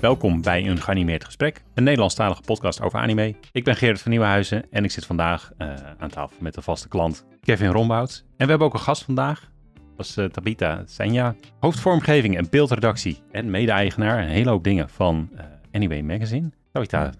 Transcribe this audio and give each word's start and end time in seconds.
Welkom 0.00 0.42
bij 0.42 0.66
een 0.66 0.80
geanimeerd 0.80 1.24
gesprek, 1.24 1.62
een 1.74 1.82
Nederlandstalige 1.82 2.42
podcast 2.42 2.80
over 2.80 2.98
anime. 2.98 3.34
Ik 3.52 3.64
ben 3.64 3.76
Gerrit 3.76 4.00
van 4.00 4.10
Nieuwenhuizen 4.10 4.70
en 4.70 4.84
ik 4.84 4.90
zit 4.90 5.06
vandaag 5.06 5.52
uh, 5.58 5.74
aan 5.98 6.08
tafel 6.08 6.36
met 6.40 6.54
de 6.54 6.62
vaste 6.62 6.88
klant 6.88 7.24
Kevin 7.40 7.70
Rombouts. 7.70 8.18
En 8.18 8.44
we 8.44 8.50
hebben 8.50 8.66
ook 8.66 8.74
een 8.74 8.80
gast 8.80 9.04
vandaag, 9.04 9.50
dat 9.96 10.06
is 10.06 10.16
uh, 10.16 10.24
Tabita 10.24 10.82
Senja, 10.86 11.34
hoofdvormgeving 11.58 12.36
en 12.36 12.50
beeldredactie 12.50 13.22
en 13.30 13.50
mede-eigenaar 13.50 14.22
een 14.22 14.28
hele 14.28 14.50
hoop 14.50 14.64
dingen 14.64 14.88
van 14.88 15.28
uh, 15.34 15.40
Anime 15.72 16.02
Magazine. 16.02 16.50
Tabita, 16.72 17.12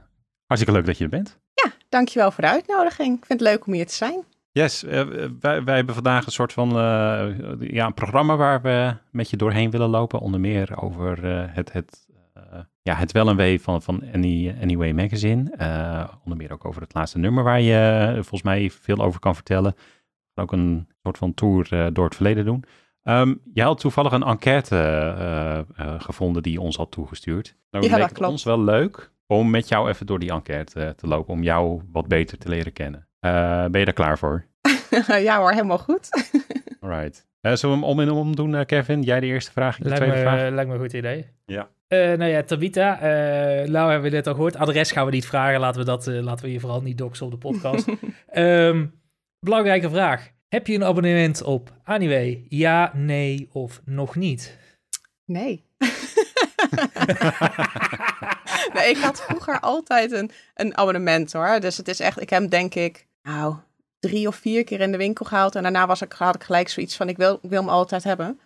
hartstikke 0.46 0.78
leuk 0.78 0.86
dat 0.86 0.98
je 0.98 1.04
er 1.04 1.10
bent. 1.10 1.38
Ja, 1.54 1.72
dankjewel 1.88 2.30
voor 2.30 2.44
de 2.44 2.50
uitnodiging. 2.50 3.18
Ik 3.18 3.26
vind 3.26 3.40
het 3.40 3.48
leuk 3.48 3.66
om 3.66 3.72
hier 3.72 3.86
te 3.86 3.94
zijn. 3.94 4.24
Yes, 4.52 4.84
uh, 4.84 4.90
wij, 5.40 5.64
wij, 5.64 5.76
hebben 5.76 5.94
vandaag 5.94 6.26
een 6.26 6.32
soort 6.32 6.52
van 6.52 6.68
uh, 6.68 7.28
ja, 7.60 7.86
een 7.86 7.94
programma 7.94 8.36
waar 8.36 8.62
we 8.62 8.94
met 9.10 9.30
je 9.30 9.36
doorheen 9.36 9.70
willen 9.70 9.88
lopen. 9.88 10.20
Onder 10.20 10.40
meer 10.40 10.82
over 10.82 11.24
uh, 11.24 11.42
het, 11.46 11.72
het, 11.72 12.08
ja, 12.82 12.94
het 12.94 13.12
wel 13.12 13.28
en 13.28 13.36
wee 13.36 13.60
van, 13.60 13.82
van 13.82 14.02
Any, 14.14 14.56
Anyway 14.62 14.92
Magazine. 14.92 15.50
onder 16.24 16.38
meer 16.38 16.52
ook 16.52 16.64
over 16.64 16.82
het 16.82 16.94
laatste 16.94 17.18
nummer 17.18 17.44
waar 17.44 17.60
je 17.60 18.10
volgens 18.14 18.42
mij 18.42 18.70
veel 18.70 18.98
over 18.98 19.20
kan 19.20 19.34
vertellen. 19.34 19.74
Ook 20.34 20.52
een 20.52 20.88
soort 21.02 21.18
van 21.18 21.34
tour 21.34 21.92
door 21.92 22.04
het 22.04 22.14
verleden 22.14 22.44
doen. 22.44 22.64
Um, 23.02 23.40
jij 23.52 23.64
had 23.64 23.80
toevallig 23.80 24.12
een 24.12 24.22
enquête 24.22 25.66
gevonden 25.98 26.42
die 26.42 26.52
je 26.52 26.60
ons 26.60 26.76
had 26.76 26.90
toegestuurd. 26.90 27.56
Nou, 27.70 27.84
ja, 27.84 27.90
leek 27.90 28.00
dat 28.00 28.08
het 28.08 28.18
klopt. 28.18 28.32
ons 28.32 28.44
wel 28.44 28.60
leuk 28.60 29.12
om 29.26 29.50
met 29.50 29.68
jou 29.68 29.88
even 29.88 30.06
door 30.06 30.18
die 30.18 30.30
enquête 30.30 30.94
te 30.96 31.06
lopen. 31.06 31.32
Om 31.32 31.42
jou 31.42 31.82
wat 31.92 32.08
beter 32.08 32.38
te 32.38 32.48
leren 32.48 32.72
kennen. 32.72 33.08
Uh, 33.20 33.64
ben 33.66 33.78
je 33.78 33.84
daar 33.84 33.94
klaar 33.94 34.18
voor? 34.18 34.44
ja 35.28 35.38
hoor, 35.38 35.50
helemaal 35.50 35.78
goed. 35.78 36.08
Alright. 36.80 37.26
Uh, 37.42 37.54
zullen 37.54 37.76
we 37.76 37.82
hem 37.82 37.90
om 37.90 38.00
en 38.00 38.10
om 38.10 38.36
doen, 38.36 38.54
uh, 38.54 38.64
Kevin? 38.64 39.02
Jij 39.02 39.20
de 39.20 39.26
eerste 39.26 39.52
vraag, 39.52 39.76
ik 39.76 39.82
de 39.82 39.88
lijkt 39.88 40.04
tweede 40.04 40.24
me, 40.24 40.30
vraag. 40.30 40.50
Lijkt 40.50 40.68
me 40.68 40.74
een 40.74 40.80
goed 40.80 40.92
idee. 40.92 41.26
Ja. 41.46 41.68
Nou 41.96 42.24
ja, 42.24 42.42
Tabita, 42.42 42.98
nou 43.66 43.90
hebben 43.90 44.02
we 44.02 44.16
dit 44.16 44.26
al 44.26 44.34
gehoord. 44.34 44.56
Adres 44.56 44.92
gaan 44.92 45.04
we 45.04 45.10
niet 45.10 45.26
vragen, 45.26 45.60
laten 45.60 45.80
we, 45.80 45.86
dat, 45.86 46.06
laten 46.06 46.44
we 46.44 46.52
je 46.52 46.60
vooral 46.60 46.82
niet 46.82 46.98
doxen 46.98 47.26
op 47.26 47.32
de 47.32 47.38
podcast. 47.38 47.86
um, 48.34 49.00
belangrijke 49.46 49.90
vraag. 49.90 50.30
Heb 50.48 50.66
je 50.66 50.74
een 50.74 50.84
abonnement 50.84 51.42
op 51.42 51.72
Anime? 51.84 52.44
Ja, 52.48 52.92
nee 52.94 53.48
of 53.52 53.80
nog 53.84 54.16
niet? 54.16 54.58
Nee. 55.24 55.64
nee, 58.74 58.90
ik 58.90 58.96
had 59.00 59.22
vroeger 59.22 59.60
altijd 59.60 60.12
een, 60.12 60.30
een 60.54 60.76
abonnement 60.76 61.32
hoor. 61.32 61.60
Dus 61.60 61.76
het 61.76 61.88
is 61.88 62.00
echt, 62.00 62.20
ik 62.20 62.30
heb 62.30 62.40
hem 62.40 62.48
denk 62.48 62.74
ik, 62.74 63.06
nou, 63.22 63.54
drie 63.98 64.26
of 64.26 64.36
vier 64.36 64.64
keer 64.64 64.80
in 64.80 64.92
de 64.92 64.98
winkel 64.98 65.24
gehaald. 65.24 65.54
En 65.54 65.62
daarna 65.62 65.86
was 65.86 66.02
ik, 66.02 66.12
had 66.12 66.34
ik 66.34 66.42
gelijk 66.42 66.68
zoiets 66.68 66.96
van, 66.96 67.08
ik 67.08 67.16
wil, 67.16 67.38
ik 67.42 67.50
wil 67.50 67.60
hem 67.60 67.68
altijd 67.68 68.04
hebben. 68.04 68.40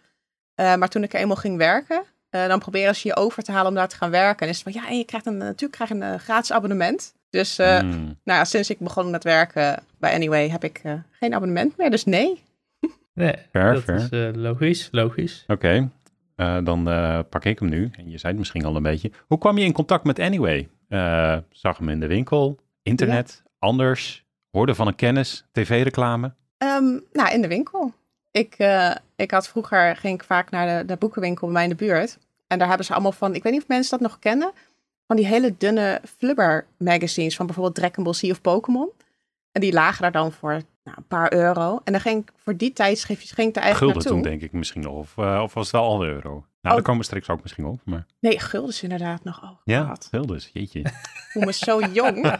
Uh, 0.60 0.74
maar 0.74 0.88
toen 0.88 1.02
ik 1.02 1.12
eenmaal 1.12 1.36
ging 1.36 1.56
werken, 1.56 2.04
uh, 2.34 2.46
dan 2.46 2.58
proberen 2.58 2.94
ze 2.96 3.08
je 3.08 3.16
over 3.16 3.42
te 3.42 3.52
halen 3.52 3.68
om 3.68 3.74
daar 3.74 3.88
te 3.88 3.96
gaan 3.96 4.10
werken. 4.10 4.46
En 4.46 4.52
is 4.52 4.64
het 4.64 4.72
van, 4.72 4.82
ja, 4.82 4.88
en 4.88 4.98
je 4.98 5.04
krijgt 5.04 5.26
een, 5.26 5.36
natuurlijk 5.36 5.72
krijg 5.72 5.90
je 5.90 5.96
een 5.96 6.12
uh, 6.12 6.18
gratis 6.18 6.52
abonnement. 6.52 7.14
Dus 7.30 7.58
uh, 7.58 7.82
mm. 7.82 7.90
nou 8.24 8.38
ja, 8.38 8.44
sinds 8.44 8.70
ik 8.70 8.78
begon 8.78 9.10
met 9.10 9.24
werken 9.24 9.82
bij 9.98 10.14
Anyway 10.14 10.48
heb 10.48 10.64
ik 10.64 10.82
geen 11.10 11.34
abonnement 11.34 11.76
meer, 11.76 11.90
dus 11.90 12.04
nee. 12.04 12.42
Nee, 13.14 13.34
fair, 13.52 13.74
dat 13.74 13.82
fair. 13.82 13.98
is 13.98 14.10
uh, 14.10 14.42
logisch, 14.42 14.88
logisch. 14.90 15.44
Oké, 15.46 15.52
okay. 15.52 15.88
uh, 16.58 16.64
dan 16.64 16.88
uh, 16.88 17.18
pak 17.30 17.44
ik 17.44 17.58
hem 17.58 17.68
nu. 17.68 17.90
En 17.96 18.10
je 18.10 18.18
zei 18.18 18.32
het 18.32 18.38
misschien 18.38 18.64
al 18.64 18.76
een 18.76 18.82
beetje. 18.82 19.10
Hoe 19.26 19.38
kwam 19.38 19.58
je 19.58 19.64
in 19.64 19.72
contact 19.72 20.04
met 20.04 20.18
Anyway? 20.18 20.68
zag 21.50 21.78
hem 21.78 21.88
in 21.88 22.00
de 22.00 22.06
winkel, 22.06 22.58
internet, 22.82 23.42
ja. 23.44 23.50
anders, 23.58 24.24
hoorde 24.50 24.74
van 24.74 24.86
een 24.86 24.94
kennis, 24.94 25.44
tv-reclame? 25.52 26.34
Um, 26.58 27.04
nou, 27.12 27.32
in 27.32 27.42
de 27.42 27.48
winkel. 27.48 27.92
Ik, 28.34 28.56
ik 29.16 29.30
had 29.30 29.48
vroeger, 29.48 29.96
ging 29.96 30.14
ik 30.14 30.24
vaak 30.24 30.50
naar 30.50 30.78
de, 30.78 30.84
de 30.84 30.96
boekenwinkel 30.96 31.46
bij 31.46 31.54
mij 31.54 31.62
in 31.62 31.68
de 31.68 31.74
buurt. 31.74 32.18
En 32.46 32.58
daar 32.58 32.68
hebben 32.68 32.86
ze 32.86 32.92
allemaal 32.92 33.12
van, 33.12 33.34
ik 33.34 33.42
weet 33.42 33.52
niet 33.52 33.62
of 33.62 33.68
mensen 33.68 33.98
dat 33.98 34.08
nog 34.08 34.18
kennen, 34.18 34.52
van 35.06 35.16
die 35.16 35.26
hele 35.26 35.54
dunne 35.58 36.00
flubber 36.18 36.66
magazines 36.78 37.36
van 37.36 37.46
bijvoorbeeld 37.46 37.74
Dragon 37.74 38.04
Ball 38.04 38.14
Z 38.14 38.22
of 38.22 38.40
Pokémon. 38.40 38.90
En 39.52 39.60
die 39.60 39.72
lagen 39.72 40.02
daar 40.02 40.12
dan 40.12 40.32
voor 40.32 40.62
nou, 40.84 40.96
een 40.96 41.06
paar 41.08 41.32
euro. 41.32 41.80
En 41.84 41.92
dan 41.92 42.00
ging 42.00 42.22
ik 42.22 42.32
voor 42.36 42.56
die 42.56 42.72
tijdschriftjes 42.72 43.30
ging 43.30 43.48
ik 43.48 43.56
er 43.56 43.62
eigenlijk 43.62 43.92
Gulden 43.94 44.12
naartoe. 44.12 44.32
toen 44.32 44.40
denk 44.40 44.52
ik 44.52 44.58
misschien 44.58 44.82
nog. 44.82 44.94
Of, 44.94 45.16
uh, 45.16 45.40
of 45.42 45.54
was 45.54 45.64
het 45.64 45.72
wel 45.72 45.84
al 45.84 46.04
euro? 46.04 46.30
Nou, 46.30 46.44
oh. 46.62 46.72
daar 46.72 46.82
komen 46.82 47.00
we 47.00 47.06
straks 47.06 47.28
ook 47.28 47.42
misschien 47.42 47.64
op. 47.64 47.80
Maar... 47.84 48.06
Nee, 48.20 48.40
guldens 48.40 48.82
inderdaad 48.82 49.24
nog. 49.24 49.42
Oh, 49.42 49.50
ja, 49.64 49.84
God. 49.84 50.06
guldens. 50.10 50.50
Jeetje. 50.52 50.82
Hoe 51.32 51.44
me 51.44 51.52
zo 51.52 51.80
jong. 51.80 52.26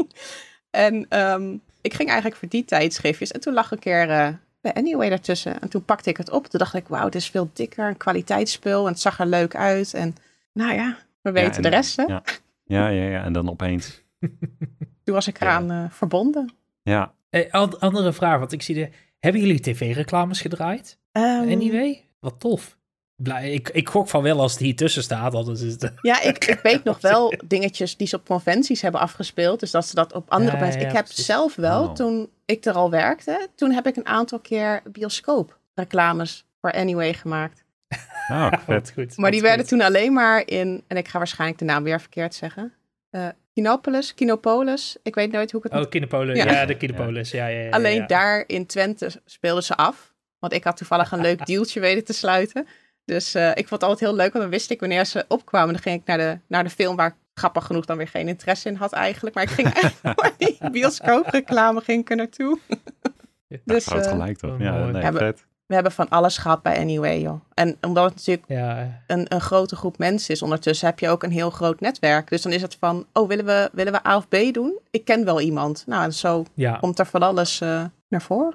en 0.70 1.20
um, 1.20 1.62
ik 1.86 1.94
ging 1.94 2.08
eigenlijk 2.08 2.38
voor 2.38 2.48
die 2.48 2.64
tijdschriftjes. 2.64 3.32
En 3.32 3.40
toen 3.40 3.54
lag 3.54 3.70
een 3.70 3.78
keer 3.78 4.08
uh, 4.08 4.28
bij 4.60 4.74
Anyway 4.74 5.08
daartussen. 5.08 5.60
En 5.60 5.68
toen 5.68 5.84
pakte 5.84 6.10
ik 6.10 6.16
het 6.16 6.30
op. 6.30 6.46
Toen 6.46 6.58
dacht 6.58 6.74
ik, 6.74 6.88
wauw, 6.88 7.04
het 7.04 7.14
is 7.14 7.30
veel 7.30 7.50
dikker. 7.52 7.88
Een 7.88 7.96
kwaliteitsspul. 7.96 8.86
En 8.86 8.92
het 8.92 9.00
zag 9.00 9.20
er 9.20 9.26
leuk 9.26 9.56
uit. 9.56 9.94
En 9.94 10.16
nou 10.52 10.74
ja, 10.74 10.96
we 11.20 11.30
weten 11.30 11.50
ja, 11.50 11.56
en, 11.56 11.62
de 11.62 11.68
rest, 11.68 11.96
hè? 11.96 12.02
Ja. 12.02 12.22
ja, 12.64 12.88
ja, 12.88 13.04
ja. 13.04 13.24
En 13.24 13.32
dan 13.32 13.50
opeens... 13.50 14.02
Toen 15.04 15.14
was 15.14 15.26
ik 15.26 15.40
eraan 15.40 15.72
uh, 15.72 15.84
verbonden. 15.90 16.54
Ja. 16.82 17.14
Hey, 17.30 17.50
andere 17.50 18.12
vraag, 18.12 18.38
want 18.38 18.52
ik 18.52 18.62
zie 18.62 18.74
de... 18.74 18.88
Hebben 19.18 19.40
jullie 19.40 19.60
tv-reclames 19.60 20.40
gedraaid? 20.40 20.98
Um, 21.12 21.50
anyway? 21.50 22.04
Wat 22.20 22.40
tof. 22.40 22.75
Blij, 23.16 23.52
ik, 23.52 23.68
ik 23.68 23.88
gok 23.88 24.08
van 24.08 24.22
wel 24.22 24.40
als 24.40 24.52
het 24.52 24.60
hier 24.60 24.76
tussen 24.76 25.02
staat, 25.02 25.34
anders 25.34 25.60
is 25.60 25.72
het... 25.72 25.92
Ja, 26.02 26.22
ik, 26.22 26.44
ik 26.44 26.60
weet 26.62 26.84
nog 26.84 27.00
wel 27.10 27.34
dingetjes 27.44 27.96
die 27.96 28.06
ze 28.06 28.16
op 28.16 28.26
conventies 28.26 28.82
hebben 28.82 29.00
afgespeeld. 29.00 29.60
Dus 29.60 29.70
dat 29.70 29.86
ze 29.86 29.94
dat 29.94 30.12
op 30.12 30.30
andere 30.30 30.56
Ja, 30.56 30.62
mensen... 30.62 30.80
ja, 30.80 30.86
ik 30.88 30.92
heb 30.94 31.04
precies. 31.04 31.26
zelf 31.26 31.54
wel, 31.54 31.82
Oh. 31.82 31.92
toen 31.94 32.30
ik 32.44 32.64
er 32.64 32.72
al 32.72 32.90
werkte... 32.90 33.48
toen 33.54 33.70
heb 33.72 33.86
ik 33.86 33.96
een 33.96 34.06
aantal 34.06 34.38
keer 34.38 34.82
bioscoop-reclames 34.92 36.44
voor 36.60 36.72
Anyway 36.72 37.14
gemaakt. 37.14 37.64
Nou, 38.28 38.50
Wat 38.50 38.60
vet. 38.64 38.92
goed. 38.94 39.16
Maar 39.16 39.30
die 39.30 39.40
werden 39.42 39.60
goed. 39.60 39.68
toen 39.68 39.80
alleen 39.80 40.12
maar 40.12 40.42
in... 40.46 40.82
en 40.86 40.96
ik 40.96 41.08
ga 41.08 41.18
waarschijnlijk 41.18 41.58
de 41.58 41.64
naam 41.64 41.82
weer 41.82 42.00
verkeerd 42.00 42.34
zeggen... 42.34 42.72
eh 43.10 43.28
Kinopolis, 43.52 44.14
Kinopolis. 44.14 44.96
Ik 45.02 45.14
weet 45.14 45.32
nooit 45.32 45.50
hoe 45.52 45.64
ik 45.64 45.72
het 45.72 45.82
Oh, 45.84 45.90
Kinepolis. 45.90 46.36
Ja. 46.36 46.50
Ja, 46.52 46.66
de 46.66 46.76
Kinepolis. 46.82 47.30
Ja, 47.30 47.46
ja, 47.46 47.60
ja, 47.60 47.70
Alleen 47.70 47.94
ja. 47.96 48.06
daar 48.06 48.44
in 48.46 48.66
Twente 48.66 49.10
speelden 49.24 49.62
ze 49.62 49.76
af. 49.76 50.14
Want 50.38 50.52
ik 50.52 50.64
had 50.64 50.76
toevallig 50.76 51.12
een 51.12 51.20
leuk 51.20 51.46
dealtje 51.46 51.80
weten 51.80 52.04
te 52.04 52.12
sluiten. 52.12 52.66
Dus 53.06 53.34
uh, 53.34 53.48
ik 53.50 53.68
vond 53.68 53.70
het 53.70 53.82
altijd 53.82 54.00
heel 54.00 54.14
leuk, 54.18 54.32
want 54.32 54.44
dan 54.44 54.50
wist 54.52 54.70
ik 54.70 54.80
wanneer 54.80 55.04
ze 55.04 55.24
opkwamen. 55.28 55.72
Dan 55.72 55.82
ging 55.82 56.00
ik 56.00 56.06
naar 56.06 56.18
de, 56.18 56.38
naar 56.46 56.64
de 56.64 56.70
film 56.70 56.96
waar 56.96 57.06
ik 57.08 57.14
grappig 57.34 57.64
genoeg 57.64 57.84
dan 57.84 57.96
weer 57.96 58.08
geen 58.08 58.28
interesse 58.28 58.68
in 58.68 58.74
had 58.74 58.92
eigenlijk. 58.92 59.34
Maar 59.34 59.44
ik 59.44 59.50
ging 59.50 59.72
eigenlijk 59.72 60.20
voor 60.20 60.32
die 60.38 60.70
bioscoopreclame 60.70 61.80
ging 61.80 62.00
ik 62.00 62.10
er 62.10 62.16
naartoe. 62.16 62.58
dus 63.64 63.86
Groot 63.86 64.04
uh, 64.04 64.10
gelijk 64.10 64.38
toch? 64.38 64.58
Ja, 64.58 64.84
nee, 64.86 65.02
Hebben- 65.02 65.22
vet. 65.22 65.44
we 65.66 65.74
hebben 65.74 65.92
van 65.92 66.08
alles 66.08 66.38
gehad 66.38 66.62
bij 66.62 66.78
Anyway, 66.78 67.20
joh. 67.20 67.40
En 67.54 67.76
omdat 67.80 68.04
het 68.04 68.14
natuurlijk 68.14 68.48
Ja, 68.48 69.02
een, 69.06 69.26
een 69.34 69.40
grote 69.40 69.76
groep 69.76 69.98
mensen 69.98 70.34
is 70.34 70.42
ondertussen, 70.42 70.86
heb 70.86 70.98
je 70.98 71.08
ook 71.08 71.22
een 71.22 71.30
heel 71.30 71.50
groot 71.50 71.80
netwerk. 71.80 72.28
Dus 72.28 72.42
dan 72.42 72.52
is 72.52 72.62
het 72.62 72.76
van, 72.80 73.06
oh, 73.12 73.28
willen 73.28 73.44
we, 73.44 73.70
willen 73.72 73.92
we 73.92 74.06
A 74.06 74.16
of 74.16 74.28
B 74.28 74.36
doen? 74.52 74.78
Ik 74.90 75.04
ken 75.04 75.24
wel 75.24 75.40
iemand. 75.40 75.84
Nou, 75.86 76.02
en 76.04 76.12
zo 76.12 76.44
ja, 76.54 76.76
komt 76.76 76.98
er 76.98 77.06
van 77.06 77.22
alles 77.22 77.60
uh, 77.60 77.84
naar 78.08 78.22
voren. 78.22 78.54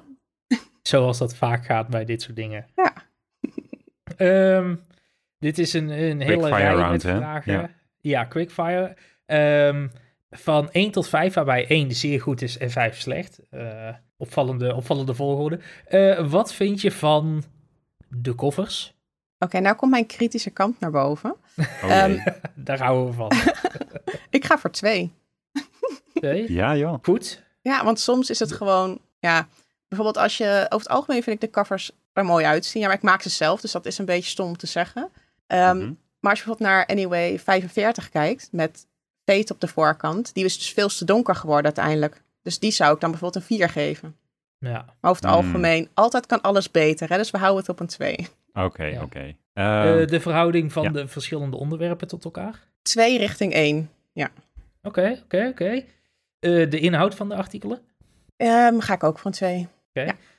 zoals 0.82 1.18
dat 1.18 1.34
vaak 1.34 1.64
gaat 1.64 1.88
bij 1.88 2.04
dit 2.04 2.22
soort 2.22 2.36
dingen. 2.36 2.66
Ja. 2.76 2.92
Ehm, 4.22 4.74
dit 5.38 5.58
is 5.58 5.72
een, 5.72 5.88
een 5.88 6.20
hele 6.20 6.48
rij 6.48 6.74
round, 6.74 6.90
met 6.90 7.02
vragen. 7.02 7.52
Ja. 7.52 7.70
Ja, 8.00 8.24
quickfire. 8.24 8.96
Ehm, 9.26 9.88
van 10.30 10.68
1 10.72 10.90
tot 10.90 11.08
5, 11.08 11.34
waarbij 11.34 11.64
1 11.68 11.92
zeer 11.92 12.20
goed 12.20 12.42
is 12.42 12.58
en 12.58 12.70
5 12.70 13.00
slecht. 13.00 13.40
Eh, 13.50 13.88
opvallende, 14.16 14.74
opvallende 14.74 15.14
volgorde. 15.14 15.58
Eh, 15.84 16.30
wat 16.30 16.54
vind 16.54 16.80
je 16.80 16.92
van 16.92 17.42
de 18.08 18.34
covers? 18.34 18.94
Oké, 19.38 19.60
nou 19.60 19.76
komt 19.76 19.90
mijn 19.90 20.06
kritische 20.06 20.50
kant 20.50 20.80
naar 20.80 20.90
boven. 20.90 21.36
Oh, 21.56 21.90
Ehm. 21.90 22.18
Daar 22.54 22.78
houden 22.78 23.06
we 23.06 23.12
van. 23.12 23.32
Ik 24.30 24.44
ga 24.44 24.58
voor 24.58 24.70
twee. 24.70 25.12
Nee? 26.14 26.52
ja, 26.52 26.76
joh. 26.76 26.98
Goed. 27.02 27.42
Ja, 27.60 27.84
want 27.84 28.00
soms 28.00 28.30
is 28.30 28.38
het 28.38 28.52
gewoon, 28.52 29.00
ja, 29.18 29.48
bijvoorbeeld 29.88 30.24
als 30.24 30.36
je, 30.36 30.66
over 30.68 30.86
het 30.86 30.96
algemeen 30.96 31.22
vind 31.22 31.42
ik 31.42 31.50
de 31.50 31.60
covers 31.60 31.90
er 32.12 32.24
mooi 32.24 32.44
uitzien. 32.44 32.80
Ja, 32.82 32.86
maar 32.88 32.96
ik 32.96 33.02
maak 33.02 33.22
ze 33.22 33.28
zelf, 33.30 33.60
dus 33.60 33.72
dat 33.72 33.86
is 33.86 33.98
een 33.98 34.04
beetje 34.04 34.30
stom 34.30 34.46
om 34.46 34.56
te 34.56 34.66
zeggen. 34.66 35.08
Ehm, 35.46 35.76
Mhm. 35.76 35.92
Maar 36.20 36.30
als 36.30 36.40
je 36.40 36.46
bijvoorbeeld 36.46 36.76
naar 36.76 36.86
Anyway 36.86 37.38
45 37.38 38.08
kijkt, 38.10 38.48
met 38.52 38.86
Fate 39.24 39.52
op 39.52 39.60
de 39.60 39.68
voorkant, 39.68 40.34
die 40.34 40.44
is 40.44 40.58
dus 40.58 40.72
veel 40.72 40.88
te 40.88 41.04
donker 41.04 41.34
geworden 41.34 41.64
uiteindelijk. 41.64 42.22
Dus 42.42 42.58
die 42.58 42.70
zou 42.70 42.94
ik 42.94 43.00
dan 43.00 43.10
bijvoorbeeld 43.10 43.42
een 43.50 43.56
4 43.56 43.68
geven. 43.68 44.16
Ja. 44.58 44.70
Maar 45.00 45.10
over 45.10 45.22
het 45.22 45.34
Hmm. 45.34 45.44
algemeen, 45.44 45.88
altijd 45.94 46.26
kan 46.26 46.40
alles 46.40 46.70
beter, 46.70 47.08
hè? 47.08 47.16
dus 47.16 47.30
we 47.30 47.38
houden 47.38 47.60
het 47.60 47.68
op 47.68 47.80
een 47.80 47.86
2. 47.86 48.28
Oké, 48.52 48.84
Ja. 48.84 49.02
oké. 49.02 49.34
Eh, 49.52 49.98
Ehm, 50.00 50.06
de 50.06 50.20
verhouding 50.20 50.72
van 50.72 50.82
ja. 50.82 50.90
de 50.90 51.08
verschillende 51.08 51.56
onderwerpen 51.56 52.08
tot 52.08 52.24
elkaar? 52.24 52.60
2 52.82 53.18
richting 53.18 53.52
1. 53.54 53.90
Oké, 54.82 55.20
oké, 55.24 55.46
oké. 55.50 55.70
Eh, 56.38 56.70
De 56.70 56.78
inhoud 56.78 57.14
van 57.14 57.28
de 57.28 57.34
artikelen? 57.34 57.80
Ehm, 58.36 58.78
ga 58.78 58.94
ik 58.94 59.02
ook 59.04 59.18
voor 59.18 59.26
een 59.30 59.36
2. 59.36 59.68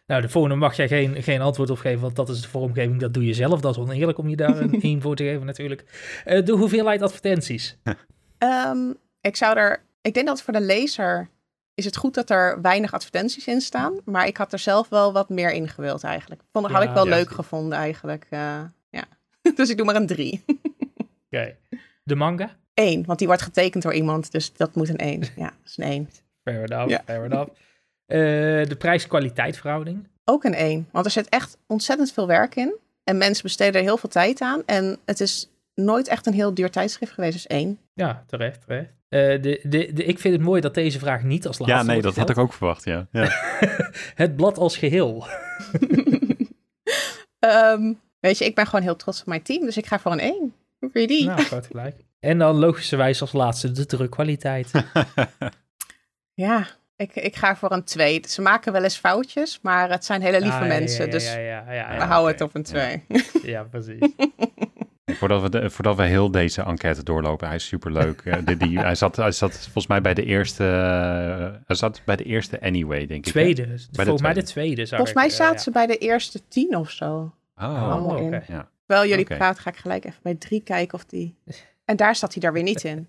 Nou, 0.06 0.22
de 0.22 0.30
volgende 0.30 0.56
mag 0.56 0.76
jij 0.76 0.88
geen, 0.88 1.24
geen 1.24 1.42
antwoord 1.42 1.70
op 1.70 1.78
geven, 1.78 2.02
want 2.02 2.16
dat 2.16 2.30
is 2.30 2.42
de 2.42 2.48
vormgeving, 2.48 3.00
dat 3.00 3.14
doe 3.14 3.26
je 3.26 3.34
zelf. 3.34 3.62
Dat 3.62 3.72
is 3.76 3.82
oneerlijk 3.82 4.18
om 4.18 4.30
je 4.30 4.36
daar 4.36 4.58
een 4.58 4.82
1 4.82 5.02
voor 5.02 5.16
te 5.16 5.24
geven 5.24 5.46
natuurlijk. 5.46 5.84
Eh, 6.26 6.46
de 6.46 6.52
hoeveelheid 6.52 7.02
advertenties. 7.02 7.78
Ehm, 8.38 8.94
ik 9.22 9.36
zou 9.36 9.58
er, 9.58 9.84
ik 10.02 10.14
denk 10.14 10.28
dat 10.28 10.42
voor 10.42 10.54
de 10.54 10.62
lezer 10.62 11.30
is 11.74 11.86
het 11.86 11.96
goed 11.98 12.14
dat 12.14 12.30
er 12.30 12.62
weinig 12.62 12.94
advertenties 12.94 13.48
in 13.48 13.62
staan. 13.62 13.94
Maar 14.06 14.28
ik 14.28 14.38
had 14.38 14.54
er 14.54 14.60
zelf 14.60 14.90
wel 14.90 15.14
wat 15.14 15.30
meer 15.30 15.52
in 15.52 15.68
gewild 15.70 16.04
eigenlijk. 16.04 16.42
Vond, 16.52 16.68
had 16.68 16.84
Ja, 16.84 16.88
ik 16.90 16.94
wel 16.94 17.08
ja. 17.08 17.16
leuk 17.16 17.30
gevonden 17.32 17.78
eigenlijk. 17.78 18.26
eh, 18.30 18.62
ja. 18.90 19.04
dus 19.56 19.70
ik 19.70 19.78
doe 19.78 19.86
maar 19.86 19.96
een 19.96 20.08
drie. 20.08 20.44
Oké. 21.32 21.56
De 22.04 22.16
manga? 22.16 22.56
Eén, 22.74 23.06
want 23.06 23.18
die 23.20 23.28
wordt 23.28 23.42
getekend 23.42 23.84
door 23.84 23.94
iemand, 23.94 24.32
dus 24.32 24.54
dat 24.54 24.76
moet 24.76 24.90
een 24.90 24.98
één. 24.98 25.20
Ja, 25.36 25.46
dat 25.46 25.54
is 25.66 25.78
een 25.78 25.84
één. 25.84 26.10
Fair 26.44 26.64
enough, 26.72 26.90
Ja. 26.90 27.02
fair 27.06 27.24
enough. 27.26 27.50
Eh, 28.06 28.20
de 28.68 28.76
prijs-kwaliteit 28.78 29.58
verhouding? 29.58 30.08
Ook 30.26 30.44
een 30.44 30.54
één, 30.54 30.88
want 30.92 31.06
er 31.06 31.12
zit 31.12 31.30
echt 31.30 31.58
ontzettend 31.68 32.12
veel 32.12 32.28
werk 32.28 32.56
in. 32.56 32.76
En 33.04 33.18
mensen 33.18 33.44
besteden 33.44 33.74
er 33.74 33.88
heel 33.88 33.98
veel 33.98 34.10
tijd 34.10 34.42
aan. 34.42 34.62
En 34.66 34.98
het 35.06 35.20
is 35.20 35.50
nooit 35.76 36.08
echt 36.08 36.26
een 36.26 36.34
heel 36.34 36.54
duur 36.54 36.72
tijdschrift 36.72 37.12
geweest, 37.12 37.34
dus 37.34 37.48
één. 37.48 37.80
Ja, 37.94 38.24
terecht, 38.28 38.62
terecht. 38.62 38.92
Eh, 39.10 39.42
de, 39.42 39.60
de, 39.64 39.94
de, 39.94 40.04
ik 40.04 40.20
vind 40.20 40.34
het 40.34 40.44
mooi 40.44 40.62
dat 40.62 40.74
deze 40.74 41.00
vraag 41.00 41.24
niet 41.24 41.48
als 41.48 41.60
laatste 41.60 41.78
Ja, 41.78 41.84
nee, 41.84 42.02
dat 42.02 42.16
had 42.16 42.30
ik 42.30 42.38
ook 42.38 42.54
verwacht, 42.54 42.84
ja. 42.84 43.08
ja. 43.12 43.30
Het 44.16 44.36
blad 44.36 44.58
als 44.58 44.78
geheel. 44.78 45.26
Ehm, 47.40 47.94
weet 48.20 48.38
je, 48.38 48.46
ik 48.46 48.56
ben 48.56 48.66
gewoon 48.66 48.82
heel 48.82 48.96
trots 48.96 49.22
op 49.22 49.28
mijn 49.28 49.42
team, 49.42 49.66
dus 49.66 49.78
ik 49.78 49.86
ga 49.86 50.00
voor 50.00 50.12
een 50.12 50.20
één. 50.20 50.54
Hoe 50.80 50.90
vind 50.92 51.10
je 51.10 51.18
die? 51.18 51.26
Nou, 51.26 51.42
groot 51.42 51.66
gelijk. 51.66 51.96
En 52.20 52.38
dan 52.38 52.56
logischerwijs 52.56 53.22
als 53.22 53.32
laatste 53.32 53.72
de 53.72 53.86
drukkwaliteit. 53.86 54.72
Ja, 56.36 56.68
ik, 56.96 57.16
ik 57.16 57.36
ga 57.36 57.56
voor 57.56 57.72
een 57.72 57.84
twee. 57.84 58.22
Ze 58.28 58.42
maken 58.42 58.72
wel 58.72 58.84
eens 58.84 58.98
foutjes, 58.98 59.60
maar 59.62 59.90
het 59.90 60.06
zijn 60.06 60.22
hele 60.22 60.40
lieve 60.42 60.56
Ah, 60.56 60.62
ja, 60.62 60.68
mensen, 60.68 61.06
ja, 61.06 61.12
dus 61.12 61.34
Ja, 61.34 61.40
ja, 61.40 61.72
ja, 61.74 61.96
we 61.98 62.04
houden 62.04 62.32
het 62.32 62.42
op 62.42 62.56
een 62.56 62.64
twee. 62.64 63.04
ja, 63.54 63.64
precies. 63.64 64.10
Voordat 65.06 65.42
we, 65.42 65.50
de- 65.50 65.70
voordat 65.70 65.96
we 65.96 66.04
heel 66.04 66.32
deze 66.32 66.62
enquête 66.62 67.04
doorlopen, 67.04 67.48
hij 67.48 67.56
is 67.56 67.68
superleuk. 67.68 68.22
Eh, 68.22 68.38
die, 68.46 68.58
die, 68.58 68.80
hij, 68.80 68.96
zat, 68.96 69.16
hij 69.16 69.32
zat 69.32 69.52
volgens 69.62 69.88
mij 69.88 70.02
bij 70.02 70.14
de 70.14 70.24
eerste, 70.26 70.64
eh, 70.66 71.60
hij 71.68 71.76
zat 71.76 72.02
bij 72.06 72.16
de 72.16 72.24
eerste 72.24 72.62
Anyway, 72.62 73.06
denk 73.08 73.20
ik. 73.20 73.26
hè? 73.26 73.32
Tweede. 73.32 73.68
Volgens 73.92 74.22
mij 74.22 74.34
de 74.34 74.44
tweede. 74.44 74.88
Volgens 74.88 75.10
ik, 75.10 75.16
mij 75.16 75.26
eh, 75.26 75.32
zaten 75.32 75.60
ze 75.60 75.72
bij 75.72 75.86
de 75.86 75.98
eerste 75.98 76.48
tien 76.48 76.76
of 76.78 76.90
zo. 76.90 77.34
Oh, 77.56 77.92
allemaal 77.92 78.18
oké. 78.26 78.44
ja. 78.48 78.70
Terwijl 78.86 79.10
jullie 79.10 79.26
Oké. 79.26 79.36
praten, 79.38 79.62
ga 79.64 79.70
ik 79.70 79.78
gelijk 79.78 80.06
even 80.06 80.20
bij 80.24 80.36
drie 80.36 80.62
kijken 80.64 80.94
of 80.98 81.06
die... 81.06 81.36
En 81.86 81.96
daar 81.96 82.16
zat 82.16 82.34
hij 82.34 82.42
daar 82.42 82.54
weer 82.54 82.64
niet 82.64 82.84
in. 82.84 83.08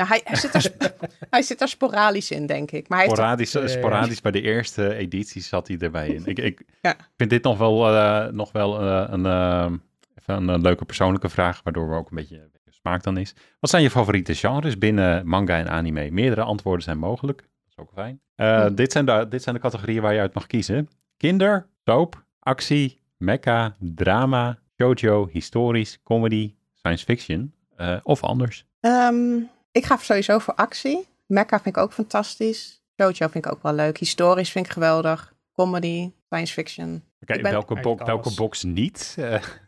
Nou, 0.00 0.12
hij, 0.12 0.20
hij, 0.24 0.36
zit, 0.36 0.54
er, 0.54 0.72
hij 1.30 1.42
zit 1.42 1.60
er 1.60 1.68
sporadisch 1.68 2.30
in, 2.30 2.46
denk 2.46 2.70
ik. 2.70 2.88
Maar 2.88 2.98
hij 2.98 3.06
Sporadisch, 3.08 3.50
sporadisch 3.50 4.20
bij 4.20 4.30
de 4.32 4.40
eerste 4.40 4.94
editie 4.94 5.42
zat 5.42 5.68
hij 5.68 5.78
erbij 5.78 6.08
in. 6.08 6.22
Ik, 6.26 6.38
ik 6.38 6.62
Ja. 6.82 6.96
vind 7.16 7.30
dit 7.30 7.42
nog 7.42 7.58
wel, 7.58 7.88
eh, 7.96 8.26
nog 8.32 8.52
wel 8.52 8.80
eh, 8.80 9.04
een, 9.10 9.26
eh, 9.26 9.72
even 10.20 10.48
een 10.48 10.60
leuke 10.60 10.84
persoonlijke 10.84 11.28
vraag, 11.28 11.60
waardoor 11.64 11.88
we 11.90 11.94
ook 11.96 12.10
een 12.10 12.16
beetje 12.16 12.48
smaak 12.70 13.02
dan 13.02 13.16
is. 13.16 13.34
Wat 13.60 13.70
zijn 13.70 13.82
je 13.82 13.90
favoriete 13.90 14.34
genres 14.34 14.78
binnen 14.78 15.26
manga 15.26 15.56
en 15.58 15.68
anime? 15.68 16.10
Meerdere 16.10 16.42
antwoorden 16.42 16.82
zijn 16.84 16.98
mogelijk. 16.98 17.38
Dat 17.40 17.48
is 17.70 17.76
ook 17.78 17.90
fijn. 17.94 18.20
Eh, 18.34 18.60
Hmm. 18.60 18.74
dit, 18.74 18.92
zijn 18.92 19.04
de, 19.06 19.26
dit 19.28 19.42
zijn 19.42 19.54
de 19.54 19.60
categorieën 19.60 20.02
waar 20.02 20.14
je 20.14 20.20
uit 20.20 20.34
mag 20.34 20.46
kiezen. 20.46 20.88
Kinder, 21.16 21.66
soap, 21.84 22.24
actie, 22.38 23.00
mecha, 23.16 23.76
drama, 23.78 24.58
shoujo, 24.78 25.28
historisch, 25.32 25.98
comedy, 26.02 26.54
science 26.74 27.04
fiction 27.04 27.54
eh, 27.76 27.96
of 28.02 28.22
anders. 28.24 28.64
Ehm, 28.80 29.38
ik 29.72 29.84
ga 29.86 29.96
sowieso 29.96 30.38
voor 30.38 30.54
actie. 30.54 31.06
Mecca 31.26 31.60
vind 31.60 31.76
ik 31.76 31.82
ook 31.82 31.92
fantastisch. 31.92 32.82
Jojo 32.94 33.12
vind 33.28 33.34
ik 33.44 33.52
ook 33.52 33.62
wel 33.62 33.72
leuk. 33.72 33.98
Historisch 33.98 34.50
vind 34.50 34.66
ik 34.66 34.72
geweldig. 34.72 35.34
Comedy, 35.52 36.12
science 36.26 36.52
fiction. 36.52 37.04
Oké, 37.22 37.32
Ik 37.34 37.42
ben- 37.42 37.52
welke, 37.52 37.80
bo- 37.80 37.96
welke 38.04 38.34
box 38.34 38.62
niet? 38.62 39.16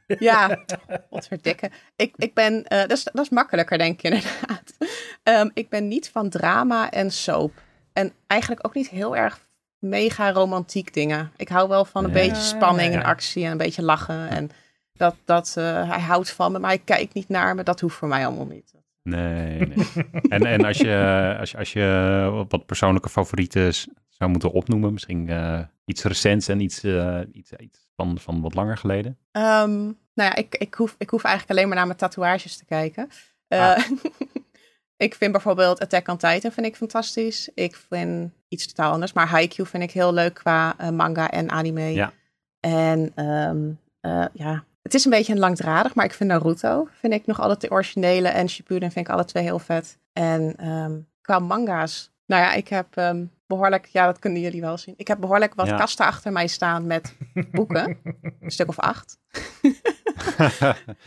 Eh, 0.07 0.19
Ja, 0.19 0.65
wat 1.11 1.27
verdikken. 1.27 1.71
Ik, 1.97 2.15
ik 2.17 2.35
ben, 2.35 2.65
eh, 2.67 2.79
dat, 2.81 2.91
is, 2.91 3.03
dat 3.05 3.25
is 3.25 3.29
makkelijker 3.29 3.79
denk 3.79 3.93
ik 4.03 4.03
inderdaad. 4.03 4.63
Ehm, 5.23 5.49
ik 5.55 5.69
ben 5.69 5.89
niet 5.89 6.11
van 6.11 6.29
drama 6.29 6.91
en 6.91 7.11
soap. 7.11 7.53
En 7.93 8.13
eigenlijk 8.27 8.67
ook 8.67 8.75
niet 8.75 8.89
heel 8.89 9.17
erg 9.17 9.41
mega 9.79 10.33
romantiek 10.33 10.95
dingen. 10.95 11.33
Ik 11.37 11.49
hou 11.49 11.69
wel 11.69 11.85
van 11.85 12.05
een 12.05 12.13
beetje 12.13 12.43
spanning 12.43 12.93
Ja. 12.93 13.01
en 13.01 13.05
actie 13.07 13.45
en 13.45 13.51
een 13.51 13.57
beetje 13.57 13.83
lachen. 13.83 14.29
En 14.29 14.51
dat, 14.93 15.15
dat 15.25 15.55
eh, 15.57 15.89
hij 15.91 16.01
houdt 16.01 16.31
van 16.31 16.53
me, 16.53 16.59
maar 16.59 16.71
hij 16.71 16.79
kijkt 16.79 17.15
niet 17.15 17.29
naar 17.29 17.55
me. 17.55 17.63
Dat 17.63 17.81
hoeft 17.81 17.97
voor 17.97 18.09
mij 18.09 18.27
allemaal 18.27 18.47
niet. 18.47 18.73
Nee, 19.03 19.59
nee. 19.59 19.87
en 20.29 20.47
en 20.47 20.65
als, 20.65 20.79
je, 20.79 21.37
als, 21.41 21.51
je, 21.51 21.57
als 21.59 21.73
je 21.73 22.45
wat 22.49 22.67
persoonlijke 22.67 23.09
favorieten 23.09 23.75
zou 24.09 24.31
moeten 24.31 24.53
opnoemen, 24.53 24.93
misschien 24.93 25.29
eh, 25.29 25.61
iets 25.85 26.03
recents 26.03 26.49
en 26.49 26.61
iets, 26.61 26.83
eh, 26.83 27.21
iets, 27.33 27.53
iets 27.53 27.89
van, 27.97 28.19
van 28.19 28.41
wat 28.41 28.55
langer 28.55 28.77
geleden. 28.77 29.19
Ehm, 29.31 29.81
nou 30.15 30.31
ja, 30.31 30.35
ik, 30.35 30.55
ik, 30.55 30.75
hoef, 30.75 30.95
ik 30.99 31.11
hoef 31.11 31.25
eigenlijk 31.25 31.53
alleen 31.59 31.69
maar 31.69 31.77
naar 31.77 31.87
mijn 31.87 31.99
tatoeages 31.99 32.57
te 32.57 32.65
kijken. 32.65 33.09
Eh, 33.49 33.61
Ah. 33.61 33.79
ik 35.07 35.15
vind 35.15 35.33
bijvoorbeeld 35.33 35.81
Attack 35.81 36.09
on 36.09 36.17
Titan 36.17 36.53
vind 36.53 36.67
ik 36.67 36.77
fantastisch. 36.77 37.51
Ik 37.55 37.77
vind 37.77 38.33
iets 38.49 38.67
totaal 38.67 38.93
anders, 38.93 39.13
maar 39.13 39.29
Haikyuu 39.29 39.67
vind 39.67 39.83
ik 39.83 39.91
heel 39.91 40.13
leuk 40.15 40.35
qua 40.35 40.77
manga 40.91 41.31
en 41.31 41.51
anime. 41.51 41.93
Ja. 41.93 42.13
En 42.61 43.13
ehm, 43.15 43.71
eh, 44.01 44.25
ja, 44.33 44.65
het 44.83 44.95
is 44.95 45.05
een 45.05 45.11
beetje 45.11 45.33
een 45.33 45.39
langdradig, 45.39 45.95
maar 45.95 46.05
ik 46.05 46.13
vind 46.15 46.31
Naruto 46.31 46.89
vind 47.01 47.13
ik 47.13 47.27
nog 47.27 47.41
altijd 47.41 47.61
de 47.61 47.71
originele 47.71 48.29
en 48.29 48.49
Shippuden 48.49 48.91
vind 48.91 49.07
ik 49.07 49.13
alle 49.13 49.25
twee 49.25 49.43
heel 49.43 49.59
vet. 49.59 49.99
En 50.13 50.57
ehm, 50.57 50.99
qua 51.21 51.39
manga's, 51.39 52.11
nou 52.27 52.43
ja, 52.43 52.53
ik 52.53 52.69
heb 52.69 52.87
ehm, 52.97 53.25
behoorlijk, 53.47 53.87
ja, 53.87 54.07
dat 54.07 54.19
kunnen 54.19 54.41
jullie 54.41 54.61
wel 54.61 54.79
zien. 54.79 54.95
Ik 54.97 55.09
heb 55.09 55.21
behoorlijk 55.21 55.55
wat 55.55 55.67
Ja. 55.67 55.77
kasten 55.77 56.07
achter 56.07 56.33
mij 56.33 56.47
staan 56.47 56.87
met 56.87 57.17
boeken, 57.53 57.99
een 58.41 58.51
stuk 58.51 58.69
of 58.69 58.79
acht. 58.79 59.19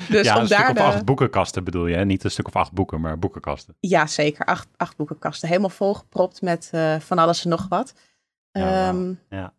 Dus 0.10 0.26
ja, 0.26 0.36
om 0.36 0.42
een 0.42 0.48
stuk 0.48 0.70
of 0.70 0.78
acht 0.78 1.06
boekenkasten 1.06 1.64
bedoel 1.64 1.88
je, 1.88 1.96
hè? 1.96 2.06
Niet 2.06 2.24
een 2.24 2.32
stuk 2.32 2.48
of 2.48 2.56
acht 2.56 2.72
boeken, 2.72 3.02
maar 3.02 3.20
boekenkasten. 3.20 3.76
Ja, 3.80 4.08
zeker. 4.08 4.46
Acht, 4.46 4.68
acht 4.78 4.98
boekenkasten. 4.98 5.48
Helemaal 5.48 5.70
volgepropt 5.70 6.42
met 6.42 6.70
eh, 6.72 7.00
van 7.00 7.18
alles 7.18 7.44
en 7.44 7.50
nog 7.50 7.68
wat. 7.68 7.94
Ja. 8.52 9.54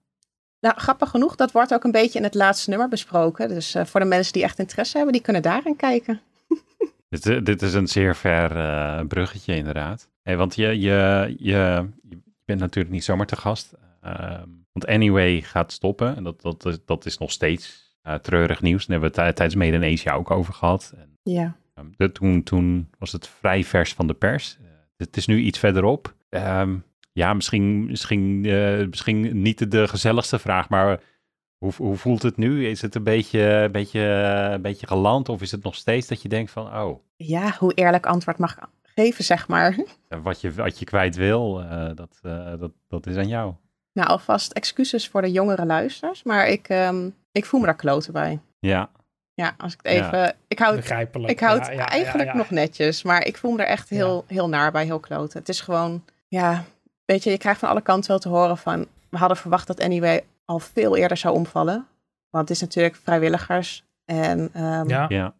Nou, 0.61 0.79
grappig 0.79 1.11
genoeg, 1.11 1.37
dat 1.37 1.53
wordt 1.53 1.75
ook 1.75 1.85
een 1.85 1.91
beetje 1.91 2.19
in 2.19 2.25
het 2.25 2.35
laatste 2.35 2.70
nummer 2.70 2.88
besproken. 2.88 3.49
Dus 3.49 3.75
eh, 3.75 3.85
voor 3.85 4.00
de 4.00 4.06
mensen 4.06 4.32
die 4.32 4.43
echt 4.43 4.58
interesse 4.58 4.97
hebben, 4.97 5.12
die 5.14 5.23
kunnen 5.23 5.43
daarin 5.43 5.76
kijken. 5.76 6.20
Dit, 7.08 7.26
eh, 7.26 7.43
dit 7.44 7.62
is 7.62 7.75
een 7.75 7.88
zeer 7.88 8.17
ver 8.17 8.56
eh, 8.56 9.06
bruggetje 9.06 9.56
inderdaad. 9.56 10.08
Hey, 10.23 10.37
want 10.37 10.55
je, 10.55 10.67
je, 10.81 11.35
je, 11.38 11.88
je 12.08 12.19
bent 12.44 12.61
natuurlijk 12.61 12.94
niet 12.94 13.05
zomaar 13.05 13.26
te 13.26 13.37
gast. 13.37 13.73
Ehm, 14.00 14.49
want 14.73 14.87
Anyway 14.87 15.41
gaat 15.41 15.73
stoppen 15.73 16.17
en 16.17 16.25
dat, 16.25 16.43
dat, 16.43 16.64
is- 16.67 16.79
dat 16.85 17.06
is 17.06 17.19
nog 17.19 17.31
steeds 17.32 17.85
treurig 18.23 18.61
nieuws. 18.62 18.87
Daar 18.87 19.00
hebben 19.00 19.25
we 19.25 19.32
tijdens 19.32 19.55
Made 19.55 19.87
in 19.87 19.93
Asia 19.93 20.12
ook 20.14 20.31
over 20.31 20.55
gehad. 20.55 20.93
En 20.97 21.19
Ja. 21.23 21.56
Ehm, 21.75 21.87
de- 21.97 22.12
toen, 22.12 22.43
toen 22.43 22.91
was 22.99 23.12
het 23.12 23.29
vrij 23.29 23.64
vers 23.64 23.94
van 23.94 24.06
de 24.06 24.14
pers. 24.14 24.59
Het 24.97 25.17
is 25.17 25.26
nu 25.26 25.38
iets 25.38 25.59
verderop. 25.59 26.14
Ehm, 26.29 26.76
ja, 27.16 27.34
misschien, 27.34 27.86
misschien, 27.86 28.44
eh, 28.44 28.86
misschien 28.86 29.42
niet 29.42 29.70
de 29.70 29.88
gezelligste 29.88 30.38
vraag, 30.38 30.68
maar 30.68 31.00
hoe, 31.58 31.73
hoe 31.76 31.96
voelt 31.96 32.23
het 32.23 32.37
nu? 32.37 32.66
Is 32.66 32.82
het 32.82 32.94
een 32.94 33.02
beetje, 33.02 33.40
een, 33.40 33.73
beetje, 33.73 34.00
een 34.52 34.62
beetje 34.62 34.87
geland 34.87 35.28
of 35.28 35.42
is 35.42 35.50
het 35.50 35.62
nog 35.62 35.75
steeds 35.75 36.06
dat 36.06 36.23
je 36.23 36.28
denkt 36.28 36.50
van, 36.50 36.76
oh, 36.76 37.00
ja, 37.16 37.56
hoe 37.58 37.75
eerlijk 37.75 38.06
antwoord 38.06 38.38
mag 38.38 38.56
geven, 38.82 39.25
zeg 39.25 39.49
maar. 39.49 39.76
wat 40.23 40.40
je, 40.40 40.52
wat 40.52 40.78
je 40.78 40.85
kwijt 40.85 41.16
wil, 41.16 41.61
eh, 41.61 41.90
dat, 41.94 42.18
eh, 42.23 42.52
dat, 42.58 42.73
dat 42.88 43.06
is 43.06 43.16
aan 43.16 43.28
jou. 43.28 43.54
Nou, 43.92 44.08
alvast 44.08 44.52
excuses 44.52 45.08
voor 45.08 45.23
de 45.23 45.32
jongere 45.32 45.66
luisteraars, 45.66 46.23
maar 46.23 46.49
ik, 46.49 46.68
ehm, 46.68 47.11
ik 47.32 47.44
voel 47.44 47.61
me 47.61 47.66
daar 47.66 47.76
kloten 47.76 48.12
bij. 48.12 48.40
Ja, 48.58 48.90
Ja, 49.35 49.54
als 49.58 49.73
ik 49.73 49.80
het 49.82 49.92
Ja. 49.92 50.06
even... 50.06 50.35
Ik 50.49 50.58
hou 50.58 50.76
het, 50.76 50.85
ik 51.30 51.40
hou 51.40 51.58
het 51.58 51.66
Ja, 51.66 51.73
ja, 51.73 51.78
ja, 51.78 51.88
eigenlijk 51.88 52.28
ja. 52.28 52.37
nog 52.37 52.50
netjes, 52.50 53.02
maar 53.02 53.26
ik 53.26 53.37
voel 53.37 53.52
me 53.52 53.62
er 53.62 53.68
echt 53.68 53.88
heel, 53.88 54.25
heel 54.26 54.49
naar 54.49 54.73
bij, 54.73 54.85
heel 54.85 55.00
kloten. 55.00 55.38
Het 55.38 55.49
is 55.49 55.61
gewoon, 55.61 56.04
ja, 56.28 56.64
weet 57.06 57.25
je, 57.25 57.30
je 57.30 57.38
krijgt 57.38 57.60
van 57.60 57.68
alle 57.68 57.80
kanten 57.82 58.10
wel 58.10 58.18
te 58.18 58.28
horen 58.28 58.58
van... 58.58 58.86
We 59.08 59.16
hadden 59.16 59.36
verwacht 59.36 59.66
dat 59.66 59.80
Anyway 59.80 60.25
al 60.44 60.58
veel 60.58 60.96
eerder 60.96 61.16
zou 61.16 61.34
omvallen. 61.34 61.86
Want 62.30 62.48
het 62.48 62.56
is 62.56 62.62
natuurlijk 62.62 62.96
vrijwilligers 63.02 63.84
en 64.04 64.50
ehm, 64.52 64.88
Ja, 64.88 65.06
ja, 65.08 65.34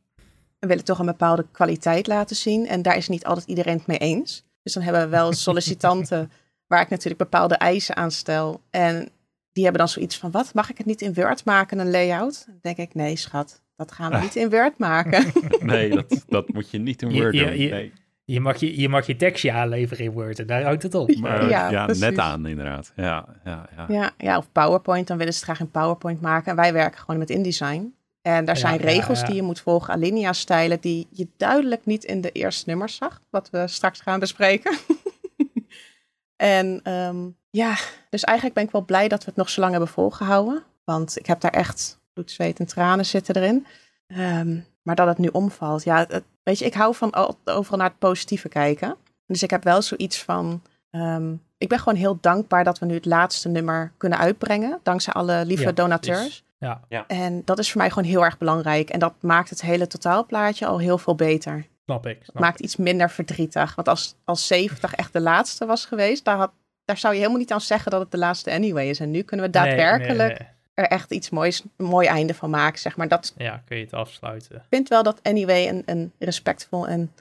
we 0.59 0.67
willen 0.67 0.85
toch 0.85 0.99
een 0.99 1.07
bepaalde 1.07 1.47
kwaliteit 1.53 2.07
laten 2.07 2.37
zien. 2.37 2.67
En 2.67 2.83
daar 2.83 2.97
is 2.97 3.09
niet 3.09 3.25
altijd 3.25 3.47
iedereen 3.47 3.77
het 3.77 3.87
mee 3.87 3.99
eens. 3.99 4.45
Dus 4.63 4.73
dan 4.75 4.83
hebben 4.83 5.03
we 5.03 5.09
wel 5.09 5.33
sollicitanten 5.47 6.31
waar 6.67 6.81
ik 6.81 6.89
natuurlijk 6.89 7.19
bepaalde 7.19 7.55
eisen 7.55 7.97
aan 7.97 8.11
stel. 8.11 8.61
En 8.71 9.09
die 9.53 9.63
hebben 9.65 9.81
dan 9.83 9.91
zoiets 9.91 10.19
van, 10.19 10.31
wat, 10.31 10.55
mag 10.55 10.71
ik 10.71 10.79
het 10.79 10.87
niet 10.87 11.03
in 11.03 11.15
Word 11.15 11.45
maken, 11.45 11.79
een 11.79 11.91
layout? 11.91 12.45
Dan 12.47 12.59
denk 12.63 12.77
ik, 12.77 12.95
nee 12.95 13.17
schat, 13.17 13.63
dat 13.77 13.93
gaan 13.93 14.11
we 14.11 14.17
Ah. 14.17 14.23
niet 14.23 14.37
in 14.37 14.51
Word 14.51 14.79
maken. 14.79 15.33
nee, 15.61 15.91
dat, 15.91 16.25
dat 16.29 16.53
moet 16.53 16.71
je 16.71 16.79
niet 16.79 17.03
in 17.03 17.13
Word 17.13 17.35
je- 17.35 17.45
doen. 17.45 17.59
je- 17.59 17.71
nee. 17.71 17.93
Je, 18.27 18.41
mag 18.41 18.57
je, 18.57 18.81
je 18.81 18.89
mag 18.89 19.07
je 19.07 19.17
tekstje 19.17 19.53
aanleveren 19.53 20.05
in 20.05 20.11
Word 20.11 20.39
en 20.39 20.47
daar 20.47 20.63
houdt 20.63 20.83
het 20.83 20.95
op. 20.95 21.17
Maar 21.17 21.49
Ja, 21.49 21.87
net 21.87 22.19
aan 22.19 22.47
inderdaad. 22.47 22.93
Ja, 22.97 23.25
ja, 23.45 23.69
ja. 23.77 23.87
ja, 23.89 24.11
ja, 24.19 24.39
of 24.39 24.53
PowerPoint, 24.53 25.07
dan 25.07 25.17
willen 25.17 25.33
ze 25.33 25.39
het 25.39 25.49
graag 25.49 25.61
in 25.61 25.71
PowerPoint 25.71 26.21
maken. 26.21 26.51
En 26.51 26.57
wij 26.57 26.73
werken 26.73 27.01
gewoon 27.01 27.19
met 27.19 27.31
InDesign. 27.31 27.95
En 28.23 28.45
daar 28.45 28.55
Ja, 28.55 28.61
zijn 28.61 28.77
regels 28.77 29.21
ja. 29.21 29.27
die 29.27 29.35
je 29.35 29.43
moet 29.43 29.61
volgen, 29.61 29.95
alinea-stijlen, 29.95 30.81
die 30.81 31.07
je 31.11 31.29
duidelijk 31.37 31.87
niet 31.87 32.05
in 32.05 32.21
de 32.21 32.33
eerste 32.33 32.69
nummers 32.69 32.97
zag, 32.97 33.21
wat 33.31 33.51
we 33.51 33.67
straks 33.69 34.01
gaan 34.01 34.21
bespreken. 34.21 34.77
en 36.37 36.81
ehm, 36.83 37.17
ja, 37.51 37.77
dus 38.11 38.25
eigenlijk 38.25 38.57
ben 38.59 38.67
ik 38.67 38.73
wel 38.73 38.85
blij 38.85 39.09
dat 39.09 39.19
we 39.21 39.27
het 39.27 39.37
nog 39.37 39.51
zo 39.51 39.61
lang 39.61 39.73
hebben 39.73 39.91
volgehouden. 39.91 40.63
Want 40.85 41.19
ik 41.19 41.27
heb 41.27 41.41
daar 41.41 41.51
echt 41.51 42.01
bloed, 42.13 42.31
zweet 42.31 42.59
en 42.59 42.67
tranen 42.67 43.07
zitten 43.07 43.37
erin. 43.37 43.67
Ehm, 44.07 44.59
maar 44.87 44.95
dat 44.95 45.07
het 45.07 45.19
nu 45.19 45.29
omvalt, 45.33 45.85
ja, 45.85 46.05
het- 46.09 46.25
weet 46.43 46.59
je, 46.59 46.65
ik 46.65 46.75
hou 46.75 46.95
van 46.95 47.11
al- 47.11 47.39
overal 47.45 47.79
naar 47.79 47.89
het 47.89 47.99
positieve 47.99 48.49
kijken. 48.49 48.97
Dus 49.27 49.43
ik 49.43 49.51
heb 49.51 49.65
wel 49.65 49.83
zoiets 49.83 50.23
van, 50.23 50.63
ehm, 50.91 51.33
ik 51.59 51.69
ben 51.69 51.79
gewoon 51.79 51.99
heel 51.99 52.19
dankbaar 52.21 52.65
dat 52.65 52.79
we 52.79 52.87
nu 52.87 52.95
het 52.95 53.05
laatste 53.05 53.49
nummer 53.49 53.93
kunnen 53.97 54.19
uitbrengen. 54.19 54.81
Dankzij 54.83 55.13
alle 55.13 55.45
lieve 55.45 55.63
Ja, 55.63 55.73
donateurs. 55.73 56.45
Ja, 56.59 56.81
En 57.07 57.43
dat 57.45 57.59
is 57.59 57.71
voor 57.73 57.81
mij 57.81 57.91
gewoon 57.91 58.09
heel 58.09 58.25
erg 58.25 58.39
belangrijk. 58.39 58.91
En 58.91 58.99
dat 58.99 59.15
maakt 59.21 59.51
het 59.51 59.63
hele 59.63 59.87
totaalplaatje 59.87 60.67
al 60.67 60.79
heel 60.79 60.99
veel 60.99 61.15
beter. 61.15 61.67
Snap 61.85 62.07
ik. 62.07 62.19
Snap 62.23 62.39
Maakt 62.43 62.61
iets 62.61 62.77
minder 62.77 63.11
verdrietig. 63.11 63.75
Want 63.75 63.89
als, 63.89 64.15
als 64.25 64.47
70 64.47 64.95
echt 64.95 65.13
de 65.13 65.21
laatste 65.21 65.67
was 65.67 65.85
geweest, 65.85 66.25
daar, 66.25 66.37
had, 66.37 66.51
daar 66.85 66.97
zou 66.99 67.13
je 67.13 67.19
helemaal 67.19 67.41
niet 67.41 67.53
aan 67.53 67.61
zeggen 67.61 67.91
dat 67.91 68.01
het 68.01 68.11
de 68.11 68.19
laatste 68.19 68.51
anyway 68.53 68.89
is. 68.89 69.01
En 69.01 69.11
nu 69.11 69.23
kunnen 69.23 69.51
we 69.53 69.59
Nee, 69.59 69.63
nee, 69.67 69.77
daadwerkelijk 69.77 70.39
nee. 70.39 70.49
Er 70.77 70.85
echt 70.87 71.13
iets 71.13 71.31
moois, 71.31 71.63
een 71.77 71.87
mooi 71.87 72.07
einde 72.07 72.35
van 72.35 72.51
maken, 72.51 72.79
zeg 72.79 72.97
maar. 72.97 73.09
Dat 73.09 73.35
Ja, 73.37 73.63
kun 73.65 73.77
je 73.77 73.83
het 73.85 73.93
afsluiten. 73.93 74.57
ik 74.57 74.63
vind 74.71 74.89
wel 74.89 75.03
dat 75.03 75.21
anyway 75.23 75.69
een, 75.69 75.83
een 75.87 76.13
respectvol 76.19 76.89
en 76.89 77.13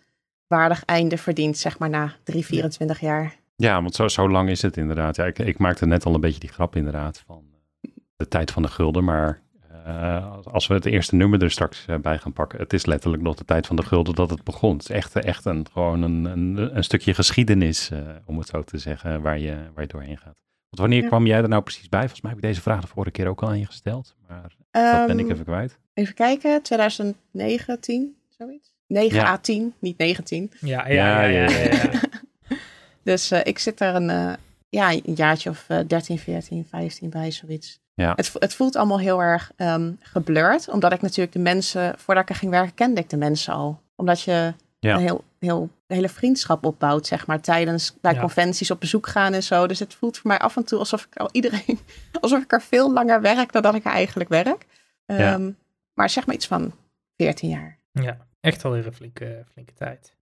waardig 0.47 0.85
einde 0.85 1.17
verdient, 1.17 1.57
zeg 1.57 1.79
maar, 1.79 1.89
na 1.89 2.13
3, 2.23 2.45
24 2.45 2.99
jaar. 2.99 3.35
Ja, 3.55 3.81
want 3.81 3.95
zo, 3.95 4.07
zo 4.07 4.29
lang 4.29 4.49
is 4.49 4.61
het 4.61 4.77
inderdaad. 4.77 5.15
Ja, 5.15 5.25
ik, 5.25 5.39
ik 5.39 5.57
maakte 5.57 5.85
net 5.85 6.05
al 6.05 6.13
een 6.13 6.21
beetje 6.21 6.39
die 6.39 6.49
grap 6.49 6.75
inderdaad 6.75 7.23
van 7.27 7.43
eh, 7.81 7.91
de 8.15 8.27
tijd 8.27 8.51
van 8.51 8.61
de 8.61 8.67
gulden. 8.67 9.03
Maar 9.03 9.41
eh, 9.85 10.31
als- 10.35 10.45
als 10.45 10.67
we 10.67 10.73
het 10.73 10.85
eerste 10.85 11.15
nummer 11.15 11.43
er 11.43 11.51
straks 11.51 11.85
eh, 11.87 11.95
bij 11.97 12.17
gaan 12.17 12.33
pakken. 12.33 12.59
Het 12.59 12.73
is 12.73 12.85
letterlijk 12.85 13.23
nog 13.23 13.35
de 13.35 13.45
tijd 13.45 13.67
van 13.67 13.75
de 13.75 13.83
gulden 13.83 14.15
dat 14.15 14.29
het 14.29 14.43
begon. 14.43 14.73
Het 14.73 14.81
is 14.81 14.89
echt, 14.89 15.15
echt 15.15 15.45
een, 15.45 15.65
gewoon 15.71 16.01
een, 16.01 16.25
een, 16.25 16.75
een 16.77 16.83
stukje 16.83 17.13
geschiedenis, 17.13 17.89
eh, 17.91 17.99
om 18.25 18.37
het 18.37 18.47
zo 18.47 18.63
te 18.63 18.77
zeggen, 18.77 19.21
waar 19.21 19.39
je, 19.39 19.55
waar 19.73 19.83
je 19.83 19.89
doorheen 19.89 20.17
gaat. 20.17 20.35
Want 20.75 20.79
wanneer 20.89 21.01
Ja. 21.01 21.07
kwam 21.07 21.25
jij 21.25 21.41
er 21.41 21.49
nou 21.49 21.61
precies 21.61 21.89
bij? 21.89 21.99
Volgens 21.99 22.21
mij 22.21 22.31
heb 22.31 22.39
ik 22.39 22.45
deze 22.47 22.61
vraag 22.61 22.81
de 22.81 22.87
vorige 22.87 23.11
keer 23.11 23.27
ook 23.27 23.41
al 23.41 23.47
aan 23.49 23.59
je 23.59 23.65
gesteld. 23.65 24.15
Maar 24.27 24.41
dat 24.71 25.07
ben 25.07 25.19
ik 25.19 25.25
Ehm, 25.25 25.33
even 25.33 25.45
kwijt. 25.45 25.77
Even 25.93 26.13
kijken, 26.13 26.61
2019, 26.61 28.15
zoiets? 28.37 28.71
9 28.87 29.17
Ja. 29.17 29.31
à 29.31 29.37
10, 29.37 29.73
niet 29.79 29.97
19. 29.97 30.51
Ja, 30.59 30.87
ja, 30.87 31.23
ja. 31.23 31.23
ja, 31.23 31.49
ja, 31.49 31.73
ja. 31.73 31.89
Dus 33.03 33.31
eh, 33.31 33.39
ik 33.43 33.59
zit 33.59 33.79
er 33.81 33.95
een, 33.95 34.09
eh, 34.09 34.33
ja, 34.69 34.91
een 34.91 35.13
jaartje 35.15 35.49
of 35.49 35.65
eh 35.67 35.79
13, 35.87 36.19
14, 36.19 36.65
15 36.69 37.09
bij, 37.09 37.31
zoiets. 37.31 37.79
Ja. 37.93 38.13
Het, 38.15 38.33
het 38.39 38.53
voelt 38.53 38.75
allemaal 38.75 38.99
heel 38.99 39.21
erg 39.21 39.51
ehm 39.55 39.91
geblurred, 39.99 40.69
omdat 40.69 40.93
ik 40.93 41.01
natuurlijk 41.01 41.31
de 41.33 41.39
mensen, 41.39 41.93
voordat 41.97 42.23
ik 42.23 42.29
er 42.29 42.35
ging 42.35 42.51
werken, 42.51 42.73
kende 42.73 43.01
ik 43.01 43.09
de 43.09 43.17
mensen 43.17 43.53
al. 43.53 43.79
Omdat 43.95 44.21
je 44.21 44.53
Ja. 44.79 44.95
een 44.95 45.01
heel, 45.01 45.23
heel, 45.39 45.69
een 45.87 45.95
hele 45.95 46.09
vriendschap 46.09 46.65
opbouwt, 46.65 47.07
zeg 47.07 47.27
maar, 47.27 47.41
tijdens 47.41 47.97
bij 48.01 48.13
Ja. 48.13 48.19
conventies 48.19 48.71
op 48.71 48.79
bezoek 48.79 49.07
gaan 49.07 49.33
en 49.33 49.43
zo. 49.43 49.67
Dus 49.67 49.79
het 49.79 49.93
voelt 49.93 50.17
voor 50.17 50.27
mij 50.27 50.39
af 50.39 50.55
en 50.55 50.65
toe 50.65 50.79
alsof 50.79 51.05
ik 51.05 51.17
al 51.17 51.29
iedereen, 51.31 51.79
alsof 52.21 52.41
ik 52.43 52.51
er 52.51 52.61
veel 52.61 52.93
langer 52.93 53.21
werk 53.21 53.51
dan 53.51 53.61
dat 53.61 53.75
ik 53.75 53.85
er 53.85 53.91
eigenlijk 53.91 54.29
werk. 54.29 54.65
Ja. 55.05 55.17
Ehm, 55.33 55.51
Maar 55.93 56.09
zeg 56.09 56.25
maar 56.25 56.35
iets 56.35 56.47
van 56.47 56.73
14 57.17 57.49
jaar. 57.49 57.77
Ja, 57.91 58.17
echt 58.39 58.65
alweer 58.65 58.85
een 58.85 58.93
flinke, 58.93 59.45
flinke 59.51 59.73
tijd. 59.73 60.15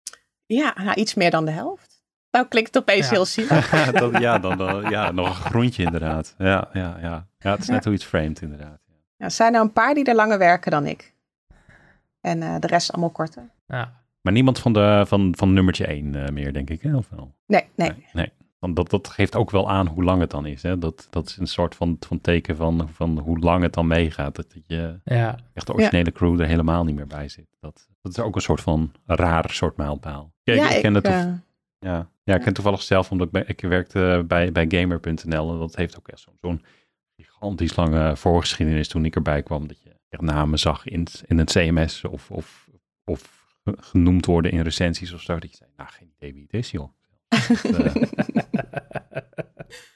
Ja, 0.45 0.73
nou, 0.83 0.93
iets 0.93 1.13
meer 1.13 1.31
dan 1.31 1.45
de 1.45 1.51
helft. 1.51 2.03
Nou 2.31 2.47
klinkt 2.47 2.73
het 2.73 2.83
opeens 2.83 3.05
Ja. 3.05 3.11
heel 3.11 3.25
zielig. 3.35 3.71
Ja, 3.85 3.91
dat, 3.91 4.17
ja, 4.19 4.39
dan, 4.39 4.57
dan- 4.57 4.89
ja, 4.89 5.11
nog 5.11 5.27
een 5.29 5.49
groentje 5.51 5.83
inderdaad. 5.83 6.35
Ja, 6.37 6.69
ja, 6.73 6.97
ja. 7.01 7.27
ja 7.37 7.51
het 7.51 7.59
is 7.59 7.67
net 7.67 7.83
hoe 7.85 7.93
iets 7.93 8.05
framed 8.05 8.41
inderdaad. 8.41 8.79
Ja, 9.15 9.25
er 9.25 9.31
zijn 9.31 9.53
er 9.55 9.61
een 9.61 9.73
paar 9.73 9.93
die 9.93 10.03
er 10.05 10.15
langer 10.15 10.37
werken 10.37 10.71
dan 10.71 10.85
ik. 10.85 11.13
En 12.21 12.41
eh, 12.43 12.55
de 12.59 12.67
rest 12.67 12.91
allemaal 12.91 13.09
korter. 13.09 13.49
Ja, 13.65 14.00
Maar 14.21 14.33
niemand 14.33 14.59
van, 14.59 14.73
de, 14.73 15.03
van, 15.07 15.33
van 15.37 15.53
nummertje 15.53 15.85
1 15.85 16.33
meer, 16.33 16.53
denk 16.53 16.69
ik, 16.69 16.81
hè? 16.81 16.95
Of 16.95 17.09
wel? 17.09 17.35
Nee, 17.45 17.65
nee. 17.75 17.89
Nee. 17.89 18.05
nee. 18.13 18.31
Want 18.61 18.75
dat, 18.75 18.89
dat 18.89 19.07
geeft 19.07 19.35
ook 19.35 19.51
wel 19.51 19.69
aan 19.69 19.87
hoe 19.87 20.03
lang 20.03 20.21
het 20.21 20.29
dan 20.29 20.45
is. 20.45 20.63
Hè? 20.63 20.77
Dat, 20.77 21.07
dat 21.09 21.27
is 21.27 21.37
een 21.37 21.47
soort 21.47 21.75
van, 21.75 21.95
van 21.99 22.21
teken 22.21 22.55
van, 22.55 22.89
van 22.93 23.19
hoe 23.19 23.39
lang 23.39 23.63
het 23.63 23.73
dan 23.73 23.87
meegaat. 23.87 24.35
Dat 24.35 24.55
je 24.65 24.99
ja. 25.03 25.35
echt 25.53 25.67
de 25.67 25.73
originele 25.73 26.11
crew 26.11 26.39
er 26.39 26.47
helemaal 26.47 26.83
niet 26.83 26.95
meer 26.95 27.07
bij 27.07 27.29
zit. 27.29 27.47
Dat, 27.59 27.89
dat 28.01 28.11
is 28.11 28.19
ook 28.19 28.35
een 28.35 28.41
soort 28.41 28.61
van 28.61 28.91
raar 29.05 29.49
soort 29.49 29.77
mijlpaal. 29.77 30.33
Kijk, 30.43 30.59
ja, 30.59 30.69
ik, 30.69 30.81
ken 30.81 30.93
het 30.93 31.05
eh, 31.05 31.33
ja. 31.79 32.09
ja, 32.23 32.35
ik 32.35 32.41
ken 32.41 32.53
toevallig 32.53 32.81
zelf, 32.81 33.11
omdat 33.11 33.27
ik, 33.27 33.33
bij, 33.33 33.43
ik 33.47 33.61
werkte 33.61 34.23
bij, 34.27 34.51
bij 34.51 34.65
Gamer.nl 34.67 35.51
en 35.51 35.59
dat 35.59 35.75
heeft 35.75 35.97
ook 35.97 36.07
echt 36.07 36.19
zo'n 36.19 36.37
zo'n 36.41 36.65
gigantisch 37.15 37.75
lange 37.75 38.15
voorgeschiedenis 38.15 38.87
toen 38.87 39.05
ik 39.05 39.15
erbij 39.15 39.43
kwam. 39.43 39.67
Dat 39.67 39.81
je 39.81 39.95
echt 40.09 40.21
namen 40.21 40.59
zag 40.59 40.85
in, 40.85 41.07
in 41.25 41.37
het 41.37 41.51
CMS 41.51 42.03
of, 42.05 42.31
of, 42.31 42.69
of 43.03 43.40
genoemd 43.63 44.25
worden 44.25 44.51
in 44.51 44.61
recensies 44.61 45.13
of 45.13 45.21
zo. 45.21 45.39
Dat 45.39 45.49
je 45.51 45.57
zei, 45.57 45.69
nou 45.77 45.89
geen 45.89 46.11
idee 46.17 46.33
wie 46.33 46.41
het 46.43 46.53
is 46.53 46.71
joh. 46.71 46.93
Eh, 47.27 47.95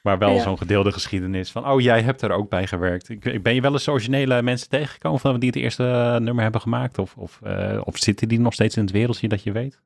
maar 0.04 0.18
wel 0.18 0.34
Ja. 0.34 0.42
zo'n 0.42 0.58
gedeelde 0.58 0.92
geschiedenis 0.92 1.52
van, 1.52 1.68
oh 1.68 1.82
jij 1.82 2.02
hebt 2.02 2.22
er 2.22 2.32
ook 2.32 2.50
bij 2.50 2.68
gewerkt. 2.68 3.10
Ik, 3.10 3.44
ben 3.44 3.54
je 3.56 3.62
wel 3.62 3.72
eens 3.72 3.88
originele 3.88 4.42
mensen 4.42 4.70
tegengekomen 4.70 5.20
van 5.20 5.40
die 5.40 5.50
het 5.50 5.58
eerste 5.58 5.84
eh, 5.88 6.16
nummer 6.22 6.44
hebben 6.44 6.62
gemaakt? 6.62 6.98
Of, 6.98 7.16
of, 7.18 7.40
eh, 7.44 7.82
of 7.84 7.98
zitten 7.98 8.28
die 8.28 8.40
nog 8.40 8.54
steeds 8.54 8.76
in 8.78 8.84
het 8.84 8.92
wereldje 8.92 9.28
dat 9.28 9.44
je 9.44 9.52
weet? 9.52 9.82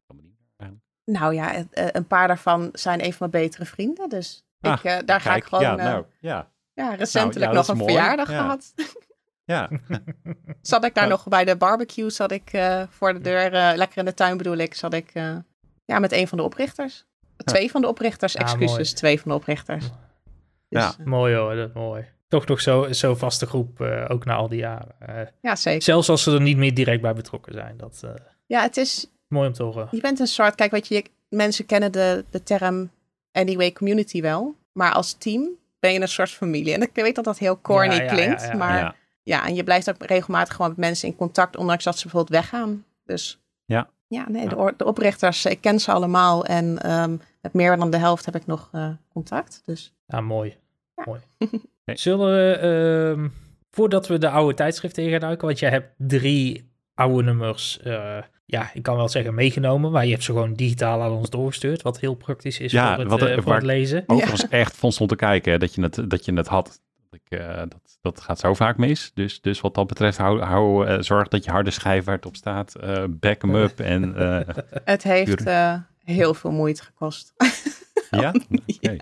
nou 1.06 1.34
ja, 1.34 1.66
een 1.72 2.08
paar 2.08 2.28
daarvan 2.28 2.70
zijn 2.74 3.06
een 3.06 3.14
van 3.14 3.30
mijn 3.32 3.44
betere 3.44 3.66
vrienden. 3.66 4.10
Dus 4.10 4.44
Ah, 4.62 4.80
ik, 4.84 5.08
daar 5.08 5.22
ga 5.22 5.36
ik 5.36 5.44
gewoon... 5.44 5.64
ja, 5.64 5.76
nou, 5.76 6.06
ja. 6.20 6.52
ja, 6.74 6.94
recentelijk 6.96 7.52
ja, 7.52 7.58
dat 7.58 7.68
nog 7.68 7.78
een 7.78 7.78
mooi. 7.78 7.94
verjaardag 7.94 8.32
Ja. 8.32 8.38
gehad. 8.42 8.74
Ja, 9.50 9.70
Zat 10.62 10.86
ik 10.86 10.94
daar 10.94 11.03
Ja. 11.03 11.10
nog 11.10 11.27
bij 11.27 11.46
de 11.46 11.56
barbecue, 11.58 12.10
zat 12.10 12.32
ik 12.32 12.50
eh, 12.53 12.84
voor 12.89 13.13
de 13.13 13.20
deur, 13.22 13.53
eh, 13.53 13.72
lekker 13.75 13.98
in 13.98 14.06
de 14.06 14.13
tuin 14.13 14.38
bedoel 14.38 14.58
ik, 14.58 14.74
zat 14.74 14.94
ik 14.94 15.10
eh, 15.13 15.36
ja, 15.86 16.00
met 16.00 16.12
een 16.12 16.27
van 16.27 16.38
de 16.38 16.44
oprichters. 16.44 17.06
Twee 17.38 17.72
van 17.72 17.82
de 17.82 17.88
oprichters, 17.88 18.36
excuses, 18.36 18.72
mooi. 18.72 18.84
twee 18.94 19.20
van 19.22 19.32
de 19.32 19.38
oprichters. 19.38 19.86
Dus, 20.70 20.82
Ja. 20.82 20.94
Mooi 21.06 21.36
hoor, 21.36 21.56
dat 21.56 21.68
is 21.68 21.74
mooi. 21.74 22.06
Toch 22.27 22.46
nog 22.48 22.62
zo, 22.62 22.91
zo 22.91 23.15
vaste 23.15 23.46
groep, 23.46 23.82
eh, 23.82 24.06
ook 24.08 24.25
na 24.25 24.36
al 24.36 24.48
die 24.50 24.60
jaren. 24.60 24.96
Eh, 25.00 25.15
ja, 25.41 25.56
zeker. 25.56 25.82
zelfs 25.82 26.10
als 26.10 26.24
ze 26.24 26.32
er 26.32 26.41
niet 26.41 26.58
meer 26.58 26.74
direct 26.74 27.01
bij 27.01 27.13
betrokken 27.13 27.53
zijn. 27.53 27.77
Dat 27.77 28.00
eh 28.03 28.10
Ja, 28.46 28.62
het 28.62 28.77
is, 28.77 29.08
mooi 29.27 29.48
om 29.48 29.53
te 29.53 29.63
horen. 29.63 29.88
je 29.91 30.01
bent 30.01 30.20
een 30.20 30.27
soort, 30.27 30.56
kijk, 30.56 30.72
weet 30.72 30.88
je, 30.88 30.96
je- 30.96 31.06
mensen 31.29 31.65
kennen 31.65 31.91
de, 31.91 32.25
de 32.29 32.44
term 32.44 32.89
anyway 33.32 33.72
community 33.72 34.22
wel, 34.22 34.56
maar 34.72 34.91
als 34.94 35.13
team 35.13 35.50
ben 35.79 35.94
je 35.94 36.01
een 36.01 36.08
soort 36.08 36.29
familie. 36.29 36.74
En 36.74 36.82
ik 36.82 36.89
weet 36.94 37.15
dat 37.15 37.24
dat 37.25 37.38
heel 37.38 37.62
corny 37.62 37.94
Ja, 37.94 38.01
ja, 38.01 38.03
ja, 38.03 38.13
klinkt, 38.13 38.41
ja. 38.41 38.56
maar 38.56 38.96
ja. 39.24 39.48
en 39.48 39.56
je 39.56 39.64
blijft 39.64 39.90
ook 39.90 40.06
regelmatig 40.06 40.56
gewoon 40.56 40.70
met 40.70 40.78
mensen 40.80 41.08
in 41.08 41.16
contact, 41.16 41.58
ondanks 41.58 41.84
dat 41.84 41.98
ze 41.98 42.04
bijvoorbeeld 42.04 42.42
weggaan. 42.42 42.86
Dus 43.06 43.40
Ja. 43.66 43.90
ja, 44.08 44.30
nee, 44.30 44.44
Ja. 44.44 44.50
De, 44.50 44.74
de 44.78 44.86
oprichters, 44.86 45.46
ik 45.46 45.62
ken 45.62 45.80
ze 45.80 45.92
allemaal 45.92 46.46
en 46.46 46.82
ehm, 46.82 47.16
met 47.42 47.54
meer 47.54 47.78
dan 47.78 47.90
de 47.92 47.98
helft 47.98 48.26
heb 48.26 48.36
ik 48.36 48.46
nog 48.46 48.70
eh, 48.72 48.90
contact. 49.14 49.62
Dus 49.66 49.94
Ja, 50.06 50.22
mooi. 50.22 50.58
Ja. 50.96 51.04
mooi. 51.06 51.20
Zullen 51.86 52.28
we, 52.36 52.54
ehm, 52.56 53.28
voordat 53.72 54.08
we 54.08 54.18
de 54.18 54.30
oude 54.30 54.54
tijdschriften 54.54 55.04
in 55.04 55.10
gaan 55.10 55.20
duiken, 55.20 55.48
want 55.48 55.60
jij 55.60 55.70
hebt 55.70 55.94
drie 55.98 56.70
oude 56.94 57.24
nummers, 57.24 57.80
eh, 57.80 58.18
ja, 58.46 58.70
ik 58.74 58.84
kan 58.84 58.96
wel 58.96 59.10
zeggen 59.10 59.34
meegenomen, 59.34 59.92
maar 59.92 60.06
je 60.06 60.12
hebt 60.12 60.24
ze 60.24 60.32
gewoon 60.32 60.54
digitaal 60.54 61.02
aan 61.02 61.12
ons 61.12 61.30
doorgestuurd, 61.30 61.82
wat 61.82 62.00
heel 62.00 62.14
praktisch 62.16 62.60
is 62.60 62.72
Ja, 62.72 62.90
voor, 62.94 63.00
het, 63.04 63.12
wat- 63.12 63.22
eh, 63.22 63.34
voor 63.34 63.44
waar- 63.44 63.56
het 63.56 63.66
lezen. 63.66 64.04
Overigens 64.08 64.48
echt 64.48 64.78
van 64.78 64.92
stond 64.92 65.10
te 65.10 65.16
kijken 65.16 65.52
hè, 65.52 65.58
dat, 65.58 65.74
je 65.76 65.82
het, 65.82 66.10
dat 66.10 66.26
je 66.26 66.34
het 66.34 66.48
had. 66.48 66.82
Eh, 67.30 67.58
dat, 67.58 67.98
dat 68.02 68.22
gaat 68.22 68.40
zo 68.40 68.54
vaak 68.54 68.78
mis. 68.78 69.12
Dus, 69.14 69.42
dus 69.42 69.62
wat 69.62 69.76
dat 69.76 69.88
betreft, 69.88 70.18
hou, 70.18 70.42
hou, 70.42 70.88
eh, 70.88 70.98
zorg 71.00 71.28
dat 71.28 71.44
je 71.44 71.52
harde 71.52 71.72
schijf 71.72 72.06
waar 72.06 72.16
het 72.16 72.26
op 72.26 72.36
staat. 72.36 72.76
eh 72.76 73.04
back 73.10 73.42
hem 73.42 73.56
up. 73.56 73.80
En, 73.80 74.16
eh, 74.16 74.56
het 74.86 75.04
heeft 75.04 75.44
eh, 75.46 75.74
heel 76.04 76.34
veel 76.34 76.52
moeite 76.52 76.84
gekost. 76.84 77.34
ja? 78.12 78.34
Oké. 78.68 78.96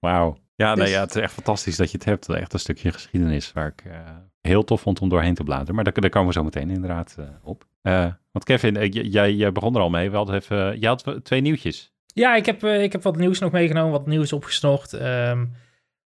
Wauw. 0.00 0.36
Ja, 0.54 0.74
nee, 0.74 0.84
Dus- 0.84 0.94
ja, 0.94 1.00
het 1.00 1.14
is 1.14 1.22
echt 1.22 1.32
fantastisch 1.32 1.76
dat 1.76 1.90
je 1.90 1.96
het 1.96 2.06
hebt. 2.06 2.28
Echt 2.28 2.52
een 2.52 2.58
stukje 2.58 2.92
geschiedenis 2.92 3.52
waar 3.52 3.66
ik 3.66 3.82
eh, 3.86 3.98
heel 4.40 4.64
tof 4.64 4.80
vond 4.80 5.00
om 5.00 5.08
doorheen 5.08 5.34
te 5.34 5.44
bladeren. 5.44 5.74
Maar 5.74 5.84
daar, 5.84 5.92
daar 6.00 6.10
komen 6.10 6.28
we 6.28 6.34
zo 6.34 6.44
meteen 6.44 6.70
inderdaad 6.70 7.14
eh, 7.18 7.24
op. 7.42 7.64
Eh, 7.82 8.06
want 8.32 8.44
Kevin, 8.44 8.86
jij, 8.90 9.32
jij 9.34 9.52
begon 9.52 9.74
er 9.74 9.80
al 9.80 9.90
mee. 9.90 10.10
We 10.10 10.16
hadden 10.16 10.34
even, 10.34 10.78
jij 10.78 10.88
had 10.88 11.20
twee 11.22 11.40
nieuwtjes. 11.40 11.92
Ja, 12.06 12.34
ik 12.34 12.46
heb, 12.46 12.62
eh, 12.62 12.82
ik 12.82 12.92
heb 12.92 13.02
wat 13.02 13.16
nieuws 13.16 13.38
nog 13.38 13.52
meegenomen, 13.52 13.90
wat 13.92 14.06
nieuws 14.06 14.32
opgesnocht. 14.32 14.92
Ehm 14.92 15.44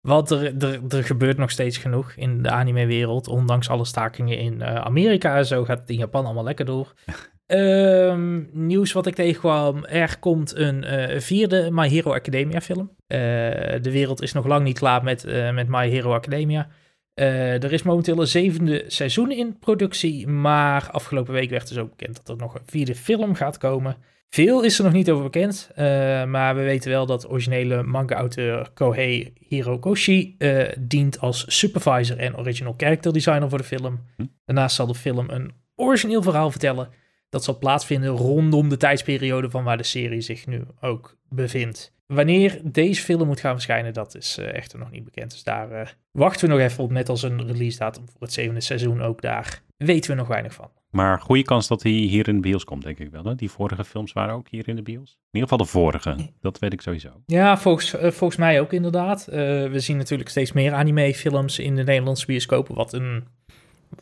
want 0.04 0.30
er, 0.30 0.64
er, 0.64 0.82
er 0.90 1.04
gebeurt 1.04 1.38
nog 1.38 1.52
steeds 1.52 1.78
genoeg 1.78 2.12
in 2.12 2.42
de 2.42 2.50
anime-wereld. 2.50 3.28
Ondanks 3.28 3.70
alle 3.70 3.86
stakingen 3.86 4.38
in 4.38 4.62
eh, 4.62 4.76
Amerika 4.76 5.38
en 5.38 5.46
zo 5.46 5.64
gaat 5.64 5.80
het 5.80 5.90
in 5.90 5.98
Japan 5.98 6.26
allemaal 6.26 6.44
lekker 6.44 6.66
door. 6.66 6.94
Ehm, 7.46 8.44
nieuws 8.52 8.92
wat 8.92 9.06
ik 9.06 9.16
tegenkwam. 9.16 9.86
Er 9.86 10.20
komt 10.20 10.56
een 10.56 10.84
eh, 10.84 11.20
vierde 11.20 11.70
My 11.72 11.88
Hero 11.88 12.14
Academia 12.14 12.62
film. 12.62 12.96
Eh, 13.08 13.20
de 13.82 13.92
wereld 13.92 14.22
is 14.22 14.34
nog 14.34 14.46
lang 14.46 14.64
niet 14.64 14.78
klaar 14.78 15.04
met, 15.04 15.26
met 15.54 15.68
My 15.68 15.90
Hero 15.90 16.14
Academia. 16.14 16.68
Er 17.14 17.74
is 17.74 17.84
momenteel 17.84 18.20
een 18.20 18.28
zevende 18.28 18.84
seizoen 18.88 19.32
in 19.32 19.60
productie. 19.60 20.28
Maar 20.28 20.90
afgelopen 20.92 21.34
week 21.34 21.50
werd 21.50 21.68
dus 21.68 21.78
ook 21.78 21.90
bekend 21.90 22.16
dat 22.16 22.30
er 22.30 22.44
nog 22.44 22.56
een 22.56 22.62
vierde 22.66 22.96
film 22.96 23.36
gaat 23.36 23.58
komen. 23.58 23.98
Veel 24.34 24.64
is 24.64 24.78
er 24.78 24.84
nog 24.84 24.94
niet 24.94 25.12
over 25.12 25.24
bekend, 25.24 25.70
eh, 25.76 25.86
maar 26.26 26.56
we 26.56 26.62
weten 26.62 26.92
wel 26.92 27.06
dat 27.06 27.30
originele 27.30 27.84
manga-auteur 27.84 28.70
Kohei 28.74 29.34
Hirokoshi 29.48 30.36
eh, 30.38 30.68
dient 30.80 31.20
als 31.20 31.46
supervisor 31.48 32.18
en 32.18 32.38
original 32.38 32.74
character 32.78 33.14
designer 33.14 33.50
voor 33.50 33.58
de 33.58 33.64
film. 33.64 34.00
Hm. 34.16 34.26
Daarnaast 34.46 34.76
zal 34.76 34.88
de 34.88 34.96
film 34.96 35.30
een 35.30 35.52
origineel 35.76 36.22
verhaal 36.22 36.52
vertellen 36.52 36.90
dat 37.30 37.44
zal 37.44 37.58
plaatsvinden 37.58 38.10
rondom 38.10 38.70
de 38.70 38.78
tijdsperiode 38.78 39.50
van 39.50 39.64
waar 39.64 39.78
de 39.78 39.84
serie 39.84 40.22
zich 40.22 40.48
nu 40.48 40.64
ook 40.82 41.18
bevindt. 41.30 41.94
Wanneer 42.06 42.62
deze 42.64 43.02
film 43.02 43.28
moet 43.28 43.40
gaan 43.40 43.54
verschijnen, 43.54 43.94
dat 43.94 44.16
is 44.16 44.38
eh, 44.38 44.54
echter 44.54 44.80
nog 44.80 44.92
niet 44.92 45.04
bekend. 45.04 45.32
Dus 45.32 45.44
daar 45.44 45.98
wachten 46.12 46.48
we 46.48 46.54
nog 46.54 46.64
even 46.64 46.84
op, 46.84 46.92
net 46.92 47.10
als 47.10 47.24
een 47.24 47.48
release 47.48 47.78
datum 47.78 48.10
voor 48.10 48.22
het 48.22 48.34
zevende 48.34 48.62
seizoen 48.62 49.02
ook 49.02 49.22
daar. 49.22 49.62
Weten 49.78 50.12
we 50.12 50.18
nog 50.18 50.28
weinig 50.28 50.54
van. 50.54 50.72
Maar 50.94 51.22
goede 51.22 51.44
kans 51.44 51.68
dat 51.68 51.84
hij 51.84 51.92
hier 51.92 52.28
in 52.28 52.36
de 52.36 52.42
bios 52.42 52.64
komt, 52.64 52.84
denk 52.84 53.00
ik 53.00 53.12
wel. 53.12 53.24
Hè? 53.24 53.36
Die 53.36 53.52
vorige 53.52 53.84
films 53.84 54.14
waren 54.14 54.34
ook 54.34 54.48
hier 54.50 54.68
in 54.68 54.76
de 54.76 54.82
bios. 54.82 55.10
In 55.10 55.40
ieder 55.40 55.50
geval 55.50 55.66
de 55.66 55.72
vorige. 55.72 56.16
Dat 56.42 56.60
weet 56.60 56.74
ik 56.74 56.82
sowieso. 56.82 57.10
Ja, 57.26 57.58
volgens, 57.58 57.94
eh, 57.94 58.12
volgens 58.12 58.40
mij 58.40 58.60
ook 58.62 58.74
inderdaad. 58.74 59.28
Eh, 59.28 59.38
we 59.68 59.80
zien 59.80 59.98
natuurlijk 59.98 60.30
steeds 60.30 60.52
meer 60.52 60.74
anime-films 60.74 61.60
in 61.60 61.76
de 61.76 61.84
Nederlandse 61.84 62.26
bioscopen, 62.26 62.76
wat 62.76 62.94
een, 62.94 63.28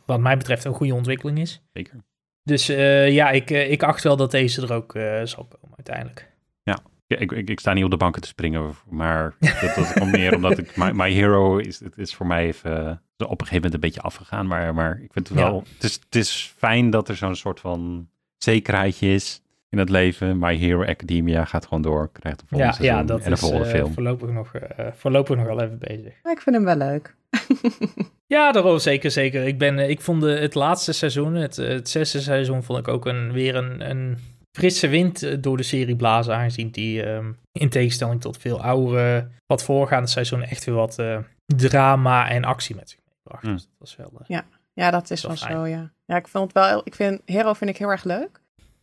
wat 0.06 0.20
mij 0.20 0.38
betreft 0.38 0.64
een 0.66 0.74
goede 0.74 0.94
ontwikkeling 0.94 1.40
is. 1.40 1.62
Zeker. 1.74 2.04
Dus 2.44 2.70
eh, 2.70 3.12
ja, 3.12 3.30
ik, 3.30 3.50
ik 3.50 3.84
acht 3.84 4.04
wel 4.04 4.18
dat 4.18 4.32
deze 4.32 4.62
er 4.62 4.74
ook 4.74 4.92
zal 5.24 5.46
komen 5.46 5.76
uiteindelijk. 5.76 6.32
Ja, 6.64 6.80
ik, 7.20 7.32
ik, 7.32 7.50
ik 7.50 7.60
sta 7.60 7.74
niet 7.74 7.84
op 7.84 7.92
de 7.92 7.98
banken 7.98 8.22
te 8.22 8.28
springen, 8.28 8.72
maar 8.90 9.34
dat, 9.62 9.76
dat 9.76 9.94
komt 9.94 10.12
meer 10.12 10.36
omdat 10.36 10.58
ik, 10.58 10.76
my, 10.76 10.92
my 10.92 11.12
Hero 11.12 11.58
is, 11.58 11.80
het 11.80 11.98
is 11.98 12.16
voor 12.16 12.28
mij 12.28 12.46
even 12.46 13.02
eh, 13.18 13.30
op 13.30 13.42
een 13.42 13.48
gegeven 13.48 13.56
moment 13.56 13.74
een 13.74 13.80
beetje 13.80 14.02
afgegaan. 14.02 14.48
Maar, 14.48 14.74
maar 14.74 15.00
ik 15.04 15.14
vind 15.14 15.28
het 15.28 15.38
wel, 15.38 15.64
het, 15.74 15.84
is, 15.84 15.94
het 15.94 16.16
is 16.16 16.54
fijn 16.58 16.90
dat 16.90 17.10
er 17.10 17.16
zo'n 17.16 17.36
soort 17.36 17.60
van 17.60 18.10
zekerheidje 18.38 19.14
is 19.14 19.42
in 19.70 19.78
het 19.78 19.90
leven. 19.90 20.40
My 20.40 20.56
Hero 20.56 20.86
Academia 20.86 21.46
gaat 21.46 21.66
gewoon 21.66 21.82
door, 21.82 22.10
krijgt 22.12 22.42
een 22.42 22.48
volgende 22.48 22.84
Ja, 22.84 23.04
dat 23.04 23.22
en 23.22 23.32
is 23.32 23.40
volgende 23.40 23.66
eh, 23.66 23.72
film. 23.72 23.94
voorlopig, 23.94 24.30
nog, 24.30 24.54
eh, 24.56 24.86
voorlopig 24.94 25.38
nog 25.38 25.46
wel 25.46 25.62
even 25.62 25.78
bezig. 25.80 26.14
Ik 26.24 26.42
vind 26.42 26.56
hem 26.56 26.66
wel 26.66 26.76
leuk. 26.76 27.16
Ja, 28.32 28.52
daarom 28.52 28.80
zeker, 28.80 29.12
zeker. 29.12 29.44
Ik, 29.44 29.58
ben, 29.58 29.90
ik 29.90 30.02
vond 30.02 30.22
de, 30.22 30.30
het 30.30 30.56
laatste 30.56 30.94
seizoen, 30.94 31.34
het, 31.34 31.56
het 31.56 31.90
zesde 31.90 32.20
seizoen, 32.20 32.64
vond 32.64 32.80
ik 32.80 32.88
ook 32.88 33.06
een, 33.06 33.32
weer 33.32 33.56
een, 33.56 33.90
een 33.90 34.18
frisse 34.58 34.88
wind 34.88 35.24
eh, 35.24 35.38
door 35.40 35.58
de 35.58 35.64
serie 35.64 35.96
blazen. 35.96 36.36
Aangezien 36.36 36.70
die 36.70 37.04
ehm, 37.04 37.32
in 37.52 37.70
tegenstelling 37.70 38.22
tot 38.22 38.38
veel 38.38 38.62
oudere, 38.62 39.28
wat 39.46 39.64
voorgaande 39.64 40.08
seizoenen 40.10 40.48
echt 40.50 40.64
weer 40.64 40.76
wat 40.76 41.00
eh, 41.00 41.18
drama 41.46 42.30
en 42.30 42.44
actie 42.44 42.76
met 42.76 42.90
zich 42.90 43.00
meebracht. 43.10 43.44
Hmm. 43.44 43.54
Dus 43.54 43.62
dat 43.64 43.72
was 43.78 43.96
wel... 43.96 44.12
eh, 44.28 44.40
Ja, 44.74 44.92
dat 44.92 45.10
is 45.12 45.22
Wel 45.22 45.32
wel 45.32 45.40
fijn. 45.40 45.58
zo, 45.58 45.66
ja. 45.68 45.92
Ja, 46.06 46.16
ik 46.16 46.28
vond 46.28 46.54
het 46.54 46.54
wel, 46.66 46.82
ik 46.84 46.96
vind, 46.96 47.22
Hero 47.26 47.54
vind 47.54 47.70
ik 47.70 47.78
heel 47.78 47.90
erg 47.90 48.04
leuk. 48.04 48.40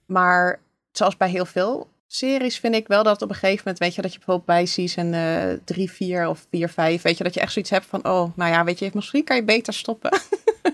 Maar 0.06 0.60
zoals 0.92 1.16
bij 1.16 1.30
heel 1.30 1.44
veel 1.46 1.88
series 2.10 2.58
vind 2.58 2.74
ik 2.74 2.86
wel 2.86 3.02
dat 3.02 3.22
op 3.22 3.28
een 3.28 3.34
gegeven 3.34 3.58
moment, 3.58 3.78
weet 3.78 3.94
je, 3.94 4.02
dat 4.02 4.12
je 4.12 4.16
bijvoorbeeld 4.18 4.46
bij 4.46 4.66
season 4.66 5.12
eh 5.12 5.52
3, 5.64 5.90
4 5.90 6.28
of 6.28 6.46
4, 6.50 6.68
5, 6.68 7.02
weet 7.02 7.18
je, 7.18 7.24
dat 7.24 7.34
je 7.34 7.40
echt 7.40 7.52
zoiets 7.52 7.70
hebt 7.70 7.86
van, 7.86 8.04
oh, 8.06 8.36
nou 8.36 8.50
ja, 8.52 8.64
weet 8.64 8.78
je, 8.78 8.90
misschien 8.92 9.24
kan 9.24 9.36
je 9.36 9.44
beter 9.44 9.72
stoppen. 9.74 10.10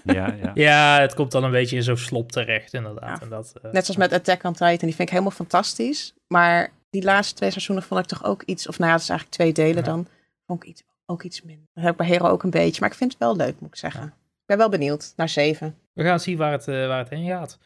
Ja, 0.05 0.35
ja. 0.43 0.51
ja, 0.55 1.01
het 1.01 1.15
komt 1.15 1.33
dan 1.33 1.45
een 1.45 1.51
beetje 1.51 1.77
in 1.77 1.83
zo'n 1.83 1.97
slop 1.97 2.33
terecht, 2.33 2.73
inderdaad. 2.75 3.19
Ja. 3.19 3.23
En 3.23 3.29
dat, 3.29 3.53
eh, 3.63 3.73
Net 3.73 3.85
zoals 3.85 4.01
met 4.01 4.13
Attack 4.13 4.45
on 4.45 4.53
Titan, 4.53 4.69
die 4.79 4.95
vind 4.95 4.99
ik 4.99 5.11
helemaal 5.11 5.31
fantastisch. 5.31 6.15
Maar 6.27 6.73
die 6.91 7.03
laatste 7.03 7.35
twee 7.35 7.51
seizoenen 7.51 7.85
vond 7.85 8.01
ik 8.01 8.07
toch 8.07 8.25
ook 8.25 8.43
iets, 8.43 8.69
of 8.69 8.79
nou 8.79 8.91
ja, 8.91 8.97
dat 8.97 9.03
is 9.03 9.09
eigenlijk 9.11 9.39
twee 9.39 9.53
delen 9.53 9.85
Ja. 9.85 9.91
dan, 9.91 10.07
vond 10.47 10.63
ik 10.63 10.69
iets, 10.69 10.83
ook 11.07 11.23
iets 11.23 11.43
minder. 11.43 11.67
Dat 11.75 11.85
heb 11.85 11.93
ik 11.93 11.99
bij 11.99 12.07
Hero 12.07 12.29
ook 12.29 12.43
een 12.43 12.51
beetje, 12.51 12.81
maar 12.81 12.91
ik 12.91 12.97
vind 12.97 13.11
het 13.13 13.21
wel 13.21 13.37
leuk, 13.37 13.61
moet 13.61 13.69
ik 13.71 13.77
zeggen. 13.77 14.01
Ja. 14.01 14.07
Ik 14.07 14.47
ben 14.47 14.59
wel 14.59 14.69
benieuwd 14.69 15.13
naar 15.17 15.29
7. 15.29 15.77
We 15.93 16.03
gaan 16.05 16.21
zien 16.21 16.37
waar 16.37 16.53
het, 16.53 16.69
eh, 16.69 16.87
waar 16.87 16.99
het 16.99 17.11
heen 17.11 17.29
gaat. 17.29 17.59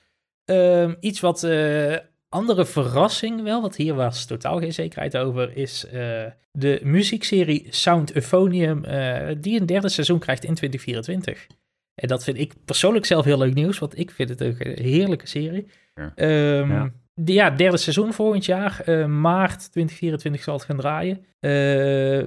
Ehm, 0.44 0.94
iets 1.00 1.20
wat 1.20 1.42
eh, 1.42 1.96
andere 2.28 2.66
verrassing 2.66 3.42
wel, 3.42 3.60
want 3.60 3.76
hier 3.76 3.94
was 3.94 4.24
totaal 4.26 4.58
geen 4.58 4.72
zekerheid 4.72 5.16
over, 5.16 5.56
is 5.56 5.86
eh, 5.86 6.24
de 6.52 6.80
muziekserie 6.82 7.66
Sound 7.70 8.12
Euphonium, 8.14 8.84
eh, 8.84 9.36
die 9.40 9.60
een 9.60 9.66
derde 9.66 9.88
seizoen 9.88 10.18
krijgt 10.18 10.44
in 10.44 10.54
2024. 10.54 11.46
En 11.94 12.08
dat 12.08 12.24
vind 12.24 12.38
ik 12.38 12.52
persoonlijk 12.64 13.06
zelf 13.06 13.24
heel 13.24 13.38
leuk 13.38 13.54
nieuws, 13.54 13.78
want 13.78 13.98
ik 13.98 14.10
vind 14.10 14.28
het 14.28 14.40
een 14.40 14.56
heerlijke 14.74 15.26
serie. 15.26 15.66
Ja. 15.94 16.12
Ehm, 16.14 16.70
Ja. 16.70 16.90
de- 17.14 17.32
ja, 17.32 17.50
derde 17.50 17.76
seizoen 17.76 18.12
volgend 18.12 18.44
jaar, 18.44 18.80
eh, 18.84 19.06
maart 19.06 19.70
2024 19.72 20.42
zal 20.42 20.54
het 20.54 20.64
gaan 20.64 20.76
draaien. 20.76 21.24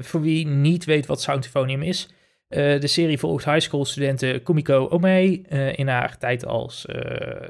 Voor 0.03 0.21
wie 0.21 0.47
niet 0.47 0.85
weet 0.85 1.05
wat 1.05 1.21
Sound 1.21 1.43
Euphonium 1.45 1.81
is, 1.81 2.09
de 2.47 2.87
serie 2.87 3.17
volgt 3.17 3.45
high 3.45 3.59
school 3.59 3.85
studenten 3.85 4.43
Kumiko 4.43 4.87
Ome 4.89 5.41
eh, 5.49 5.77
in 5.77 5.87
haar 5.87 6.17
tijd 6.17 6.45
als 6.45 6.85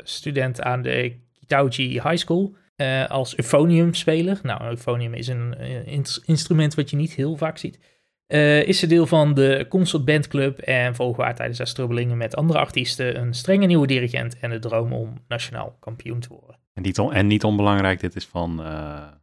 student 0.03 0.61
aan 0.61 0.81
de 0.81 1.13
Kitauji 1.55 1.91
High 2.01 2.15
School. 2.17 2.55
eh, 2.75 3.09
als 3.09 3.37
euphonium-speler. 3.37 4.39
Nou, 4.43 4.61
een 4.63 4.69
euphonium 4.69 5.13
is 5.13 5.27
een 5.27 5.53
eh, 5.55 5.87
ins- 5.87 6.21
instrument 6.25 6.75
wat 6.75 6.89
je 6.89 6.95
niet 6.95 7.13
heel 7.13 7.35
vaak 7.37 7.57
ziet. 7.57 7.79
Eh, 8.27 8.63
is 8.67 8.79
ze 8.79 8.87
deel 8.87 9.07
van 9.07 9.33
de 9.33 9.65
Concert 9.69 10.05
Band 10.05 10.27
Club 10.27 10.59
en 10.59 10.95
volgen 10.95 11.23
haar 11.23 11.35
tijdens 11.35 11.57
haar 11.57 11.67
strubbelingen 11.67 12.17
met 12.17 12.35
andere 12.35 12.59
artiesten 12.59 13.19
een 13.19 13.33
strenge 13.33 13.65
nieuwe 13.65 13.87
dirigent 13.87 14.39
en 14.39 14.49
de 14.49 14.59
droom 14.59 14.93
om 14.93 15.13
nationaal 15.27 15.75
kampioen 15.79 16.19
te 16.19 16.27
worden. 16.29 16.59
En, 16.73 16.81
niet 16.81 16.99
on- 16.99 17.13
en 17.13 17.27
niet 17.27 17.43
onbelangrijk, 17.43 17.99
dit 17.99 18.15
is 18.15 18.25
van 18.25 18.61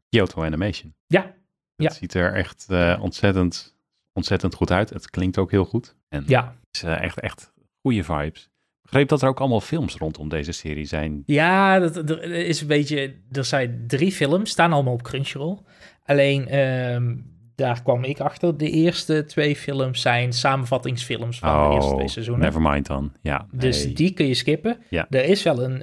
Kyoto 0.08 0.42
Animation. 0.44 0.94
Ja, 1.06 1.22
Het 1.22 1.32
Ja. 1.76 1.90
ziet 1.90 2.14
er 2.14 2.34
echt 2.34 2.66
ontzettend, 3.00 3.76
ontzettend 4.12 4.54
goed 4.54 4.70
uit. 4.70 4.90
Het 4.90 5.10
klinkt 5.10 5.38
ook 5.38 5.50
heel 5.50 5.64
goed. 5.64 5.96
En 6.08 6.24
ja, 6.26 6.44
het 6.44 6.76
is 6.76 6.82
echt, 6.82 7.20
echt 7.20 7.52
goede 7.80 8.04
vibes. 8.04 8.50
Ik 8.88 8.94
begreep 8.94 9.08
dat 9.08 9.22
er 9.22 9.28
ook 9.28 9.40
allemaal 9.40 9.60
films 9.60 9.96
rondom 9.96 10.28
deze 10.28 10.52
serie 10.52 10.84
zijn. 10.84 11.22
Ja, 11.26 11.78
dat, 11.78 11.96
er 11.96 12.22
is 12.24 12.60
een 12.60 12.66
beetje. 12.66 13.14
Er 13.32 13.44
zijn 13.44 13.84
drie 13.86 14.12
films, 14.12 14.50
staan 14.50 14.72
allemaal 14.72 14.92
op 14.92 15.02
Crunchyroll. 15.02 15.58
Alleen 16.04 16.48
ehm, 16.48 17.14
daar 17.54 17.82
kwam 17.82 18.04
ik 18.04 18.20
achter. 18.20 18.56
De 18.56 18.70
eerste 18.70 19.24
twee 19.24 19.56
films 19.56 20.00
zijn 20.00 20.32
samenvattingsfilms 20.32 21.38
van 21.38 21.68
de 21.68 21.74
eerste 21.74 21.94
twee 21.94 22.08
seizoenen. 22.08 22.46
Oh, 22.46 22.52
nevermind 22.52 22.86
dan. 22.86 23.12
Ja, 23.20 23.46
Dus 23.52 23.94
die 23.94 24.12
kun 24.12 24.26
je 24.26 24.34
skippen. 24.34 24.78
Ja. 24.90 25.06
Er 25.10 25.24
is 25.24 25.42
wel 25.42 25.62
een, 25.62 25.82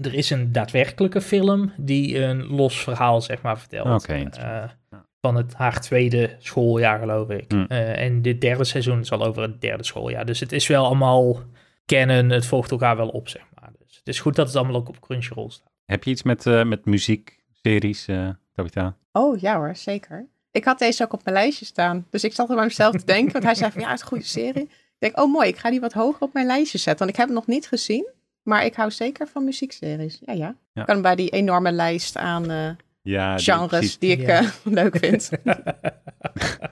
er 0.00 0.14
is 0.14 0.30
een 0.30 0.52
daadwerkelijke 0.52 1.20
film 1.20 1.72
die 1.76 2.18
een 2.18 2.46
los 2.46 2.82
verhaal 2.82 3.20
zeg 3.20 3.42
maar 3.42 3.58
vertelt. 3.58 4.02
Oké. 4.02 4.28
Eh, 4.30 4.62
van 5.20 5.36
het 5.36 5.54
haar 5.54 5.80
tweede 5.80 6.36
schooljaar 6.38 6.98
geloof 6.98 7.28
ik. 7.28 7.44
Hm. 7.48 7.64
Eh, 7.68 8.04
en 8.04 8.22
dit 8.22 8.40
derde 8.40 8.64
seizoen 8.64 9.00
is 9.00 9.12
al 9.12 9.24
over 9.24 9.42
het 9.42 9.60
derde 9.60 9.84
schooljaar. 9.84 10.26
Dus 10.26 10.40
het 10.40 10.52
is 10.52 10.66
wel 10.66 10.84
allemaal 10.84 11.40
kennen. 11.86 12.30
Het 12.30 12.46
volgt 12.46 12.70
elkaar 12.70 12.96
wel 12.96 13.08
op 13.08 13.28
zeg 13.28 13.42
maar. 13.54 13.70
Dus 13.78 13.96
het 13.96 14.08
is 14.08 14.20
goed 14.20 14.36
dat 14.36 14.46
het 14.46 14.56
allemaal 14.56 14.76
ook 14.76 14.88
op 14.88 15.00
Crunchyroll 15.00 15.50
staat. 15.50 15.70
Heb 15.84 16.04
je 16.04 16.10
iets 16.10 16.22
met, 16.22 16.46
eh, 16.46 16.64
met 16.64 16.84
muziekseries, 16.84 18.08
eh 18.08 18.28
Tabitha? 18.52 18.96
Oh 19.12 19.40
ja 19.40 19.56
hoor, 19.56 19.76
zeker. 19.76 20.26
Ik 20.50 20.64
had 20.64 20.78
deze 20.78 21.02
ook 21.02 21.12
op 21.12 21.24
mijn 21.24 21.36
lijstje 21.36 21.64
staan. 21.64 22.06
Dus 22.10 22.24
ik 22.24 22.32
zat 22.32 22.48
er 22.48 22.54
bij 22.54 22.64
mezelf 22.64 22.96
te 22.96 23.04
denken. 23.04 23.32
Want 23.32 23.44
hij 23.44 23.54
zei 23.54 23.70
van 23.70 23.80
ja, 23.80 23.86
het 23.86 23.96
is 23.96 24.02
een 24.02 24.08
goede 24.08 24.24
serie. 24.24 24.62
Ik 24.62 24.98
denk, 24.98 25.18
oh 25.20 25.32
mooi, 25.32 25.48
ik 25.48 25.56
ga 25.56 25.70
die 25.70 25.80
wat 25.80 25.92
hoger 25.92 26.22
op 26.22 26.32
mijn 26.32 26.46
lijstje 26.46 26.78
zetten. 26.78 26.98
Want 26.98 27.10
ik 27.10 27.16
heb 27.16 27.26
hem 27.26 27.34
nog 27.36 27.46
niet 27.46 27.68
gezien. 27.68 28.08
Maar 28.42 28.64
ik 28.64 28.74
hou 28.74 28.90
zeker 28.90 29.28
van 29.28 29.44
muziekseries. 29.44 30.18
Ja, 30.26 30.32
ja. 30.32 30.54
Ja. 30.72 30.80
Ik 30.80 30.86
kan 30.86 31.02
bij 31.02 31.14
die 31.16 31.30
enorme 31.30 31.72
lijst 31.72 32.16
aan 32.16 32.50
eh, 32.50 32.70
Ja, 33.02 33.38
genres 33.38 33.98
die 33.98 34.10
ik 34.10 34.20
Ja. 34.20 34.50
leuk 34.64 34.96
vind. 34.98 35.30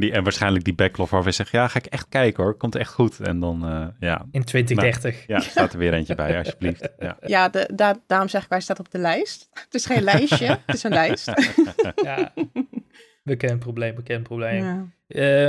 Die, 0.00 0.12
en 0.12 0.22
waarschijnlijk 0.22 0.64
die 0.64 0.74
backlog 0.74 1.10
waar 1.10 1.22
we 1.24 1.30
zeggen, 1.30 1.58
ja, 1.58 1.68
ga 1.68 1.78
ik 1.78 1.86
echt 1.86 2.06
kijken 2.08 2.42
hoor. 2.44 2.56
Komt 2.56 2.74
echt 2.74 2.92
goed. 2.92 3.20
En 3.20 3.40
dan, 3.40 3.64
eh, 3.68 3.86
ja, 4.00 4.26
In 4.30 4.44
2030. 4.44 5.26
ja, 5.26 5.40
staat 5.40 5.72
er 5.72 5.78
weer 5.78 5.92
eentje 5.92 6.14
bij, 6.14 6.36
alsjeblieft. 6.38 6.88
Ja. 6.98 7.16
Ja, 7.26 7.48
de, 7.48 7.70
da- 7.74 8.00
daarom 8.06 8.28
zeg 8.28 8.42
ik, 8.44 8.50
hij 8.50 8.60
staat 8.60 8.78
op 8.78 8.90
de 8.90 8.98
lijst. 8.98 9.48
Het 9.52 9.74
is 9.74 9.86
geen 9.86 10.02
lijstje, 10.02 10.46
het 10.66 10.74
is 10.74 10.82
een 10.82 10.92
lijst. 10.92 11.32
Ja. 12.04 12.32
Bekend 13.22 13.58
probleem, 13.58 13.94
bekend 13.94 14.22
probleem. 14.22 14.64
Ja. 14.64 14.86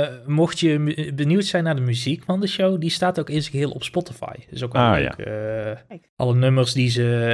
Eh, 0.02 0.08
mocht 0.26 0.60
je 0.60 1.12
benieuwd 1.14 1.44
zijn 1.44 1.64
naar 1.64 1.74
de 1.76 1.80
muziek 1.80 2.24
van 2.24 2.40
de 2.40 2.46
show, 2.46 2.80
die 2.80 2.90
staat 2.90 3.20
ook 3.20 3.30
in 3.30 3.40
zijn 3.40 3.52
geheel 3.52 3.70
op 3.70 3.82
Spotify. 3.82 4.32
Dus 4.50 4.62
ook 4.62 4.72
wel 4.72 4.82
Ah, 4.82 4.98
leuk. 4.98 5.12
Eh, 5.26 5.96
alle 6.16 6.34
nummers 6.34 6.72
die 6.72 6.90
ze 6.90 7.24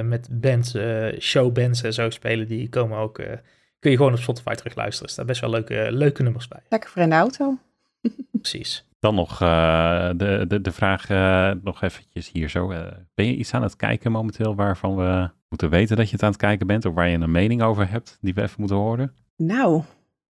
eh, 0.00 0.06
met 0.08 0.28
bands, 0.30 0.74
eh, 0.74 1.06
showbands 1.20 1.82
en 1.82 1.92
zo 1.92 2.10
spelen, 2.10 2.46
die 2.48 2.68
komen 2.68 2.98
ook, 2.98 3.18
eh, 3.18 3.32
kun 3.84 3.92
je 3.92 3.98
gewoon 3.98 4.12
op 4.12 4.18
Spotify 4.18 4.54
terugluisteren. 4.54 5.06
Er 5.06 5.12
staan 5.12 5.26
best 5.26 5.40
wel 5.40 5.50
leuke, 5.50 5.86
leuke 5.90 6.22
nummers 6.22 6.48
bij. 6.48 6.60
Lekker 6.68 6.90
voor 6.90 7.02
in 7.02 7.10
de 7.10 7.14
auto. 7.16 7.58
Precies. 8.32 8.84
Dan 8.98 9.14
nog 9.14 9.40
eh, 9.42 10.08
de, 10.16 10.44
de, 10.48 10.60
de 10.60 10.72
vraag, 10.72 11.10
eh, 11.10 11.50
nog 11.62 11.82
eventjes 11.82 12.30
hier 12.32 12.48
zo. 12.48 12.70
eh, 12.70 12.86
ben 13.14 13.26
je 13.26 13.34
iets 13.36 13.54
aan 13.54 13.62
het 13.62 13.76
kijken 13.76 14.12
momenteel 14.12 14.54
waarvan 14.54 14.96
we 14.96 15.30
moeten 15.48 15.70
weten 15.70 15.96
dat 15.96 16.06
je 16.06 16.12
het 16.12 16.22
aan 16.22 16.30
het 16.30 16.38
kijken 16.40 16.66
bent? 16.66 16.84
Of 16.84 16.94
waar 16.94 17.08
je 17.08 17.18
een 17.18 17.30
mening 17.30 17.62
over 17.62 17.90
hebt 17.90 18.18
die 18.20 18.34
we 18.34 18.42
even 18.42 18.54
moeten 18.58 18.76
horen? 18.76 19.14
Nou, 19.36 19.82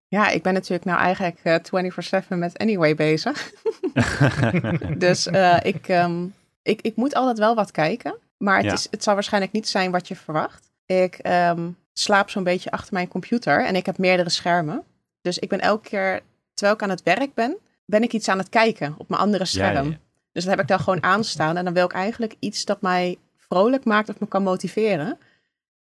ja, 0.09 0.29
ik 0.31 0.43
ben 0.43 0.53
natuurlijk 0.53 0.85
nou 0.85 0.99
eigenlijk 1.01 1.41
eh 1.43 2.23
24-7 2.25 2.27
met 2.29 2.59
Anyway 2.59 2.95
bezig. 2.95 3.51
Dus 4.99 5.27
eh, 5.27 5.57
ik, 5.63 5.89
ehm, 5.89 6.25
ik, 6.63 6.81
ik 6.83 6.97
moet 6.97 7.15
altijd 7.15 7.39
wel 7.39 7.55
wat 7.55 7.71
kijken. 7.71 8.19
Maar 8.39 8.57
het, 8.57 8.65
Ja. 8.65 8.73
is, 8.73 8.87
het 8.91 9.03
zal 9.03 9.15
waarschijnlijk 9.15 9.53
niet 9.53 9.69
zijn 9.69 9.91
wat 9.91 10.09
je 10.09 10.17
verwacht. 10.17 10.73
Ik 10.87 11.15
ehm, 11.15 11.69
slaap 11.95 12.31
zo'n 12.31 12.45
beetje 12.45 12.71
achter 12.71 12.95
mijn 12.95 13.09
computer 13.09 13.65
en 13.65 13.77
ik 13.77 13.87
heb 13.87 13.99
meerdere 13.99 14.29
schermen. 14.31 14.83
Dus 15.21 15.39
ik 15.39 15.49
ben 15.49 15.61
elke 15.61 15.89
keer, 15.89 16.21
terwijl 16.55 16.77
ik 16.77 16.83
aan 16.83 16.91
het 16.91 17.03
werk 17.03 17.35
ben, 17.35 17.57
ben 17.85 18.03
ik 18.03 18.13
iets 18.13 18.29
aan 18.29 18.39
het 18.39 18.49
kijken 18.49 18.95
op 18.99 19.09
mijn 19.09 19.21
andere 19.21 19.45
scherm. 19.45 19.85
ja, 19.87 19.91
ja. 19.91 19.99
Dus 20.33 20.45
dat 20.45 20.53
heb 20.53 20.61
ik 20.63 20.69
dan 20.69 20.81
gewoon 20.81 21.03
aanstaan. 21.15 21.57
En 21.57 21.65
dan 21.65 21.75
wil 21.75 21.85
ik 21.85 21.93
eigenlijk 21.93 22.35
iets 22.39 22.65
dat 22.65 22.81
mij 22.81 23.17
vrolijk 23.37 23.85
maakt 23.85 24.09
of 24.09 24.21
me 24.21 24.27
kan 24.29 24.43
motiveren. 24.43 25.19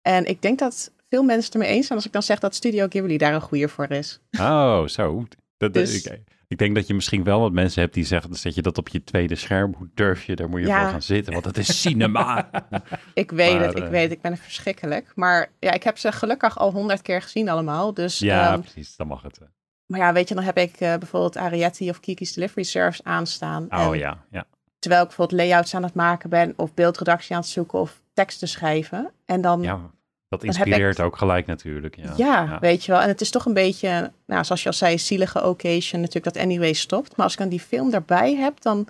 En 0.02 0.24
ik 0.24 0.42
denk 0.42 0.58
dat 0.58 0.90
veel 1.08 1.22
mensen 1.22 1.44
het 1.44 1.54
ermee 1.54 1.68
eens 1.68 1.86
zijn 1.86 1.98
als 1.98 2.06
ik 2.06 2.12
dan 2.12 2.22
zeg 2.22 2.38
dat 2.38 2.54
Studio 2.54 2.86
Ghibli 2.88 3.16
daar 3.16 3.34
een 3.34 3.40
goede 3.40 3.68
voor 3.68 3.90
is. 3.90 4.20
Oh, 4.38 4.86
zo. 4.86 5.26
Dat, 5.56 5.72
Dus- 5.74 6.04
ik, 6.04 6.20
ik 6.54 6.60
denk 6.60 6.74
dat 6.74 6.86
je 6.86 6.94
misschien 6.94 7.24
wel 7.24 7.40
wat 7.40 7.52
mensen 7.52 7.82
hebt 7.82 7.94
die 7.94 8.04
zeggen, 8.04 8.30
dan 8.30 8.38
zet 8.38 8.54
je 8.54 8.62
dat 8.62 8.78
op 8.78 8.88
je 8.88 9.04
tweede 9.04 9.34
scherm. 9.34 9.74
Hoe 9.78 9.88
durf 9.94 10.24
je? 10.24 10.36
Daar 10.36 10.48
moet 10.48 10.60
je 10.60 10.66
Ja. 10.66 10.80
voor 10.80 10.90
gaan 10.90 11.02
zitten, 11.02 11.32
want 11.32 11.44
het 11.44 11.58
is 11.58 11.80
cinema. 11.80 12.48
Ik 13.14 13.30
weet 13.30 13.54
Maar, 13.54 13.62
het, 13.66 13.76
ik 13.76 13.82
eh, 13.84 13.88
weet, 13.90 14.10
ik 14.10 14.20
ben 14.20 14.36
verschrikkelijk. 14.36 15.12
Maar 15.14 15.50
ja, 15.58 15.72
ik 15.72 15.82
heb 15.82 15.98
ze 15.98 16.12
gelukkig 16.12 16.58
al 16.58 16.72
honderd 16.72 17.02
keer 17.02 17.22
gezien 17.22 17.48
allemaal. 17.48 17.94
Dus, 17.94 18.18
ja, 18.18 18.52
ehm, 18.52 18.60
precies. 18.60 18.96
Dan 18.96 19.06
mag 19.06 19.22
het. 19.22 19.38
eh. 19.38 19.46
maar 19.86 20.00
ja, 20.00 20.12
weet 20.12 20.28
je, 20.28 20.34
dan 20.34 20.44
heb 20.44 20.58
ik 20.58 20.72
eh, 20.80 20.96
bijvoorbeeld 20.96 21.36
Arietti 21.36 21.90
of 21.90 22.00
Kiki's 22.00 22.32
Delivery 22.32 22.64
Service 22.64 23.04
aanstaan. 23.04 23.66
Oh 23.70 23.80
En 23.92 23.98
ja, 23.98 24.24
ja. 24.30 24.44
Terwijl 24.78 25.02
ik 25.02 25.08
bijvoorbeeld 25.08 25.40
layouts 25.40 25.74
aan 25.74 25.82
het 25.82 25.94
maken 25.94 26.30
ben 26.30 26.52
of 26.56 26.74
beeldredactie 26.74 27.34
aan 27.34 27.40
het 27.40 27.50
zoeken 27.50 27.78
of 27.78 28.00
teksten 28.12 28.48
schrijven. 28.48 29.10
En 29.26 29.40
dan, 29.40 29.62
Ja, 29.62 29.80
dat 30.40 30.42
ik- 30.42 30.56
inspireert 30.56 31.00
ook 31.00 31.16
gelijk 31.16 31.46
natuurlijk. 31.46 31.96
Ja, 31.96 32.12
ja. 32.16 32.58
weet 32.60 32.84
je 32.84 32.92
wel. 32.92 33.00
En 33.00 33.08
het 33.08 33.20
is 33.20 33.30
toch 33.30 33.44
een 33.46 33.54
beetje, 33.54 34.12
nou, 34.26 34.44
zoals 34.44 34.62
je 34.62 34.68
al 34.68 34.74
zei, 34.74 34.98
zielige 34.98 35.44
occasion 35.46 36.00
natuurlijk 36.00 36.34
dat 36.34 36.42
Anyway 36.44 36.72
stopt. 36.72 37.16
Maar 37.16 37.24
als 37.24 37.32
ik 37.34 37.38
dan 37.40 37.48
die 37.48 37.60
film 37.60 37.90
daarbij 37.90 38.34
heb, 38.34 38.60
dan 38.60 38.86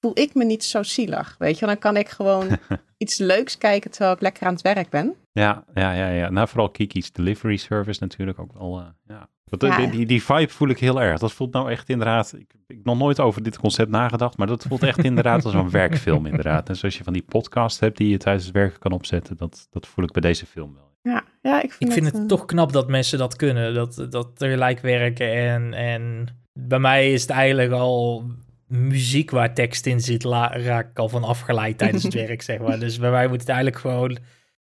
voel 0.00 0.18
ik 0.18 0.34
me 0.34 0.44
niet 0.44 0.64
zo 0.64 0.82
zielig, 0.82 1.34
weet 1.38 1.58
je. 1.58 1.66
Dan 1.66 1.78
kan 1.78 1.96
ik 1.96 2.08
gewoon 2.08 2.46
iets 2.98 3.18
leuks 3.18 3.58
kijken 3.58 3.90
terwijl 3.90 4.12
ik 4.14 4.20
lekker 4.20 4.46
aan 4.46 4.52
het 4.52 4.62
werk 4.62 4.88
ben. 4.90 5.14
Ja, 5.32 5.64
ja, 5.74 5.92
ja, 5.92 6.08
ja. 6.08 6.30
Nou, 6.30 6.48
vooral 6.48 6.70
Kiki's 6.70 7.12
delivery 7.12 7.56
service 7.56 8.02
natuurlijk 8.02 8.38
ook 8.38 8.52
wel. 8.52 8.78
eh, 8.80 8.86
ja. 9.06 9.28
Want 9.60 9.74
Ja. 9.74 9.86
die, 9.86 10.06
die, 10.06 10.22
vibe 10.22 10.48
voel 10.52 10.68
ik 10.68 10.78
heel 10.78 11.02
erg. 11.02 11.18
Dat 11.18 11.32
voelt 11.32 11.52
nou 11.52 11.70
echt 11.70 11.88
inderdaad. 11.88 12.32
Ik 12.38 12.52
ik 12.66 12.76
heb 12.76 12.84
nog 12.84 12.98
nooit 12.98 13.20
over 13.20 13.42
dit 13.42 13.58
concept 13.58 13.90
nagedacht, 13.90 14.36
maar 14.36 14.46
dat 14.46 14.64
voelt 14.68 14.82
echt 14.82 15.04
inderdaad 15.10 15.44
als 15.44 15.54
een 15.54 15.70
werkfilm, 15.70 16.26
inderdaad. 16.26 16.68
En 16.68 16.76
zoals 16.76 16.98
je 16.98 17.04
van 17.04 17.12
die 17.12 17.22
podcast 17.28 17.80
hebt 17.80 17.96
die 17.96 18.08
je 18.08 18.16
tijdens 18.16 18.44
het 18.44 18.54
werken 18.54 18.78
kan 18.78 18.92
opzetten, 18.92 19.36
dat, 19.36 19.66
dat 19.70 19.86
voel 19.86 20.04
ik 20.04 20.12
bij 20.12 20.22
deze 20.22 20.46
film 20.46 20.74
wel. 20.74 20.92
Ja, 21.02 21.24
ja 21.42 21.62
ik 21.62 21.72
vind, 21.72 21.82
Ik 21.90 21.92
vind 21.92 22.04
het, 22.04 22.14
het 22.14 22.22
eh, 22.22 22.28
toch 22.28 22.44
knap 22.44 22.72
dat 22.72 22.88
mensen 22.88 23.18
dat 23.18 23.36
kunnen. 23.36 23.74
Dat, 23.74 24.06
dat 24.10 24.28
tegelijk 24.38 24.80
werken. 24.80 25.32
En, 25.34 25.74
en 25.74 26.26
bij 26.52 26.78
mij 26.78 27.12
is 27.12 27.20
het 27.22 27.30
eigenlijk 27.30 27.72
al 27.72 28.24
muziek 28.68 29.30
waar 29.30 29.54
tekst 29.54 29.86
in 29.86 30.00
zit, 30.00 30.24
la- 30.24 30.56
raak 30.58 30.90
ik 30.90 30.98
al 30.98 31.08
van 31.08 31.24
afgeleid 31.24 31.78
tijdens 31.78 32.02
het 32.02 32.14
werk, 32.26 32.42
zeg 32.42 32.58
maar. 32.58 32.78
Dus 32.78 32.98
bij 32.98 33.10
mij 33.10 33.28
moet 33.28 33.40
het 33.40 33.48
eigenlijk 33.48 33.78
gewoon 33.80 34.16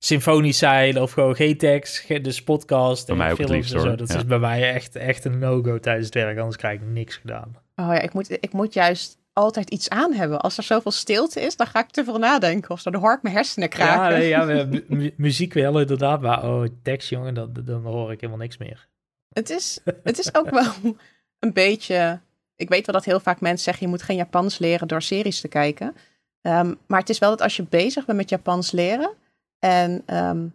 symfonisch 0.05 0.59
zijn 0.59 1.01
of 1.01 1.13
gewoon 1.13 1.35
geen 1.37 1.57
tekst, 1.59 2.09
dus 2.25 2.43
podcast 2.43 3.07
Bij 3.07 3.15
en 3.15 3.23
mij 3.23 3.33
ook 3.33 3.39
het 3.39 3.47
films 3.47 3.61
liefst, 3.63 3.75
en 3.75 3.81
zo. 3.81 3.87
hoor. 3.87 3.97
Dat 3.97 4.09
Ja. 4.09 4.17
is 4.17 4.25
bij 4.25 4.39
mij 4.39 4.73
echt, 4.73 4.97
echt 4.97 5.25
een 5.25 5.39
no-go 5.39 5.79
tijdens 5.79 6.07
het 6.07 6.15
werk, 6.15 6.39
anders 6.39 6.57
krijg 6.57 6.81
ik 6.81 6.87
niks 6.87 7.17
gedaan. 7.17 7.57
Oh 7.77 7.87
ja, 7.87 8.01
ik 8.01 8.13
moet, 8.13 8.31
ik 8.31 8.53
moet 8.53 8.73
juist 8.75 9.19
altijd 9.33 9.71
iets 9.71 9.89
aan 9.89 10.13
hebben. 10.13 10.41
Als 10.41 10.57
er 10.57 10.63
zoveel 10.63 10.91
stilte 10.91 11.41
is, 11.41 11.57
dan 11.57 11.67
ga 11.67 11.81
ik 11.81 11.91
te 11.91 12.05
veel 12.05 12.19
nadenken 12.19 12.71
of 12.71 12.81
zo. 12.81 12.91
Dan 12.91 13.01
hoor 13.01 13.13
ik 13.15 13.23
mijn 13.23 13.35
hersenen 13.35 13.69
Ja, 13.71 13.77
kraken. 13.77 14.19
nee, 14.19 14.29
ja 14.29 14.45
mu- 14.65 14.85
mu- 14.89 15.15
muziek 15.17 15.53
wel 15.53 15.81
inderdaad, 15.81 16.21
maar 16.21 16.45
oh, 16.45 16.65
tekst 16.83 17.09
jongen, 17.09 17.35
dat, 17.35 17.67
dan 17.67 17.83
hoor 17.83 18.13
ik 18.13 18.21
helemaal 18.21 18.43
niks 18.43 18.59
meer. 18.59 18.89
Het, 19.33 19.51
is, 19.51 19.79
het 20.05 20.19
is 20.19 20.35
ook 20.35 20.51
wel 20.51 20.73
een 21.39 21.53
beetje... 21.53 22.21
Ik 22.57 22.69
weet 22.69 22.87
wel 22.87 22.95
dat 22.95 23.05
heel 23.05 23.21
vaak 23.21 23.41
mensen 23.41 23.65
zeggen... 23.65 23.83
je 23.85 23.89
moet 23.93 24.03
geen 24.03 24.17
Japans 24.17 24.59
leren 24.59 24.89
door 24.89 25.03
series 25.03 25.41
te 25.41 25.49
kijken. 25.49 25.97
Ehm, 26.43 26.75
maar 26.87 27.01
het 27.01 27.09
is 27.09 27.19
wel 27.19 27.31
dat 27.31 27.41
als 27.43 27.57
je 27.57 27.63
bezig 27.63 28.05
bent 28.05 28.19
met 28.19 28.29
Japans 28.29 28.71
leren... 28.71 29.11
en 29.61 30.03
ehm, 30.07 30.47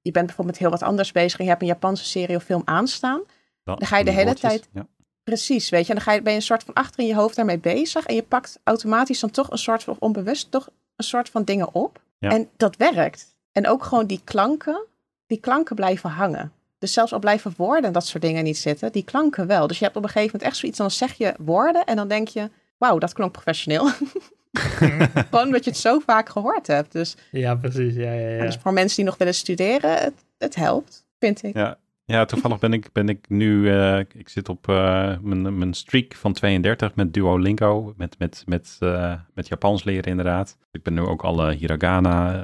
je 0.00 0.10
bent 0.10 0.26
bijvoorbeeld 0.26 0.46
met 0.46 0.58
heel 0.58 0.70
wat 0.70 0.82
anders 0.82 1.12
bezig... 1.12 1.38
en 1.38 1.44
je 1.44 1.50
hebt 1.50 1.62
een 1.62 1.68
Japanse 1.68 2.04
serie 2.04 2.36
of 2.36 2.42
film 2.42 2.62
aanstaan... 2.64 3.20
Dan 3.64 3.86
ga 3.86 3.98
je 3.98 4.04
de 4.04 4.10
hele 4.10 4.24
woordjes, 4.24 4.50
tijd- 4.50 4.68
Ja. 4.72 4.86
Precies, 5.24 5.68
weet 5.68 5.82
je. 5.82 5.88
En 5.88 5.94
dan 5.94 6.04
ga 6.04 6.12
je, 6.12 6.22
ben 6.22 6.32
je 6.32 6.38
een 6.38 6.44
soort 6.44 6.62
van 6.62 6.74
achter 6.74 7.00
in 7.00 7.06
je 7.06 7.14
hoofd 7.14 7.36
daarmee 7.36 7.58
bezig. 7.58 8.06
En 8.06 8.14
je 8.14 8.22
pakt 8.22 8.60
automatisch 8.64 9.20
dan 9.20 9.30
toch 9.30 9.50
een 9.50 9.58
soort 9.58 9.82
van, 9.82 9.96
onbewust, 9.98 10.50
toch 10.50 10.68
een 10.96 11.04
soort 11.04 11.28
van 11.28 11.44
dingen 11.44 11.74
op. 11.74 12.00
Ja. 12.18 12.30
En 12.30 12.48
dat 12.56 12.76
werkt. 12.76 13.36
En 13.52 13.68
ook 13.68 13.84
gewoon 13.84 14.06
die 14.06 14.20
klanken, 14.24 14.84
die 15.26 15.40
klanken 15.40 15.76
blijven 15.76 16.10
hangen. 16.10 16.52
Dus 16.78 16.92
zelfs 16.92 17.12
al 17.12 17.18
blijven 17.18 17.54
woorden 17.56 17.84
en 17.84 17.92
dat 17.92 18.06
soort 18.06 18.22
dingen 18.22 18.44
niet 18.44 18.58
zitten, 18.58 18.92
die 18.92 19.04
klanken 19.04 19.46
wel. 19.46 19.66
Dus 19.66 19.78
je 19.78 19.84
hebt 19.84 19.96
op 19.96 20.02
een 20.02 20.08
gegeven 20.08 20.30
moment 20.32 20.50
echt 20.50 20.56
zoiets, 20.60 20.78
dan 20.78 20.90
zeg 20.90 21.12
je 21.14 21.34
woorden 21.38 21.84
en 21.84 21.96
dan 21.96 22.08
denk 22.08 22.28
je, 22.28 22.50
wauw, 22.78 22.98
dat 22.98 23.12
klonk 23.12 23.32
professioneel. 23.32 23.90
gewoon 25.30 25.46
omdat 25.46 25.64
je 25.64 25.70
het 25.70 25.78
zo 25.78 25.98
vaak 25.98 26.28
gehoord 26.28 26.66
hebt. 26.66 26.92
Dus, 26.92 27.16
Ja, 27.30 27.54
precies, 27.54 27.94
ja, 27.94 28.12
ja, 28.12 28.28
ja. 28.28 28.44
dus 28.44 28.56
voor 28.56 28.72
mensen 28.72 28.96
die 28.96 29.04
nog 29.04 29.16
willen 29.18 29.34
studeren, 29.34 29.90
het, 29.98 30.24
het 30.38 30.54
helpt, 30.54 31.06
vind 31.18 31.42
ik. 31.42 31.54
Ja. 31.54 31.78
Ja, 32.04 32.24
toevallig 32.24 32.58
ben 32.58 32.72
ik, 32.72 32.88
ben 32.92 33.08
ik 33.08 33.28
nu, 33.28 33.70
eh, 33.70 33.98
ik 33.98 34.28
zit 34.28 34.48
op 34.48 34.68
eh, 34.68 35.16
mijn, 35.20 35.58
mijn 35.58 35.74
streak 35.74 36.14
van 36.14 36.32
32 36.32 36.94
met 36.94 37.14
Duolingo, 37.14 37.94
met, 37.96 38.18
met, 38.18 38.42
met, 38.46 38.76
eh, 38.80 39.14
met 39.34 39.48
Japans 39.48 39.84
leren 39.84 40.04
inderdaad. 40.10 40.56
Ik 40.70 40.82
ben 40.82 40.94
nu 40.94 41.00
ook 41.00 41.22
alle 41.22 41.52
hiragana 41.54 42.42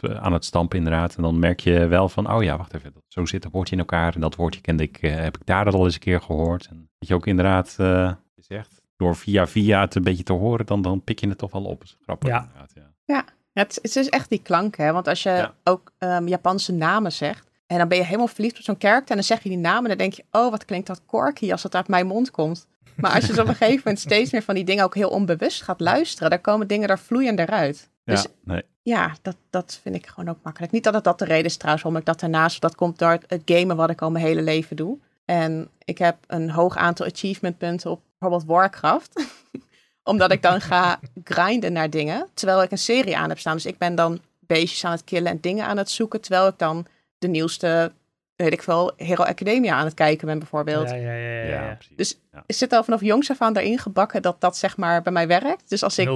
eh, 0.00 0.16
aan 0.16 0.32
het 0.32 0.44
stampen 0.44 0.78
inderdaad. 0.78 1.16
En 1.16 1.22
dan 1.22 1.38
merk 1.38 1.60
je 1.60 1.86
wel 1.86 2.08
van, 2.08 2.32
oh 2.32 2.42
ja, 2.42 2.56
wacht 2.56 2.74
even, 2.74 2.92
dat- 2.92 3.02
zo 3.08 3.24
zit 3.24 3.44
een 3.44 3.50
woordje 3.50 3.72
in 3.74 3.80
elkaar. 3.80 4.14
En 4.14 4.20
dat 4.20 4.34
woordje 4.36 4.60
kende 4.60 4.82
ik, 4.82 4.96
heb 5.00 5.36
ik 5.36 5.46
daar 5.46 5.70
al 5.72 5.84
eens 5.84 5.94
een 5.94 6.00
keer 6.00 6.20
gehoord. 6.20 6.66
En 6.70 6.88
dat 6.98 7.08
je 7.08 7.14
ook 7.14 7.26
inderdaad, 7.26 7.74
eh 7.78 8.12
is 8.36 8.46
echt, 8.46 8.79
door 9.00 9.16
via 9.16 9.46
via 9.46 9.80
het 9.80 9.94
een 9.94 10.02
beetje 10.02 10.22
te 10.22 10.32
horen, 10.32 10.66
dan, 10.66 10.82
dan 10.82 11.02
pik 11.04 11.20
je 11.20 11.28
het 11.28 11.38
toch 11.38 11.52
wel 11.52 11.64
op. 11.64 11.78
Dat 11.80 11.88
is 11.88 11.96
grappig 12.02 12.28
Ja. 12.28 12.38
inderdaad, 12.40 12.70
ja. 12.74 12.90
Ja, 13.04 13.24
het, 13.52 13.78
het 13.82 13.96
is 13.96 14.08
echt 14.08 14.28
die 14.28 14.42
klanken. 14.42 14.84
Hè? 14.84 14.92
Want 14.92 15.08
als 15.08 15.22
je 15.22 15.28
Ja. 15.30 15.54
ook 15.64 15.92
ehm, 15.98 16.26
Japanse 16.28 16.72
namen 16.72 17.12
zegt. 17.12 17.48
En 17.66 17.78
dan 17.78 17.88
ben 17.88 17.98
je 17.98 18.04
helemaal 18.04 18.26
verliefd 18.26 18.56
op 18.58 18.62
zo'n 18.64 18.74
character. 18.78 19.08
En 19.10 19.14
dan 19.14 19.24
zeg 19.24 19.42
je 19.42 19.48
die 19.48 19.58
naam. 19.58 19.82
En 19.82 19.88
dan 19.88 19.98
denk 19.98 20.12
je, 20.12 20.24
oh, 20.30 20.50
wat 20.50 20.64
klinkt 20.64 20.86
dat 20.86 21.02
quirky 21.06 21.52
als 21.52 21.62
het 21.62 21.74
uit 21.74 21.88
mijn 21.88 22.06
mond 22.06 22.30
komt. 22.30 22.66
Maar 22.96 23.10
als 23.14 23.20
je 23.26 23.32
dus 23.32 23.38
op 23.42 23.48
een 23.48 23.54
gegeven 23.54 23.82
moment 23.84 23.98
steeds 24.10 24.30
meer 24.32 24.42
van 24.42 24.54
die 24.54 24.64
dingen 24.64 24.84
ook 24.84 24.94
heel 24.94 25.08
onbewust 25.10 25.62
gaat 25.62 25.80
luisteren. 25.80 26.30
Dan 26.30 26.40
komen 26.40 26.66
dingen 26.66 26.88
er 26.88 26.98
vloeiender 26.98 27.46
uit. 27.50 27.88
Dus 28.04 28.22
Ja, 28.22 28.28
nee. 28.44 28.62
ja, 28.82 29.14
dat, 29.22 29.36
dat 29.50 29.78
vind 29.82 29.94
ik 29.94 30.06
gewoon 30.06 30.28
ook 30.34 30.42
makkelijk. 30.42 30.72
Niet 30.72 30.84
dat 30.84 30.94
het 30.94 31.04
dat 31.04 31.18
de 31.18 31.24
reden 31.24 31.44
is 31.44 31.56
trouwens 31.56 31.82
waarom 31.84 32.00
ik 32.00 32.06
dat 32.06 32.20
daarnaast... 32.20 32.60
Dat 32.60 32.74
komt 32.74 32.98
door 32.98 33.10
het, 33.10 33.24
het 33.26 33.42
gamen 33.44 33.76
wat 33.76 33.90
ik 33.90 34.02
al 34.02 34.10
mijn 34.10 34.24
hele 34.24 34.42
leven 34.42 34.76
doe. 34.76 34.98
En 35.24 35.68
ik 35.84 35.98
heb 35.98 36.16
een 36.26 36.50
hoog 36.50 36.76
aantal 36.76 37.06
achievement 37.06 37.58
punten 37.58 37.90
op 37.90 38.00
bijvoorbeeld 38.20 38.50
Warcraft. 38.50 39.22
Omdat 40.02 40.32
ik 40.32 40.42
dan 40.42 40.60
ga 40.60 41.00
grinden 41.24 41.72
naar 41.72 41.90
dingen. 41.90 42.26
Terwijl 42.34 42.62
ik 42.62 42.70
een 42.70 42.78
serie 42.78 43.16
aan 43.16 43.28
heb 43.28 43.38
staan. 43.38 43.54
Dus 43.54 43.66
ik 43.66 43.78
ben 43.78 43.94
dan 43.94 44.20
beestjes 44.46 44.84
aan 44.84 44.92
het 44.92 45.04
killen 45.04 45.30
en 45.32 45.40
dingen 45.40 45.66
aan 45.66 45.76
het 45.76 45.90
zoeken. 45.90 46.20
Terwijl 46.20 46.46
ik 46.48 46.58
dan 46.58 46.86
de 47.18 47.28
nieuwste, 47.28 47.92
weet 48.36 48.52
ik 48.52 48.62
veel, 48.62 48.92
Hero 48.96 49.22
Academia 49.22 49.74
aan 49.74 49.84
het 49.84 49.94
kijken 49.94 50.26
ben 50.26 50.38
bijvoorbeeld. 50.38 50.88
Ja, 50.90 50.94
ja, 50.96 51.12
ja, 51.12 51.28
ja, 51.42 51.42
Ja, 51.44 51.62
ja. 51.68 51.74
precies. 51.74 51.96
Dus 51.96 52.18
Ja. 52.32 52.42
Ik 52.46 52.54
zit 52.54 52.72
al 52.72 52.84
vanaf 52.84 53.00
jongs 53.00 53.30
af 53.30 53.40
aan 53.40 53.52
daarin 53.52 53.78
gebakken 53.78 54.22
dat 54.22 54.40
dat 54.40 54.56
zeg 54.56 54.76
maar 54.76 55.02
bij 55.02 55.12
mij 55.12 55.26
werkt. 55.26 55.68
Dus 55.68 55.82
als 55.82 55.98
ik... 55.98 56.06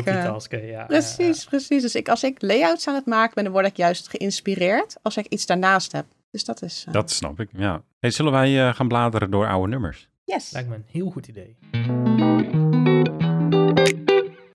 eh, 0.52 0.70
ja. 0.70 0.84
Precies, 0.84 1.44
precies. 1.44 1.82
Dus 1.82 1.94
ik, 1.94 2.08
als 2.08 2.22
ik 2.24 2.42
layouts 2.42 2.88
aan 2.88 2.94
het 2.94 3.06
maken 3.06 3.34
ben, 3.34 3.44
dan 3.44 3.52
word 3.52 3.66
ik 3.66 3.76
juist 3.76 4.08
geïnspireerd 4.08 4.96
als 5.02 5.16
ik 5.16 5.26
iets 5.26 5.46
daarnaast 5.46 5.92
heb. 5.92 6.04
Dus 6.30 6.44
dat 6.44 6.62
is... 6.62 6.84
eh, 6.86 6.92
Dat 6.94 7.10
snap 7.10 7.40
ik, 7.40 7.48
ja. 7.56 7.82
Hey, 8.00 8.10
zullen 8.10 8.32
wij 8.32 8.68
eh, 8.68 8.74
gaan 8.74 8.88
bladeren 8.88 9.30
door 9.30 9.46
oude 9.46 9.68
nummers? 9.68 10.08
Yes. 10.24 10.50
Lijkt 10.52 10.68
me 10.68 10.74
een 10.74 10.84
heel 10.86 11.10
goed 11.10 11.26
idee. 11.28 11.56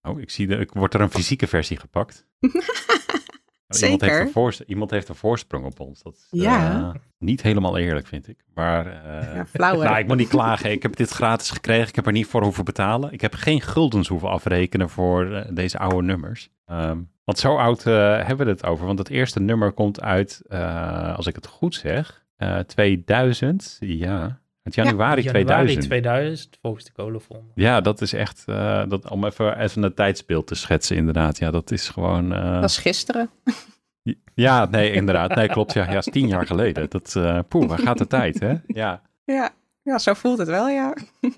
Oh, 0.01 0.19
ik 0.19 0.29
zie, 0.29 0.47
de, 0.47 0.55
ik 0.55 0.71
wordt 0.73 0.93
er 0.93 1.01
een 1.01 1.09
fysieke 1.09 1.47
versie 1.47 1.77
gepakt. 1.77 2.25
Oh, 3.71 3.81
Iemand 3.81 4.01
heeft, 4.01 4.13
Zeker. 4.13 4.27
een 4.27 4.33
voorst- 4.33 4.63
iemand 4.67 4.91
heeft 4.91 5.09
een 5.09 5.15
voorsprong 5.15 5.65
op 5.65 5.79
ons. 5.79 6.01
Dat 6.03 6.13
is 6.15 6.27
Ja. 6.41 6.79
eh, 6.93 6.99
niet 7.17 7.41
helemaal 7.41 7.77
eerlijk, 7.77 8.07
vind 8.07 8.27
ik. 8.27 8.43
Maar 8.53 8.85
eh, 8.85 9.35
Ja, 9.35 9.45
flauw 9.45 9.79
hè? 9.79 9.83
nou, 9.85 9.97
ik 9.99 10.07
moet 10.07 10.17
niet 10.17 10.27
klagen. 10.27 10.71
Ik 10.71 10.83
heb 10.83 10.95
dit 10.95 11.09
gratis 11.09 11.49
gekregen. 11.49 11.87
Ik 11.87 11.95
heb 11.95 12.05
er 12.05 12.11
niet 12.11 12.25
voor 12.27 12.43
hoeven 12.43 12.65
betalen. 12.65 13.11
Ik 13.11 13.21
heb 13.21 13.33
geen 13.33 13.61
guldens 13.61 14.07
hoeven 14.07 14.29
afrekenen 14.29 14.89
voor 14.89 15.33
eh, 15.35 15.55
deze 15.55 15.77
oude 15.77 16.01
nummers. 16.07 16.49
Ehm, 16.65 16.97
want 17.23 17.39
zo 17.39 17.55
oud 17.57 17.85
eh, 17.85 17.93
hebben 18.25 18.45
we 18.45 18.51
het 18.51 18.65
over. 18.65 18.85
Want 18.85 18.99
het 18.99 19.09
eerste 19.09 19.39
nummer 19.39 19.71
komt 19.71 20.01
uit, 20.01 20.41
eh, 20.47 21.15
als 21.15 21.27
ik 21.27 21.35
het 21.35 21.47
goed 21.47 21.75
zeg, 21.75 22.25
eh 22.35 22.59
2000. 22.59 23.77
Ja, 23.79 24.39
uit 24.63 24.75
januari, 24.75 25.21
Januari 25.21 25.45
2000. 25.75 25.83
2000, 25.85 26.57
volgens 26.61 26.83
de. 26.85 26.91
Ja, 27.55 27.81
dat 27.81 28.01
is 28.01 28.13
echt, 28.13 28.43
eh, 28.45 28.83
dat, 28.87 29.09
om 29.09 29.25
even, 29.25 29.59
even 29.59 29.83
een 29.83 29.93
tijdsbeeld 29.93 30.47
te 30.47 30.55
schetsen 30.55 30.95
inderdaad. 30.95 31.37
Ja, 31.37 31.51
dat 31.51 31.71
is 31.71 31.89
gewoon... 31.89 32.33
eh, 32.33 32.53
Dat 32.61 32.69
is 32.69 32.77
gisteren. 32.77 33.29
Ja, 34.33 34.65
nee, 34.65 34.91
inderdaad. 34.91 35.35
Nee, 35.35 35.47
klopt. 35.47 35.73
Ja, 35.73 35.91
ja 35.91 35.97
is 35.97 36.05
tien 36.11 36.27
jaar 36.27 36.45
geleden. 36.45 36.89
Dat, 36.89 37.15
eh 37.15 37.39
poeh, 37.47 37.67
waar 37.67 37.79
gaat 37.79 37.97
de 37.97 38.07
tijd, 38.07 38.39
hè? 38.39 38.53
Ja. 38.67 39.01
Ja. 39.25 39.49
ja, 39.83 39.97
zo 39.97 40.13
voelt 40.13 40.37
het 40.37 40.47
wel, 40.47 40.67
ja. 40.69 40.93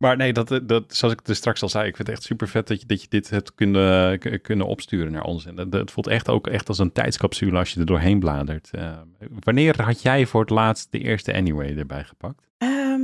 maar 0.00 0.16
nee, 0.16 0.32
dat, 0.32 0.60
dat, 0.62 0.84
zoals 0.94 1.14
ik 1.14 1.24
dus 1.24 1.36
straks 1.36 1.62
al 1.62 1.68
zei, 1.68 1.86
ik 1.88 1.96
vind 1.96 2.08
het 2.08 2.16
echt 2.16 2.26
super 2.26 2.48
vet 2.48 2.66
dat 2.68 2.80
je, 2.80 2.86
dat 2.86 3.02
je 3.02 3.08
dit 3.08 3.30
hebt 3.30 3.54
kunnen, 3.54 4.18
kunnen 4.42 4.66
opsturen 4.66 5.12
naar 5.12 5.22
ons. 5.24 5.46
En 5.46 5.54
dat, 5.54 5.72
het 5.72 5.90
voelt 5.90 6.06
echt 6.06 6.28
ook 6.28 6.46
echt 6.46 6.68
als 6.68 6.78
een 6.78 6.92
tijdscapsule 6.92 7.58
als 7.58 7.72
je 7.72 7.80
er 7.80 7.86
doorheen 7.86 8.18
bladert. 8.18 8.68
Eh, 8.72 8.98
wanneer 9.40 9.82
had 9.82 10.02
jij 10.02 10.26
voor 10.26 10.40
het 10.40 10.50
laatst 10.50 10.86
de 10.92 10.98
eerste 10.98 11.34
Anyway 11.34 11.76
erbij 11.76 12.04
gepakt? 12.04 12.48
Ehm, 12.58 13.00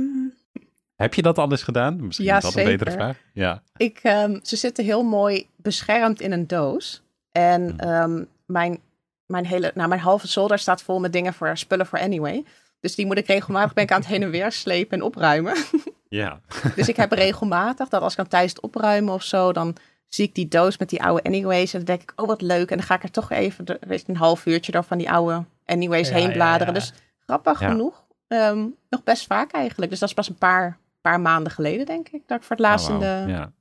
Heb 0.95 1.13
je 1.13 1.21
dat 1.21 1.37
al 1.37 1.51
eens 1.51 1.63
gedaan? 1.63 2.05
Misschien 2.05 2.27
Ja, 2.27 2.37
is 2.37 2.43
dat 2.43 2.55
een 2.55 2.63
betere 2.63 2.91
zeker. 2.91 3.05
vraag. 3.05 3.17
Ja. 3.33 3.63
ik, 3.77 3.99
ehm, 4.03 4.39
ze 4.43 4.55
zitten 4.55 4.85
heel 4.85 5.03
mooi 5.03 5.47
beschermd 5.55 6.21
in 6.21 6.31
een 6.31 6.47
doos. 6.47 7.03
En 7.31 7.61
Mhm. 7.63 7.79
ehm, 7.79 8.23
mijn, 8.45 8.79
mijn, 9.25 9.45
hele, 9.45 9.71
nou, 9.75 9.89
mijn 9.89 10.01
halve 10.01 10.27
zolder 10.27 10.59
staat 10.59 10.81
vol 10.81 10.99
met 10.99 11.13
dingen 11.13 11.33
voor 11.33 11.57
spullen 11.57 11.85
voor 11.85 11.99
Anyway. 11.99 12.43
Dus 12.87 12.95
die 12.95 13.05
moet 13.05 13.17
ik 13.17 13.27
regelmatig 13.27 13.73
ben 13.73 13.83
ik 13.83 13.91
aan 13.91 13.99
het 13.99 14.07
heen 14.09 14.23
en 14.23 14.29
weer 14.29 14.51
slepen 14.51 14.97
en 14.97 15.03
opruimen. 15.05 15.53
Ja. 16.09 16.39
Dus 16.75 16.87
ik 16.87 16.95
heb 16.95 17.11
regelmatig 17.11 17.87
dat 17.89 18.01
als 18.01 18.11
ik 18.11 18.17
dan 18.17 18.27
thuis 18.27 18.49
het 18.49 18.61
opruimen 18.61 19.13
of 19.13 19.23
zo, 19.23 19.51
dan 19.53 19.75
zie 20.07 20.25
ik 20.27 20.35
die 20.35 20.47
doos 20.47 20.77
met 20.77 20.89
die 20.89 21.03
oude 21.03 21.23
Anyways. 21.23 21.73
En 21.73 21.77
dan 21.77 21.85
denk 21.95 22.01
ik, 22.01 22.13
oh 22.21 22.27
wat 22.27 22.41
leuk. 22.41 22.71
En 22.71 22.77
dan 22.77 22.85
ga 22.85 22.95
ik 22.95 23.03
er 23.03 23.11
toch 23.11 23.31
even 23.31 23.65
de- 23.65 23.79
weet 23.87 23.99
je, 24.05 24.09
een 24.11 24.17
half 24.17 24.45
uurtje 24.45 24.71
door 24.71 24.83
van 24.83 24.97
die 24.97 25.11
oude 25.11 25.43
Anyways 25.65 26.09
Ja, 26.09 26.15
heen 26.15 26.31
bladeren. 26.31 26.73
ja. 26.73 26.79
Dus 26.79 26.93
grappig 27.19 27.59
Ja. 27.59 27.67
genoeg, 27.69 28.03
ehm, 28.27 28.65
nog 28.89 29.03
best 29.03 29.25
vaak 29.25 29.51
eigenlijk. 29.51 29.91
Dus 29.91 29.99
dat 29.99 30.09
is 30.09 30.15
pas 30.15 30.29
een 30.29 30.37
paar, 30.37 30.77
paar 31.01 31.19
maanden 31.21 31.51
geleden, 31.51 31.85
denk 31.85 32.07
ik, 32.09 32.21
dat 32.27 32.37
ik 32.37 32.43
voor 32.43 32.55
het 32.55 32.65
laatst 32.65 32.87
Oh, 32.89 32.93
in 32.93 32.99
de, 32.99 33.23
ja. 33.27 33.51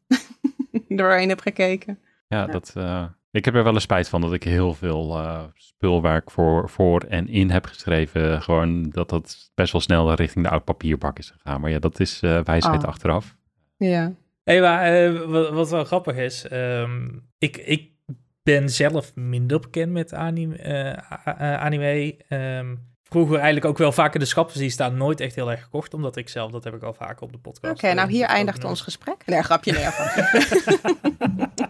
doorheen 0.96 1.28
heb 1.28 1.40
gekeken. 1.40 1.98
Ja, 2.28 2.38
Ja. 2.38 2.46
dat, 2.46 2.72
eh, 2.74 3.04
ik 3.36 3.44
heb 3.44 3.54
er 3.54 3.64
wel 3.64 3.74
een 3.74 3.80
spijt 3.80 4.08
van 4.08 4.20
dat 4.20 4.32
ik 4.32 4.42
heel 4.42 4.74
veel 4.74 5.18
eh, 5.18 5.42
spul 5.54 6.02
waar 6.02 6.16
ik 6.16 6.30
voor, 6.30 6.68
voor 6.68 7.00
en 7.00 7.28
in 7.28 7.50
heb 7.50 7.64
geschreven, 7.66 8.42
gewoon 8.42 8.90
dat 8.90 9.08
dat 9.08 9.50
best 9.54 9.72
wel 9.72 9.80
snel 9.80 10.14
richting 10.14 10.44
de 10.44 10.50
oud 10.50 10.64
papierbak 10.64 11.18
is 11.18 11.30
gegaan. 11.30 11.60
Maar 11.60 11.70
ja, 11.70 11.78
dat 11.78 12.00
is 12.00 12.20
eh, 12.22 12.40
wijsheid 12.44 12.82
Oh. 12.82 12.88
achteraf. 12.88 13.36
Ja. 13.76 14.12
Hé, 14.44 14.60
maar 14.60 14.82
eh, 14.84 15.20
wat, 15.22 15.50
wat 15.50 15.70
wel 15.70 15.84
grappig 15.84 16.16
is, 16.16 16.48
ehm, 16.48 17.08
ik, 17.38 17.56
ik 17.56 17.90
ben 18.42 18.68
zelf 18.70 19.14
minder 19.14 19.60
bekend 19.60 19.92
met 19.92 20.14
anime. 20.14 20.56
eh, 20.56 21.54
anime. 21.56 22.16
Ehm, 22.28 22.74
vroeger 23.16 23.36
eigenlijk 23.36 23.66
ook 23.66 23.78
wel 23.78 23.92
vaak 23.92 24.14
in 24.14 24.20
de 24.20 24.26
schappen 24.26 24.58
zien 24.58 24.70
staan. 24.70 24.96
Nooit 24.96 25.20
echt 25.20 25.34
heel 25.34 25.50
erg 25.50 25.62
gekocht, 25.62 25.94
omdat 25.94 26.16
ik 26.16 26.28
zelf, 26.28 26.50
dat 26.50 26.64
heb 26.64 26.74
ik 26.74 26.82
al 26.82 26.94
vaker 26.94 27.22
op 27.22 27.32
de 27.32 27.38
podcast. 27.38 27.74
Oké, 27.74 27.94
nou 27.94 28.08
eh, 28.08 28.14
hier 28.14 28.26
eindigt 28.26 28.64
ons 28.64 28.80
gesprek. 28.80 29.16
Nee, 29.26 29.42
grapje, 29.42 29.72
nee. 29.72 29.86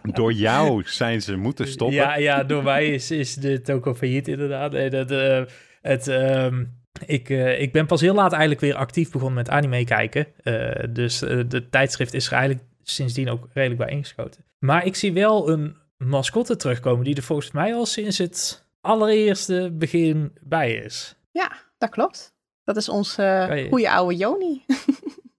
Door 0.18 0.32
jou 0.32 0.82
zijn 0.86 1.22
ze 1.22 1.36
moeten 1.36 1.68
stoppen. 1.68 1.96
Ja, 1.96 2.16
ja, 2.16 2.44
door 2.44 2.62
mij 2.62 2.86
is, 2.86 3.10
is 3.10 3.34
de 3.34 3.60
toko 3.60 3.94
failliet 3.94 4.28
inderdaad. 4.28 4.72
Nee, 4.72 4.90
dat, 4.90 5.10
eh, 5.10 5.42
het, 5.82 6.08
ehm, 6.08 6.64
ik, 7.06 7.30
eh, 7.30 7.60
ik 7.60 7.72
ben 7.72 7.86
pas 7.86 8.00
heel 8.00 8.14
laat 8.14 8.32
eigenlijk 8.32 8.60
weer 8.60 8.74
actief 8.74 9.10
begonnen 9.10 9.36
met 9.36 9.48
anime 9.50 9.84
kijken. 9.84 10.26
Eh, 10.42 10.84
dus 10.90 11.22
eh, 11.22 11.40
de 11.48 11.68
tijdschrift 11.68 12.14
is 12.14 12.26
er 12.26 12.32
eigenlijk 12.32 12.64
sindsdien 12.82 13.30
ook 13.30 13.48
redelijk 13.52 13.80
bij 13.80 13.90
ingeschoten. 13.90 14.44
Maar 14.58 14.86
ik 14.86 14.94
zie 14.94 15.12
wel 15.12 15.50
een 15.50 15.76
mascotte 15.96 16.56
terugkomen 16.56 17.04
die 17.04 17.16
er 17.16 17.22
volgens 17.22 17.50
mij 17.50 17.74
al 17.74 17.86
sinds 17.86 18.18
het 18.18 18.66
allereerste 18.80 19.70
begin 19.72 20.32
bij 20.40 20.74
is. 20.74 21.15
Ja, 21.36 21.52
dat 21.78 21.90
klopt. 21.90 22.34
Dat 22.64 22.76
is 22.76 22.88
onze 22.88 23.22
je- 23.22 23.66
goede 23.68 23.90
oude 23.90 24.16
Joni. 24.16 24.64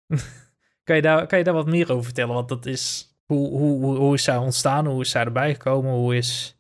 Kan 0.83 0.95
je, 0.95 1.01
daar, 1.01 1.27
kan 1.27 1.38
je 1.38 1.43
daar 1.43 1.53
wat 1.53 1.65
meer 1.65 1.91
over 1.91 2.03
vertellen? 2.03 2.33
Want 2.33 2.49
dat 2.49 2.65
is. 2.65 3.12
Hoe, 3.25 3.49
hoe, 3.49 3.79
hoe, 3.83 3.95
hoe 3.97 4.13
is 4.13 4.23
zij 4.23 4.38
ontstaan? 4.38 4.86
Hoe 4.86 5.01
is 5.01 5.10
zij 5.10 5.23
erbij 5.23 5.53
gekomen? 5.53 5.91
Hoe 5.91 6.15
is. 6.15 6.57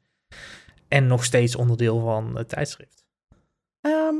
En 0.87 1.07
nog 1.07 1.23
steeds 1.23 1.55
onderdeel 1.55 1.99
van 1.99 2.35
het 2.37 2.49
tijdschrift. 2.49 3.05
Ehm, 3.81 4.15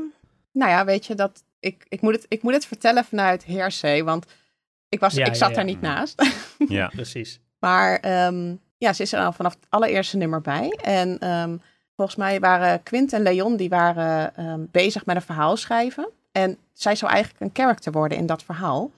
nou 0.52 0.70
ja, 0.70 0.84
weet 0.84 1.06
je, 1.06 1.14
dat, 1.14 1.44
ik, 1.60 1.86
ik, 1.88 2.00
moet 2.00 2.14
het, 2.14 2.24
ik 2.28 2.42
moet 2.42 2.52
het 2.52 2.66
vertellen 2.66 3.04
vanuit 3.04 3.44
Heersee, 3.44 4.04
want 4.04 4.26
ik, 4.88 5.00
was, 5.00 5.14
Ja, 5.14 5.26
ik 5.26 5.34
zat 5.34 5.48
ja, 5.48 5.54
daar 5.54 5.66
ja. 5.66 5.70
niet 5.70 5.80
naast. 5.80 6.22
Ja. 6.68 6.86
Precies. 6.88 7.40
Maar 7.58 7.96
ehm, 8.00 8.54
ja, 8.78 8.92
ze 8.92 9.02
is 9.02 9.12
er 9.12 9.20
al 9.24 9.32
vanaf 9.32 9.54
het 9.54 9.66
allereerste 9.68 10.16
nummer 10.16 10.40
bij. 10.40 10.68
En 10.82 11.18
ehm, 11.18 11.56
volgens 11.98 12.16
mij 12.16 12.40
waren 12.40 12.82
Quint 12.82 13.12
en 13.12 13.22
Leon, 13.22 13.56
die 13.56 13.68
waren 13.68 14.36
ehm, 14.36 14.60
bezig 14.70 15.06
met 15.06 15.16
een 15.16 15.22
verhaal 15.22 15.56
schrijven. 15.56 16.08
En 16.32 16.56
zij 16.72 16.94
zou 16.94 17.12
eigenlijk 17.12 17.42
een 17.42 17.62
character 17.62 17.92
worden 17.92 18.18
in 18.18 18.26
dat 18.26 18.42
verhaal. 18.42 18.90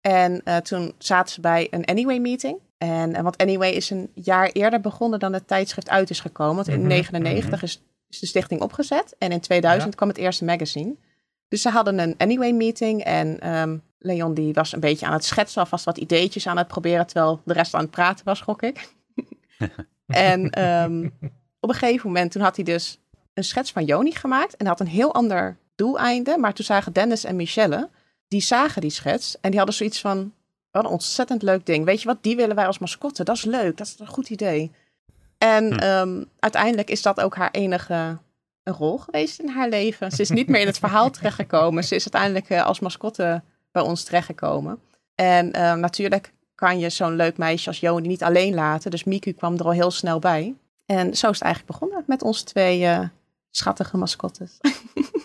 En 0.00 0.40
eh, 0.44 0.56
toen 0.56 0.94
zaten 0.98 1.32
ze 1.34 1.40
bij 1.40 1.68
een 1.70 1.84
Anyway 1.84 2.18
meeting. 2.18 2.58
En, 2.78 3.14
en 3.14 3.22
want 3.22 3.36
Anyway 3.36 3.70
is 3.70 3.90
een 3.90 4.10
jaar 4.14 4.50
eerder 4.52 4.80
begonnen 4.80 5.18
dan 5.18 5.32
het 5.32 5.46
tijdschrift 5.48 5.88
uit 5.90 6.10
is 6.10 6.20
gekomen. 6.20 6.54
Want 6.54 6.68
in 6.68 6.78
Mhm, 6.78 6.88
1999 6.88 7.62
is, 7.62 7.82
is 8.08 8.18
de 8.18 8.26
stichting 8.26 8.60
opgezet. 8.60 9.14
En 9.18 9.32
in 9.32 9.40
2000 9.40 9.90
Ja. 9.90 9.96
kwam 9.96 10.08
het 10.08 10.18
eerste 10.18 10.44
magazine. 10.44 10.94
Dus 11.48 11.62
ze 11.62 11.68
hadden 11.68 11.98
een 11.98 12.14
Anyway 12.18 12.52
meeting. 12.52 13.04
En 13.04 13.40
ehm, 13.40 13.76
Leon 13.98 14.34
die 14.34 14.52
was 14.52 14.72
een 14.72 14.80
beetje 14.80 15.06
aan 15.06 15.12
het 15.12 15.24
schetsen. 15.24 15.60
Alvast 15.60 15.84
wat 15.84 15.98
ideetjes 15.98 16.46
aan 16.46 16.58
het 16.58 16.68
proberen. 16.68 17.06
Terwijl 17.06 17.40
de 17.44 17.52
rest 17.52 17.74
aan 17.74 17.80
het 17.80 17.90
praten 17.90 18.24
was, 18.24 18.40
gok 18.40 18.62
ik. 18.62 18.88
en 20.06 20.50
ehm, 20.50 21.08
op 21.60 21.68
een 21.68 21.74
gegeven 21.74 22.06
moment 22.06 22.32
toen 22.32 22.42
had 22.42 22.56
hij 22.56 22.64
dus 22.64 22.98
een 23.34 23.44
schets 23.44 23.72
van 23.72 23.84
Joni 23.84 24.12
gemaakt. 24.12 24.56
En 24.56 24.66
had 24.66 24.80
een 24.80 24.86
heel 24.86 25.14
ander 25.14 25.56
doeleinde. 25.74 26.38
Maar 26.38 26.54
toen 26.54 26.64
zagen 26.64 26.92
Dennis 26.92 27.24
en 27.24 27.36
Michelle, 27.36 27.88
die 28.28 28.40
zagen 28.40 28.80
die 28.80 28.90
schets. 28.90 29.36
En 29.40 29.48
die 29.48 29.58
hadden 29.58 29.76
zoiets 29.76 30.00
van, 30.00 30.32
wat 30.70 30.84
een 30.84 30.90
ontzettend 30.90 31.42
leuk 31.42 31.66
ding. 31.66 31.84
Weet 31.84 32.02
je 32.02 32.08
wat, 32.08 32.22
die 32.22 32.36
willen 32.36 32.56
wij 32.56 32.66
als 32.66 32.78
mascotte. 32.78 33.24
Dat 33.24 33.36
is 33.36 33.44
leuk, 33.44 33.76
dat 33.76 33.86
is 33.86 33.96
een 33.98 34.06
goed 34.06 34.30
idee. 34.30 34.70
En 35.38 35.72
Hm. 35.72 35.78
ehm, 35.78 36.24
uiteindelijk 36.38 36.90
is 36.90 37.02
dat 37.02 37.20
ook 37.20 37.34
haar 37.36 37.50
enige 37.50 38.18
rol 38.64 38.98
geweest 38.98 39.40
in 39.40 39.48
haar 39.48 39.68
leven. 39.68 40.10
Ze 40.10 40.22
is 40.22 40.30
niet 40.30 40.48
meer 40.48 40.60
in 40.60 40.66
het 40.66 40.78
verhaal 40.78 41.10
terechtgekomen. 41.20 41.84
Ze 41.84 41.94
is 41.94 42.02
uiteindelijk 42.12 42.50
eh, 42.50 42.66
als 42.66 42.80
mascotte 42.80 43.42
bij 43.72 43.82
ons 43.82 44.04
terechtgekomen. 44.04 44.80
En 45.14 45.52
ehm, 45.52 45.80
natuurlijk 45.80 46.32
kan 46.54 46.78
je 46.78 46.90
zo'n 46.90 47.16
leuk 47.16 47.36
meisje 47.36 47.68
als 47.68 47.80
Joni 47.80 48.08
niet 48.08 48.22
alleen 48.22 48.54
laten. 48.54 48.90
Dus 48.90 49.04
Miku 49.04 49.32
kwam 49.32 49.54
er 49.54 49.64
al 49.64 49.70
heel 49.72 49.90
snel 49.90 50.18
bij. 50.18 50.54
En 50.90 51.14
zo 51.16 51.30
is 51.30 51.38
het 51.38 51.42
eigenlijk 51.42 51.78
begonnen 51.78 52.04
met 52.06 52.22
onze 52.22 52.44
twee 52.44 52.84
eh, 52.84 53.08
schattige 53.50 53.96
mascottes. 53.96 54.58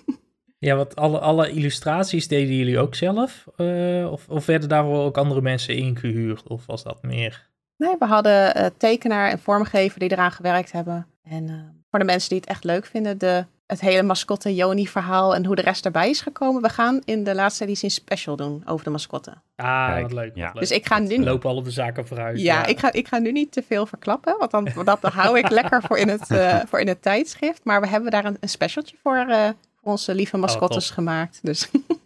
Ja, 0.58 0.76
wat 0.76 0.96
alle, 0.96 1.20
alle 1.20 1.50
illustraties 1.50 2.28
deden 2.28 2.56
jullie 2.56 2.80
ook 2.80 2.96
zelf? 2.96 3.46
Eh, 3.56 4.12
of, 4.12 4.30
of 4.30 4.46
werden 4.46 4.70
daarvoor 4.70 5.04
ook 5.04 5.18
andere 5.18 5.42
mensen 5.42 5.76
ingehuurd? 5.76 6.48
Of 6.48 6.66
was 6.66 6.84
dat 6.84 7.04
meer? 7.04 7.50
Nee, 7.78 7.96
we 8.00 8.06
hadden 8.06 8.56
eh, 8.56 8.66
tekenaar 8.78 9.30
en 9.30 9.40
vormgever 9.40 10.00
die 10.00 10.12
eraan 10.12 10.32
gewerkt 10.32 10.72
hebben. 10.72 11.08
En 11.24 11.76
voor 11.90 12.00
de 12.00 12.06
mensen 12.06 12.30
die 12.30 12.40
het 12.40 12.48
echt 12.50 12.64
leuk 12.64 12.86
vinden, 12.86 13.18
de, 13.18 13.46
het 13.68 13.80
hele 13.82 14.04
mascotte 14.04 14.56
Joni-verhaal 14.56 15.36
en 15.36 15.46
hoe 15.46 15.56
de 15.56 15.62
rest 15.62 15.86
erbij 15.86 16.10
is 16.10 16.22
gekomen. 16.22 16.62
We 16.62 16.70
gaan 16.70 17.02
in 17.06 17.24
de 17.24 17.36
laatste 17.36 17.64
editie 17.64 17.86
een 17.86 17.92
special 17.92 18.36
doen 18.36 18.64
over 18.66 18.84
de 18.86 18.90
mascotte. 18.92 19.34
Ah, 19.56 19.88
Kijk, 19.88 20.02
wat 20.02 20.14
leuk. 20.14 20.32
ja. 20.36 20.44
wat 20.46 20.54
leuk. 20.54 20.62
Dus 20.62 20.72
ik 20.72 20.86
ga 20.86 21.00
nu 21.00 21.24
lopen 21.24 21.50
al 21.50 21.56
op 21.56 21.64
de 21.66 21.72
zaken 21.72 22.08
vooruit. 22.08 22.40
Ja, 22.42 22.66
Ik, 22.66 22.80
ga, 22.80 22.92
ik 22.92 23.08
ga 23.08 23.18
nu 23.18 23.32
niet 23.32 23.52
te 23.52 23.64
veel 23.68 23.86
verklappen, 23.86 24.36
want 24.40 24.52
dan, 24.52 24.68
dat 24.86 25.02
hou 25.02 25.38
ik 25.38 25.50
lekker 25.50 25.82
voor 25.82 25.98
in, 25.98 26.10
het, 26.10 26.32
eh, 26.32 26.60
voor 26.68 26.80
in 26.80 26.88
het 26.88 27.02
tijdschrift. 27.02 27.64
Maar 27.64 27.82
we 27.82 27.88
hebben 27.88 28.12
daar 28.12 28.26
een, 28.26 28.38
een 28.40 28.50
specialtje 28.50 28.96
voor, 29.04 29.16
eh, 29.18 29.44
voor 29.82 29.92
onze 29.92 30.16
lieve 30.16 30.38
mascottes 30.38 30.86
top. 30.86 30.94
gemaakt. 30.96 31.40
Dus 31.42 31.70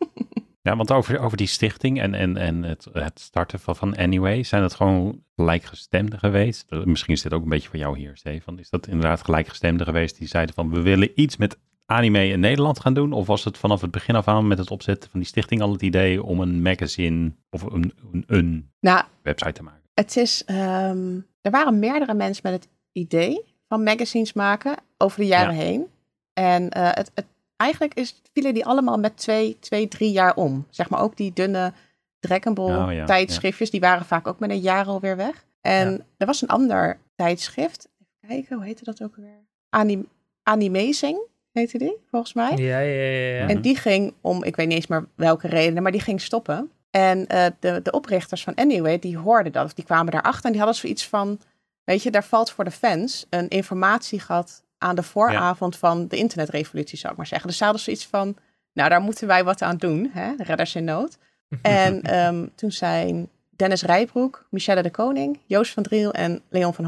Ja, 0.62 0.76
want 0.76 0.91
over, 0.91 1.19
over 1.19 1.38
die 1.38 1.48
stichting 1.48 2.02
en, 2.02 2.13
en, 2.13 2.38
en 2.38 2.63
het, 2.63 2.88
het 2.93 3.19
starten 3.19 3.60
van, 3.60 3.76
van 3.76 3.95
Anyway, 3.95 4.43
zijn 4.43 4.63
het 4.63 4.74
gewoon 4.74 5.24
gelijkgestemden 5.36 6.19
geweest? 6.19 6.65
Misschien 6.84 7.13
is 7.13 7.22
dit 7.22 7.34
ook 7.34 7.43
een 7.43 7.50
beetje 7.50 7.69
voor 7.69 7.80
jou 7.80 7.98
hier, 7.98 8.17
Stefan. 8.17 8.60
Is 8.60 8.69
dat 8.69 8.88
inderdaad 8.88 9.24
gelijkgestemden 9.24 9.86
geweest 9.86 10.17
die 10.17 10.28
zeiden 10.28 10.56
van 10.56 10.69
we 10.72 10.82
willen 10.82 11.12
iets 11.15 11.38
met 11.38 11.58
anime 11.86 12.28
in 12.28 12.39
Nederland 12.39 12.80
gaan 12.80 12.93
doen? 12.93 13.13
Of 13.13 13.28
was 13.28 13.43
het 13.43 13.58
vanaf 13.58 13.82
het 13.82 13.91
begin 13.91 14.15
af 14.15 14.28
aan 14.28 14.48
met 14.48 14.58
het 14.58 14.72
opzetten 14.72 15.10
van 15.10 15.19
die 15.19 15.30
stichting 15.30 15.62
al 15.62 15.72
het 15.72 15.82
idee 15.82 16.24
om 16.24 16.39
een 16.39 16.62
magazine 16.62 17.32
of 17.50 17.62
een, 17.62 17.93
een, 18.12 18.24
een 18.28 18.72
nou, 18.80 19.04
website 19.22 19.52
te 19.52 19.63
maken? 19.63 19.82
Het 19.93 20.17
is, 20.17 20.45
ehm, 20.45 21.19
er 21.41 21.52
waren 21.52 21.80
meerdere 21.80 22.13
mensen 22.13 22.41
met 22.52 22.54
het 22.54 22.67
idee 22.91 23.45
van 23.67 23.84
magazines 23.84 24.34
maken 24.34 24.78
over 24.98 25.19
de 25.19 25.28
jaren 25.28 25.56
Ja. 25.56 25.62
heen. 25.62 25.88
En 26.34 26.69
eh, 26.69 26.84
het, 26.93 27.12
het, 27.13 27.26
eigenlijk 27.60 27.93
is, 27.93 28.22
vielen 28.34 28.54
die 28.54 28.65
allemaal 28.65 28.98
met 28.98 29.17
twee, 29.17 29.58
twee, 29.60 29.88
drie 29.88 30.12
jaar 30.12 30.36
om. 30.36 30.65
Zeg 30.69 30.89
maar 30.89 31.02
ook 31.02 31.17
die 31.17 31.34
dunne 31.34 31.74
Dragon 32.19 32.54
Ball 32.54 32.86
Oh 32.86 32.93
ja, 32.93 33.06
tijdschriftjes, 33.06 33.69
die 33.72 33.80
waren 33.80 34.06
vaak 34.06 34.28
ook 34.28 34.39
met 34.39 34.50
een 34.50 34.60
jaar 34.60 34.86
alweer 34.86 35.15
weg. 35.17 35.45
En 35.62 35.91
Ja. 35.91 35.98
er 36.17 36.26
was 36.26 36.41
een 36.41 36.48
ander 36.48 37.00
tijdschrift. 37.15 37.89
Even 38.22 38.36
kijken, 38.36 38.56
hoe 38.56 38.65
heette 38.65 38.84
dat 38.84 39.04
ook 39.04 39.15
weer? 39.15 39.45
Anim, 39.69 40.08
Animazing 40.43 41.19
heette 41.52 41.78
die, 41.78 41.98
volgens 42.10 42.34
mij. 42.34 42.52
Ja, 42.56 42.80
ja, 42.80 43.02
ja. 43.02 43.38
ja. 43.39 43.48
En 43.48 43.62
die 43.62 43.76
ging 43.76 44.13
om, 44.22 44.43
ik 44.43 44.56
weet 44.56 44.67
niet 44.67 44.76
eens 44.76 44.88
meer 44.88 45.08
welke 45.15 45.48
redenen, 45.48 45.84
maar 45.84 45.91
die 45.91 46.02
ging 46.02 46.22
stoppen. 46.22 46.72
En 46.89 47.28
eh, 47.28 47.45
de, 47.60 47.82
de 47.82 47.91
oprichters 47.91 48.43
van 48.43 48.56
Anyway, 48.56 49.00
die 49.00 49.17
hoorden 49.17 49.52
dat, 49.52 49.65
of 49.65 49.74
die 49.74 49.86
kwamen 49.86 50.12
daarachter 50.12 50.45
en 50.45 50.52
die 50.52 50.62
hadden 50.62 50.80
zoiets 50.80 51.08
van, 51.08 51.39
weet 51.84 52.04
je, 52.04 52.12
daar 52.12 52.24
valt 52.24 52.52
voor 52.52 52.63
de 52.63 52.72
fans 52.72 53.26
een 53.30 53.48
informatiegat 53.48 54.63
aan 54.80 54.96
de 54.96 55.04
vooravond 55.04 55.78
van 55.78 56.08
de 56.08 56.18
internetrevolutie, 56.18 56.98
zou 56.98 57.12
ik 57.12 57.18
maar 57.18 57.28
zeggen. 57.28 57.48
Dus 57.48 57.58
ze 57.58 57.63
hadden 57.63 57.82
zoiets 57.82 58.06
van, 58.08 58.36
nou, 58.74 58.89
daar 58.89 59.02
moeten 59.02 59.28
wij 59.28 59.44
wat 59.44 59.62
aan 59.62 59.78
doen, 59.78 60.10
hè? 60.13 60.32
redders 60.38 60.76
in 60.76 60.84
nood. 60.84 61.18
En 61.62 62.02
ehm, 62.02 62.46
toen 62.56 62.72
zijn 62.72 63.30
Dennis 63.50 63.84
Rijbroek, 63.84 64.46
Michelle 64.50 64.82
de 64.82 64.92
Koning, 64.92 65.39
Joost 65.46 65.74
van 65.74 65.84
Driel 65.84 66.12
en 66.12 66.42
Leon 66.50 66.74
van 66.74 66.86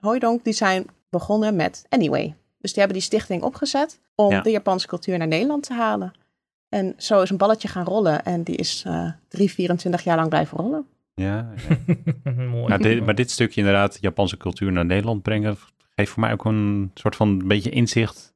Hooijdonk 0.00 0.44
die 0.44 0.52
zijn 0.52 0.86
begonnen 1.10 1.56
met 1.56 1.84
Anyway. 1.88 2.34
Dus 2.58 2.70
die 2.72 2.82
hebben 2.82 2.98
die 3.00 3.06
stichting 3.06 3.42
opgezet 3.42 4.00
om 4.14 4.30
Ja. 4.30 4.40
de 4.40 4.50
Japanse 4.50 4.86
cultuur 4.86 5.18
naar 5.18 5.26
Nederland 5.26 5.62
te 5.62 5.72
halen. 5.74 6.12
En 6.68 6.94
zo 6.96 7.22
is 7.22 7.30
een 7.30 7.36
balletje 7.36 7.68
gaan 7.68 7.84
rollen 7.84 8.24
en 8.24 8.42
die 8.42 8.56
is 8.56 8.82
eh 8.86 9.10
3, 9.28 9.50
24 9.50 10.04
jaar 10.04 10.16
lang 10.16 10.28
blijven 10.28 10.58
rollen. 10.58 10.86
Ja, 11.14 11.52
ja. 11.68 12.30
Mooi. 12.32 12.66
Nou, 12.66 12.82
dit, 12.82 13.04
maar 13.04 13.14
dit 13.14 13.30
stukje 13.30 13.60
inderdaad, 13.60 13.98
Japanse 14.00 14.36
cultuur 14.36 14.72
naar 14.72 14.84
Nederland 14.84 15.22
brengen, 15.22 15.56
geeft 15.96 16.10
voor 16.10 16.20
mij 16.20 16.32
ook 16.32 16.44
een 16.44 16.90
soort 16.94 17.16
van 17.16 17.28
een 17.28 17.48
beetje 17.48 17.70
inzicht 17.70 18.34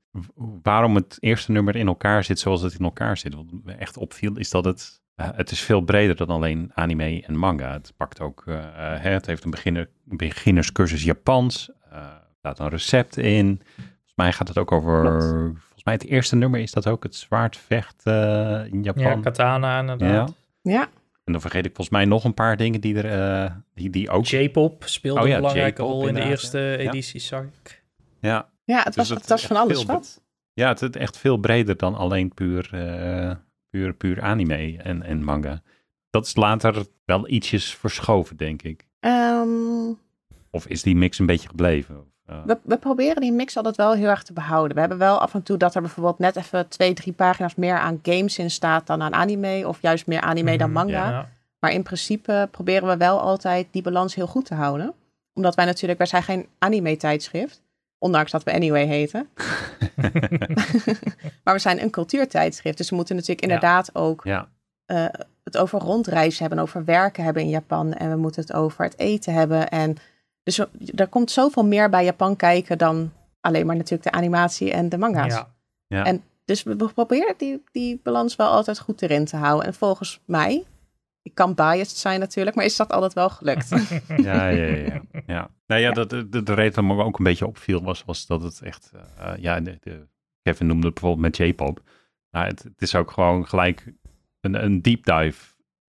waarom 0.63 0.95
het 0.95 1.17
eerste 1.21 1.53
nummer 1.53 1.77
in 1.77 1.87
elkaar 1.87 2.25
zit 2.25 2.39
zoals 2.39 2.63
het 2.63 2.75
in 2.79 2.85
elkaar 2.85 3.17
zit. 3.17 3.35
Wat 3.35 3.45
me 3.65 3.73
echt 3.73 3.97
opviel 3.97 4.37
is 4.37 4.51
dat 4.51 4.65
het, 4.65 5.01
eh, 5.15 5.29
het 5.35 5.51
is 5.51 5.61
veel 5.61 5.81
breder 5.81 6.17
dan 6.17 6.29
alleen 6.29 6.71
anime 6.75 7.23
en 7.27 7.37
manga. 7.37 7.73
Het 7.73 7.93
pakt 7.97 8.21
ook, 8.21 8.43
eh, 8.47 8.57
eh, 8.59 9.01
hè, 9.03 9.11
het 9.11 9.27
heeft 9.27 9.45
een 9.45 9.51
beginner, 9.51 9.89
beginnerscursus 10.05 11.05
Japans, 11.05 11.71
staat 12.39 12.59
een 12.59 12.69
recept 12.69 13.17
in. 13.17 13.63
Volgens 13.77 14.13
mij 14.15 14.33
gaat 14.33 14.49
het 14.49 14.59
ook 14.59 14.73
over, 14.73 15.01
Klopt. 15.01 15.25
volgens 15.25 15.85
mij 15.85 15.95
het 15.95 16.05
eerste 16.05 16.37
nummer 16.37 16.61
is 16.61 16.73
dat 16.73 16.87
ook 16.87 17.03
het 17.03 17.15
zwaardvecht 17.15 18.01
eh 18.05 18.65
in 18.71 18.83
Japan. 18.83 19.03
Ja, 19.03 19.21
katana 19.21 19.81
inderdaad. 19.81 20.35
Ja, 20.63 20.89
En 21.31 21.37
dan 21.37 21.51
vergeet 21.51 21.67
ik 21.67 21.75
volgens 21.75 21.97
mij 21.97 22.05
nog 22.05 22.25
een 22.25 22.35
paar 22.35 22.57
dingen 22.57 22.81
die 22.81 23.03
er, 23.03 23.45
eh, 23.45 23.55
die, 23.75 23.91
die 23.91 24.11
ook... 24.11 24.27
J-pop 24.27 24.83
speelde 24.87 25.21
Oh 25.21 25.27
ja, 25.27 25.35
een 25.35 25.41
belangrijke 25.41 25.83
rol 25.83 26.09
in 26.09 26.15
de 26.15 26.23
eerste 26.23 26.59
ja. 26.59 26.77
edities, 26.77 27.27
zag 27.27 27.45
ik. 27.45 27.85
Ja, 28.21 28.51
ja 28.65 28.77
het, 28.77 28.85
Dus 28.85 28.97
was, 28.97 29.09
het 29.09 29.19
het 29.19 29.29
was 29.29 29.47
van 29.47 29.57
alles 29.57 29.85
wat. 29.85 30.23
Ja, 30.53 30.69
het 30.69 30.83
is 30.83 30.89
echt 30.89 31.19
veel 31.19 31.37
breder 31.37 31.77
dan 31.77 31.95
alleen 31.95 32.35
puur, 32.35 32.71
eh, 32.73 33.37
puur, 33.69 33.95
puur 33.95 34.23
anime 34.23 34.77
en, 34.79 35.03
en 35.03 35.25
manga. 35.25 35.63
Dat 36.11 36.27
is 36.27 36.37
later 36.37 36.87
wel 37.05 37.29
ietsjes 37.29 37.75
verschoven, 37.75 38.37
denk 38.37 38.63
ik. 38.63 38.87
Ehm, 39.01 39.93
Of 40.51 40.67
is 40.67 40.83
die 40.83 40.97
mix 40.97 41.19
een 41.19 41.27
beetje 41.27 41.49
gebleven? 41.49 42.05
We, 42.45 42.59
we 42.63 42.77
proberen 42.77 43.21
die 43.21 43.33
mix 43.33 43.57
altijd 43.57 43.77
wel 43.77 43.93
heel 43.93 44.09
erg 44.09 44.23
te 44.23 44.33
behouden. 44.33 44.75
We 44.75 44.81
hebben 44.81 44.99
wel 44.99 45.19
af 45.19 45.35
en 45.35 45.43
toe 45.43 45.57
dat 45.57 45.75
er 45.75 45.81
bijvoorbeeld 45.81 46.19
net 46.19 46.37
even 46.37 46.69
twee, 46.69 46.93
drie 46.93 47.13
pagina's 47.13 47.55
meer 47.55 47.79
aan 47.79 47.99
games 48.03 48.39
in 48.39 48.51
staat 48.51 48.87
dan 48.87 49.03
aan 49.03 49.15
anime. 49.15 49.69
Of 49.69 49.83
juist 49.83 50.07
meer 50.07 50.21
anime 50.21 50.59
dan 50.59 50.71
Mhm, 50.71 50.79
manga. 50.79 51.11
Ja. 51.11 51.29
Maar 51.59 51.73
in 51.73 51.83
principe 51.83 52.49
proberen 52.51 52.89
we 52.89 52.97
wel 52.97 53.21
altijd 53.21 53.67
die 53.71 53.83
balans 53.83 54.15
heel 54.15 54.27
goed 54.27 54.45
te 54.45 54.55
houden. 54.55 54.95
Omdat 55.35 55.55
wij 55.55 55.65
natuurlijk, 55.65 55.99
wij 55.99 56.07
zijn 56.07 56.23
geen 56.23 56.47
anime 56.59 56.97
tijdschrift. 56.97 57.63
Ondanks 57.99 58.31
dat 58.31 58.43
we 58.43 58.53
Anyway 58.53 58.87
heten. 58.87 59.29
maar 61.45 61.55
we 61.55 61.59
zijn 61.61 61.83
een 61.83 61.91
cultuurtijdschrift, 61.91 62.77
dus 62.77 62.91
we 62.91 62.97
moeten 62.97 63.15
natuurlijk 63.15 63.43
inderdaad 63.43 63.95
ook 63.95 64.25
Ja, 64.25 64.49
eh, 64.87 65.05
het 65.45 65.57
over 65.57 65.81
rondreizen 65.81 66.41
hebben, 66.41 66.59
over 66.59 66.85
werken 66.85 67.25
hebben 67.25 67.43
in 67.43 67.49
Japan. 67.49 67.93
En 67.93 68.11
we 68.11 68.17
moeten 68.17 68.43
het 68.43 68.53
over 68.53 68.85
het 68.85 68.99
eten 68.99 69.35
hebben. 69.35 69.69
En 69.69 69.97
dus 70.57 70.67
er 70.95 71.09
komt 71.09 71.31
zoveel 71.31 71.65
meer 71.65 71.91
bij 71.91 72.05
Japan 72.05 72.37
kijken 72.37 72.79
dan 72.79 73.13
alleen 73.41 73.67
maar 73.67 73.77
natuurlijk 73.77 74.11
de 74.11 74.17
animatie 74.19 74.73
en 74.73 74.89
de 74.89 74.99
manga's. 74.99 75.33
Ja. 75.33 75.55
ja. 75.87 76.05
En 76.05 76.23
dus 76.45 76.63
we 76.63 76.77
proberen 76.95 77.35
die, 77.37 77.63
die 77.73 78.01
balans 78.03 78.37
wel 78.37 78.49
altijd 78.49 78.79
goed 78.79 79.03
erin 79.03 79.25
te 79.25 79.37
houden. 79.37 79.67
En 79.67 79.75
volgens 79.75 80.21
mij, 80.25 80.65
ik 81.23 81.35
kan 81.35 81.55
biased 81.55 81.97
zijn 81.97 82.21
natuurlijk, 82.21 82.57
maar 82.57 82.65
is 82.65 82.77
dat 82.77 82.93
altijd 82.93 83.13
wel 83.13 83.31
gelukt. 83.31 83.69
Ja, 84.17 84.49
ja, 84.49 84.67
ja. 84.67 84.85
ja. 84.85 85.23
ja. 85.27 85.51
Nou 85.67 85.81
ja, 85.81 85.91
dat, 85.93 86.11
de, 86.11 86.43
de 86.43 86.55
reden 86.55 86.75
waarom 86.75 86.97
me 86.97 87.05
ook 87.05 87.19
een 87.19 87.25
beetje 87.25 87.47
opviel 87.47 87.83
was, 87.83 88.05
was 88.05 88.27
dat 88.27 88.43
het 88.43 88.61
echt, 88.63 88.93
eh, 89.19 89.33
ja, 89.37 89.61
de, 89.61 89.79
de- 89.81 90.09
Kevin 90.43 90.67
noemde 90.67 90.87
het 90.87 90.95
bijvoorbeeld 90.95 91.39
met 91.39 91.49
J-pop. 91.49 91.81
Nou, 92.31 92.47
het, 92.47 92.63
het 92.63 92.83
is 92.83 92.95
ook 92.95 93.11
gewoon 93.11 93.49
gelijk 93.49 93.93
een, 94.41 94.65
een 94.65 94.83
deep 94.83 95.05
dive 95.05 95.50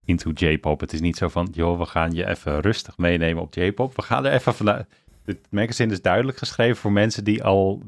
into 0.05 0.31
J-pop. 0.31 0.81
Het 0.81 0.93
is 0.93 1.01
niet 1.01 1.17
zo 1.17 1.29
van, 1.29 1.49
joh, 1.53 1.79
we 1.79 1.87
gaan 1.87 2.13
je 2.13 2.29
even 2.29 2.61
rustig 2.61 2.99
meenemen 2.99 3.43
op 3.43 3.55
J-pop. 3.55 3.97
We 3.97 4.03
gaan 4.03 4.27
er 4.27 4.33
even 4.33 4.55
vanuit. 4.55 4.87
Het 5.25 5.47
magazine 5.51 5.93
is 5.93 6.03
duidelijk 6.03 6.39
geschreven 6.39 6.77
voor 6.77 6.93
mensen 6.93 7.25
die 7.25 7.45
al 7.45 7.83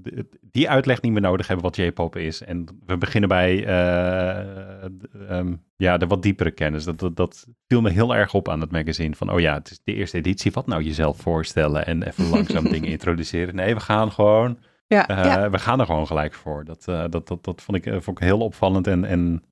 die 0.50 0.70
uitleg 0.70 1.02
niet 1.02 1.12
meer 1.12 1.20
nodig 1.20 1.46
hebben 1.46 1.64
wat 1.64 1.76
J-pop 1.76 2.16
is. 2.16 2.42
En 2.42 2.66
we 2.86 2.96
beginnen 2.98 3.28
bij 3.28 3.64
eh, 3.64 4.84
ehm, 5.28 5.54
ja, 5.76 5.96
de 5.96 6.06
wat 6.06 6.22
diepere 6.22 6.50
kennis. 6.50 6.84
Dat, 6.84 6.98
dat, 6.98 7.16
dat 7.16 7.46
viel 7.68 7.80
me 7.80 7.90
heel 7.90 8.14
erg 8.14 8.34
op 8.34 8.48
aan 8.48 8.60
het 8.60 8.70
magazine. 8.70 9.14
Van, 9.14 9.32
oh 9.32 9.40
ja, 9.40 9.54
het 9.54 9.70
is 9.70 9.80
de 9.84 9.94
eerste 9.94 10.16
editie. 10.16 10.52
Wat 10.52 10.66
nou 10.66 10.82
jezelf 10.82 11.16
voorstellen 11.16 11.86
en 11.86 12.02
even 12.02 12.28
langzaam 12.28 12.64
dingen 12.74 12.90
introduceren. 12.90 13.54
Nee, 13.54 13.74
we 13.74 13.80
gaan 13.80 14.12
gewoon 14.12 14.58
ja, 14.86 15.08
eh, 15.08 15.24
ja, 15.24 15.50
We 15.50 15.58
gaan 15.58 15.80
er 15.80 15.86
gewoon 15.86 16.06
gelijk 16.06 16.34
voor. 16.34 16.64
Dat, 16.64 16.88
eh, 16.88 17.04
dat, 17.10 17.28
dat, 17.28 17.44
dat 17.44 17.62
vond, 17.62 17.76
ik, 17.76 17.86
eh, 17.86 18.00
vond 18.00 18.18
ik 18.18 18.24
heel 18.24 18.40
opvallend. 18.40 18.86
En, 18.86 19.04
en 19.04 19.42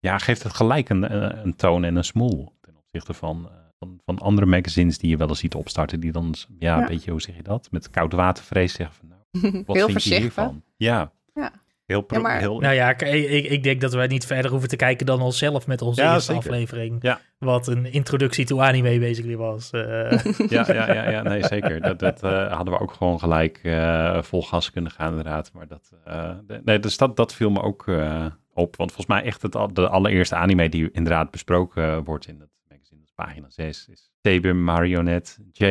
ja, 0.00 0.18
geeft 0.18 0.42
het 0.42 0.54
gelijk 0.54 0.88
een, 0.88 1.14
een, 1.44 1.56
toon 1.56 1.84
en 1.84 1.96
een 1.96 2.04
smoel. 2.04 2.52
Ten 2.60 2.76
opzichte 2.76 3.14
van, 3.14 3.48
van, 3.78 4.00
van 4.04 4.18
andere 4.18 4.46
magazines 4.46 4.98
die 4.98 5.10
je 5.10 5.16
wel 5.16 5.28
eens 5.28 5.38
ziet 5.38 5.54
opstarten. 5.54 6.00
Die 6.00 6.12
dan, 6.12 6.34
ja, 6.58 6.74
een 6.74 6.80
Ja. 6.80 6.86
beetje, 6.86 7.10
hoe 7.10 7.20
zeg 7.20 7.36
je 7.36 7.42
dat? 7.42 7.68
Met 7.70 7.90
koud 7.90 8.12
watervrees 8.12 8.72
zeggen 8.72 8.96
van, 8.96 9.08
nou, 9.08 9.62
wat 9.66 9.76
heel 9.76 9.86
vind 9.88 10.02
je 10.02 10.20
hiervan? 10.20 10.62
Ja. 10.76 11.12
Ja. 11.34 11.52
Heel, 11.88 12.04
Ja, 12.08 12.18
maar- 12.18 12.38
heel 12.38 12.60
Nou 12.60 12.74
ja, 12.74 12.90
ik, 12.90 13.02
ik, 13.02 13.44
ik 13.44 13.62
denk 13.62 13.80
dat 13.80 13.92
wij 13.92 14.06
niet 14.06 14.26
verder 14.26 14.50
hoeven 14.50 14.68
te 14.68 14.76
kijken 14.76 15.06
dan 15.06 15.20
onszelf 15.20 15.66
met 15.66 15.82
onze 15.82 16.02
Ja, 16.02 16.14
eerste 16.14 16.32
zeker. 16.32 16.50
aflevering. 16.50 16.96
Ja. 17.02 17.20
Wat 17.38 17.66
een 17.66 17.92
introductie 17.92 18.44
to 18.44 18.60
anime 18.60 18.98
basically 18.98 19.36
was. 19.36 19.70
Eh, 19.70 19.80
ja, 20.48 20.64
ja, 20.72 20.92
ja, 20.92 21.10
ja, 21.10 21.22
nee, 21.22 21.44
zeker. 21.44 21.80
Dat, 21.80 21.98
dat 21.98 22.22
eh, 22.22 22.52
hadden 22.56 22.74
we 22.74 22.80
ook 22.80 22.92
gewoon 22.92 23.18
gelijk 23.18 23.60
eh, 23.62 24.22
vol 24.22 24.42
gas 24.42 24.70
kunnen 24.70 24.90
gaan, 24.92 25.08
inderdaad. 25.10 25.50
Maar 25.52 25.66
dat, 25.66 25.92
eh, 26.04 26.30
nee, 26.64 26.78
dus 26.78 26.96
dat, 26.96 27.16
dat 27.16 27.34
viel 27.34 27.50
me 27.50 27.62
ook 27.62 27.88
eh, 27.88 28.26
op. 28.54 28.76
Want 28.76 28.92
volgens 28.92 29.16
mij 29.16 29.22
echt 29.24 29.42
het, 29.42 29.52
de 29.72 29.88
allereerste 29.88 30.34
anime 30.34 30.68
die 30.68 30.90
inderdaad 30.90 31.30
besproken 31.30 32.04
wordt 32.04 32.26
in 32.26 32.40
het 32.40 32.50
magazine, 32.68 33.00
dat 33.00 33.08
is 33.08 33.14
pagina 33.14 33.46
6, 33.50 33.88
is 33.90 34.10
Saber 34.22 34.56
Marionette 34.56 35.32
J. 35.52 35.64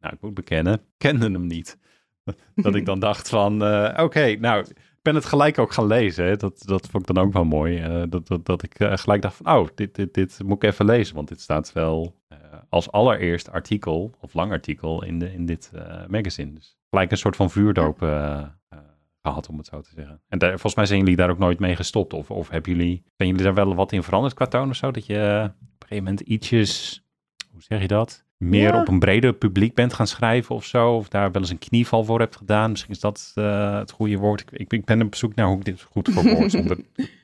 Nou, 0.00 0.14
ik 0.14 0.20
moet 0.20 0.34
bekennen, 0.34 0.74
ik 0.74 0.80
kende 0.98 1.30
hem 1.30 1.46
niet. 1.46 1.78
dat 2.54 2.74
ik 2.74 2.86
dan 2.86 2.98
dacht 2.98 3.28
van, 3.28 3.64
eh, 3.64 4.04
oké, 4.04 4.36
nou, 4.40 4.64
ben 5.02 5.14
het 5.14 5.24
gelijk 5.24 5.58
ook 5.58 5.72
gaan 5.72 5.86
lezen. 5.86 6.24
Hè. 6.24 6.36
Dat, 6.36 6.62
dat 6.64 6.88
vond 6.88 7.08
ik 7.08 7.14
dan 7.14 7.24
ook 7.24 7.32
wel 7.32 7.44
mooi. 7.44 7.78
eh, 7.78 8.02
dat, 8.08 8.26
dat, 8.26 8.46
dat 8.46 8.62
ik 8.62 8.78
eh, 8.78 8.96
gelijk 8.96 9.22
dacht 9.22 9.36
van, 9.36 9.56
oh, 9.56 9.68
dit, 9.74 9.94
dit, 9.94 10.14
dit 10.14 10.40
moet 10.44 10.62
ik 10.62 10.70
even 10.70 10.84
lezen. 10.84 11.14
Want 11.14 11.28
dit 11.28 11.40
staat 11.40 11.72
wel 11.72 12.20
eh, 12.28 12.38
als 12.68 12.90
allereerst 12.90 13.50
artikel, 13.50 14.14
of 14.20 14.34
lang 14.34 14.50
artikel, 14.50 15.04
in, 15.04 15.18
de, 15.18 15.32
in 15.32 15.46
dit 15.46 15.70
magazine. 16.08 16.52
Dus 16.52 16.76
gelijk 16.92 17.10
een 17.10 17.18
soort 17.18 17.36
van 17.36 17.50
vuurdoop 17.50 18.02
eh, 18.02 18.38
eh, 18.68 18.78
gehad, 19.22 19.48
om 19.48 19.58
het 19.58 19.66
zo 19.66 19.80
te 19.80 19.90
zeggen. 19.94 20.20
En 20.28 20.38
daar, 20.38 20.50
volgens 20.50 20.74
mij 20.74 20.86
zijn 20.86 20.98
jullie 20.98 21.16
daar 21.16 21.30
ook 21.30 21.38
nooit 21.38 21.58
mee 21.58 21.76
gestopt. 21.76 22.12
Of, 22.12 22.30
of 22.30 22.48
hebben 22.48 22.72
jullie, 22.72 23.02
zijn 23.16 23.28
jullie 23.28 23.44
daar 23.44 23.54
wel 23.54 23.74
wat 23.74 23.92
in 23.92 24.02
veranderd 24.02 24.34
qua 24.34 24.46
toon 24.46 24.68
of 24.68 24.76
zo? 24.76 24.90
Dat 24.90 25.06
je 25.06 25.42
op 25.50 25.60
een 25.60 25.88
gegeven 25.88 26.04
moment 26.04 26.20
ietsjes, 26.20 27.02
hoe 27.50 27.62
zeg 27.62 27.80
je 27.80 27.86
dat? 27.86 28.24
Meer 28.42 28.72
Ja. 28.74 28.80
op 28.80 28.88
een 28.88 28.98
breder 28.98 29.32
publiek 29.32 29.74
bent 29.74 29.92
gaan 29.92 30.06
schrijven 30.06 30.54
of 30.54 30.64
zo. 30.64 30.96
Of 30.96 31.08
daar 31.08 31.32
wel 31.32 31.42
eens 31.42 31.50
een 31.50 31.58
knieval 31.58 32.04
voor 32.04 32.20
hebt 32.20 32.36
gedaan. 32.36 32.70
Misschien 32.70 32.92
is 32.92 33.00
dat 33.00 33.32
eh, 33.34 33.78
het 33.78 33.90
goede 33.90 34.16
woord. 34.16 34.40
Ik, 34.40 34.50
ik, 34.50 34.72
ik 34.72 34.84
ben 34.84 35.02
op 35.02 35.14
zoek 35.14 35.34
naar 35.34 35.46
hoe 35.46 35.56
ik 35.56 35.64
dit 35.64 35.82
goed 35.82 36.08
verwoord. 36.12 36.50
zonder, 36.60 36.78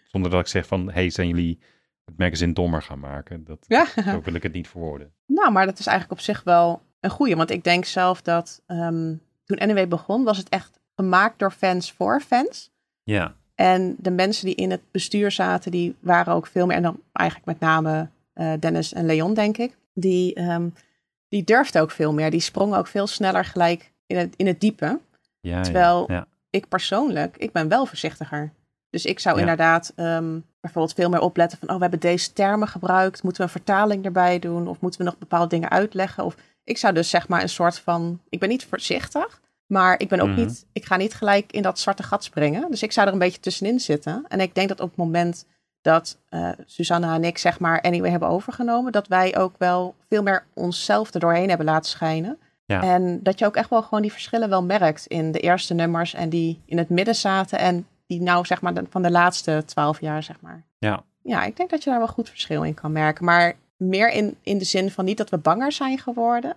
zonder 0.04 0.31
dat 0.31 0.40
ik 0.40 0.46
zeg 0.46 0.66
van, 0.66 0.90
hey, 0.90 1.11
zijn 1.11 1.28
jullie 1.28 1.59
het 2.04 2.18
magazine 2.18 2.52
dommer 2.52 2.83
gaan 2.83 2.98
maken? 2.98 3.44
Dat, 3.44 3.59
Ja. 3.66 3.87
Zo 4.04 4.20
wil 4.24 4.35
ik 4.35 4.42
het 4.42 4.52
niet 4.52 4.68
verwoorden. 4.68 5.12
Nou, 5.26 5.52
maar 5.52 5.66
dat 5.66 5.78
is 5.78 5.87
eigenlijk 5.87 6.18
op 6.20 6.24
zich 6.24 6.42
wel 6.44 6.83
een 7.00 7.11
goeie. 7.11 7.37
Want 7.37 7.50
ik 7.50 7.64
denk 7.64 7.85
zelf 7.85 8.22
dat 8.22 8.62
ehm, 8.66 9.14
toen 9.44 9.59
NW 9.68 9.88
begon, 9.88 10.24
was 10.24 10.37
het 10.38 10.48
echt 10.48 10.81
gemaakt 10.96 11.38
door 11.38 11.50
fans 11.50 11.92
voor 11.92 12.20
fans. 12.20 12.70
Ja, 13.02 13.35
En 13.54 13.96
de 13.98 14.11
mensen 14.11 14.46
die 14.46 14.54
in 14.54 14.70
het 14.70 14.81
bestuur 14.90 15.31
zaten, 15.31 15.70
die 15.70 15.94
waren 16.00 16.35
ook 16.35 16.46
veel 16.46 16.66
meer, 16.66 16.76
en 16.76 16.83
dan 16.83 17.00
eigenlijk 17.12 17.46
met 17.48 17.61
name 17.61 18.09
eh, 18.33 18.52
Dennis 18.61 18.92
en 18.92 19.07
Leon, 19.07 19.35
denk 19.35 19.57
ik, 19.59 19.76
die, 19.94 20.35
ehm, 20.35 20.68
die 21.29 21.45
durfden 21.45 21.83
ook 21.83 21.91
veel 21.91 22.12
meer. 22.12 22.31
Die 22.31 22.41
sprongen 22.41 22.79
ook 22.79 22.87
veel 22.87 23.07
sneller 23.07 23.45
gelijk 23.45 23.93
in 24.07 24.17
het, 24.17 24.35
in 24.37 24.47
het 24.47 24.61
diepe. 24.61 25.01
ja, 25.41 25.62
Terwijl- 25.62 26.05
ja, 26.09 26.14
ja. 26.14 26.27
Ik 26.51 26.69
persoonlijk, 26.69 27.37
ik 27.37 27.53
ben 27.53 27.69
wel 27.69 27.87
voorzichtiger. 27.87 28.53
Dus 28.91 29.05
ik 29.05 29.19
zou 29.21 29.41
inderdaad 29.41 29.93
ehm, 29.97 30.38
bijvoorbeeld 30.61 30.95
veel 30.95 31.09
meer 31.09 31.21
opletten 31.21 31.59
van, 31.59 31.69
oh, 31.69 31.75
we 31.75 31.81
hebben 31.81 32.01
deze 32.01 32.33
termen 32.33 32.69
gebruikt. 32.69 33.23
Moeten 33.23 33.43
we 33.43 33.47
een 33.53 33.57
vertaling 33.57 34.05
erbij 34.05 34.38
doen? 34.38 34.69
Of 34.69 34.81
moeten 34.81 35.01
we 35.01 35.07
nog 35.07 35.19
bepaalde 35.19 35.49
dingen 35.49 35.71
uitleggen? 35.71 36.25
Of 36.25 36.37
ik 36.64 36.79
zou 36.79 36.95
dus 36.95 37.11
zeg 37.11 37.29
maar 37.29 37.43
een 37.43 37.49
soort 37.49 37.79
van, 37.79 38.21
ik 38.29 38.41
ben 38.41 38.49
niet 38.49 38.64
voorzichtig, 38.64 39.41
maar 39.67 40.01
ik 40.01 40.09
ben 40.09 40.21
ook 40.21 40.29
Mhm. 40.29 40.38
niet, 40.41 40.67
ik 40.73 40.85
ga 40.85 40.97
niet 40.97 41.14
gelijk 41.14 41.53
in 41.53 41.62
dat 41.62 41.79
zwarte 41.79 42.03
gat 42.03 42.25
springen. 42.25 42.71
Dus 42.71 42.83
ik 42.83 42.93
zou 42.93 43.07
er 43.07 43.12
een 43.12 43.19
beetje 43.19 43.41
tussenin 43.41 43.81
zitten. 43.81 44.25
En 44.29 44.41
ik 44.41 44.55
denk 44.55 44.69
dat 44.69 44.81
op 44.81 44.88
het 44.88 44.97
moment 44.99 45.47
dat 45.88 46.18
eh 46.29 46.51
Susanna 46.66 47.14
en 47.14 47.24
ik 47.24 47.38
zeg 47.38 47.61
maar 47.61 47.81
Anyway 47.81 48.11
hebben 48.11 48.29
overgenomen, 48.29 48.92
dat 48.92 49.09
wij 49.09 49.37
ook 49.38 49.55
wel 49.59 49.94
veel 50.09 50.22
meer 50.22 50.44
onszelf 50.55 51.14
er 51.14 51.20
doorheen 51.20 51.48
hebben 51.48 51.66
laten 51.66 51.90
schijnen. 51.90 52.38
Ja. 52.64 52.83
En 52.83 53.22
dat 53.22 53.38
je 53.38 53.46
ook 53.46 53.57
echt 53.57 53.70
wel 53.70 53.83
gewoon 53.83 54.03
die 54.03 54.12
verschillen 54.12 54.48
wel 54.48 54.62
merkt 54.62 55.07
in 55.07 55.33
de 55.33 55.40
eerste 55.40 55.74
nummers 55.74 56.14
en 56.14 56.29
die 56.29 56.61
in 56.64 56.79
het 56.79 56.88
midden 56.88 57.14
zaten 57.14 57.59
en 57.59 57.87
die 58.07 58.20
nou 58.22 58.44
zeg 58.46 58.61
maar 58.61 58.74
de- 58.74 58.87
van 58.90 59.03
de 59.03 59.11
laatste 59.11 59.62
twaalf 59.66 60.01
jaar 60.01 60.22
zeg 60.22 60.40
maar. 60.40 60.64
Ja. 60.79 61.03
Ja, 61.22 61.44
ik 61.44 61.57
denk 61.57 61.70
dat 61.70 61.85
je 61.85 61.90
daar 61.90 61.98
wel 61.98 62.09
goed 62.09 62.29
verschil 62.29 62.62
in 62.62 62.74
kan 62.74 62.92
merken. 62.92 63.24
Maar 63.24 63.55
meer 63.77 64.11
in, 64.11 64.37
in 64.42 64.59
de 64.59 64.64
zin 64.64 64.90
van 64.90 65.05
niet 65.05 65.16
dat 65.16 65.31
we 65.31 65.38
banger 65.38 65.72
zijn 65.72 65.98
geworden, 65.98 66.55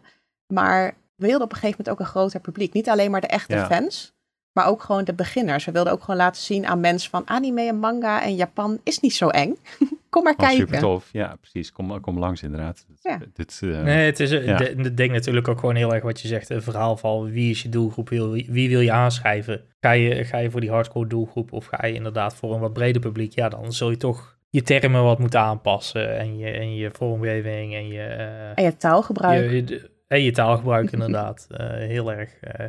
maar 0.47 0.93
we 1.15 1.25
wilden 1.27 1.43
op 1.45 1.51
een 1.51 1.57
gegeven 1.59 1.77
moment 1.83 1.89
ook 1.99 2.05
een 2.07 2.13
groter 2.13 2.39
publiek. 2.39 2.73
Niet 2.73 2.89
alleen 2.89 3.11
maar 3.11 3.21
de 3.21 3.27
echte 3.27 3.55
Ja. 3.55 3.65
fans, 3.65 4.13
maar 4.53 4.67
ook 4.67 4.83
gewoon 4.83 5.03
de 5.03 5.13
beginners. 5.13 5.65
We 5.65 5.71
wilden 5.71 5.93
ook 5.93 6.01
gewoon 6.01 6.15
laten 6.15 6.41
zien 6.41 6.65
aan 6.65 6.79
mensen 6.79 7.09
van 7.09 7.21
anime 7.25 7.61
en 7.67 7.79
manga 7.79 8.23
en 8.23 8.35
Japan 8.35 8.79
is 8.83 8.99
niet 8.99 9.13
zo 9.13 9.27
eng. 9.29 9.55
Kom 10.09 10.23
maar 10.23 10.33
Oh, 10.33 10.39
kijken. 10.39 10.57
super 10.57 10.79
tof. 10.79 11.09
Ja, 11.11 11.35
precies. 11.41 11.71
Kom, 11.71 11.99
kom 12.01 12.19
langs 12.19 12.43
inderdaad. 12.43 12.85
Dit, 12.87 12.99
Ja. 13.01 13.19
dit, 13.33 13.59
eh, 13.63 13.81
Nee, 13.83 14.05
het 14.05 14.19
is, 14.19 14.31
eh, 14.31 14.45
Ja. 14.45 14.57
de- 14.57 14.69
Ik 14.69 14.97
denk 14.97 15.11
natuurlijk 15.11 15.47
ook 15.47 15.59
gewoon 15.59 15.75
heel 15.75 15.93
erg 15.93 16.03
wat 16.03 16.21
je 16.21 16.27
zegt. 16.27 16.49
Een 16.49 16.61
verhaal 16.61 16.97
van 16.97 17.31
wie 17.31 17.49
is 17.49 17.61
je 17.61 17.69
doelgroep, 17.69 18.09
wie, 18.09 18.47
wie 18.49 18.69
wil 18.69 18.79
je 18.79 18.91
aanschrijven? 18.91 19.61
Ga 19.79 19.91
je, 19.91 20.23
ga 20.25 20.37
je 20.37 20.51
voor 20.51 20.61
die 20.61 20.69
hardcore 20.69 21.07
doelgroep 21.07 21.51
of 21.53 21.65
ga 21.65 21.85
je 21.85 21.93
inderdaad 21.93 22.35
voor 22.35 22.53
een 22.53 22.59
wat 22.59 22.73
breder 22.73 23.01
publiek? 23.01 23.33
Ja, 23.35 23.49
dan 23.49 23.73
zul 23.73 23.89
je 23.89 23.97
toch 23.97 24.37
je 24.49 24.61
termen 24.61 25.03
wat 25.03 25.19
moeten 25.19 25.39
aanpassen 25.39 26.17
en 26.17 26.37
je, 26.37 26.49
en 26.51 26.75
je 26.75 26.89
vormgeving 26.91 27.73
en 27.75 27.87
je, 27.87 28.01
eh, 28.01 28.49
En 28.57 28.63
je 28.63 28.77
taalgebruik. 28.77 29.49
je, 29.51 29.55
je- 29.67 29.89
en 30.07 30.23
je 30.23 30.31
taalgebruik 30.31 30.91
inderdaad 30.91 31.47
eh, 31.51 31.67
heel, 31.69 32.11
erg, 32.11 32.33
eh. 32.39 32.65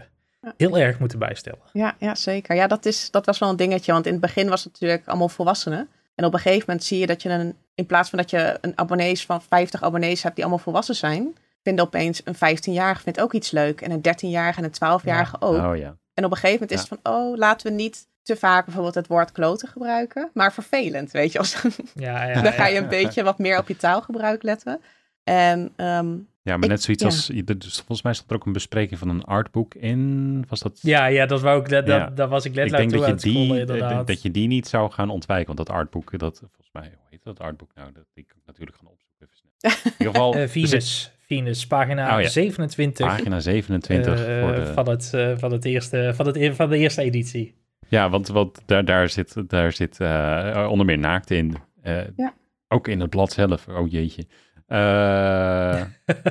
Heel 0.57 0.79
erg 0.79 0.99
moeten 0.99 1.19
bijstellen. 1.19 1.61
Ja, 1.73 1.95
ja, 1.99 2.15
zeker. 2.15 2.55
Ja, 2.55 2.67
dat, 2.67 2.87
is, 2.87 3.11
dat 3.11 3.27
was 3.27 3.39
wel 3.39 3.49
een 3.49 3.57
dingetje. 3.57 3.93
Want 3.93 4.07
in 4.07 4.13
het 4.13 4.21
begin 4.21 4.49
was 4.49 4.65
het 4.65 4.73
natuurlijk 4.73 5.09
allemaal 5.09 5.29
volwassenen. 5.29 5.89
En 6.15 6.25
op 6.25 6.33
een 6.33 6.41
gegeven 6.41 6.65
moment 6.67 6.85
zie 6.85 6.99
je 6.99 7.07
dat 7.07 7.23
je 7.23 7.29
een, 7.29 7.57
in 7.75 7.87
plaats 7.87 8.09
van 8.09 8.19
dat 8.19 8.31
je 8.31 8.59
een 8.61 8.73
abonnees 8.79 9.27
van 9.27 9.43
50 9.43 9.83
abonnees 9.83 10.23
hebt 10.23 10.35
die 10.35 10.45
allemaal 10.45 10.63
volwassen 10.63 10.95
zijn, 10.95 11.37
vinden 11.63 11.85
opeens 11.85 12.23
een 12.25 12.35
15-jarige 12.35 13.03
vindt 13.03 13.21
ook 13.21 13.33
iets 13.33 13.51
leuk. 13.51 13.81
En 13.81 13.91
een 13.91 14.03
13-jarige 14.09 14.63
en 14.63 14.65
een 14.65 15.01
12-jarige 15.01 15.37
ook. 15.41 15.65
Oh 15.65 15.77
ja. 15.77 15.97
En 16.15 16.25
op 16.25 16.31
een 16.31 16.37
gegeven 16.37 16.61
moment 16.61 16.71
is 16.71 16.89
het 16.89 17.01
van, 17.03 17.13
oh, 17.13 17.37
laten 17.37 17.67
we 17.67 17.77
niet 17.77 18.07
te 18.23 18.37
vaak 18.37 18.65
bijvoorbeeld 18.65 18.95
het 18.95 19.07
woord 19.07 19.33
kloten 19.33 19.69
gebruiken. 19.69 20.31
Maar 20.35 20.53
vervelend, 20.53 21.11
weet 21.11 21.33
je. 21.33 21.39
Als, 21.39 21.63
Ja, 21.95 22.25
ja, 22.25 22.43
dan 22.43 22.53
ga 22.53 22.67
je 22.67 22.75
ja. 22.75 22.81
een 22.81 22.89
beetje 22.89 23.23
wat 23.23 23.39
meer 23.39 23.59
op 23.59 23.69
je 23.69 23.77
taalgebruik 23.77 24.43
letten. 24.43 24.81
En 25.25 25.73
ehm, 25.77 26.17
Ja, 26.45 26.55
maar 26.55 26.63
Ik- 26.65 26.71
net 26.71 26.83
zoiets 26.83 27.03
ja. 27.03 27.09
als, 27.09 27.27
dus 27.59 27.77
volgens 27.77 28.03
mij 28.03 28.13
stond 28.13 28.31
er 28.31 28.37
ook 28.37 28.47
een 28.47 28.53
bespreking 28.53 28.99
van 28.99 29.09
een 29.09 29.25
artboek 29.25 29.75
in. 29.75 30.45
Was 30.49 30.61
dat? 30.61 30.79
Ja, 30.83 31.07
ja, 31.07 31.27
dat 31.27 31.41
wou 31.41 31.61
ik, 31.61 31.69
dat, 31.69 31.87
Ja. 31.87 31.99
dat, 32.05 32.17
daar 32.17 32.29
was 32.29 32.45
ik 32.45 32.51
ik 32.51 32.57
net 32.57 32.71
denk 32.71 32.91
toe 32.91 32.99
dat 32.99 33.09
aan 33.09 33.15
je, 33.33 33.65
die, 33.67 34.05
dat 34.05 34.23
je 34.23 34.31
die 34.31 34.47
niet 34.49 34.69
zou 34.69 34.91
gaan 34.91 35.11
ontwijken. 35.11 35.47
Want 35.55 35.59
dat 35.69 35.77
artboek, 35.77 36.19
dat 36.19 36.39
volgens 36.39 36.69
mij, 36.73 36.83
hoe 36.83 37.07
heet 37.11 37.23
dat 37.23 37.41
artboek 37.41 37.71
nou? 37.75 37.93
Dat 37.93 38.05
die 38.15 38.25
kan 38.25 38.37
ik 38.39 38.47
natuurlijk 38.47 38.77
gaan 38.77 38.89
opzoeken. 38.89 39.27
Even 39.27 39.37
snel. 39.37 39.73
In 39.93 39.93
ieder 39.99 40.15
geval, 40.15 40.35
Eh, 40.35 40.41
er 40.41 40.49
zit 40.49 40.69
Venus, 40.69 41.13
Venus, 41.27 41.67
pagina 41.67 42.15
Oh 42.17 42.23
ja. 42.23 42.29
27 42.29 43.07
pagina 43.07 43.41
27 43.41 44.27
eh, 44.27 44.41
voor 44.41 44.53
de... 44.55 44.67
van, 44.67 44.89
het, 44.89 45.15
eh, 45.15 45.33
van, 45.37 45.53
het 45.53 45.65
eerste, 45.65 46.13
van, 46.15 46.27
het, 46.27 46.57
van 46.57 46.69
de 46.71 46.79
eerste 46.79 47.03
editie. 47.03 47.55
Ja, 47.89 48.11
want, 48.11 48.29
want 48.29 48.63
daar, 48.67 48.85
daar 48.85 49.09
zit, 49.09 49.49
daar 49.51 49.73
zit 49.73 50.01
eh, 50.01 50.67
onder 50.71 50.87
meer 50.87 50.99
naakt 50.99 51.31
in. 51.31 51.57
Eh, 51.83 52.01
Ja. 52.17 52.35
Ook 52.69 52.89
in 52.89 53.01
het 53.01 53.11
blad 53.11 53.33
zelf. 53.33 53.69
Oh 53.69 53.91
jeetje. 53.91 54.25
Eh, 54.73 55.83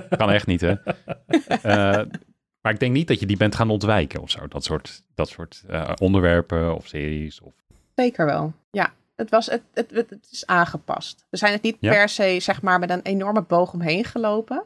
kan 0.17 0.31
echt 0.31 0.47
niet, 0.47 0.61
hè? 0.61 0.73
Eh, 1.61 2.05
Maar 2.61 2.71
ik 2.73 2.79
denk 2.79 2.93
niet 2.93 3.07
dat 3.07 3.19
je 3.19 3.25
die 3.25 3.37
bent 3.37 3.55
gaan 3.55 3.69
ontwijken 3.69 4.21
of 4.21 4.29
zo. 4.29 4.47
Dat 4.47 4.63
soort, 4.63 5.03
dat 5.15 5.29
soort 5.29 5.63
eh, 5.67 5.91
onderwerpen 6.01 6.75
of 6.75 6.87
series. 6.87 7.41
Of... 7.41 7.53
Zeker 7.95 8.25
wel. 8.25 8.53
Ja, 8.71 8.93
het, 9.15 9.29
was, 9.29 9.45
het, 9.45 9.61
het, 9.73 9.91
het, 9.91 10.27
is 10.31 10.45
aangepast. 10.45 11.25
We 11.29 11.37
zijn 11.37 11.51
het 11.53 11.61
niet 11.61 11.77
Ja. 11.79 11.91
per 11.91 12.09
se, 12.09 12.37
zeg 12.39 12.61
maar, 12.61 12.79
met 12.79 12.89
een 12.89 13.01
enorme 13.01 13.41
boog 13.41 13.73
omheen 13.73 14.03
gelopen. 14.05 14.63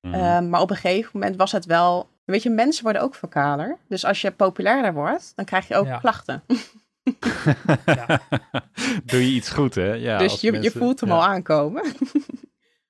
Mhm. 0.00 0.14
Ehm, 0.14 0.48
maar 0.48 0.60
op 0.60 0.70
een 0.70 0.76
gegeven 0.76 1.10
moment 1.12 1.36
was 1.36 1.52
het 1.52 1.64
wel... 1.64 2.08
Weet 2.24 2.42
je, 2.42 2.50
mensen 2.50 2.82
worden 2.84 3.02
ook 3.02 3.14
vocaler. 3.14 3.76
Dus 3.88 4.04
als 4.04 4.20
je 4.20 4.30
populairder 4.30 4.92
wordt, 4.92 5.32
dan 5.36 5.44
krijg 5.44 5.68
je 5.68 5.76
ook 5.76 5.86
Ja. 5.86 5.98
klachten. 5.98 6.42
Ja. 7.86 8.20
Doe 9.04 9.20
je 9.20 9.34
iets 9.34 9.50
goed, 9.50 9.74
hè? 9.74 9.92
Ja, 9.92 10.18
dus 10.18 10.30
als 10.32 10.40
je, 10.40 10.52
mensen- 10.52 10.72
je 10.72 10.78
voelt 10.78 11.00
hem 11.00 11.08
ja. 11.08 11.14
al 11.14 11.24
aankomen. 11.24 11.82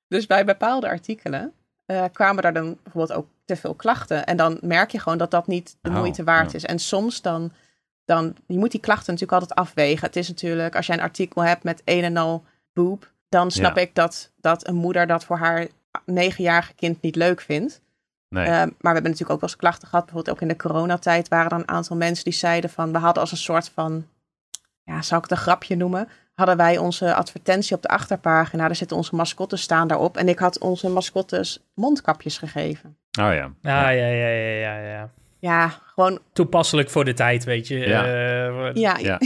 dus 0.08 0.26
bij 0.26 0.44
bepaalde 0.44 0.88
artikelen 0.88 1.52
eh, 1.86 2.04
kwamen 2.12 2.42
er 2.44 2.52
dan 2.52 2.78
bijvoorbeeld 2.82 3.18
ook 3.18 3.26
te 3.44 3.56
veel 3.56 3.74
klachten. 3.74 4.26
En 4.26 4.36
dan 4.36 4.58
merk 4.62 4.90
je 4.90 4.98
gewoon 4.98 5.18
dat 5.18 5.30
dat 5.30 5.46
niet 5.46 5.76
de 5.80 5.90
Oh, 5.90 5.96
moeite 5.96 6.24
waard 6.24 6.50
ja. 6.50 6.56
is. 6.56 6.64
En 6.64 6.78
soms 6.78 7.22
dan, 7.22 7.52
dan, 8.04 8.34
je 8.46 8.58
moet 8.58 8.70
die 8.70 8.80
klachten 8.80 9.12
natuurlijk 9.12 9.40
altijd 9.40 9.58
afwegen. 9.58 10.06
Het 10.06 10.16
is 10.16 10.28
natuurlijk, 10.28 10.76
als 10.76 10.86
jij 10.86 10.96
een 10.96 11.02
artikel 11.02 11.44
hebt 11.44 11.62
met 11.62 11.82
een 11.84 12.04
en 12.04 12.16
al 12.16 12.44
boob, 12.72 13.10
dan 13.28 13.50
snap 13.50 13.76
Ja. 13.76 13.82
ik 13.82 13.94
dat, 13.94 14.30
dat 14.36 14.66
een 14.68 14.74
moeder 14.74 15.06
dat 15.06 15.24
voor 15.24 15.38
haar 15.38 15.66
negenjarige 16.04 16.74
kind 16.74 17.00
niet 17.02 17.16
leuk 17.16 17.40
vindt. 17.40 17.80
Nee. 18.28 18.44
Eh, 18.44 18.50
maar 18.50 18.66
we 18.66 18.88
hebben 18.88 19.02
natuurlijk 19.02 19.30
ook 19.30 19.40
wel 19.40 19.48
eens 19.48 19.58
klachten 19.58 19.88
gehad. 19.88 20.04
Bijvoorbeeld 20.04 20.36
ook 20.36 20.42
in 20.42 20.48
de 20.48 20.56
coronatijd 20.56 21.28
waren 21.28 21.50
er 21.50 21.58
een 21.58 21.68
aantal 21.68 21.96
mensen 21.96 22.24
die 22.24 22.32
zeiden 22.32 22.70
van... 22.70 22.92
we 22.92 22.98
hadden 22.98 23.22
als 23.22 23.30
een 23.30 23.36
soort 23.36 23.68
van, 23.74 24.06
ja, 24.84 25.02
zou 25.02 25.22
ik 25.22 25.28
het 25.28 25.38
een 25.38 25.44
grapje 25.44 25.76
noemen... 25.76 26.08
hadden 26.38 26.56
wij 26.56 26.78
onze 26.78 27.14
advertentie 27.14 27.76
op 27.76 27.82
de 27.82 27.88
achterpagina. 27.88 28.66
Daar 28.66 28.76
zitten 28.76 28.96
onze 28.96 29.14
mascottes 29.14 29.60
staan 29.62 29.88
daarop. 29.88 30.16
En 30.16 30.28
ik 30.28 30.38
had 30.38 30.58
onze 30.58 30.88
mascottes 30.88 31.64
mondkapjes 31.74 32.38
gegeven. 32.38 32.96
oh 33.20 33.32
ja. 33.34 33.44
Ah, 33.44 33.52
ja, 33.62 33.90
ja, 33.90 34.06
ja, 34.06 34.28
ja, 34.58 34.78
ja. 34.78 35.10
Ja, 35.40 35.68
gewoon, 35.68 36.18
Toepasselijk 36.32 36.90
voor 36.90 37.04
de 37.04 37.14
tijd, 37.14 37.44
weet 37.44 37.66
je. 37.68 37.76
Ja. 37.78 38.04
Eh, 38.04 38.74
ja, 38.74 38.96
Ja. 38.98 39.18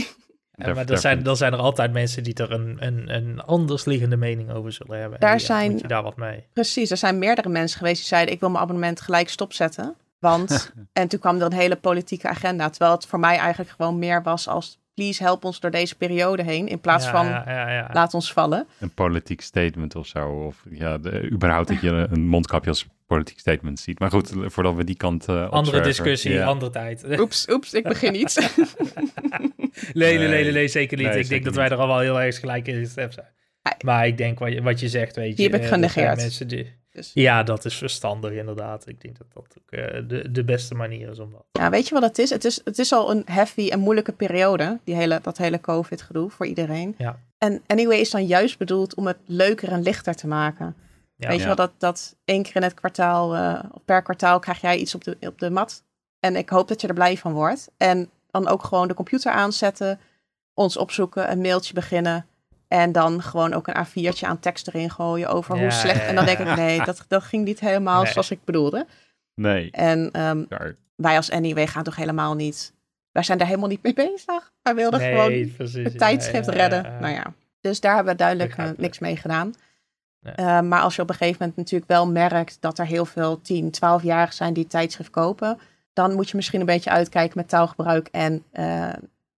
Maar 0.73 0.85
dan 0.85 0.97
zijn, 0.97 1.23
dan 1.23 1.37
zijn 1.37 1.53
er 1.53 1.59
altijd 1.59 1.91
mensen 1.93 2.23
die 2.23 2.33
er 2.33 2.51
een, 2.51 2.77
een, 2.79 3.15
een 3.15 3.41
anders 3.41 3.85
liggende 3.85 4.15
mening 4.15 4.51
over 4.51 4.71
zullen 4.71 4.99
hebben. 4.99 5.19
En 5.19 5.27
Daar 5.27 5.39
zijn- 5.39 5.71
Moet 5.71 5.81
je 5.81 5.87
daar 5.87 6.03
wat 6.03 6.17
mee. 6.17 6.45
precies. 6.53 6.89
Er 6.91 6.97
zijn 6.97 7.19
meerdere 7.19 7.49
mensen 7.49 7.77
geweest 7.77 7.97
die 7.97 8.05
zeiden... 8.07 8.33
ik 8.33 8.39
wil 8.39 8.49
mijn 8.49 8.63
abonnement 8.63 9.01
gelijk 9.01 9.29
stopzetten. 9.29 9.95
Want, 10.19 10.73
en 10.93 11.07
toen 11.07 11.19
kwam 11.19 11.35
er 11.39 11.45
een 11.45 11.53
hele 11.53 11.75
politieke 11.75 12.27
agenda. 12.27 12.69
Terwijl 12.69 12.91
het 12.91 13.05
voor 13.05 13.19
mij 13.19 13.37
eigenlijk 13.37 13.69
gewoon 13.77 13.99
meer 13.99 14.23
was 14.23 14.47
als... 14.47 14.79
please 14.93 15.23
help 15.23 15.43
ons 15.45 15.59
door 15.59 15.71
deze 15.71 15.95
periode 15.95 16.43
heen. 16.43 16.67
In 16.67 16.79
plaats 16.79 17.05
Ja, 17.05 17.11
van, 17.11 17.25
Ja, 17.25 17.43
ja, 17.47 17.69
ja. 17.71 17.89
laat 17.93 18.13
ons 18.13 18.33
vallen. 18.33 18.67
Een 18.79 18.93
politiek 18.93 19.41
statement 19.41 19.95
of 19.95 20.07
zo. 20.07 20.27
Of 20.29 20.63
ja, 20.69 20.97
de, 20.97 21.29
überhaupt 21.31 21.67
dat 21.67 21.81
je 21.81 21.89
een 22.11 22.27
mondkapje 22.27 22.69
als 22.69 22.85
politiek 23.07 23.39
statement 23.39 23.79
ziet. 23.79 23.99
Maar 23.99 24.09
goed, 24.09 24.31
voordat 24.45 24.75
we 24.75 24.83
die 24.83 24.95
kant 24.95 25.27
eh 25.27 25.49
Andere 25.49 25.81
discussie, 25.81 26.43
andere 26.43 26.71
tijd. 26.71 27.05
Oeps, 27.19 27.49
oeps, 27.49 27.73
ik 27.73 27.83
begin 27.83 28.11
niet. 28.11 28.33
Nee, 29.93 30.17
nee, 30.17 30.27
nee, 30.27 30.51
Nee. 30.51 30.67
zeker 30.67 30.97
niet. 30.97 31.07
Nee, 31.07 31.17
ik 31.19 31.25
zeker 31.25 31.29
denk 31.43 31.43
dat 31.43 31.55
wij 31.55 31.69
er 31.77 31.77
al 31.83 31.87
wel 31.87 31.99
heel 31.99 32.21
erg 32.21 32.39
gelijk 32.39 32.67
in 32.67 32.75
gestemd 32.85 33.13
zijn. 33.13 33.27
Maar 33.85 34.07
ik 34.07 34.17
denk 34.17 34.39
wat 34.39 34.51
je, 34.51 34.61
wat 34.61 34.79
je 34.79 34.89
zegt, 34.89 35.15
weet 35.15 35.29
je. 35.29 35.35
Die 35.35 35.45
heb 35.45 35.53
ik 35.53 35.59
eh, 35.59 35.65
er 35.67 35.73
genegeerd. 35.73 36.15
Mensen 36.17 36.47
die, 36.47 36.73
Dus, 36.93 37.11
ja, 37.13 37.43
dat 37.43 37.65
is 37.65 37.77
verstandig 37.77 38.31
inderdaad. 38.31 38.87
Ik 38.87 39.01
denk 39.01 39.17
dat 39.17 39.27
dat 39.33 39.43
ook 39.43 39.71
eh, 39.71 40.01
de, 40.07 40.31
de 40.31 40.43
beste 40.43 40.75
manier 40.75 41.09
is 41.09 41.19
om 41.19 41.31
dat. 41.31 41.45
ja, 41.51 41.69
weet 41.69 41.87
je 41.87 41.93
wat 41.93 42.03
het 42.03 42.17
is? 42.17 42.29
Het, 42.29 42.45
is? 42.45 42.61
het 42.63 42.79
is 42.79 42.91
al 42.91 43.11
een 43.11 43.23
heavy 43.25 43.69
en 43.69 43.79
moeilijke 43.79 44.11
periode, 44.11 44.79
die 44.83 44.95
hele, 44.95 45.19
dat 45.21 45.37
hele 45.37 45.61
COVID-gedoe 45.61 46.29
voor 46.29 46.45
iedereen. 46.45 46.95
Ja. 46.97 47.19
En 47.37 47.61
Anyway 47.67 47.99
is 47.99 48.09
dan 48.09 48.25
juist 48.25 48.57
bedoeld 48.57 48.95
om 48.95 49.07
het 49.07 49.17
leuker 49.25 49.69
en 49.69 49.81
lichter 49.81 50.15
te 50.15 50.27
maken. 50.27 50.75
Ja. 51.15 51.27
weet 51.27 51.39
je 51.39 51.45
wel, 51.45 51.55
dat, 51.55 51.71
dat 51.77 52.15
één 52.25 52.43
keer 52.43 52.55
in 52.55 52.63
het 52.63 52.73
kwartaal, 52.73 53.35
eh, 53.35 53.63
of 53.71 53.81
per 53.85 54.01
kwartaal 54.01 54.39
krijg 54.39 54.61
jij 54.61 54.77
iets 54.77 54.95
op 54.95 55.03
de, 55.03 55.17
op 55.19 55.39
de 55.39 55.49
mat. 55.49 55.83
En 56.19 56.35
ik 56.35 56.49
hoop 56.49 56.67
dat 56.67 56.81
je 56.81 56.87
er 56.87 56.93
blij 56.93 57.17
van 57.17 57.33
wordt. 57.33 57.71
En 57.77 58.09
dan 58.31 58.47
ook 58.47 58.63
gewoon 58.63 58.87
de 58.87 58.93
computer 58.93 59.31
aanzetten, 59.31 59.99
ons 60.53 60.77
opzoeken, 60.77 61.31
een 61.31 61.41
mailtje 61.41 61.73
beginnen. 61.73 62.25
En 62.73 62.91
dan 62.91 63.21
gewoon 63.21 63.53
ook 63.53 63.67
een 63.67 63.85
A4'tje 63.85 64.21
aan 64.27 64.39
tekst 64.39 64.67
erin 64.67 64.89
gooien 64.89 65.29
over 65.29 65.59
hoe 65.59 65.71
slecht. 65.71 65.99
ja, 66.01 66.05
En 66.07 66.15
dan 66.15 66.25
denk 66.25 66.39
ik, 66.39 66.55
nee, 66.55 66.83
dat, 66.83 67.05
dat 67.07 67.23
ging 67.23 67.45
niet 67.45 67.59
helemaal 67.59 68.03
Nee. 68.03 68.11
zoals 68.11 68.31
ik 68.31 68.39
bedoelde. 68.45 68.85
Nee. 69.35 69.71
En 69.71 70.09
ehm, 70.11 70.43
wij 70.95 71.15
als 71.15 71.31
Anyway 71.31 71.67
gaan 71.67 71.83
toch 71.83 71.95
helemaal 71.95 72.35
niet... 72.35 72.73
Wij 73.11 73.23
zijn 73.23 73.37
daar 73.37 73.47
helemaal 73.47 73.69
niet 73.69 73.83
mee 73.83 73.93
bezig. 73.93 74.51
Wij 74.61 74.75
wilden 74.75 74.99
Nee, 74.99 75.11
gewoon 75.15 75.55
precies. 75.55 75.83
het 75.83 75.97
tijdschrift 75.97 76.45
ja, 76.45 76.51
redden. 76.53 76.83
ja, 76.83 76.89
ja. 76.89 76.99
Nou 76.99 77.13
ja, 77.13 77.33
dus 77.61 77.79
daar 77.79 77.95
hebben 77.95 78.11
we 78.13 78.19
duidelijk 78.19 78.53
eh, 78.57 78.69
niks 78.77 78.99
mee 78.99 79.17
gedaan. 79.17 79.53
Nee. 80.19 80.33
Eh, 80.33 80.61
maar 80.61 80.81
als 80.81 80.95
je 80.95 81.01
op 81.01 81.09
een 81.09 81.15
gegeven 81.15 81.37
moment 81.39 81.57
natuurlijk 81.57 81.91
wel 81.91 82.07
merkt 82.07 82.57
dat 82.59 82.79
er 82.79 82.85
heel 82.85 83.05
veel 83.05 83.41
10, 83.41 83.71
12-jarigen 83.75 84.33
zijn 84.35 84.53
die 84.53 84.63
het 84.63 84.71
tijdschrift 84.71 85.09
kopen, 85.09 85.59
dan 85.93 86.13
moet 86.13 86.29
je 86.29 86.35
misschien 86.35 86.59
een 86.59 86.65
beetje 86.65 86.89
uitkijken 86.89 87.37
met 87.37 87.49
taalgebruik 87.49 88.07
en 88.11 88.43
eh 88.51 88.89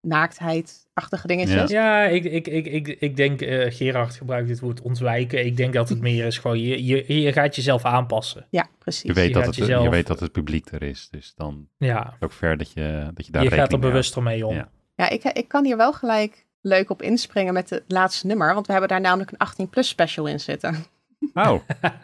naaktheid-achtige 0.04 1.26
dingetjes. 1.26 1.70
Ja, 1.70 2.04
ik, 2.04 2.24
ik, 2.24 2.46
ik, 2.46 2.66
ik, 2.66 2.88
ik 2.88 3.16
denk, 3.16 3.40
eh, 3.40 3.72
Gerard 3.72 4.14
gebruikt 4.14 4.48
het 4.48 4.60
woord 4.60 4.80
ontwijken. 4.80 5.46
Ik 5.46 5.56
denk 5.56 5.72
dat 5.72 5.88
het 5.88 6.00
meer 6.08 6.26
is 6.26 6.38
gewoon, 6.38 6.60
je, 6.60 6.84
je, 6.84 7.20
je 7.20 7.32
gaat 7.32 7.56
jezelf 7.56 7.84
aanpassen. 7.84 8.46
Ja, 8.50 8.66
precies. 8.78 9.02
Je 9.02 9.12
weet, 9.12 9.28
je 9.28 9.34
dat 9.34 9.46
het, 9.46 9.56
je 9.56 9.88
weet 9.90 10.06
dat 10.06 10.20
het 10.20 10.32
publiek 10.32 10.70
er 10.70 10.82
is. 10.82 11.08
Dus 11.10 11.32
dan 11.36 11.68
Ja, 11.78 12.06
is 12.06 12.12
het 12.12 12.22
ook 12.22 12.32
ver 12.32 12.56
dat 12.56 12.72
je, 12.72 13.10
dat 13.14 13.26
je 13.26 13.32
daar 13.32 13.42
je 13.42 13.48
gaat 13.48 13.56
er 13.56 13.62
rekening 13.62 13.82
mee 13.82 13.90
bewuster 13.90 14.22
mee 14.22 14.46
om. 14.46 14.54
Ja. 14.54 14.68
Ja, 14.96 15.08
ik, 15.08 15.24
ik 15.24 15.48
kan 15.48 15.64
hier 15.64 15.76
wel 15.76 15.92
gelijk 15.92 16.46
leuk 16.60 16.90
op 16.90 17.02
inspringen 17.02 17.52
met 17.54 17.70
het 17.70 17.84
laatste 17.88 18.26
nummer, 18.26 18.54
want 18.54 18.66
we 18.66 18.72
hebben 18.72 18.90
daar 18.90 19.00
namelijk 19.00 19.30
een 19.30 19.68
18-plus 19.68 19.88
special 19.88 20.26
in 20.26 20.40
zitten. 20.40 20.86
Oh, 21.34 21.60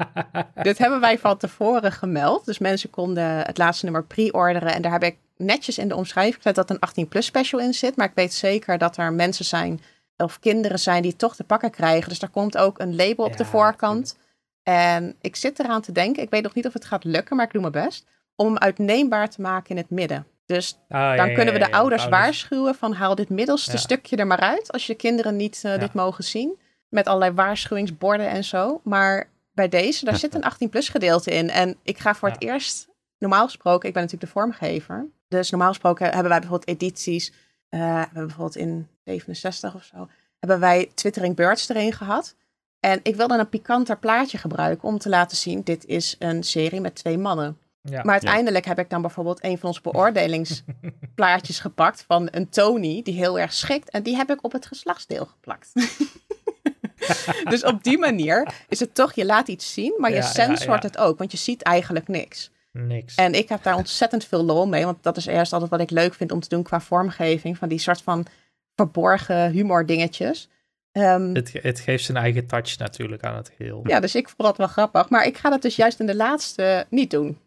Dit 0.62 0.78
hebben 0.78 1.00
wij 1.00 1.18
van 1.18 1.36
tevoren 1.36 1.92
gemeld. 1.92 2.44
Dus 2.44 2.58
mensen 2.58 2.90
konden 2.90 3.38
het 3.38 3.58
laatste 3.58 3.84
nummer 3.84 4.04
pre-orderen. 4.04 4.74
En 4.74 4.82
daar 4.82 4.92
heb 4.92 5.02
ik 5.02 5.16
netjes 5.40 5.78
in 5.78 5.88
de 5.88 5.96
omschrijving 5.96 6.34
gezet 6.34 6.54
dat 6.54 6.70
een 6.70 7.06
18-plus 7.06 7.26
special 7.26 7.60
in 7.60 7.74
zit. 7.74 7.96
Maar 7.96 8.06
ik 8.06 8.14
weet 8.14 8.32
zeker 8.34 8.78
dat 8.78 8.96
er 8.96 9.12
mensen 9.12 9.44
zijn 9.44 9.80
of 10.16 10.38
kinderen 10.38 10.78
zijn 10.78 11.02
die 11.02 11.16
toch 11.16 11.36
te 11.36 11.44
pakken 11.44 11.70
krijgen. 11.70 12.08
Dus 12.08 12.18
daar 12.18 12.30
komt 12.30 12.56
ook 12.56 12.78
een 12.78 12.96
label 12.96 13.24
op 13.24 13.36
de 13.36 13.44
voorkant. 13.44 14.16
En 14.62 15.16
ik 15.20 15.36
zit 15.36 15.58
eraan 15.58 15.80
te 15.82 15.92
denken, 15.92 16.22
ik 16.22 16.30
weet 16.30 16.42
nog 16.42 16.54
niet 16.54 16.66
of 16.66 16.72
het 16.72 16.84
gaat 16.84 17.04
lukken, 17.04 17.36
maar 17.36 17.46
ik 17.46 17.52
doe 17.52 17.60
mijn 17.60 17.84
best. 17.84 18.06
Om 18.36 18.46
hem 18.46 18.58
uitneembaar 18.58 19.30
te 19.30 19.40
maken 19.40 19.70
in 19.70 19.76
het 19.76 19.90
midden. 19.90 20.26
Dus 20.46 20.78
Ah, 20.88 21.16
dan 21.16 21.28
ja, 21.28 21.34
kunnen 21.34 21.54
we 21.54 21.58
de 21.60 21.72
ouders 21.72 22.02
ouders. 22.02 22.04
waarschuwen 22.08 22.74
van 22.74 22.92
haal 22.92 23.14
dit 23.14 23.28
middelste 23.28 23.76
stukje 23.76 24.16
er 24.16 24.26
maar 24.26 24.40
uit. 24.40 24.72
Als 24.72 24.86
je 24.86 24.94
kinderen 24.94 25.36
niet 25.36 25.60
eh, 25.64 25.78
dit 25.78 25.92
mogen 25.92 26.24
zien. 26.24 26.58
Met 26.88 27.06
allerlei 27.06 27.32
waarschuwingsborden 27.32 28.28
en 28.28 28.44
zo. 28.44 28.80
Maar 28.84 29.28
bij 29.52 29.68
deze, 29.68 30.04
daar 30.04 30.16
zit 30.16 30.34
een 30.34 30.44
18-plus 30.68 30.88
gedeelte 30.88 31.30
in. 31.30 31.50
En 31.50 31.76
ik 31.82 31.98
ga 31.98 32.14
voor 32.14 32.28
het 32.28 32.42
eerst, 32.42 32.88
normaal 33.18 33.44
gesproken, 33.44 33.88
ik 33.88 33.94
ben 33.94 34.02
natuurlijk 34.02 34.32
de 34.32 34.38
vormgever. 34.38 35.06
Dus 35.30 35.50
normaal 35.50 35.68
gesproken 35.68 36.04
hebben 36.06 36.28
wij 36.28 36.40
bijvoorbeeld 36.40 36.68
edities. 36.68 37.32
eh, 37.68 37.80
we 37.80 37.86
hebben 37.86 38.26
bijvoorbeeld 38.26 38.56
in 38.56 38.88
67 39.04 39.74
of 39.74 39.84
zo, 39.84 40.08
hebben 40.38 40.60
wij 40.60 40.90
Twittering 40.94 41.36
Birds 41.36 41.68
erin 41.68 41.92
gehad. 41.92 42.34
En 42.80 43.00
ik 43.02 43.16
wilde 43.16 43.38
een 43.38 43.48
pikanter 43.48 43.98
plaatje 43.98 44.38
gebruiken 44.38 44.88
om 44.88 44.98
te 44.98 45.08
laten 45.08 45.36
zien, 45.36 45.62
dit 45.62 45.86
is 45.86 46.16
een 46.18 46.42
serie 46.42 46.80
met 46.80 46.94
twee 46.94 47.18
mannen. 47.18 47.58
Ja. 47.82 48.02
Maar 48.02 48.12
uiteindelijk 48.12 48.64
heb 48.64 48.78
ik 48.78 48.90
dan 48.90 49.00
bijvoorbeeld 49.00 49.44
een 49.44 49.58
van 49.58 49.68
onze 49.68 49.80
beoordelingsplaatjes 49.80 51.60
gepakt 51.66 52.04
van 52.06 52.28
een 52.30 52.48
Tony 52.48 53.02
die 53.02 53.14
heel 53.14 53.38
erg 53.38 53.52
schikt. 53.52 53.90
En 53.90 54.02
die 54.02 54.16
heb 54.16 54.30
ik 54.30 54.44
op 54.44 54.52
het 54.52 54.66
geslachtsdeel 54.66 55.26
geplakt. 55.26 55.72
dus 57.52 57.64
op 57.64 57.82
die 57.82 57.98
manier 57.98 58.52
is 58.68 58.80
het 58.80 58.94
toch, 58.94 59.12
je 59.12 59.24
laat 59.24 59.48
iets 59.48 59.72
zien, 59.72 59.94
maar 59.98 60.10
je 60.10 60.16
Ja, 60.16 60.22
sensort 60.22 60.82
het 60.82 60.98
ook. 60.98 61.18
Want 61.18 61.32
je 61.32 61.38
ziet 61.38 61.62
eigenlijk 61.62 62.08
niks. 62.08 62.50
Niks. 62.72 63.14
En 63.14 63.34
ik 63.34 63.48
heb 63.48 63.62
daar 63.62 63.76
ontzettend 63.76 64.24
veel 64.24 64.44
lol 64.44 64.66
mee. 64.68 64.84
Want 64.84 65.02
dat 65.02 65.16
is 65.16 65.26
eerst 65.26 65.52
altijd 65.52 65.70
wat 65.70 65.80
ik 65.80 65.90
leuk 65.90 66.14
vind 66.14 66.32
om 66.32 66.40
te 66.40 66.48
doen 66.48 66.62
qua 66.62 66.80
vormgeving. 66.80 67.58
Van 67.58 67.68
die 67.68 67.78
soort 67.78 68.02
van 68.02 68.26
verborgen 68.74 69.50
humor 69.50 69.86
dingetjes. 69.86 70.48
Ehm, 70.92 71.34
het, 71.34 71.48
ge- 71.50 71.58
het 71.62 71.80
geeft 71.80 72.04
zijn 72.04 72.16
eigen 72.18 72.46
touch 72.46 72.78
natuurlijk 72.78 73.24
aan 73.24 73.36
het 73.36 73.52
geheel. 73.56 73.82
ja, 73.86 74.00
dus 74.00 74.14
ik 74.14 74.28
vond 74.28 74.48
dat 74.48 74.56
wel 74.56 74.66
grappig. 74.66 75.08
Maar 75.08 75.26
ik 75.26 75.36
ga 75.36 75.50
dat 75.50 75.62
dus 75.62 75.76
juist 75.76 76.00
in 76.00 76.06
de 76.06 76.16
laatste 76.16 76.86
niet 76.90 77.10
doen. 77.10 77.38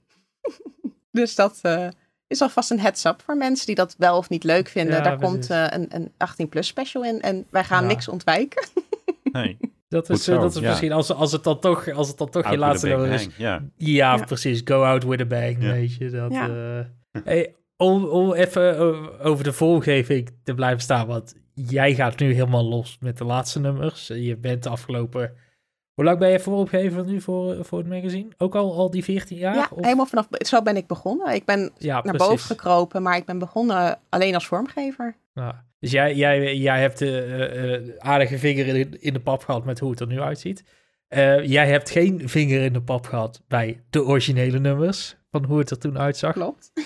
dus 1.11 1.35
dat 1.35 1.59
eh, 1.61 1.87
is 2.27 2.41
alvast 2.41 2.71
een 2.71 2.79
heads-up 2.79 3.21
voor 3.25 3.37
mensen 3.37 3.65
die 3.65 3.75
dat 3.75 3.95
wel 3.97 4.17
of 4.17 4.29
niet 4.29 4.43
leuk 4.43 4.67
vinden. 4.67 4.95
Ja, 4.95 5.01
Daar 5.01 5.17
precies. 5.17 5.35
komt 5.35 5.49
eh, 5.49 5.65
een, 5.69 5.87
een 5.89 6.11
18-plus 6.47 6.67
special 6.67 7.03
in. 7.03 7.21
En 7.21 7.45
wij 7.49 7.63
gaan 7.63 7.81
Ja. 7.81 7.87
niks 7.89 8.07
ontwijken. 8.07 8.67
nee. 9.23 9.57
Dat 9.93 10.09
is, 10.09 10.27
eh, 10.27 10.35
zo, 10.35 10.41
dat 10.41 10.55
is 10.55 10.61
ja. 10.61 10.69
misschien, 10.69 10.91
als, 10.91 11.13
als 11.13 11.31
het 11.31 11.43
dan 11.43 11.59
toch, 11.59 11.91
als 11.91 12.07
het 12.07 12.17
dan 12.17 12.29
toch 12.29 12.41
je 12.43 12.47
Out 12.49 12.57
laatste 12.57 12.87
nummer 12.87 13.11
is. 13.11 13.27
Ja. 13.75 14.17
Precies. 14.25 14.61
Go 14.65 14.83
out 14.83 15.03
with 15.03 15.21
a 15.21 15.25
bang, 15.25 15.57
Ja. 15.63 15.71
weet 15.71 15.95
je. 15.95 16.09
Dat, 16.09 16.31
Ja. 16.31 16.47
eh. 16.49 17.21
Hey, 17.23 17.55
om, 17.77 18.05
om 18.05 18.33
even 18.33 18.77
o- 18.79 19.09
over 19.21 19.43
de 19.43 19.53
vormgeving 19.53 20.29
te 20.43 20.53
blijven 20.53 20.81
staan, 20.81 21.07
want 21.07 21.35
jij 21.53 21.95
gaat 21.95 22.19
nu 22.19 22.33
helemaal 22.33 22.65
los 22.65 22.97
met 22.99 23.17
de 23.17 23.23
laatste 23.25 23.59
nummers. 23.59 24.07
Je 24.07 24.37
bent 24.37 24.63
de 24.63 24.69
afgelopen... 24.69 25.33
Hoe 25.93 26.05
lang 26.05 26.19
ben 26.19 26.29
je 26.29 26.39
vormgever 26.39 27.05
nu 27.05 27.21
voor, 27.21 27.65
voor 27.65 27.77
het 27.79 27.87
magazine? 27.87 28.29
Ook 28.37 28.55
al, 28.55 28.73
al 28.77 28.89
die 28.89 29.03
14 29.03 29.37
jaar? 29.37 29.55
Ja, 29.55 29.67
Of- 29.71 29.83
helemaal 29.83 30.05
vanaf... 30.05 30.27
Zo 30.31 30.61
ben 30.61 30.75
ik 30.77 30.87
begonnen. 30.87 31.33
Ik 31.33 31.45
ben 31.45 31.71
ja, 31.77 31.93
naar 31.93 32.01
precies. 32.01 32.27
boven 32.27 32.45
gekropen, 32.45 33.01
maar 33.01 33.17
ik 33.17 33.25
ben 33.25 33.39
begonnen 33.39 33.99
alleen 34.09 34.33
als 34.33 34.47
vormgever. 34.47 35.15
Ja. 35.33 35.65
Dus 35.83 35.91
jij, 35.91 36.15
jij, 36.15 36.57
jij 36.57 36.81
hebt 36.81 36.99
de 36.99 37.95
aardige 37.97 38.37
vinger 38.37 38.67
in, 38.67 39.01
in 39.01 39.13
de 39.13 39.19
pap 39.19 39.43
gehad 39.43 39.65
met 39.65 39.79
hoe 39.79 39.91
het 39.91 39.99
er 39.99 40.07
nu 40.07 40.21
uitziet. 40.21 40.63
Eh, 41.07 41.45
jij 41.45 41.67
hebt 41.67 41.89
geen 41.89 42.29
vinger 42.29 42.61
in 42.61 42.73
de 42.73 42.81
pap 42.81 43.05
gehad 43.05 43.43
bij 43.47 43.83
de 43.89 44.03
originele 44.03 44.59
nummers. 44.59 45.15
van 45.31 45.43
hoe 45.43 45.59
het 45.59 45.69
er 45.69 45.77
toen 45.77 45.99
uitzag. 45.99 46.33
Klopt. 46.33 46.71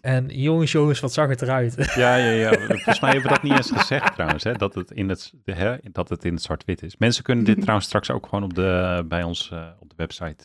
En 0.00 0.28
jongens, 0.28 0.72
jongens, 0.72 1.00
wat 1.00 1.12
zag 1.12 1.28
het 1.28 1.42
eruit? 1.42 1.74
Ja, 1.94 2.16
ja, 2.16 2.30
ja. 2.30 2.52
Volgens 2.52 3.00
mij 3.00 3.10
hebben 3.10 3.28
we 3.28 3.34
dat 3.34 3.42
niet 3.42 3.56
eens 3.56 3.70
gezegd 3.70 4.14
trouwens, 4.14 4.44
hè, 4.44 4.52
dat, 4.52 4.74
het 4.74 4.90
in 4.90 5.08
het, 5.08 5.32
hè, 5.44 5.76
dat 5.92 6.08
het 6.08 6.24
in 6.24 6.34
het 6.34 6.42
zwart-wit 6.42 6.82
is. 6.82 6.96
Mensen 6.96 7.22
kunnen 7.22 7.44
dit 7.44 7.60
trouwens 7.62 7.86
straks 7.86 8.10
ook 8.10 8.26
gewoon 8.26 8.44
op 8.44 8.54
de, 8.54 9.04
bij 9.08 9.22
ons 9.22 9.50
uh, 9.52 9.66
op 9.78 9.88
de 9.88 9.96
website 9.96 10.44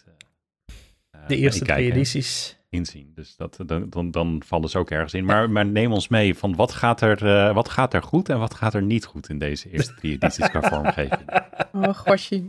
uh, 1.15 1.27
De 1.27 1.37
eerste 1.37 1.65
twee 1.65 1.91
edities. 1.91 2.56
Inzien. 2.77 3.11
Dus 3.15 3.35
dat, 3.35 3.57
dan, 3.65 3.89
dan, 3.89 4.11
dan 4.11 4.41
vallen 4.45 4.69
ze 4.69 4.77
ook 4.77 4.89
ergens 4.89 5.13
in. 5.13 5.25
Maar, 5.25 5.49
maar 5.49 5.65
neem 5.65 5.91
ons 5.91 6.07
mee 6.07 6.35
van 6.35 6.55
wat 6.55 6.71
gaat, 6.71 7.01
er, 7.01 7.23
uh, 7.23 7.53
wat 7.53 7.69
gaat 7.69 7.93
er 7.93 8.03
goed 8.03 8.29
en 8.29 8.39
wat 8.39 8.53
gaat 8.53 8.73
er 8.73 8.81
niet 8.81 9.05
goed 9.05 9.29
in 9.29 9.39
deze 9.39 9.69
eerste 9.69 9.93
drie 9.93 10.13
edities 10.13 10.49
qua 10.49 10.61
vormgeving. 10.61 11.21
Oh, 11.73 11.93
gosje. 11.93 12.35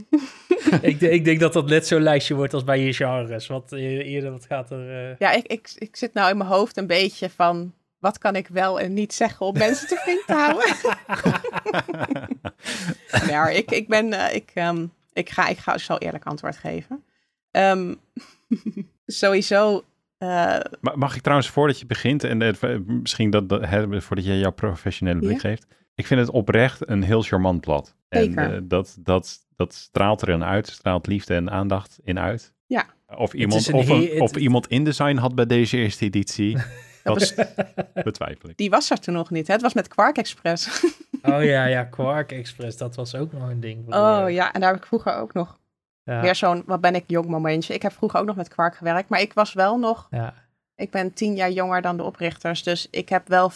ik, 0.80 1.00
ik, 1.00 1.24
denk 1.24 1.40
dat 1.40 1.52
dat 1.52 1.68
net 1.68 1.86
zo'n 1.86 2.02
lijstje 2.02 2.34
wordt 2.34 2.54
als 2.54 2.64
bij 2.64 2.80
je 2.80 2.92
genres. 2.92 3.46
Wat 3.46 3.72
eerder, 3.72 4.30
wat 4.30 4.46
gaat 4.46 4.70
er... 4.70 5.16
Ja, 5.18 5.32
ik, 5.32 5.46
ik, 5.46 5.72
ik 5.78 5.96
zit 5.96 6.14
nou 6.14 6.30
in 6.30 6.36
mijn 6.36 6.50
hoofd 6.50 6.76
een 6.76 6.86
beetje 6.86 7.30
van 7.30 7.72
wat 7.98 8.18
kan 8.18 8.36
ik 8.36 8.48
wel 8.48 8.80
en 8.80 8.92
niet 8.92 9.14
zeggen 9.14 9.46
om 9.46 9.58
mensen 9.58 9.88
te 9.88 9.96
vriend 9.96 10.26
te 10.26 10.32
houden? 10.32 10.74
ja, 13.32 13.48
ik, 13.48 13.70
ik 13.70 13.88
ben, 13.88 14.12
uh, 14.12 14.34
ik, 14.34 14.50
um, 14.54 14.92
ik, 15.12 15.30
ga, 15.30 15.48
ik 15.48 15.58
ga 15.58 15.78
zo 15.78 15.96
eerlijk 15.96 16.24
antwoord 16.24 16.56
geven. 16.56 17.04
Um, 17.50 18.00
sowieso. 19.06 19.84
Uh, 20.18 20.56
Mag 20.94 21.16
ik 21.16 21.22
trouwens, 21.22 21.48
voordat 21.48 21.78
je 21.78 21.86
begint, 21.86 22.24
en 22.24 22.42
uh, 22.42 22.78
misschien 22.86 23.30
dat, 23.30 23.48
dat 23.48 23.66
hè, 23.66 24.00
voordat 24.00 24.24
je 24.24 24.38
jouw 24.38 24.50
professionele 24.50 25.18
blik 25.18 25.40
geeft. 25.40 25.66
Ik 25.94 26.06
vind 26.06 26.20
het 26.20 26.30
oprecht 26.30 26.88
een 26.88 27.02
heel 27.02 27.22
charmant 27.22 27.60
blad. 27.60 27.96
Zeker. 28.08 28.52
En 28.52 28.68
dat, 28.68 28.96
dat, 29.00 29.38
dat 29.56 29.74
straalt 29.74 30.22
erin 30.22 30.44
uit, 30.44 30.68
straalt 30.68 31.06
liefde 31.06 31.34
en 31.34 31.50
aandacht 31.50 31.98
in 32.04 32.18
uit. 32.18 32.54
Ja. 32.66 32.86
Of 33.16 33.32
iemand, 33.32 33.72
of, 33.72 33.88
een, 33.88 34.20
of 34.20 34.36
iemand 34.36 34.66
InDesign 34.66 35.16
had 35.16 35.34
bij 35.34 35.46
deze 35.46 35.76
eerste 35.76 36.04
editie. 36.04 36.56
Dat 37.02 37.34
betwijfel 38.04 38.48
ik. 38.48 38.56
Die 38.56 38.70
was 38.70 38.90
er 38.90 39.00
toen 39.00 39.14
nog 39.14 39.30
niet. 39.30 39.46
Hè? 39.46 39.52
Het 39.52 39.62
was 39.62 39.74
met 39.74 39.88
Quark 39.88 40.16
Express. 40.16 40.84
oh 41.22 41.44
ja, 41.44 41.64
ja, 41.64 41.84
Quark 41.96 42.32
Express. 42.32 42.76
Dat 42.76 42.96
was 42.96 43.14
ook 43.14 43.32
nog 43.32 43.48
een 43.48 43.60
ding. 43.60 43.94
Oh 43.94 44.24
ja, 44.30 44.52
en 44.52 44.60
daar 44.60 44.70
heb 44.70 44.80
ik 44.80 44.86
vroeger 44.86 45.14
ook 45.14 45.32
nog 45.32 45.58
ja. 46.08 46.20
weer 46.20 46.34
zo'n, 46.34 46.62
wat 46.66 46.80
ben 46.80 46.94
ik 46.94 47.04
jong 47.06 47.26
momentje. 47.26 47.74
Ik 47.74 47.82
heb 47.82 47.92
vroeger 47.92 48.20
ook 48.20 48.26
nog 48.26 48.36
met 48.36 48.48
Quark 48.48 48.76
gewerkt, 48.76 49.08
maar 49.08 49.20
ik 49.20 49.32
was 49.32 49.52
wel 49.52 49.78
nog, 49.78 50.06
ja. 50.10 50.34
ik 50.74 50.90
ben 50.90 51.12
tien 51.12 51.34
jaar 51.34 51.50
jonger 51.50 51.82
dan 51.82 51.96
de 51.96 52.02
oprichters. 52.02 52.62
Dus 52.62 52.88
ik 52.90 53.08
heb 53.08 53.28
wel, 53.28 53.52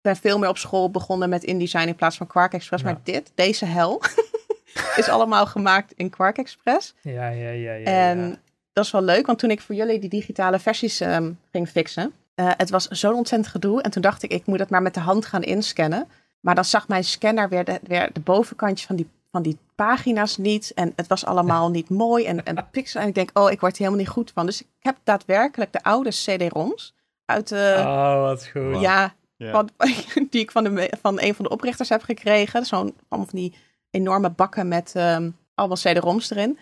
ben 0.00 0.16
veel 0.16 0.38
meer 0.38 0.48
op 0.48 0.58
school 0.58 0.90
begonnen 0.90 1.28
met 1.28 1.44
InDesign 1.44 1.88
in 1.88 1.94
plaats 1.94 2.16
van 2.16 2.26
Quark 2.26 2.52
Express. 2.52 2.82
Ja. 2.82 2.90
Maar 2.90 3.00
dit, 3.02 3.32
deze 3.34 3.64
hel, 3.64 4.02
is 4.96 5.08
allemaal 5.08 5.46
gemaakt 5.46 5.92
in 5.92 6.10
Quark 6.10 6.38
Express. 6.38 6.94
Ja, 7.00 7.28
ja, 7.28 7.50
ja. 7.50 7.72
ja 7.72 7.84
en 7.84 8.38
dat 8.72 8.84
is 8.84 8.90
wel 8.90 9.02
leuk, 9.02 9.26
want 9.26 9.38
toen 9.38 9.50
ik 9.50 9.60
voor 9.60 9.74
jullie 9.74 9.98
die 9.98 10.10
digitale 10.10 10.58
versies 10.58 11.00
um, 11.00 11.38
ging 11.52 11.68
fixen, 11.68 12.12
uh, 12.34 12.50
het 12.56 12.70
was 12.70 12.86
zo'n 12.88 13.14
ontzettend 13.14 13.50
gedoe. 13.50 13.82
En 13.82 13.90
toen 13.90 14.02
dacht 14.02 14.22
ik, 14.22 14.30
ik 14.30 14.46
moet 14.46 14.58
het 14.58 14.70
maar 14.70 14.82
met 14.82 14.94
de 14.94 15.00
hand 15.00 15.26
gaan 15.26 15.42
inscannen. 15.42 16.08
Maar 16.40 16.54
dan 16.54 16.64
zag 16.64 16.88
mijn 16.88 17.04
scanner 17.04 17.48
weer 17.48 17.64
de, 17.64 17.80
weer 17.82 18.10
de 18.12 18.20
bovenkantje 18.20 18.86
van 18.86 18.96
die, 18.96 19.08
van 19.36 19.44
die 19.44 19.58
pagina's 19.74 20.36
niet. 20.36 20.72
En 20.74 20.92
het 20.96 21.06
was 21.06 21.24
allemaal 21.24 21.70
niet 21.70 21.88
mooi. 22.04 22.24
En, 22.24 22.44
en 22.44 22.68
pixel. 22.70 23.00
En 23.00 23.08
ik 23.08 23.14
denk, 23.14 23.30
oh, 23.32 23.50
ik 23.50 23.60
word 23.60 23.76
hier 23.76 23.86
helemaal 23.86 24.06
niet 24.06 24.14
goed 24.14 24.30
van. 24.34 24.46
Dus 24.46 24.60
ik 24.60 24.68
heb 24.78 24.96
daadwerkelijk 25.04 25.72
de 25.72 25.82
oude 25.82 26.10
CD-ROMs 26.10 26.94
uit 27.24 27.48
de... 27.48 27.74
Oh, 27.78 28.20
wat 28.20 28.46
goed. 28.46 28.80
Ja, 28.80 29.14
yeah. 29.36 29.52
van, 29.52 29.70
die 30.30 30.40
ik 30.40 30.50
van, 30.50 30.64
de, 30.64 30.92
van 31.00 31.20
een 31.20 31.34
van 31.34 31.44
de 31.44 31.50
oprichters 31.50 31.88
heb 31.88 32.02
gekregen. 32.02 32.66
Zo'n 32.66 32.94
van 33.08 33.28
die 33.30 33.54
enorme 33.90 34.30
bakken 34.30 34.68
met 34.68 34.94
um, 34.96 35.36
allemaal 35.54 35.76
CD-ROMs 35.76 36.30
erin. 36.30 36.58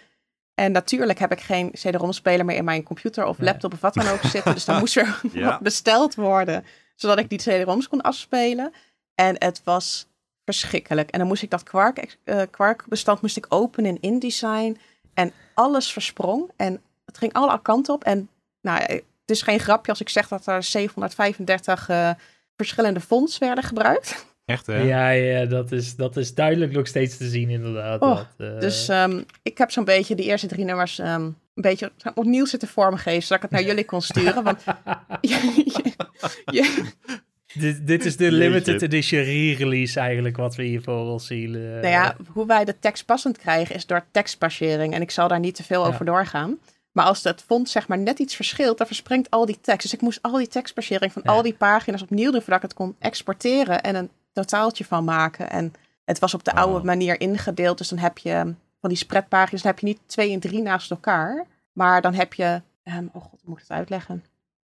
En 0.55 0.73
natuurlijk 0.73 1.19
heb 1.19 1.33
ik 1.33 1.41
geen 1.41 1.71
CD-ROM-speler 1.71 2.45
meer 2.45 2.57
in 2.57 2.65
mijn 2.65 2.83
computer 2.83 3.25
of 3.25 3.39
laptop 3.39 3.73
of 3.73 3.81
wat 3.81 3.95
dan 3.95 4.09
ook 4.09 4.23
zitten. 4.23 4.55
Dus 4.55 4.65
dan 4.65 4.79
moest 4.85 4.97
er 4.97 5.21
ja. 5.33 5.59
besteld 5.63 6.15
worden, 6.15 6.65
zodat 6.95 7.19
ik 7.19 7.29
die 7.29 7.39
CD-ROMs 7.39 7.89
kon 7.89 8.01
afspelen. 8.01 8.73
En 9.15 9.37
het 9.39 9.61
was 9.65 10.07
verschrikkelijk. 10.45 11.11
En 11.11 11.19
dan 11.19 11.29
moest 11.29 11.43
ik 11.43 11.51
dat 11.51 11.63
Quark, 11.63 12.17
uh, 12.25 12.43
Quark 12.51 12.85
bestand 12.89 13.21
moest 13.21 13.37
ik 13.37 13.47
openen 13.49 13.91
in 13.91 14.13
InDesign. 14.13 14.79
En 15.15 15.33
alles 15.55 15.93
versprong. 15.93 16.51
En 16.57 16.81
het 17.05 17.19
ging 17.19 17.33
alle 17.33 17.63
kanten 17.63 17.95
op. 17.95 18.05
En 18.05 18.29
nou, 18.61 18.81
het 18.81 19.03
is 19.27 19.43
geen 19.43 19.61
grapje 19.61 19.91
als 19.91 20.01
ik 20.01 20.09
zeg 20.09 20.29
dat 20.29 20.47
er 20.47 20.63
735 20.63 21.89
uh, 21.89 22.11
verschillende 22.57 23.01
fonts 23.01 23.39
werden 23.39 23.65
gebruikt. 23.65 24.27
Echt, 24.45 24.67
hè? 24.67 24.77
Ja, 24.77 25.11
ja 25.11 25.45
dat, 25.45 25.73
is, 25.73 25.97
dat 25.97 26.17
is 26.17 26.35
duidelijk 26.35 26.73
nog 26.73 26.87
steeds 26.87 27.17
te 27.17 27.29
zien, 27.29 27.51
inderdaad. 27.51 28.01
Oh, 28.01 28.17
dat, 28.17 28.27
uh... 28.39 28.61
Dus 28.61 28.89
um, 28.89 29.25
ik 29.43 29.59
heb 29.59 29.71
zo'n 29.71 29.85
beetje 29.85 30.15
de 30.15 30.23
eerste 30.23 30.47
drie 30.47 30.65
nummers 30.65 30.99
um, 30.99 31.07
een 31.07 31.63
beetje 31.63 31.93
opnieuw 32.15 32.45
zitten 32.45 32.69
vormgeven, 32.69 33.23
zodat 33.23 33.37
ik 33.37 33.43
het 33.43 33.51
naar 33.51 33.69
jullie 33.71 33.85
kon 33.85 34.03
sturen. 34.03 34.43
Want 34.43 34.65
je, 35.21 35.63
je, 35.65 35.93
je, 36.45 36.85
dit, 37.55 37.87
dit 37.87 38.05
is 38.05 38.17
de 38.17 38.33
limited 38.43 38.83
edition 38.83 39.23
re-release 39.23 40.01
eigenlijk, 40.01 40.37
wat 40.37 40.55
we 40.55 40.63
hier 40.63 40.83
voor 40.83 41.11
ons 41.11 41.27
zien. 41.27 41.55
Uh... 41.55 41.71
Nou 41.71 41.87
ja, 41.87 42.17
hoe 42.33 42.47
wij 42.47 42.65
de 42.65 42.79
tekst 42.79 43.05
passend 43.05 43.39
krijgen 43.39 43.75
is 43.75 43.87
door 43.87 44.05
tekstpassering. 44.11 44.95
En 44.95 45.03
ik 45.03 45.11
zal 45.11 45.29
daar 45.29 45.41
niet 45.41 45.55
te 45.55 45.63
veel 45.63 45.83
ja. 45.83 45.89
over 45.89 46.05
doorgaan. 46.05 46.59
Maar 46.93 47.05
als 47.05 47.23
dat 47.23 47.43
font 47.47 47.69
zeg 47.69 47.89
maar 47.89 47.99
net 47.99 48.19
iets 48.19 48.37
verschilt, 48.37 48.79
dan 48.79 48.87
verspringt 48.87 49.31
al 49.31 49.47
die 49.47 49.61
tekst. 49.61 49.83
Dus 49.83 49.95
ik 49.95 50.01
moest 50.01 50.23
al 50.23 50.37
die 50.37 50.49
tekstpassering 50.49 51.13
van 51.13 51.23
ja. 51.25 51.33
al 51.33 51.43
die 51.43 51.55
pagina's 51.55 52.03
opnieuw 52.03 52.31
doen 52.31 52.41
voordat 52.41 52.57
ik 52.57 52.63
het 52.63 52.75
kon 52.75 52.97
exporteren 52.99 53.83
en 53.83 53.95
een 53.95 54.11
totaaltje 54.33 54.85
van 54.85 55.05
maken. 55.05 55.51
En 55.51 55.73
het 56.05 56.19
was 56.19 56.35
op 56.35 56.45
de 56.45 56.55
oude 56.55 56.85
manier 56.85 57.21
ingedeeld. 57.21 57.79
Dus 57.79 57.89
dan 57.89 57.99
heb 57.99 58.19
je 58.19 58.55
van 58.81 58.89
die 58.89 58.99
spreadpagina's, 58.99 59.63
dan 59.63 59.71
heb 59.71 59.81
je 59.81 59.87
niet 59.87 60.01
twee 60.07 60.33
en 60.33 60.41
drie 60.41 60.63
naast 60.63 60.91
elkaar. 60.91 61.47
Maar 61.73 62.01
dan 62.01 62.15
heb 62.15 62.35
je, 62.35 62.63
um, 62.85 63.11
oh 63.13 63.23
god, 63.23 63.31
hoe 63.31 63.41
moet 63.51 63.57
ik 63.57 63.65
het 63.69 63.77
uitleggen? 63.77 64.25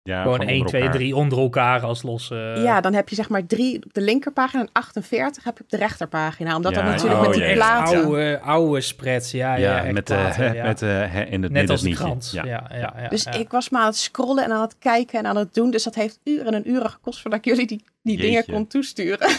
Ja, 0.08 0.22
Gewoon 0.22 0.42
1, 0.42 0.66
2, 0.66 0.90
3 0.90 1.16
onder 1.16 1.40
elkaar 1.40 1.82
als 1.82 2.04
losse... 2.04 2.54
Uh... 2.58 2.64
Ja, 2.64 2.82
dan 2.82 2.94
heb 2.94 3.10
je 3.10 3.16
zeg 3.16 3.30
maar 3.30 3.46
drie 3.46 3.84
op 3.86 3.94
de 3.94 4.02
linkerpagina 4.02 4.62
en 4.62 4.70
48 4.72 5.44
heb 5.44 5.58
je 5.58 5.64
op 5.64 5.70
de 5.70 5.78
rechterpagina. 5.78 6.56
Omdat 6.56 6.76
ja, 6.76 6.82
dat 6.82 6.92
natuurlijk 6.92 7.20
oh, 7.20 7.26
met 7.26 7.34
die 7.34 7.44
ja, 7.44 7.54
platen... 7.54 8.04
Oude, 8.04 8.40
oude 8.40 8.82
spreads, 8.82 9.32
ja. 9.32 9.56
Ja, 9.56 9.86
ja 9.86 9.92
met, 9.92 10.04
platen, 10.04 10.44
uh, 10.44 10.54
ja. 10.60 10.64
met 10.64 10.82
uh, 10.82 11.32
in 11.32 11.44
het 11.44 11.52
Net 11.52 11.70
als 11.70 11.82
de 11.82 11.90
krant. 11.90 12.30
Ja. 12.34 12.46
Ja, 12.46 12.70
ja, 12.70 12.94
ja, 13.02 13.08
dus 13.08 13.26
ik 13.26 13.52
was 13.52 13.70
maar 13.70 13.82
aan 13.82 13.88
het 13.88 13.98
scrollen 13.98 14.44
en 14.44 14.52
aan 14.52 14.62
het 14.62 14.76
kijken 14.80 15.20
en 15.20 15.26
aan 15.26 15.38
het 15.38 15.54
doen. 15.54 15.72
Dus 15.72 15.84
dat 15.84 15.96
heeft 15.96 16.20
uren 16.24 16.54
en 16.54 16.70
uren 16.70 16.90
gekost 16.90 17.22
voordat 17.22 17.40
ik 17.40 17.46
jullie 17.46 17.68
die, 17.68 17.84
die 18.02 18.18
dingen 18.18 18.46
kon 18.46 18.68
toesturen. 18.68 19.30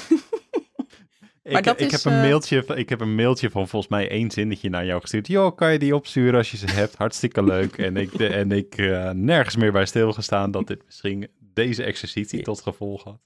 Maar 1.49 1.59
ik, 1.59 1.64
dat 1.64 1.80
ik, 1.80 1.92
is, 1.92 2.03
heb 2.03 2.12
een 2.12 2.20
mailtje, 2.20 2.64
ik 2.74 2.88
heb 2.88 3.01
een 3.01 3.14
mailtje 3.14 3.51
van 3.51 3.68
volgens 3.68 3.90
mij 3.90 4.11
één 4.11 4.30
zinnetje 4.30 4.70
naar 4.70 4.84
jou 4.84 5.01
gestuurd. 5.01 5.26
Joh, 5.26 5.57
kan 5.57 5.72
je 5.72 5.78
die 5.78 5.94
opsturen 5.94 6.34
als 6.34 6.51
je 6.51 6.57
ze 6.57 6.70
hebt? 6.70 6.96
Hartstikke 6.96 7.44
leuk. 7.44 7.78
En 7.78 7.96
ik, 7.96 8.18
de, 8.18 8.28
en 8.28 8.53
ik 8.53 8.78
uh, 8.78 9.11
nergens 9.11 9.57
meer 9.57 9.72
bij 9.72 9.86
stilgestaan 9.86 10.51
dat 10.51 10.66
dit 10.66 10.84
misschien 10.84 11.28
deze 11.40 11.82
exercitie 11.82 12.42
tot 12.42 12.61
gevolg 12.61 13.05
had. 13.05 13.18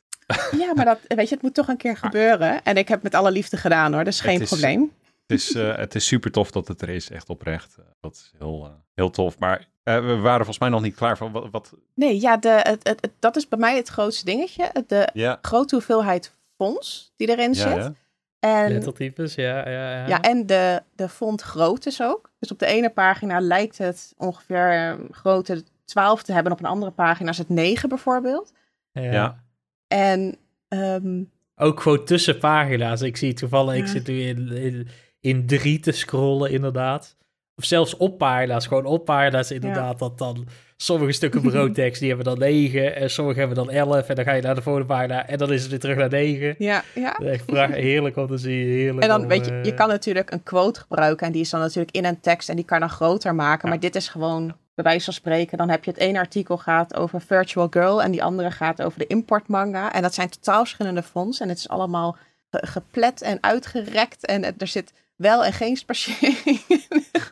Ja, 0.59 0.75
maar 0.75 0.85
dat, 0.85 0.99
weet 1.09 1.29
je, 1.29 1.35
het 1.35 1.43
moet 1.43 1.55
toch 1.55 1.69
een 1.69 1.77
keer 1.77 1.97
gebeuren. 1.97 2.63
En 2.65 2.77
ik 2.77 2.89
heb 2.89 3.03
het 3.03 3.13
met 3.13 3.21
alle 3.21 3.31
liefde 3.31 3.57
gedaan 3.57 3.93
hoor, 3.93 4.05
dat 4.05 4.13
is 4.13 4.21
geen 4.21 4.41
is, 4.41 4.49
probleem. 4.49 4.93
Het 5.27 5.41
is, 5.41 5.51
uh, 5.51 5.77
het 5.77 5.95
is 5.95 6.07
super 6.07 6.31
tof 6.31 6.51
dat 6.51 6.69
het 6.69 6.83
er 6.83 6.89
is, 6.89 7.11
echt 7.11 7.29
oprecht. 7.29 7.77
dat 8.01 8.15
is 8.15 8.33
heel, 8.39 8.65
uh, 8.67 8.73
heel 8.95 9.11
tof. 9.11 9.39
Maar 9.39 9.59
uh, 9.59 9.95
we 10.07 10.17
waren 10.17 10.37
volgens 10.37 10.59
mij 10.59 10.69
nog 10.69 10.83
niet 10.83 10.95
klaar 10.95 11.17
van 11.17 11.33
wat... 11.33 11.49
wat... 11.51 11.73
Nee, 11.95 12.21
ja, 12.21 12.37
de, 12.37 12.49
het, 12.49 12.89
het, 12.89 13.01
het, 13.01 13.11
dat 13.19 13.37
is 13.37 13.49
bij 13.49 13.59
mij 13.59 13.77
het 13.77 13.89
grootste 13.89 14.25
dingetje. 14.25 14.71
De 14.87 15.09
ja. 15.15 15.39
grote 15.43 15.75
hoeveelheid 15.75 16.35
fonds 16.57 17.13
die 17.17 17.29
erin 17.29 17.53
ja, 17.53 17.55
zit. 17.55 17.77
Ja. 17.77 17.95
En, 18.43 18.73
Lettertypes, 18.73 19.35
ja. 19.35 19.69
Ja, 19.69 19.97
ja. 19.97 20.07
ja, 20.07 20.21
en 20.21 20.47
de, 20.47 20.83
de 20.95 21.09
font 21.09 21.43
groottes 21.43 22.03
ook. 22.03 22.31
Dus 22.39 22.51
op 22.51 22.59
de 22.59 22.67
ene 22.67 22.91
pagina 22.91 23.41
lijkt 23.41 23.79
het 23.79 24.15
ongeveer 24.17 24.99
grootte 25.11 25.63
12 25.85 26.23
te 26.23 26.33
hebben. 26.33 26.53
Op 26.53 26.59
een 26.59 26.65
andere 26.65 26.93
pagina 26.93 27.31
is 27.31 27.39
het 27.39 27.49
9 27.49 27.89
bijvoorbeeld. 27.89 28.53
Ja. 28.93 29.03
ja. 29.03 29.45
En... 29.89 30.37
Um, 30.69 31.31
ook 31.57 31.81
gewoon 31.81 32.05
tussen 32.05 32.39
pagina's. 32.39 33.01
Ik 33.01 33.17
zie 33.17 33.33
toevallig, 33.33 33.75
ja. 33.77 33.83
ik 33.83 33.89
zit 33.89 34.07
nu 34.07 34.21
in, 34.21 34.49
in, 34.49 34.89
in 35.21 35.47
drie 35.47 35.81
te 35.81 35.93
scrollen 35.93 36.51
inderdaad. 36.51 37.17
Of 37.63 37.69
zelfs 37.69 37.97
op 37.97 38.19
pagina's, 38.19 38.67
gewoon 38.67 38.85
op 38.85 39.05
pagina's 39.05 39.51
inderdaad. 39.51 39.99
Dat 39.99 40.19
dan 40.19 40.47
sommige 40.77 41.13
stukken 41.13 41.43
broodtekst, 41.43 42.01
die 42.01 42.09
hebben 42.09 42.27
dan 42.27 42.39
9 42.39 42.97
en 42.97 43.11
sommige 43.11 43.39
hebben 43.39 43.57
dan 43.57 43.71
11 43.71 44.09
en 44.09 44.15
dan 44.15 44.25
ga 44.25 44.33
je 44.33 44.43
naar 44.43 44.55
de 44.55 44.63
volgende 44.63 44.89
pagina 44.89 45.27
en 45.27 45.39
dan 45.39 45.53
is 45.53 45.61
het 45.61 45.71
weer 45.71 45.81
terug 45.81 45.97
naar 45.97 46.09
9. 46.09 46.55
Ja, 46.59 46.83
ja. 46.95 47.15
Echt 47.15 47.51
heerlijk 47.71 48.17
om 48.17 48.27
te 48.27 48.37
zien, 48.37 48.67
heerlijk 48.67 49.03
En 49.03 49.09
dan 49.09 49.21
om, 49.21 49.29
weet 49.29 49.47
je, 49.47 49.61
je 49.63 49.75
kan 49.75 49.89
natuurlijk 49.89 50.31
een 50.31 50.43
quote 50.43 50.81
gebruiken 50.81 51.27
en 51.27 51.33
die 51.33 51.41
is 51.41 51.51
dan 51.51 51.61
natuurlijk 51.61 51.97
in 51.97 52.05
een 52.05 52.21
tekst 52.21 52.49
en 52.49 52.57
die 52.57 52.65
kan 52.65 52.81
dan 52.81 52.91
groter 52.91 53.35
maken, 53.35 53.63
ja. 53.63 53.69
maar 53.69 53.81
dit 53.81 53.95
is 53.95 54.09
gewoon 54.09 54.55
bij 54.75 54.85
wijze 54.85 55.05
van 55.05 55.15
spreken, 55.15 55.59
dan 55.59 55.69
heb 55.69 55.85
je 55.85 55.91
het 55.91 56.01
ene 56.01 56.19
artikel 56.19 56.59
gaat 56.59 56.95
over 56.97 57.21
Virtual 57.21 57.67
Girl 57.71 58.03
en 58.03 58.11
die 58.11 58.25
andere 58.25 58.51
gaat 58.51 58.83
over 58.83 58.99
de 58.99 59.07
importmanga 59.07 59.93
en 59.93 60.03
dat 60.03 60.15
zijn 60.15 60.29
totaal 60.29 60.59
verschillende 60.59 61.03
fonts 61.03 61.41
en 61.41 61.49
het 61.49 61.59
is 61.59 61.69
allemaal 61.69 62.17
geplet 62.51 63.23
en 63.23 63.39
uitgerekt 63.41 64.27
en 64.27 64.59
er 64.59 64.67
zit 64.67 64.93
wel 65.23 65.45
en 65.45 65.53
geen 65.53 65.77
spatiering. 65.77 66.61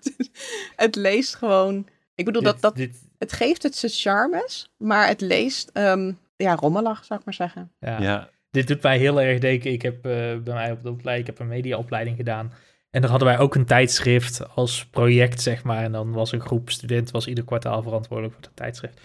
het 0.76 0.96
leest 0.96 1.34
gewoon. 1.34 1.86
Ik 2.14 2.24
bedoel, 2.24 2.42
dit, 2.42 2.52
dat, 2.52 2.60
dat, 2.60 2.76
dit... 2.76 2.96
het 3.18 3.32
geeft 3.32 3.62
het 3.62 3.76
zijn 3.76 3.92
charmes, 3.92 4.72
maar 4.76 5.08
het 5.08 5.20
leest 5.20 5.70
um, 5.74 6.18
ja, 6.36 6.54
rommelig, 6.54 7.04
zou 7.04 7.18
ik 7.18 7.24
maar 7.24 7.34
zeggen. 7.34 7.72
Ja. 7.78 8.00
ja. 8.00 8.28
Dit 8.50 8.68
doet 8.68 8.82
mij 8.82 8.98
heel 8.98 9.20
erg 9.20 9.38
denken. 9.38 9.72
Ik 9.72 9.82
heb 9.82 9.96
uh, 9.96 10.12
bij 10.36 10.54
mij 10.54 10.70
op 10.70 10.82
de 10.82 10.90
opleiding, 10.90 11.28
ik 11.28 11.34
heb 11.34 11.46
een 11.46 11.54
mediaopleiding 11.54 12.16
gedaan. 12.16 12.52
En 12.90 13.00
daar 13.00 13.10
hadden 13.10 13.28
wij 13.28 13.38
ook 13.38 13.54
een 13.54 13.64
tijdschrift 13.64 14.48
als 14.54 14.86
project, 14.86 15.42
zeg 15.42 15.62
maar. 15.62 15.82
En 15.82 15.92
dan 15.92 16.12
was 16.12 16.32
een 16.32 16.40
groep 16.40 16.70
studenten, 16.70 17.12
was 17.12 17.26
ieder 17.26 17.44
kwartaal 17.44 17.82
verantwoordelijk 17.82 18.34
voor 18.34 18.44
het 18.44 18.56
tijdschrift. 18.56 19.00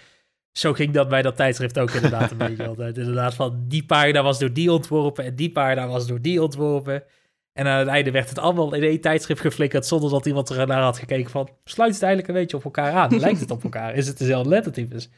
zo 0.51 0.73
ging 0.73 0.93
dat 0.93 1.09
bij 1.09 1.21
dat 1.21 1.35
tijdschrift 1.35 1.79
ook 1.79 1.91
inderdaad 1.91 2.31
een 2.31 2.37
beetje 2.47 2.67
altijd. 2.67 2.97
Inderdaad 2.97 3.33
van 3.33 3.65
die 3.67 3.85
pagina 3.85 4.23
was 4.23 4.39
door 4.39 4.53
die 4.53 4.71
ontworpen 4.71 5.25
en 5.25 5.35
die 5.35 5.51
pagina 5.51 5.87
was 5.87 6.07
door 6.07 6.21
die 6.21 6.43
ontworpen. 6.43 7.03
En 7.55 7.67
aan 7.67 7.79
het 7.79 7.87
einde 7.87 8.11
werd 8.11 8.29
het 8.29 8.39
allemaal 8.39 8.73
in 8.73 8.83
één 8.83 9.01
tijdschrift 9.01 9.41
geflikkerd 9.41 9.85
zonder 9.85 10.09
dat 10.09 10.25
iemand 10.25 10.49
er 10.49 10.67
naar 10.67 10.81
had 10.81 10.97
gekeken 10.99 11.31
van 11.31 11.49
sluit 11.63 11.93
het 11.93 12.03
eigenlijk 12.03 12.33
een 12.33 12.41
beetje 12.41 12.57
op 12.57 12.63
elkaar 12.63 12.91
aan. 12.91 13.17
Lijkt 13.19 13.39
het 13.39 13.51
op 13.51 13.63
elkaar? 13.63 13.93
Is 13.95 14.07
het 14.07 14.17
dezelfde 14.17 14.49
lettertypes? 14.49 15.09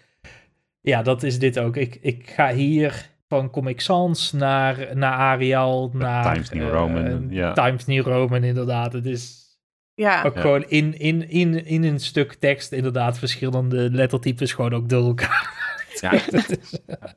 Ja, 0.82 1.02
dat 1.02 1.24
is 1.24 1.40
dit 1.40 1.60
ook. 1.60 1.76
Ik, 1.78 1.98
ik 2.02 2.30
ga 2.30 2.54
hier 2.54 3.10
van 3.28 3.50
Comic 3.50 3.82
Sans 3.82 4.32
naar, 4.32 4.88
naar 4.94 5.14
Arial, 5.14 5.90
naar 5.94 6.34
Times 6.34 6.50
New 6.50 6.64
eh, 6.68 6.70
Roman, 6.74 7.28
ja. 7.30 7.54
Times 7.54 7.86
New 7.86 8.06
Roman 8.06 8.44
inderdaad. 8.44 8.94
Het 8.94 9.06
is 9.06 9.46
Ja, 9.94 10.24
ook 10.24 10.36
Ja. 10.36 10.42
gewoon 10.42 10.64
in, 10.68 11.00
in, 11.00 11.30
in, 11.30 11.66
in 11.66 11.84
een 11.84 12.00
stuk 12.00 12.34
tekst 12.34 12.72
inderdaad 12.72 13.18
verschillende 13.20 13.90
lettertypes 13.92 14.54
gewoon 14.54 14.74
ook 14.74 14.90
door 14.90 15.06
elkaar. 15.08 15.67
Ja, 16.10 16.20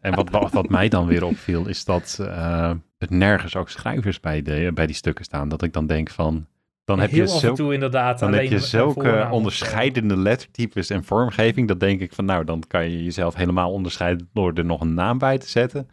en 0.01 0.14
wat, 0.14 0.31
wat, 0.31 0.53
wat 0.53 0.68
mij 0.68 0.89
dan 0.89 1.07
weer 1.07 1.24
opviel, 1.24 1.68
is 1.68 1.85
dat 1.85 2.18
eh, 2.20 2.70
er 2.99 3.07
nergens 3.09 3.57
ook 3.57 3.68
schrijvers 3.68 4.20
bij, 4.20 4.43
de, 4.43 4.70
bij 4.74 4.87
die 4.87 4.95
stukken 4.95 5.24
staan. 5.24 5.49
Dat 5.49 5.62
ik 5.62 5.72
dan 5.72 5.87
denk 5.87 6.11
van, 6.11 6.47
dan 6.85 7.01
heb 7.01 7.11
Heel 7.11 7.24
je, 7.24 7.28
af 7.28 7.35
en 7.35 7.41
zulke, 7.41 7.57
toe 7.57 7.74
inderdaad. 7.74 8.18
dan 8.18 8.33
heb 8.33 8.39
alleen 8.39 8.53
je 8.53 8.59
zulke 8.59 9.26
zo. 9.28 9.35
onderscheidende 9.35 10.16
lettertypes 10.16 10.91
en 10.91 11.05
vormgeving. 11.05 11.68
Dat 11.68 11.81
denk 11.81 12.01
ik 12.01 12.12
van, 12.12 12.24
nou, 12.24 12.45
dan 12.45 12.62
kan 12.66 12.91
je 12.91 13.05
jezelf 13.05 13.35
helemaal 13.35 13.72
onderscheiden 13.72 14.28
door 14.33 14.53
er 14.55 14.64
nog 14.64 14.81
een 14.81 14.95
naam 14.95 15.18
bij 15.18 15.39
te 15.39 15.49
zetten. 15.49 15.89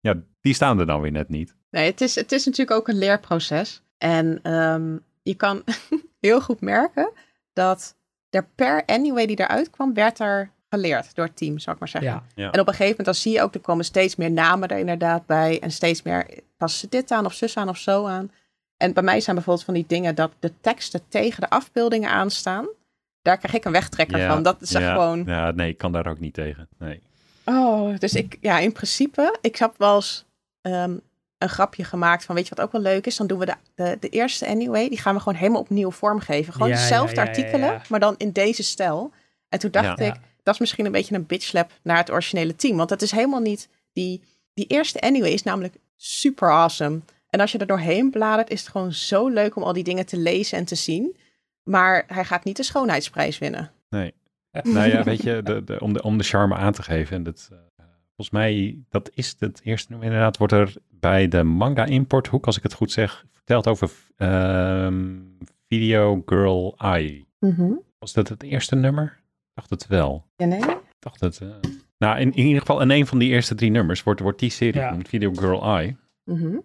Ja, 0.00 0.14
die 0.40 0.54
staan 0.54 0.78
er 0.78 0.86
dan 0.86 1.00
weer 1.00 1.12
net 1.12 1.28
niet. 1.28 1.56
nee, 1.70 1.90
het 1.90 2.00
is, 2.00 2.14
het 2.14 2.32
is 2.32 2.44
natuurlijk 2.44 2.78
ook 2.78 2.88
een 2.88 2.98
leerproces. 2.98 3.82
En 3.98 4.38
ehm, 4.42 4.96
je 5.22 5.34
kan 5.34 5.62
heel 6.20 6.40
goed 6.40 6.60
merken 6.60 7.12
dat 7.52 7.96
er 8.30 8.48
per 8.54 8.84
anyway 8.86 9.26
die 9.26 9.40
eruit 9.40 9.70
kwam, 9.70 9.94
werd 9.94 10.18
er 10.18 10.50
geleerd 10.72 11.14
door 11.14 11.24
het 11.24 11.36
team, 11.36 11.58
zou 11.58 11.74
ik 11.74 11.80
maar 11.80 11.88
zeggen. 11.88 12.22
Ja, 12.34 12.50
En 12.50 12.60
op 12.60 12.66
een 12.66 12.74
gegeven 12.74 12.86
moment 12.86 13.04
dan 13.04 13.14
zie 13.14 13.32
je 13.32 13.42
ook, 13.42 13.54
er 13.54 13.60
komen 13.60 13.84
steeds 13.84 14.16
meer 14.16 14.30
namen 14.30 14.68
er 14.68 14.78
inderdaad 14.78 15.26
bij. 15.26 15.60
En 15.60 15.70
steeds 15.70 16.02
meer, 16.02 16.26
passen 16.56 16.80
ze 16.80 16.88
dit 16.88 17.10
aan 17.10 17.24
of 17.24 17.32
zus 17.32 17.56
aan 17.56 17.68
of 17.68 17.76
zo 17.76 18.06
aan. 18.06 18.30
En 18.76 18.92
bij 18.92 19.02
mij 19.02 19.20
zijn 19.20 19.36
bijvoorbeeld 19.36 19.64
van 19.64 19.74
die 19.74 19.84
dingen 19.86 20.14
dat 20.14 20.32
de 20.38 20.52
teksten 20.60 21.00
tegen 21.08 21.40
de 21.40 21.50
afbeeldingen 21.50 22.10
aanstaan. 22.10 22.68
Daar 23.22 23.38
krijg 23.38 23.54
ik 23.54 23.64
een 23.64 23.72
wegtrekker 23.72 24.18
Ja, 24.18 24.32
van. 24.32 24.42
Dat 24.42 24.60
is 24.60 24.74
echt 24.74 24.90
gewoon... 24.90 25.22
Ja, 25.26 25.50
nee, 25.50 25.68
ik 25.68 25.78
kan 25.78 25.92
daar 25.92 26.06
ook 26.06 26.20
niet 26.20 26.34
tegen. 26.34 26.68
Nee. 26.78 27.00
Oh, 27.44 27.98
dus 27.98 28.14
ik, 28.14 28.36
ja, 28.40 28.58
in 28.58 28.72
principe, 28.72 29.38
ik 29.40 29.56
heb 29.56 29.74
wel 29.76 29.94
eens 29.94 30.24
ehm, 30.60 30.96
een 31.38 31.48
grapje 31.48 31.84
gemaakt 31.84 32.24
van, 32.24 32.34
weet 32.34 32.48
je 32.48 32.54
wat 32.54 32.64
ook 32.64 32.72
wel 32.72 32.80
leuk 32.80 33.06
is? 33.06 33.16
Dan 33.16 33.26
doen 33.26 33.38
we 33.38 33.46
de, 33.46 33.54
de, 33.74 33.96
de 34.00 34.08
eerste 34.08 34.46
anyway, 34.46 34.88
die 34.88 34.98
gaan 34.98 35.14
we 35.14 35.20
gewoon 35.20 35.38
helemaal 35.38 35.60
opnieuw 35.60 35.90
vormgeven. 35.90 36.52
Gewoon 36.52 36.68
dezelfde 36.68 37.14
ja, 37.14 37.22
ja, 37.22 37.28
artikelen, 37.28 37.72
ja. 37.72 37.82
maar 37.88 38.00
dan 38.00 38.14
in 38.18 38.30
deze 38.30 38.62
stijl. 38.62 39.12
En 39.52 39.58
toen 39.58 39.70
dacht 39.70 39.98
Ja. 39.98 40.04
ik, 40.04 40.14
dat 40.42 40.54
is 40.54 40.60
misschien 40.60 40.86
een 40.86 40.92
beetje 40.92 41.14
een 41.14 41.26
bitchlap 41.26 41.70
naar 41.82 41.96
het 41.96 42.10
originele 42.10 42.56
team. 42.56 42.76
Want 42.76 42.88
dat 42.88 43.02
is 43.02 43.10
helemaal 43.10 43.40
niet, 43.40 43.68
die, 43.92 44.20
die 44.54 44.66
eerste 44.66 45.00
anyway 45.00 45.30
is 45.30 45.42
namelijk 45.42 45.74
super 45.96 46.50
awesome. 46.50 47.00
En 47.30 47.40
als 47.40 47.52
je 47.52 47.58
er 47.58 47.66
doorheen 47.66 48.10
bladert, 48.10 48.50
is 48.50 48.60
het 48.60 48.70
gewoon 48.70 48.92
zo 48.92 49.28
leuk 49.28 49.56
om 49.56 49.62
al 49.62 49.72
die 49.72 49.84
dingen 49.84 50.06
te 50.06 50.16
lezen 50.18 50.58
en 50.58 50.64
te 50.64 50.74
zien. 50.74 51.16
Maar 51.62 52.04
hij 52.06 52.24
gaat 52.24 52.44
niet 52.44 52.56
de 52.56 52.62
schoonheidsprijs 52.62 53.38
winnen. 53.38 53.70
Nee. 53.88 54.14
nou 54.62 54.88
ja, 54.88 55.02
weet 55.12 55.22
je, 55.22 55.42
de, 55.42 55.64
de, 55.64 55.80
om, 55.80 55.92
de, 55.92 56.02
om 56.02 56.18
de 56.18 56.24
charme 56.24 56.54
aan 56.54 56.72
te 56.72 56.82
geven. 56.82 57.16
En 57.16 57.22
dat, 57.22 57.48
eh, 57.52 57.58
volgens 58.06 58.30
mij, 58.30 58.78
dat 58.88 59.10
is 59.14 59.36
het 59.38 59.60
eerste 59.64 59.90
nummer 59.90 60.08
inderdaad. 60.08 60.36
Wordt 60.36 60.52
er 60.52 60.74
bij 60.90 61.28
de 61.28 61.42
manga 61.42 61.84
import 61.84 62.26
hoek, 62.26 62.46
als 62.46 62.56
ik 62.56 62.62
het 62.62 62.72
goed 62.72 62.92
zeg, 62.92 63.24
verteld 63.30 63.66
over 63.66 63.90
ehm, 64.16 65.18
Video 65.68 66.22
Girl 66.26 66.74
Eye. 66.78 67.24
Was 67.98 68.12
dat 68.12 68.28
het 68.28 68.42
eerste 68.42 68.74
nummer? 68.76 69.20
Ik 69.54 69.58
dacht 69.68 69.70
het 69.70 69.86
wel. 69.86 70.26
Ja, 70.36 70.46
nee? 70.46 70.58
Ik 70.60 70.76
dacht 70.98 71.20
het. 71.20 71.38
eh, 71.40 71.48
nou, 71.98 72.18
in, 72.20 72.32
in 72.32 72.44
ieder 72.46 72.60
geval 72.60 72.80
in 72.80 72.90
een 72.90 73.06
van 73.06 73.18
die 73.18 73.30
eerste 73.30 73.54
drie 73.54 73.70
nummers 73.70 74.02
wordt, 74.02 74.20
wordt 74.20 74.38
die 74.38 74.50
serie 74.50 74.80
Ja. 74.80 74.86
genoemd, 74.88 75.08
Video 75.08 75.32
Girl 75.34 75.62
Eye. 75.76 75.96
Mhm. 76.24 76.56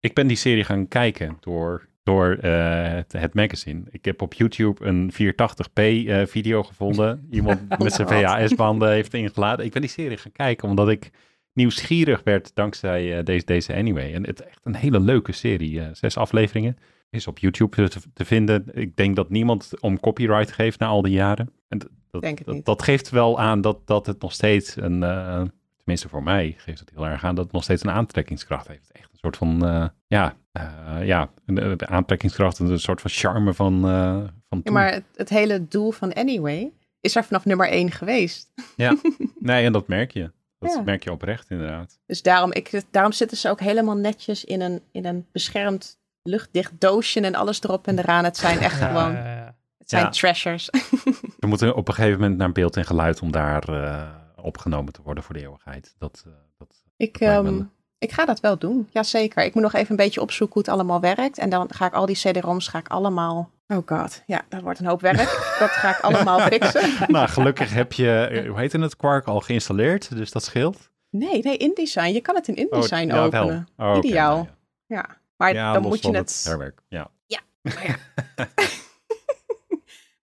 Ik 0.00 0.14
ben 0.14 0.26
die 0.26 0.36
serie 0.36 0.64
gaan 0.64 0.88
kijken 0.88 1.36
door, 1.40 1.88
door 2.02 2.32
eh, 2.40 2.82
het, 2.92 3.12
het 3.12 3.34
magazine. 3.34 3.82
Ik 3.90 4.04
heb 4.04 4.22
op 4.22 4.34
YouTube 4.34 4.84
een 4.84 5.12
480p 5.12 5.72
eh, 5.74 6.26
video 6.26 6.62
gevonden. 6.62 7.26
Iemand 7.30 7.68
met 7.82 7.92
zijn. 7.92 8.08
VHS-banden 8.08 8.90
heeft 8.90 9.14
ingeladen. 9.14 9.64
Ik 9.64 9.72
ben 9.72 9.80
die 9.80 9.90
serie 9.90 10.16
gaan 10.16 10.32
kijken 10.32 10.68
omdat 10.68 10.88
ik 10.88 11.10
nieuwsgierig 11.52 12.22
werd 12.24 12.54
dankzij 12.54 13.18
eh, 13.18 13.24
deze, 13.24 13.44
deze 13.44 13.74
anyway. 13.74 14.14
En 14.14 14.26
het 14.26 14.40
is 14.40 14.46
echt 14.46 14.60
een 14.62 14.74
hele 14.74 15.00
leuke 15.00 15.32
serie. 15.32 15.80
eh, 15.80 15.86
zes 15.92 16.16
afleveringen. 16.16 16.76
Is 17.10 17.26
op 17.26 17.38
YouTube 17.38 17.88
te, 17.88 18.00
te 18.14 18.24
vinden. 18.24 18.64
Ik 18.72 18.96
denk 18.96 19.16
dat 19.16 19.30
niemand 19.30 19.70
om 19.80 20.00
copyright 20.00 20.52
geeft 20.52 20.78
na 20.78 20.86
al 20.86 21.02
die 21.02 21.12
jaren. 21.12 21.50
En 21.68 21.78
d- 21.78 21.88
dat, 22.14 22.22
Denk 22.22 22.38
het 22.38 22.46
dat, 22.46 22.54
niet. 22.56 22.64
dat 22.64 22.82
geeft 22.82 23.10
wel 23.10 23.38
aan 23.40 23.60
dat, 23.60 23.86
dat 23.86 24.06
het 24.06 24.20
nog 24.20 24.32
steeds 24.32 24.76
een... 24.76 25.02
eh, 25.02 25.42
tenminste 25.76 26.08
voor 26.08 26.22
mij 26.22 26.54
geeft 26.58 26.80
het 26.80 26.90
heel 26.94 27.06
erg 27.06 27.24
aan 27.24 27.34
dat 27.34 27.44
het 27.44 27.52
nog 27.52 27.62
steeds 27.62 27.82
een 27.84 27.90
aantrekkingskracht 27.90 28.68
heeft. 28.68 28.90
Echt 28.92 29.08
een 29.12 29.18
soort 29.18 29.36
van, 29.36 29.66
eh, 29.66 29.86
ja, 30.06 30.34
eh, 30.52 31.06
ja, 31.06 31.30
een, 31.46 31.70
een 31.70 31.86
aantrekkingskracht, 31.86 32.58
een 32.58 32.78
soort 32.78 33.00
van 33.00 33.10
charme 33.10 33.54
van, 33.54 33.88
eh 33.88 34.22
van 34.48 34.60
Ja, 34.64 34.72
maar 34.72 34.92
het, 34.92 35.04
het 35.14 35.28
hele 35.28 35.68
doel 35.68 35.90
van 35.90 36.12
Anyway 36.12 36.72
is 37.00 37.16
er 37.16 37.24
vanaf 37.24 37.44
nummer 37.44 37.68
één 37.68 37.90
geweest. 37.90 38.52
Nee, 39.40 39.64
en 39.64 39.72
dat 39.72 39.88
merk 39.88 40.10
je. 40.12 40.30
Dat 40.58 40.72
Ja. 40.72 40.82
merk 40.82 41.04
je 41.04 41.12
oprecht 41.12 41.50
inderdaad. 41.50 41.98
Dus 42.06 42.22
daarom, 42.22 42.52
ik, 42.52 42.82
daarom 42.90 43.12
zitten 43.12 43.36
ze 43.36 43.48
ook 43.50 43.60
helemaal 43.60 43.96
netjes 43.96 44.44
in 44.44 44.60
een, 44.60 44.80
in 44.92 45.04
een 45.06 45.26
beschermd 45.32 45.98
luchtdicht 46.22 46.72
doosje 46.78 47.20
en 47.20 47.34
alles 47.34 47.62
erop 47.62 47.86
en 47.86 47.98
eraan. 47.98 48.24
Het 48.24 48.36
zijn 48.36 48.58
echt 48.58 48.78
Ja, 48.78 48.86
gewoon, 48.88 49.12
ja, 49.12 49.34
ja. 49.34 49.54
Het 49.84 49.90
zijn 49.92 50.02
Ja. 50.04 50.10
treasures. 50.10 50.68
We 51.38 51.46
moeten 51.46 51.74
op 51.76 51.88
een 51.88 51.94
gegeven 51.94 52.20
moment 52.20 52.38
naar 52.38 52.52
beeld 52.52 52.76
en 52.76 52.84
geluid 52.84 53.20
om 53.20 53.32
daar 53.32 53.68
eh, 53.68 54.08
opgenomen 54.44 54.92
te 54.92 55.00
worden 55.02 55.24
voor 55.24 55.34
de 55.34 55.40
eeuwigheid. 55.40 55.94
Dat, 55.98 56.22
eh, 56.26 56.32
dat, 56.58 56.82
Ik, 56.96 57.16
ehm, 57.20 57.62
ik 57.98 58.12
ga 58.12 58.24
dat 58.24 58.40
wel 58.40 58.58
doen, 58.58 58.88
jazeker. 58.90 59.44
Ik 59.44 59.54
moet 59.54 59.62
nog 59.62 59.72
even 59.74 59.90
een 59.90 59.96
beetje 59.96 60.20
opzoeken 60.20 60.54
hoe 60.54 60.62
het 60.62 60.72
allemaal 60.72 61.00
werkt. 61.00 61.38
En 61.38 61.50
dan 61.50 61.72
ga 61.74 61.86
ik 61.86 61.92
al 61.92 62.06
die 62.06 62.16
CD-ROMs 62.16 62.68
ga 62.68 62.78
ik 62.78 62.88
allemaal... 62.88 63.50
Oh 63.68 63.78
god, 63.86 64.22
ja, 64.26 64.42
dat 64.48 64.60
wordt 64.60 64.78
een 64.80 64.86
hoop 64.86 65.00
werk. 65.00 65.16
dat 65.58 65.70
ga 65.70 65.90
ik 65.96 66.00
allemaal 66.00 66.40
fixen. 66.40 66.90
nou, 67.12 67.28
gelukkig 67.28 67.72
heb 67.74 67.92
je, 67.92 68.16
eh, 68.30 68.48
hoe 68.48 68.58
heette 68.58 68.78
het, 68.78 68.96
Quark 68.96 69.26
al 69.26 69.40
geïnstalleerd, 69.40 70.16
dus 70.16 70.30
dat 70.30 70.44
scheelt. 70.44 70.90
Nee, 71.10 71.42
nee, 71.42 71.56
InDesign. 71.56 72.12
Je 72.12 72.20
kan 72.20 72.34
het 72.34 72.48
in 72.48 72.56
InDesign 72.56 73.06
ja, 73.06 73.14
wel. 73.14 73.24
openen. 73.24 73.68
Oh, 73.76 73.88
oké, 73.96 74.06
Ideaal. 74.06 74.34
nou 74.36 74.46
ja. 74.86 74.96
Ja, 74.96 75.16
maar 75.36 75.54
Ja, 75.54 75.72
dan 75.72 75.82
moet 75.82 75.96
je 75.96 76.02
van 76.02 76.14
het... 76.14 76.42
herwerk. 76.44 76.80
Ja. 76.88 77.10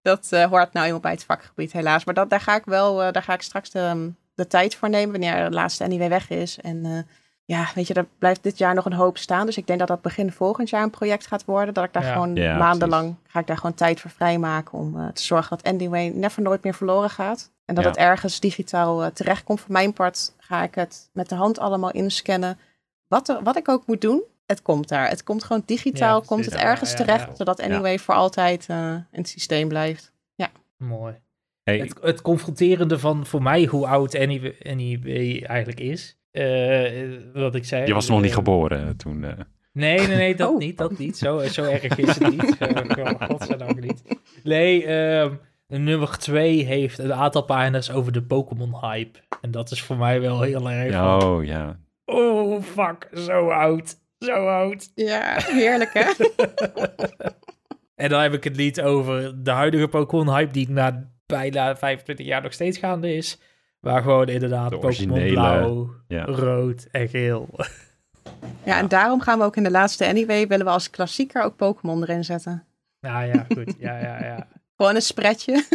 Dat 0.02 0.28
eh, 0.32 0.44
hoort 0.46 0.74
nou 0.74 0.86
eenmaal 0.86 1.00
bij 1.02 1.12
het 1.12 1.24
vakgebied, 1.24 1.72
helaas. 1.72 2.04
Maar 2.06 2.14
dat, 2.14 2.30
daar 2.30 2.42
ga 2.42 2.56
ik 2.56 2.66
wel, 2.66 3.04
eh, 3.04 3.12
daar 3.12 3.24
ga 3.24 3.34
ik 3.34 3.42
straks 3.42 3.70
de, 3.70 4.12
de 4.36 4.48
tijd 4.48 4.76
voor 4.76 4.90
nemen 4.90 5.12
wanneer 5.12 5.50
de 5.50 5.56
laatste 5.56 5.84
anyway 5.84 6.10
weg 6.10 6.30
is. 6.30 6.60
En 6.62 6.86
eh, 6.86 6.98
ja, 7.46 7.68
weet 7.76 7.88
je, 7.88 7.94
er 7.94 8.08
blijft 8.20 8.44
dit 8.44 8.58
jaar 8.58 8.74
nog 8.74 8.86
een 8.86 8.94
hoop 8.94 9.18
staan. 9.18 9.46
Dus 9.46 9.58
ik 9.58 9.68
denk 9.68 9.80
dat 9.80 9.88
dat 9.88 10.02
begin 10.02 10.32
volgend 10.32 10.70
jaar 10.70 10.84
een 10.84 10.90
project 10.90 11.28
gaat 11.28 11.46
worden. 11.46 11.74
Dat 11.74 11.84
ik 11.84 11.94
daar 11.94 12.04
Ja. 12.06 12.12
gewoon 12.12 12.36
Ja, 12.36 12.58
maandenlang 12.58 13.16
ga 13.28 13.40
ik 13.40 13.48
daar 13.48 13.58
gewoon 13.58 13.74
tijd 13.74 14.00
voor 14.00 14.12
vrijmaken 14.12 14.78
om 14.78 15.00
eh, 15.00 15.08
te 15.08 15.24
zorgen 15.24 15.58
dat 15.58 15.74
anyway 15.74 16.08
never 16.08 16.42
nooit 16.42 16.64
meer 16.64 16.74
verloren 16.74 17.10
gaat. 17.10 17.52
En 17.66 17.76
dat 17.76 17.84
Ja. 17.84 17.90
het 17.90 18.00
ergens 18.00 18.40
digitaal 18.40 19.04
eh, 19.04 19.10
terechtkomt. 19.12 19.60
Voor 19.62 19.72
mijn 19.72 19.94
part 19.94 20.34
ga 20.38 20.64
ik 20.64 20.76
het 20.76 21.10
met 21.14 21.30
de 21.30 21.36
hand 21.36 21.60
allemaal 21.60 21.92
inscannen. 21.92 22.60
Wat, 23.08 23.30
er, 23.30 23.44
wat 23.44 23.58
ik 23.58 23.70
ook 23.70 23.86
moet 23.86 24.02
doen, 24.02 24.22
het 24.52 24.62
komt 24.62 24.88
daar. 24.90 25.10
Het 25.10 25.24
komt 25.24 25.44
gewoon 25.44 25.64
digitaal, 25.66 26.20
Ja, 26.20 26.26
komt 26.26 26.46
het 26.46 26.56
ergens 26.56 26.92
Ja, 26.92 26.98
ja, 26.98 27.04
terecht, 27.06 27.28
ja. 27.28 27.36
zodat 27.36 27.62
anyway 27.62 28.00
voor 28.00 28.16
altijd 28.16 28.66
eh, 28.70 28.78
in 28.94 29.06
het 29.12 29.28
systeem 29.30 29.68
blijft. 29.68 30.14
Mooi. 30.78 31.14
Hey, 31.64 31.80
Het, 31.80 31.94
het 32.02 32.22
confronterende 32.22 33.00
van 33.00 33.26
voor 33.26 33.42
mij 33.42 33.66
hoe 33.66 33.88
oud 33.88 34.14
NIW, 34.14 34.52
NIW 34.76 35.44
eigenlijk 35.46 35.80
is. 35.80 36.18
eh, 36.32 36.92
wat 37.34 37.56
ik 37.56 37.66
zei. 37.66 37.86
je 37.86 37.94
was 37.94 38.08
nog 38.08 38.22
niet 38.22 38.30
eh, 38.30 38.36
geboren 38.36 38.98
toen. 38.98 39.24
eh. 39.24 39.32
Nee, 39.74 39.98
nee, 40.00 40.08
nee, 40.18 40.36
dat 40.36 40.50
Oh. 40.50 40.58
niet. 40.58 40.78
Dat 40.78 40.98
niet. 40.98 41.18
Zo, 41.18 41.40
zo 41.40 41.64
erg 41.64 41.84
is 41.98 42.16
het 42.20 42.30
niet. 42.32 42.56
Uh, 42.98 43.12
godzijdank 43.30 43.80
niet. 43.82 44.02
Nee, 44.44 44.86
ehm, 44.86 45.34
nummer 45.68 46.18
2 46.18 46.64
heeft 46.66 46.98
een 46.98 47.14
aantal 47.14 47.42
pagina's 47.44 47.92
over 47.92 48.12
de 48.12 48.22
Pokémon 48.24 48.76
hype. 48.82 49.20
En 49.42 49.52
dat 49.52 49.72
is 49.72 49.82
voor 49.82 49.98
mij 49.98 50.22
wel 50.22 50.42
heel 50.42 50.70
erg. 50.70 50.92
ja, 50.92 51.18
oh 51.18 51.44
ja. 51.46 51.80
Oh, 52.06 52.62
fuck. 52.64 53.10
Zo 53.14 53.48
oud. 53.50 54.00
Zo 54.26 54.48
oud. 54.48 54.92
Ja, 54.96 55.36
heerlijk 55.40 55.94
hè? 55.94 56.12
En 58.02 58.10
dan 58.10 58.22
heb 58.22 58.34
ik 58.34 58.44
het 58.44 58.56
niet 58.56 58.82
over 58.82 59.44
de 59.44 59.52
huidige 59.52 59.88
Pokémon 59.88 60.36
hype 60.36 60.52
die 60.52 60.70
na 60.70 61.12
bijna 61.26 61.76
25 61.78 62.26
jaar 62.26 62.42
nog 62.42 62.54
steeds 62.54 62.78
gaande 62.78 63.16
is. 63.16 63.40
Waar 63.80 64.02
gewoon 64.02 64.28
inderdaad 64.28 64.70
De 64.70 64.78
Pokémon 64.78 65.28
blauw, 65.28 65.96
ja. 66.08 66.24
rood 66.26 66.88
en 66.92 67.10
geel. 67.10 67.50
Ja, 68.64 68.78
en 68.78 68.88
daarom 68.88 69.22
gaan 69.22 69.40
we 69.40 69.46
ook 69.46 69.56
in 69.56 69.64
de 69.64 69.72
laatste 69.72 70.08
Anyway, 70.08 70.48
willen 70.48 70.66
we 70.66 70.72
als 70.72 70.90
klassieker 70.90 71.44
ook 71.44 71.56
Pokémon 71.56 72.02
erin 72.02 72.24
zetten. 72.24 72.66
Nou 73.00 73.26
ja, 73.26 73.46
goed. 73.54 73.74
Ja, 73.80 74.00
ja, 74.00 74.24
ja. 74.26 74.48
Gewoon 74.78 74.96
een 74.96 75.02
spretje. 75.02 75.66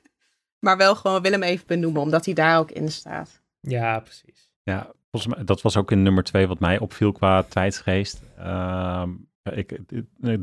maar 0.64 0.76
wel 0.76 0.94
gewoon, 0.94 1.16
we 1.16 1.22
willen 1.22 1.40
hem 1.40 1.50
even 1.50 1.66
benoemen, 1.66 2.02
omdat 2.02 2.24
hij 2.24 2.34
daar 2.34 2.58
ook 2.58 2.70
in 2.70 2.90
staat. 2.90 3.42
Ja, 3.60 4.00
precies. 4.00 4.50
Ja, 4.62 4.92
volgens 5.10 5.34
mij, 5.34 5.44
dat 5.44 5.62
was 5.62 5.76
ook 5.76 5.90
in 5.90 6.02
nummer 6.02 6.24
twee 6.24 6.46
wat 6.46 6.60
mij 6.60 6.78
opviel 6.78 7.12
qua 7.12 7.42
tijdsgeest. 7.42 8.22
Ehm, 8.36 9.10
ik, 9.54 9.78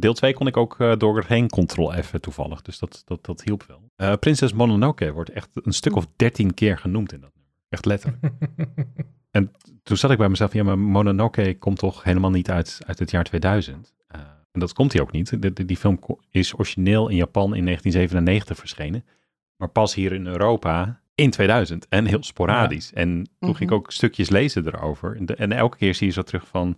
deel 0.01 0.13
2 0.13 0.33
kon 0.33 0.47
ik 0.47 0.57
ook 0.57 0.79
uh, 0.79 0.95
doorheen 0.97 1.49
control 1.49 1.93
even 1.93 2.21
toevallig, 2.21 2.61
dus 2.61 2.79
dat, 2.79 3.01
dat, 3.05 3.25
dat 3.25 3.43
hielp 3.43 3.63
wel. 3.63 3.81
Uh, 3.97 4.13
Prinses 4.19 4.53
Mononoke 4.53 5.11
wordt 5.11 5.29
echt 5.29 5.49
een 5.53 5.73
stuk 5.73 5.95
of 5.95 6.07
dertien 6.15 6.53
keer 6.53 6.77
genoemd 6.77 7.13
in 7.13 7.21
dat 7.21 7.31
nummer. 7.33 7.53
Echt 7.69 7.85
letterlijk. 7.85 8.33
en 9.31 9.51
toen 9.83 9.97
zat 9.97 10.11
ik 10.11 10.17
bij 10.17 10.29
mezelf, 10.29 10.53
ja, 10.53 10.63
maar 10.63 10.79
Mononoke 10.79 11.57
komt 11.59 11.77
toch 11.77 12.03
helemaal 12.03 12.31
niet 12.31 12.49
uit, 12.49 12.79
uit 12.85 12.99
het 12.99 13.11
jaar 13.11 13.23
2000? 13.23 13.93
Uh, 14.15 14.21
en 14.51 14.59
dat 14.59 14.73
komt 14.73 14.93
hij 14.93 15.01
ook 15.01 15.11
niet. 15.11 15.41
De, 15.41 15.53
de, 15.53 15.65
die 15.65 15.77
film 15.77 15.99
is 16.29 16.53
origineel 16.53 17.09
in 17.09 17.15
Japan 17.15 17.55
in 17.55 17.65
1997 17.65 18.57
verschenen. 18.57 19.05
Maar 19.57 19.69
pas 19.69 19.93
hier 19.93 20.13
in 20.13 20.27
Europa 20.27 21.01
in 21.15 21.29
2000. 21.29 21.87
En 21.89 22.05
heel 22.05 22.23
sporadisch. 22.23 22.91
Ja. 22.93 23.01
En 23.01 23.29
toen 23.39 23.55
ging 23.55 23.69
ik 23.69 23.75
ook 23.75 23.91
stukjes 23.91 24.29
lezen 24.29 24.67
erover. 24.67 25.15
En, 25.15 25.25
de, 25.25 25.35
en, 25.35 25.51
elke 25.51 25.77
keer 25.77 25.95
zie 25.95 26.07
je 26.07 26.13
zo 26.13 26.21
terug 26.21 26.47
van... 26.47 26.77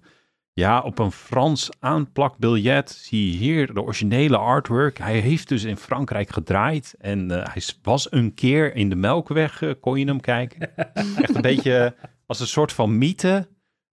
Ja, 0.54 0.82
op 0.82 1.00
een 1.00 1.12
Frans 1.12 1.70
aanplakbiljet 1.80 2.90
zie 2.90 3.32
je 3.32 3.38
hier 3.38 3.74
de 3.74 3.82
originele 3.82 4.38
artwork. 4.38 4.98
Hij 4.98 5.20
heeft 5.20 5.48
dus 5.50 5.64
in 5.64 5.78
Frankrijk 5.78 6.30
gedraaid. 6.30 6.96
En 7.00 7.32
uh, 7.32 7.44
hij 7.44 7.62
was 7.82 8.12
een 8.12 8.34
keer 8.34 8.76
in 8.76 8.90
de 8.90 8.96
Melkweg, 8.96 9.62
uh, 9.62 9.74
kon 9.80 10.00
je 10.00 10.06
hem 10.06 10.20
kijken. 10.20 10.76
Echt 11.24 11.36
een 11.36 11.42
beetje 11.42 11.96
als 12.26 12.40
een 12.40 12.48
soort 12.48 12.74
van 12.74 12.98
mythe 12.98 13.48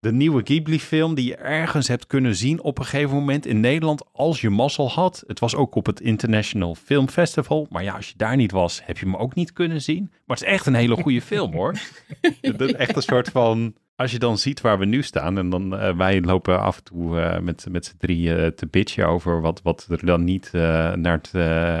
de 0.03 0.11
nieuwe 0.11 0.41
Ghibli-film 0.43 1.15
die 1.15 1.25
je 1.25 1.35
ergens 1.35 1.87
hebt 1.87 2.07
kunnen 2.07 2.35
zien 2.35 2.61
op 2.61 2.79
een 2.79 2.85
gegeven 2.85 3.15
moment 3.15 3.45
in 3.45 3.59
Nederland 3.59 4.03
als 4.11 4.41
je 4.41 4.49
mazzel 4.49 4.89
had. 4.89 5.23
Het 5.27 5.39
was 5.39 5.55
ook 5.55 5.75
op 5.75 5.85
het 5.85 5.99
International 5.99 6.75
Film 6.75 7.09
Festival, 7.09 7.67
maar 7.69 7.83
ja, 7.83 7.95
als 7.95 8.07
je 8.07 8.13
daar 8.17 8.35
niet 8.35 8.51
was, 8.51 8.81
heb 8.85 8.97
je 8.97 9.05
hem 9.05 9.15
ook 9.15 9.35
niet 9.35 9.53
kunnen 9.53 9.81
zien. 9.81 10.07
Maar 10.25 10.37
het 10.37 10.45
is 10.45 10.51
echt 10.51 10.65
een 10.65 10.73
hele 10.73 10.95
goede 10.95 11.21
film 11.21 11.53
hoor. 11.53 11.75
echt 12.77 12.95
een 12.95 13.01
soort 13.01 13.29
van, 13.29 13.73
als 13.95 14.11
je 14.11 14.19
dan 14.19 14.37
ziet 14.37 14.61
waar 14.61 14.79
we 14.79 14.85
nu 14.85 15.03
staan 15.03 15.37
en 15.37 15.49
dan 15.49 15.73
uh, 15.73 15.95
wij 15.97 16.21
lopen 16.21 16.59
af 16.59 16.77
en 16.77 16.83
toe 16.83 17.17
uh, 17.17 17.39
met, 17.39 17.65
met 17.69 17.85
z'n 17.85 17.97
drieën 17.97 18.39
uh, 18.39 18.47
te 18.47 18.67
bitchen 18.67 19.07
over 19.07 19.41
wat, 19.41 19.61
wat 19.61 19.87
er 19.89 20.05
dan 20.05 20.23
niet 20.23 20.49
naar, 20.53 21.19
het, 21.21 21.33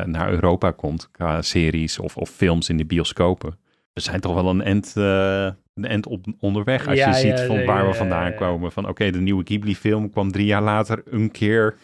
naar 0.07 0.31
Europa 0.31 0.71
komt 0.71 1.11
qua 1.11 1.41
series 1.41 1.99
of, 1.99 2.17
of 2.17 2.29
films 2.29 2.69
in 2.69 2.77
de 2.77 2.85
bioscopen. 2.85 3.57
We 3.93 4.01
zijn 4.01 4.19
toch 4.19 4.33
wel 4.33 4.49
een 4.49 4.61
end 4.61 4.95
een 5.73 5.85
end 5.85 6.07
op, 6.07 6.25
onderweg. 6.39 6.87
Als 6.87 6.97
ja, 6.97 7.09
je 7.09 7.15
ziet 7.15 7.39
ja, 7.39 7.45
van 7.45 7.65
waar 7.65 7.87
we 7.87 7.93
vandaan 7.93 8.35
komen. 8.35 8.71
Van 8.71 8.83
oké, 8.83 8.91
okay, 8.91 9.11
de 9.11 9.21
nieuwe 9.21 9.43
Ghibli-film 9.43 10.09
kwam 10.09 10.31
drie 10.31 10.45
jaar 10.45 10.61
later 10.61 11.03
een 11.05 11.31
keer. 11.31 11.75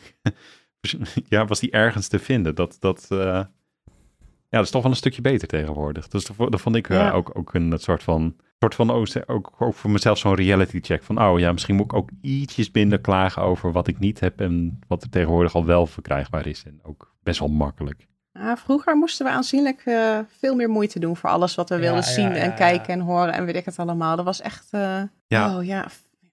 ja, 1.29 1.45
was 1.45 1.59
die 1.59 1.71
ergens 1.71 2.07
te 2.07 2.19
vinden. 2.19 2.55
Dat, 2.55 2.77
dat, 2.79 3.07
uh, 3.11 3.19
ja, 3.19 3.47
dat 4.49 4.63
is 4.63 4.71
toch 4.71 4.81
wel 4.81 4.91
een 4.91 4.97
stukje 4.97 5.21
beter 5.21 5.47
tegenwoordig. 5.47 6.07
Dus 6.07 6.25
dat, 6.25 6.51
dat 6.51 6.61
vond 6.61 6.75
ik 6.75 6.89
uh, 6.89 7.15
ook, 7.15 7.37
ook 7.37 7.53
een 7.53 7.73
soort 7.77 8.03
van. 8.03 8.35
Soort 8.61 8.75
van 8.75 8.91
ook, 8.91 9.07
ook, 9.25 9.51
ook 9.59 9.73
voor 9.73 9.89
mezelf 9.89 10.17
zo'n 10.17 10.35
reality 10.35 10.79
check. 10.81 11.03
Van 11.03 11.21
oh 11.21 11.39
ja, 11.39 11.51
misschien 11.51 11.75
moet 11.75 11.85
ik 11.85 11.93
ook 11.93 12.09
ietsjes 12.21 12.71
minder 12.71 12.99
klagen 12.99 13.41
over 13.41 13.71
wat 13.71 13.87
ik 13.87 13.99
niet 13.99 14.19
heb. 14.19 14.41
En 14.41 14.79
wat 14.87 15.03
er 15.03 15.09
tegenwoordig 15.09 15.55
al 15.55 15.65
wel 15.65 15.87
verkrijgbaar 15.87 16.47
is. 16.47 16.63
En 16.63 16.79
ook 16.83 17.15
best 17.23 17.39
wel 17.39 17.47
makkelijk. 17.49 18.07
Ja, 18.39 18.57
vroeger 18.57 18.95
moesten 18.95 19.25
we 19.25 19.31
aanzienlijk 19.31 19.81
uh, 19.85 20.19
veel 20.39 20.55
meer 20.55 20.69
moeite 20.69 20.99
doen 20.99 21.15
voor 21.15 21.29
alles 21.29 21.55
wat 21.55 21.69
we 21.69 21.75
ja, 21.75 21.81
wilden 21.81 22.03
zien 22.03 22.29
ja, 22.29 22.35
en 22.35 22.55
kijken 22.55 22.93
en 22.93 22.99
horen 22.99 23.33
en 23.33 23.45
weet 23.45 23.55
ik 23.55 23.65
het 23.65 23.79
allemaal. 23.79 24.15
Dat 24.15 24.25
was 24.25 24.41
echt, 24.41 24.67
uh, 24.71 25.01
ja. 25.27 25.57
oh 25.57 25.65
ja, 25.65 25.87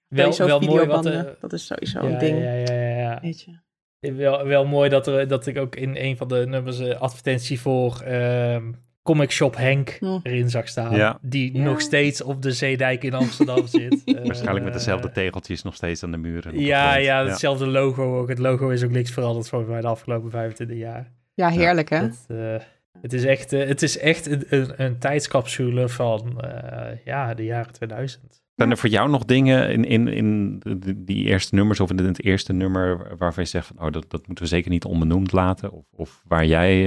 wel, 0.07 0.37
wel 0.37 0.59
mooi 0.59 0.85
wat, 0.85 1.05
uh, 1.05 1.21
dat 1.39 1.53
is 1.53 1.65
sowieso 1.65 1.99
een 1.99 2.17
ding. 2.17 2.43
Ja, 2.43 2.53
ja, 2.53 2.73
ja, 2.73 2.97
ja. 2.97 3.19
Weet 3.21 3.41
je. 3.41 3.65
Wel, 4.13 4.45
wel 4.45 4.65
mooi 4.65 4.89
dat, 4.89 5.07
er, 5.07 5.27
dat 5.27 5.45
ik 5.45 5.57
ook 5.57 5.75
in 5.75 5.95
een 5.95 6.17
van 6.17 6.27
de 6.27 6.45
nummers 6.47 6.81
advertentie 6.81 7.59
voor 7.59 8.01
ehm, 8.01 8.71
Comic 9.03 9.31
Shop 9.31 9.55
Henk 9.55 9.97
erin 10.23 10.49
zag 10.49 10.67
staan. 10.67 11.17
Die 11.21 11.57
nog 11.57 11.81
steeds 11.81 12.21
op 12.21 12.41
de 12.41 12.51
Zeedijk 12.51 13.03
in 13.03 13.13
Amsterdam 13.13 13.67
zit. 13.77 14.01
Waarschijnlijk 14.23 14.65
met 14.65 14.73
dezelfde 14.73 15.11
tegeltjes 15.11 15.63
nog 15.63 15.75
steeds 15.75 16.03
aan 16.03 16.11
de 16.11 16.17
muren. 16.17 16.59
Ja, 16.59 16.95
ja, 16.95 17.25
hetzelfde 17.25 17.67
logo 17.67 18.19
ook. 18.19 18.29
Het 18.29 18.39
logo 18.39 18.69
is 18.69 18.83
ook 18.83 18.91
niks 18.91 19.11
veranderd 19.11 19.49
volgens 19.49 19.71
mij 19.71 19.81
de 19.81 19.87
afgelopen 19.87 20.31
25 20.31 20.77
jaar. 20.77 21.11
Ja, 21.37 21.49
heerlijk 21.49 21.89
hè? 21.89 21.97
Het, 21.97 22.25
uh, 22.27 22.55
het 23.01 23.13
is 23.13 23.23
echt, 23.23 23.53
uh, 23.53 23.67
het 23.67 23.81
is 23.81 23.97
echt 23.97 24.25
een, 24.25 24.43
een, 24.49 24.83
een 24.83 24.99
tijdscapsule 24.99 25.89
van 25.89 26.41
uh, 26.45 27.05
ja, 27.05 27.33
de 27.33 27.43
jaren 27.43 27.73
2000. 27.73 28.43
Zijn 28.55 28.71
er 28.71 28.77
voor 28.77 28.89
jou 28.89 29.09
nog 29.09 29.25
dingen 29.25 29.69
in, 29.71 29.85
in, 29.85 30.07
in 30.07 30.61
die 30.97 31.25
eerste 31.25 31.55
nummers 31.55 31.79
of 31.79 31.89
in 31.89 31.97
het 31.97 32.23
eerste 32.23 32.53
nummer 32.53 33.17
waarvan 33.17 33.43
je 33.43 33.49
zegt 33.49 33.67
van 33.67 33.79
oh, 33.79 33.91
dat, 33.91 34.09
dat 34.09 34.27
moeten 34.27 34.43
we 34.43 34.49
zeker 34.49 34.69
niet 34.69 34.85
onbenoemd 34.85 35.31
laten? 35.31 35.71
Of, 35.71 35.85
of 35.91 36.21
waar 36.27 36.45
jij 36.45 36.83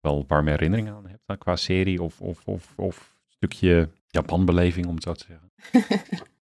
wel 0.00 0.24
warme 0.26 0.50
herinneringen 0.50 0.94
aan 0.94 1.06
hebt 1.06 1.38
qua 1.38 1.56
serie 1.56 2.02
of, 2.02 2.20
of, 2.20 2.42
of, 2.44 2.72
of 2.76 3.14
stukje 3.28 3.88
Japanbeleving 4.06 4.86
om 4.86 4.94
het 4.94 5.02
zo 5.02 5.12
te 5.12 5.24
zeggen? 5.28 5.50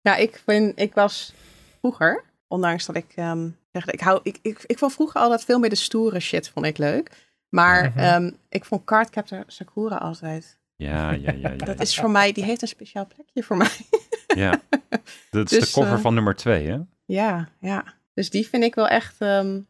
ja, 0.00 0.16
ik, 0.26 0.42
ben, 0.44 0.72
ik 0.76 0.94
was 0.94 1.34
vroeger, 1.78 2.24
ondanks 2.48 2.86
dat 2.86 2.96
ik 2.96 3.16
um, 3.16 3.56
ik, 3.82 4.00
hou, 4.00 4.20
ik, 4.22 4.38
ik, 4.42 4.64
ik 4.66 4.78
vond 4.78 4.92
vroeger 4.92 5.20
altijd 5.20 5.44
veel 5.44 5.58
meer 5.58 5.70
de 5.70 5.76
stoere 5.76 6.20
shit, 6.20 6.48
vond 6.48 6.66
ik 6.66 6.78
leuk. 6.78 7.10
Maar 7.48 7.84
mm 7.84 7.92
-hmm. 8.02 8.24
um, 8.24 8.36
ik 8.48 8.64
vond 8.64 8.84
Cardcaptor 8.84 9.44
Sakura 9.46 9.96
altijd. 9.96 10.58
Ja, 10.76 11.10
ja, 11.10 11.32
ja. 11.32 11.48
ja 11.48 11.56
dat 11.56 11.80
is 11.80 11.98
voor 11.98 12.10
mij, 12.10 12.32
die 12.32 12.44
heeft 12.44 12.62
een 12.62 12.68
speciaal 12.68 13.06
plekje 13.06 13.42
voor 13.42 13.56
mij. 13.56 13.76
ja, 14.44 14.60
dat 15.30 15.52
is 15.52 15.58
dus, 15.58 15.72
de 15.72 15.80
cover 15.80 15.96
uh, 15.96 16.00
van 16.00 16.14
nummer 16.14 16.36
twee, 16.36 16.66
hè? 16.66 16.78
Ja, 17.04 17.48
ja. 17.60 17.84
Dus 18.14 18.30
die 18.30 18.48
vind 18.48 18.64
ik 18.64 18.74
wel 18.74 18.88
echt, 18.88 19.20
um, 19.20 19.66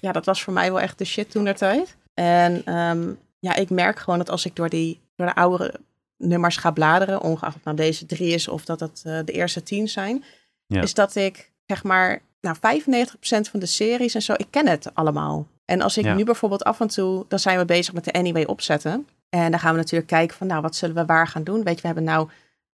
ja, 0.00 0.12
dat 0.12 0.26
was 0.26 0.42
voor 0.42 0.52
mij 0.52 0.70
wel 0.70 0.80
echt 0.80 0.98
de 0.98 1.04
shit 1.04 1.30
toen 1.30 1.44
der 1.44 1.56
tijd. 1.56 1.96
En 2.14 2.74
um, 2.76 3.18
ja, 3.38 3.54
ik 3.54 3.70
merk 3.70 3.98
gewoon 3.98 4.18
dat 4.18 4.30
als 4.30 4.44
ik 4.44 4.56
door, 4.56 4.68
die, 4.68 5.00
door 5.16 5.26
de 5.26 5.34
oudere 5.34 5.80
nummers 6.16 6.56
ga 6.56 6.70
bladeren, 6.70 7.20
ongeacht 7.20 7.56
of 7.56 7.64
nou 7.64 7.76
deze 7.76 8.06
drie 8.06 8.34
is 8.34 8.48
of 8.48 8.64
dat 8.64 8.80
het 8.80 9.02
uh, 9.06 9.18
de 9.24 9.32
eerste 9.32 9.62
tien 9.62 9.88
zijn, 9.88 10.24
ja. 10.66 10.82
is 10.82 10.94
dat 10.94 11.14
ik 11.14 11.52
zeg 11.66 11.82
maar 11.82 12.22
nou, 12.42 12.56
95% 12.56 13.50
van 13.50 13.60
de 13.60 13.66
series 13.66 14.14
en 14.14 14.22
zo, 14.22 14.32
ik 14.36 14.46
ken 14.50 14.68
het 14.68 14.94
allemaal. 14.94 15.46
En 15.64 15.80
als 15.80 15.98
ik 15.98 16.04
ja. 16.04 16.14
nu 16.14 16.24
bijvoorbeeld 16.24 16.64
af 16.64 16.80
en 16.80 16.88
toe, 16.88 17.24
dan 17.28 17.38
zijn 17.38 17.58
we 17.58 17.64
bezig 17.64 17.94
met 17.94 18.04
de 18.04 18.12
Anyway 18.12 18.44
opzetten. 18.44 19.06
En 19.28 19.50
dan 19.50 19.60
gaan 19.60 19.72
we 19.72 19.78
natuurlijk 19.78 20.10
kijken 20.10 20.36
van, 20.36 20.46
nou, 20.46 20.62
wat 20.62 20.76
zullen 20.76 20.96
we 20.96 21.04
waar 21.04 21.26
gaan 21.26 21.44
doen? 21.44 21.62
Weet 21.62 21.74
je, 21.74 21.80
we 21.80 21.86
hebben 21.86 22.04
nou 22.04 22.28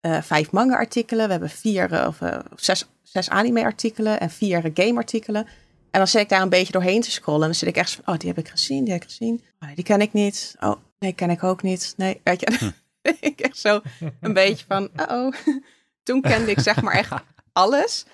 uh, 0.02 0.22
vijf 0.22 0.52
manga-artikelen, 0.52 1.26
we 1.26 1.32
hebben 1.32 1.50
vier 1.50 1.92
uh, 1.92 2.06
of 2.08 2.22
uh, 2.22 2.40
zes, 2.56 2.86
zes 3.04 3.30
anime-artikelen 3.30 4.20
en 4.20 4.30
vier 4.30 4.72
game-artikelen. 4.74 5.48
En 5.92 6.02
dan 6.02 6.08
zit 6.08 6.22
ik 6.22 6.30
daar 6.30 6.42
een 6.42 6.50
beetje 6.50 6.72
doorheen 6.72 7.02
te 7.02 7.12
scrollen. 7.12 7.42
En 7.42 7.48
dan 7.48 7.56
zit 7.56 7.70
ik 7.70 7.78
echt 7.78 7.92
van, 7.92 8.14
oh, 8.14 8.20
die 8.20 8.30
heb 8.30 8.38
ik 8.38 8.48
gezien, 8.48 8.84
die 8.84 8.94
heb 8.94 9.02
ik 9.02 9.08
gezien. 9.08 9.44
Oh, 9.60 9.70
die 9.76 9.84
ken 9.84 10.02
ik 10.02 10.14
niet. 10.14 10.56
Oh, 10.60 10.76
nee, 11.00 11.14
ken 11.14 11.30
ik 11.30 11.44
ook 11.44 11.62
niet. 11.62 11.94
Nee, 11.98 12.22
weet 12.24 12.40
je. 12.40 12.56
Hm. 12.60 12.72
ik 13.30 13.40
echt 13.40 13.58
zo 13.58 13.82
een 14.22 14.34
beetje 14.34 14.66
van, 14.68 14.90
oh. 15.10 15.34
Toen 16.04 16.22
kende 16.22 16.52
ik 16.52 16.60
zeg 16.60 16.82
maar 16.82 16.94
echt 16.94 17.12
alles. 17.54 18.06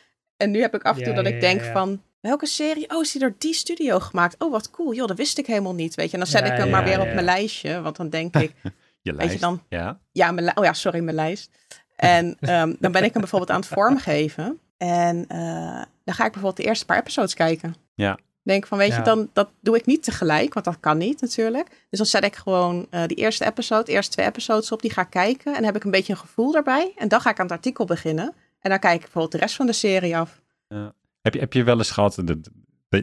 En 0.42 0.52
nu 0.52 0.62
heb 0.62 0.76
ik 0.76 0.84
af 0.84 0.98
en 0.98 1.04
toe 1.04 1.14
ja, 1.14 1.22
dat 1.22 1.32
ik 1.32 1.42
denk 1.42 1.62
ja, 1.62 1.72
van, 1.72 2.02
welke 2.20 2.46
serie? 2.46 2.90
Oh, 2.90 3.02
is 3.02 3.12
die 3.12 3.22
door 3.22 3.34
die 3.38 3.54
studio 3.54 4.00
gemaakt? 4.00 4.36
Oh, 4.38 4.52
wat 4.52 4.70
cool. 4.72 4.94
Joh, 4.94 5.08
dat 5.08 5.18
wist 5.18 5.38
ik 5.38 5.46
helemaal 5.46 5.74
niet. 5.74 5.96
Weet 5.96 6.06
je, 6.06 6.14
en 6.14 6.20
dan 6.20 6.28
zet 6.28 6.46
ik 6.46 6.52
hem 6.52 6.70
maar 6.70 6.84
weer 6.84 7.00
op 7.00 7.14
mijn 7.14 7.26
lijstje. 7.26 7.82
Want 7.82 7.96
dan 7.96 8.10
denk 8.10 8.36
ik, 8.36 8.54
je 9.02 9.14
lijst, 9.14 9.18
weet 9.18 9.32
je 9.32 9.40
dan, 9.40 9.62
ja. 9.70 10.00
Ja, 10.12 10.32
mijn, 10.32 10.58
oh 10.58 10.64
ja, 10.64 10.74
sorry, 10.74 11.00
mijn 11.00 11.16
lijst. 11.16 11.50
En 11.96 12.26
um, 12.26 12.76
dan 12.80 12.92
ben 12.92 13.04
ik 13.04 13.12
hem 13.12 13.22
bijvoorbeeld 13.22 13.52
aan 13.52 13.60
het 13.60 13.70
vormgeven. 13.70 14.60
En 14.78 15.18
uh, 15.18 15.82
dan 16.04 16.16
ga 16.16 16.26
ik 16.26 16.32
bijvoorbeeld 16.32 16.58
de 16.58 16.64
eerste 16.64 16.86
paar 16.86 17.00
episodes 17.00 17.34
kijken. 17.34 17.76
Ja. 17.96 18.18
Denk 18.44 18.68
van, 18.68 18.78
weet 18.78 18.96
je, 18.96 19.02
dan 19.02 19.30
dat 19.34 19.50
doe 19.60 19.76
ik 19.76 19.86
niet 19.86 20.04
tegelijk, 20.04 20.54
want 20.54 20.66
dat 20.66 20.80
kan 20.80 20.98
niet 20.98 21.22
natuurlijk. 21.22 21.68
Dus 21.90 22.00
dan 22.00 22.08
zet 22.08 22.24
ik 22.24 22.36
gewoon 22.36 22.88
uh, 22.92 23.06
die 23.06 23.18
eerste 23.18 23.46
episode, 23.46 23.84
de 23.84 23.92
eerste 23.92 24.12
twee 24.12 24.26
episodes 24.26 24.72
op, 24.72 24.82
die 24.82 24.92
ga 24.92 25.02
ik 25.02 25.10
kijken. 25.10 25.46
En 25.46 25.54
dan 25.54 25.64
heb 25.64 25.76
ik 25.76 25.84
een 25.84 25.92
beetje 25.92 26.14
een 26.14 26.20
gevoel 26.20 26.52
daarbij. 26.52 26.94
En 26.96 27.08
dan 27.08 27.22
ga 27.22 27.30
ik 27.30 27.40
aan 27.40 27.46
het 27.46 27.56
artikel 27.56 27.86
beginnen. 27.86 28.34
En 28.62 28.70
dan 28.70 28.80
kijk 28.80 28.96
ik 28.96 29.02
bijvoorbeeld 29.02 29.32
de 29.32 29.38
rest 29.38 29.56
van 29.56 29.66
de 29.66 29.74
serie 29.74 30.18
af. 30.18 30.42
Ja. 30.68 30.94
Heb, 31.22 31.34
je, 31.34 31.40
heb 31.40 31.54
je 31.54 31.64
wel 31.64 31.78
eens 31.78 31.92
gehad 31.92 32.22
dat, 32.24 32.50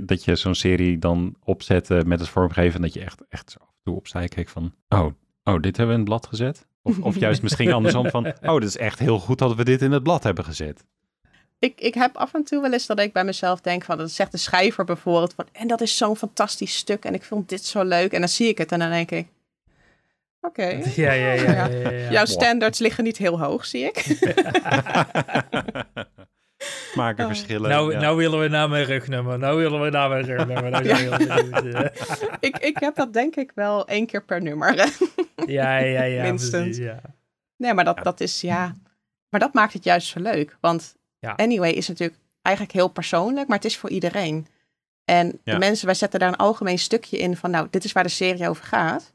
dat 0.09 0.24
je 0.24 0.36
zo'n 0.36 0.54
serie 0.54 0.98
dan 0.98 1.36
opzette 1.44 2.02
met 2.06 2.20
het 2.20 2.28
vormgeven 2.28 2.74
en 2.74 2.82
dat 2.82 2.92
je 2.92 3.00
echt, 3.00 3.22
echt 3.28 3.50
zo 3.50 3.59
af 3.61 3.68
en 3.68 3.82
toe 3.82 3.96
opzij 3.96 4.28
keek 4.28 4.48
van, 4.48 4.74
oh, 4.88 5.06
oh, 5.44 5.61
dit 5.61 5.76
hebben 5.76 5.86
we 5.86 5.92
in 5.92 5.98
het 5.98 6.04
blad 6.04 6.26
gezet? 6.26 6.66
Of, 6.82 6.98
of 6.98 7.18
juist 7.26 7.42
misschien 7.42 7.72
andersom 7.72 8.11
van, 8.11 8.26
oh, 8.26 8.32
dat 8.40 8.62
is 8.62 8.76
echt 8.76 8.98
heel 8.98 9.18
goed 9.18 9.38
dat 9.38 9.54
we 9.54 9.64
dit 9.64 9.82
in 9.82 9.92
het 9.92 10.02
blad 10.02 10.22
hebben 10.22 10.44
gezet. 10.44 10.84
Ik, 11.59 11.80
ik 11.80 11.94
heb 11.94 12.16
af 12.16 12.34
en 12.34 12.44
toe 12.44 12.61
wel 12.61 12.72
eens 12.72 12.86
dat 12.86 13.00
ik 13.00 13.12
bij 13.12 13.24
mezelf 13.24 13.61
denk 13.61 13.84
van, 13.84 13.98
dat 13.98 14.11
zegt 14.11 14.32
de 14.32 14.38
schrijver 14.38 14.84
bijvoorbeeld 14.84 15.34
van, 15.34 15.46
en 15.52 15.68
dat 15.68 15.80
is 15.80 15.96
zo'n 15.96 16.16
fantastisch 16.16 16.76
stuk 16.76 17.04
en 17.04 17.14
ik 17.14 17.24
vond 17.24 17.48
dit 17.48 17.64
zo 17.64 17.82
leuk. 17.82 18.12
En 18.12 18.20
dan 18.20 18.28
zie 18.28 18.48
ik 18.48 18.59
het 18.59 18.72
en 18.72 18.78
dan 18.78 18.90
denk 18.90 19.11
ik, 19.11 19.28
Oké. 20.41 20.62
Okay. 20.62 20.82
Ja, 20.97 21.12
ja, 21.12 21.32
ja, 21.32 21.53
ja, 21.53 21.66
ja, 21.66 21.91
ja. 21.91 22.11
Jouw 22.11 22.24
standards 22.24 22.78
liggen 22.78 23.05
niet 23.05 23.16
heel 23.16 23.41
hoog, 23.41 23.66
zie 23.66 23.84
ik. 23.84 24.05
Maken 26.95 27.24
oh. 27.24 27.30
verschillen. 27.30 27.70
Nou, 27.70 27.93
ja. 27.93 28.01
nou 28.01 28.16
willen 28.16 28.41
we 28.41 28.49
naar 28.49 28.68
mijn 28.68 28.84
rugnummer. 28.84 29.39
Nou 29.39 29.59
willen 29.59 29.80
we 29.80 29.91
naar 29.91 30.09
mijn 30.09 30.24
rugnummer. 30.24 30.70
Nou 30.70 30.84
ja. 30.84 31.93
ik, 32.49 32.59
ik 32.59 32.78
heb 32.78 32.95
dat 32.95 33.12
denk 33.12 33.36
ik 33.36 33.53
wel 33.55 33.86
één 33.86 34.07
keer 34.07 34.24
per 34.24 34.43
nummer. 34.43 34.74
ja, 35.47 35.78
ja, 35.78 36.03
ja. 36.03 36.22
Minstens. 36.22 36.62
Precies, 36.62 36.84
ja. 36.84 37.01
Nee, 37.57 37.74
maar 37.74 37.84
dat, 37.84 38.05
dat 38.05 38.20
is 38.20 38.41
ja. 38.41 38.74
Maar 39.28 39.41
dat 39.41 39.55
maakt 39.55 39.72
het 39.72 39.84
juist 39.84 40.09
zo 40.09 40.20
leuk. 40.20 40.57
Want 40.61 40.97
Anyway 41.20 41.70
is 41.70 41.89
natuurlijk 41.89 42.18
eigenlijk 42.43 42.76
heel 42.76 42.89
persoonlijk, 42.89 43.49
maar 43.49 43.57
het 43.57 43.66
is 43.66 43.76
voor 43.76 43.91
iedereen. 43.91 44.47
En 45.05 45.41
de 45.45 45.59
mensen, 45.59 45.86
wij 45.86 45.95
zetten 45.95 46.20
daar 46.20 46.28
een 46.28 46.36
algemeen 46.36 46.78
stukje 46.78 47.18
in 47.18 47.36
van, 47.36 47.51
nou, 47.51 47.66
dit 47.70 47.84
is 47.84 47.93
waar 47.93 48.03
de 48.03 48.09
serie 48.09 48.49
over 48.49 48.64
gaat. 48.64 49.12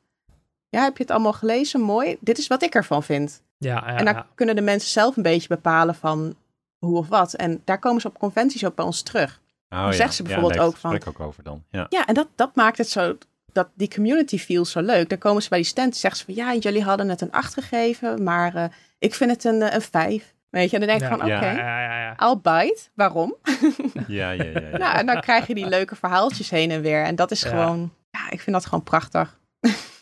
Ja, 0.73 0.83
heb 0.83 0.97
je 0.97 1.03
het 1.03 1.11
allemaal 1.11 1.33
gelezen? 1.33 1.81
Mooi. 1.81 2.17
Dit 2.19 2.37
is 2.37 2.47
wat 2.47 2.63
ik 2.63 2.75
ervan 2.75 3.03
vind. 3.03 3.41
Ja, 3.57 3.73
ja 3.73 3.85
en 3.85 4.05
dan 4.05 4.13
ja. 4.13 4.25
kunnen 4.35 4.55
de 4.55 4.61
mensen 4.61 4.89
zelf 4.89 5.17
een 5.17 5.23
beetje 5.23 5.47
bepalen 5.47 5.95
van 5.95 6.35
hoe 6.77 6.97
of 6.97 7.07
wat. 7.07 7.33
En 7.33 7.61
daar 7.63 7.79
komen 7.79 8.01
ze 8.01 8.07
op 8.07 8.19
conventies 8.19 8.65
ook 8.65 8.75
bij 8.75 8.85
ons 8.85 9.01
terug. 9.01 9.41
Oh, 9.69 9.79
dan 9.79 9.87
ja. 9.87 9.91
zeggen 9.91 10.15
ze 10.15 10.23
bijvoorbeeld 10.23 10.59
ook 10.59 10.77
van. 10.77 11.01
ook 11.07 11.19
over 11.19 11.43
dan. 11.43 11.63
Ja, 11.69 11.85
ja 11.89 12.05
en 12.05 12.13
dat, 12.13 12.27
dat 12.35 12.55
maakt 12.55 12.77
het 12.77 12.89
zo 12.89 13.17
dat 13.51 13.67
die 13.73 13.89
community 13.89 14.37
feel 14.37 14.65
zo 14.65 14.81
leuk. 14.81 15.09
Dan 15.09 15.17
komen 15.17 15.41
ze 15.41 15.49
bij 15.49 15.57
die 15.57 15.67
stand 15.67 15.93
en 15.93 15.99
zeggen 15.99 16.19
ze 16.19 16.25
van 16.25 16.35
ja, 16.35 16.55
jullie 16.55 16.83
hadden 16.83 17.09
het 17.09 17.21
een 17.21 17.31
8 17.31 17.53
gegeven, 17.53 18.23
maar 18.23 18.55
uh, 18.55 18.65
ik 18.99 19.13
vind 19.15 19.31
het 19.31 19.43
een, 19.43 19.75
een 19.75 19.81
5. 19.81 20.33
Weet 20.49 20.69
je, 20.69 20.77
en 20.77 20.87
dan 20.87 20.97
denk 20.97 21.01
ik 21.01 21.09
Ja. 21.09 21.17
van 21.17 21.25
oké, 21.25 21.45
Ja, 21.45 21.51
ja, 21.51 21.81
ja, 21.81 22.01
ja. 22.01 22.29
I'll 22.29 22.39
bite. 22.41 22.81
Waarom? 22.93 23.35
Ja, 24.07 24.31
ja, 24.31 24.43
ja. 24.43 24.59
ja. 24.59 24.77
Nou, 24.77 24.97
en 24.97 25.05
dan 25.05 25.21
krijg 25.21 25.47
je 25.47 25.53
die 25.53 25.67
leuke 25.67 25.95
verhaaltjes 25.95 26.49
heen 26.49 26.71
en 26.71 26.81
weer. 26.81 27.03
En 27.03 27.15
dat 27.15 27.31
is 27.31 27.43
gewoon, 27.43 27.93
ja, 28.11 28.29
ik 28.29 28.41
vind 28.41 28.55
dat 28.55 28.65
gewoon 28.65 28.83
prachtig. 28.83 29.39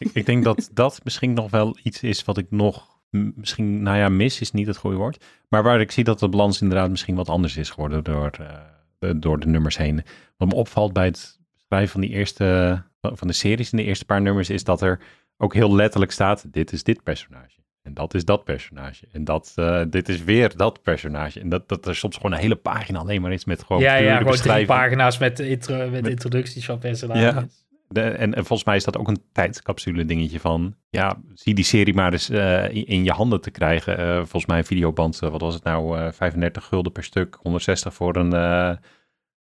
Ik, 0.01 0.09
ik 0.13 0.25
denk 0.25 0.43
dat 0.43 0.69
dat 0.73 1.01
misschien 1.03 1.33
nog 1.33 1.51
wel 1.51 1.77
iets 1.83 2.03
is 2.03 2.23
wat 2.23 2.37
ik 2.37 2.45
nog 2.49 2.99
misschien, 3.11 3.81
nou 3.81 3.97
ja, 3.97 4.09
mis 4.09 4.41
is 4.41 4.51
niet 4.51 4.67
het 4.67 4.77
goede 4.77 4.97
woord. 4.97 5.25
Maar 5.49 5.63
waar 5.63 5.81
ik 5.81 5.91
zie 5.91 6.03
dat 6.03 6.19
de 6.19 6.29
balans 6.29 6.61
inderdaad 6.61 6.89
misschien 6.89 7.15
wat 7.15 7.29
anders 7.29 7.57
is 7.57 7.69
geworden 7.69 8.03
door, 8.03 8.31
eh, 8.39 8.55
de, 8.99 9.19
door 9.19 9.39
de 9.39 9.47
nummers 9.47 9.77
heen. 9.77 10.03
Wat 10.37 10.47
me 10.47 10.55
opvalt 10.55 10.93
bij 10.93 11.05
het 11.05 11.39
schrijven 11.65 11.89
van 11.91 12.01
die 12.01 12.09
eerste, 12.09 12.81
van 13.01 13.27
de 13.27 13.33
series 13.33 13.71
in 13.71 13.77
de 13.77 13.83
eerste 13.83 14.05
paar 14.05 14.21
nummers, 14.21 14.49
is 14.49 14.63
dat 14.63 14.81
er 14.81 14.99
ook 15.37 15.53
heel 15.53 15.75
letterlijk 15.75 16.11
staat, 16.11 16.53
dit 16.53 16.71
is 16.71 16.83
dit 16.83 17.03
personage. 17.03 17.59
En 17.81 17.93
dat 17.93 18.13
is 18.13 18.25
dat 18.25 18.43
personage. 18.43 19.05
En 19.11 19.23
dat, 19.23 19.51
eh, 19.55 19.81
dit 19.89 20.09
is 20.09 20.23
weer 20.23 20.55
dat 20.57 20.81
personage. 20.81 21.39
En 21.39 21.49
dat, 21.49 21.69
dat 21.69 21.87
er 21.87 21.95
soms 21.95 22.15
gewoon 22.15 22.31
een 22.31 22.37
hele 22.37 22.55
pagina 22.55 22.99
alleen 22.99 23.21
maar 23.21 23.33
is 23.33 23.45
met 23.45 23.63
gewoon 23.63 23.81
ja, 23.81 23.95
ja, 23.95 24.17
gewoon 24.17 24.35
drie 24.35 24.65
pagina's 24.65 25.17
met, 25.17 25.39
intro, 25.39 25.77
met, 25.77 25.91
Met- 25.91 26.07
introducties 26.07 26.65
van 26.65 26.79
personages. 26.79 27.21
Ja. 27.21 27.47
De, 27.91 28.01
en, 28.01 28.33
en 28.33 28.45
volgens 28.45 28.63
mij 28.63 28.75
is 28.75 28.83
dat 28.83 28.97
ook 28.97 29.07
een 29.07 29.23
tijdscapsule 29.31 30.05
dingetje 30.05 30.39
van, 30.39 30.75
ja, 30.89 31.21
zie 31.33 31.53
die 31.53 31.63
serie 31.63 31.93
maar 31.93 32.11
eens 32.11 32.29
eh, 32.29 32.69
in, 32.69 32.85
in 32.85 33.03
je 33.03 33.11
handen 33.11 33.41
te 33.41 33.51
krijgen. 33.51 33.97
Eh, 33.97 34.15
volgens 34.15 34.45
mij 34.45 34.57
een 34.57 34.65
videoband, 34.65 35.21
eh, 35.21 35.29
wat 35.29 35.41
was 35.41 35.53
het 35.53 35.63
nou, 35.63 35.97
eh 35.99 36.11
35 36.11 36.65
gulden 36.65 36.91
per 36.91 37.03
stuk, 37.03 37.37
160 37.41 37.93
voor 37.93 38.15
een, 38.15 38.31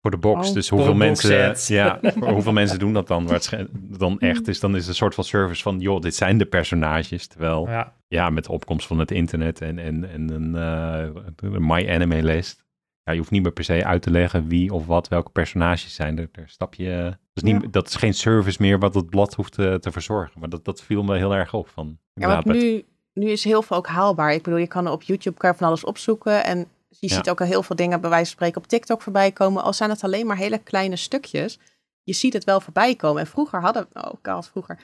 voor 0.01 0.11
de 0.11 0.16
box. 0.16 0.49
Oh, 0.49 0.55
dus 0.55 0.68
hoeveel 0.68 0.94
mensen, 0.94 1.74
ja, 1.74 2.01
hoeveel 2.34 2.53
mensen 2.53 2.78
doen 2.78 2.92
dat 2.92 3.07
dan? 3.07 3.26
Waarschijn- 3.26 3.68
dan 3.72 4.20
echt 4.20 4.49
is, 4.49 4.61
dan 4.61 4.72
is 4.74 4.80
het 4.80 4.88
een 4.88 4.94
soort 4.94 5.14
van 5.14 5.24
service 5.24 5.62
van, 5.62 5.78
joh, 5.80 6.01
dit 6.01 6.14
zijn 6.14 6.38
de 6.38 6.47
personages. 6.47 7.26
Terwijl, 7.26 7.68
Ja. 7.68 7.92
ja, 8.09 8.30
met 8.30 8.44
de 8.44 8.53
opkomst 8.53 8.86
van 8.86 8.99
het 8.99 9.11
internet 9.11 9.61
en, 9.61 9.78
en, 9.78 10.11
en 10.11 10.28
een, 10.30 11.66
My 11.66 11.88
Anime 11.88 12.22
lijst. 12.22 12.64
Ja, 13.03 13.12
je 13.12 13.18
hoeft 13.18 13.30
niet 13.30 13.42
meer 13.42 13.53
per 13.53 13.64
se 13.64 13.84
uit 13.84 14.03
te 14.03 14.11
leggen 14.11 14.49
wie 14.49 14.72
of 14.72 14.86
wat, 14.86 15.09
welke 15.09 15.30
personages 15.30 15.94
zijn. 15.94 16.14
Daar 16.16 16.28
stap 16.44 16.74
je, 16.74 17.18
dat, 17.37 17.45
is 17.45 17.53
niet, 17.53 17.62
Ja. 17.62 17.68
dat 17.70 17.89
is 17.89 17.95
geen 17.95 18.14
service 18.14 18.62
meer 18.62 18.78
wat 18.78 18.95
het 18.95 19.11
blad 19.11 19.34
hoeft 19.34 19.53
te, 19.53 19.78
te 19.80 19.93
verzorgen. 19.93 20.41
Maar 20.41 20.49
dat, 20.49 20.64
dat 20.64 20.82
viel 20.82 21.03
me 21.03 21.16
heel 21.16 21.34
erg 21.34 21.55
op. 21.55 21.68
Van, 21.68 21.99
Ja, 22.14 22.28
want 22.28 22.45
nu, 22.45 22.84
nu 23.12 23.30
is 23.30 23.45
heel 23.45 23.62
veel 23.62 23.76
ook 23.76 23.87
haalbaar. 23.87 24.32
Ik 24.32 24.43
bedoel, 24.43 24.59
je 24.59 24.66
kan 24.66 24.89
op 24.89 25.03
YouTube 25.03 25.37
kan 25.37 25.57
van 25.57 25.66
alles 25.66 25.84
opzoeken. 25.84 26.45
En 26.45 26.59
je 26.89 27.09
Ja. 27.09 27.14
ziet 27.14 27.30
ook 27.30 27.41
al 27.41 27.47
heel 27.47 27.62
veel 27.62 27.76
dingen 27.76 28.01
bij 28.01 28.11
wijze 28.11 28.24
van 28.24 28.34
spreken 28.34 28.62
op 28.62 28.66
TikTok 28.68 29.03
voorbij 29.03 29.32
komen. 29.32 29.62
Al 29.62 29.72
zijn 29.72 29.91
het 29.91 30.05
alleen 30.05 30.26
maar 30.26 30.37
hele 30.37 30.59
kleine 30.59 30.97
stukjes. 30.97 31.59
Je 32.03 32.12
ziet 32.12 32.32
het 32.32 32.45
wel 32.45 32.61
voorbij 32.61 32.95
komen. 32.95 33.20
En 33.20 33.26
vroeger 33.26 33.61
hadden 33.61 33.87
we... 33.93 34.01
Oh 34.03 34.12
god, 34.22 34.49
vroeger. 34.49 34.78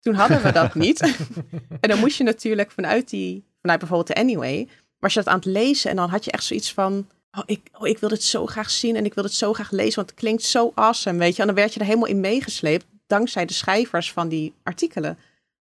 Toen 0.00 0.14
hadden 0.14 0.42
we 0.42 0.52
dat 0.52 0.74
niet. 0.74 1.00
en 1.80 1.88
dan 1.88 1.98
moest 1.98 2.16
je 2.16 2.24
natuurlijk 2.24 2.70
vanuit 2.70 3.10
die... 3.10 3.44
Vanuit 3.60 3.78
bijvoorbeeld 3.80 4.08
de 4.08 4.22
Anyway... 4.22 4.68
Was 4.98 5.14
je 5.14 5.20
dat 5.22 5.28
aan 5.28 5.38
het 5.38 5.44
lezen 5.44 5.90
en 5.90 5.96
dan 5.96 6.08
had 6.08 6.24
je 6.24 6.30
echt 6.30 6.44
zoiets 6.44 6.72
van... 6.72 7.06
Oh 7.36 7.42
ik, 7.46 7.60
oh, 7.78 7.86
ik 7.88 7.98
wil 7.98 8.08
dit 8.08 8.22
zo 8.22 8.46
graag 8.46 8.70
zien 8.70 8.96
en 8.96 9.04
ik 9.04 9.14
wil 9.14 9.24
het 9.24 9.32
zo 9.32 9.52
graag 9.52 9.70
lezen, 9.70 9.94
want 9.96 10.10
het 10.10 10.18
klinkt 10.18 10.42
zo 10.42 10.72
awesome, 10.74 11.18
weet 11.18 11.34
je. 11.34 11.40
En 11.40 11.46
dan 11.46 11.56
werd 11.56 11.74
je 11.74 11.80
er 11.80 11.86
helemaal 11.86 12.08
in 12.08 12.20
meegesleept, 12.20 12.84
dankzij 13.06 13.44
de 13.46 13.52
schrijvers 13.52 14.12
van 14.12 14.28
die 14.28 14.54
artikelen. 14.62 15.18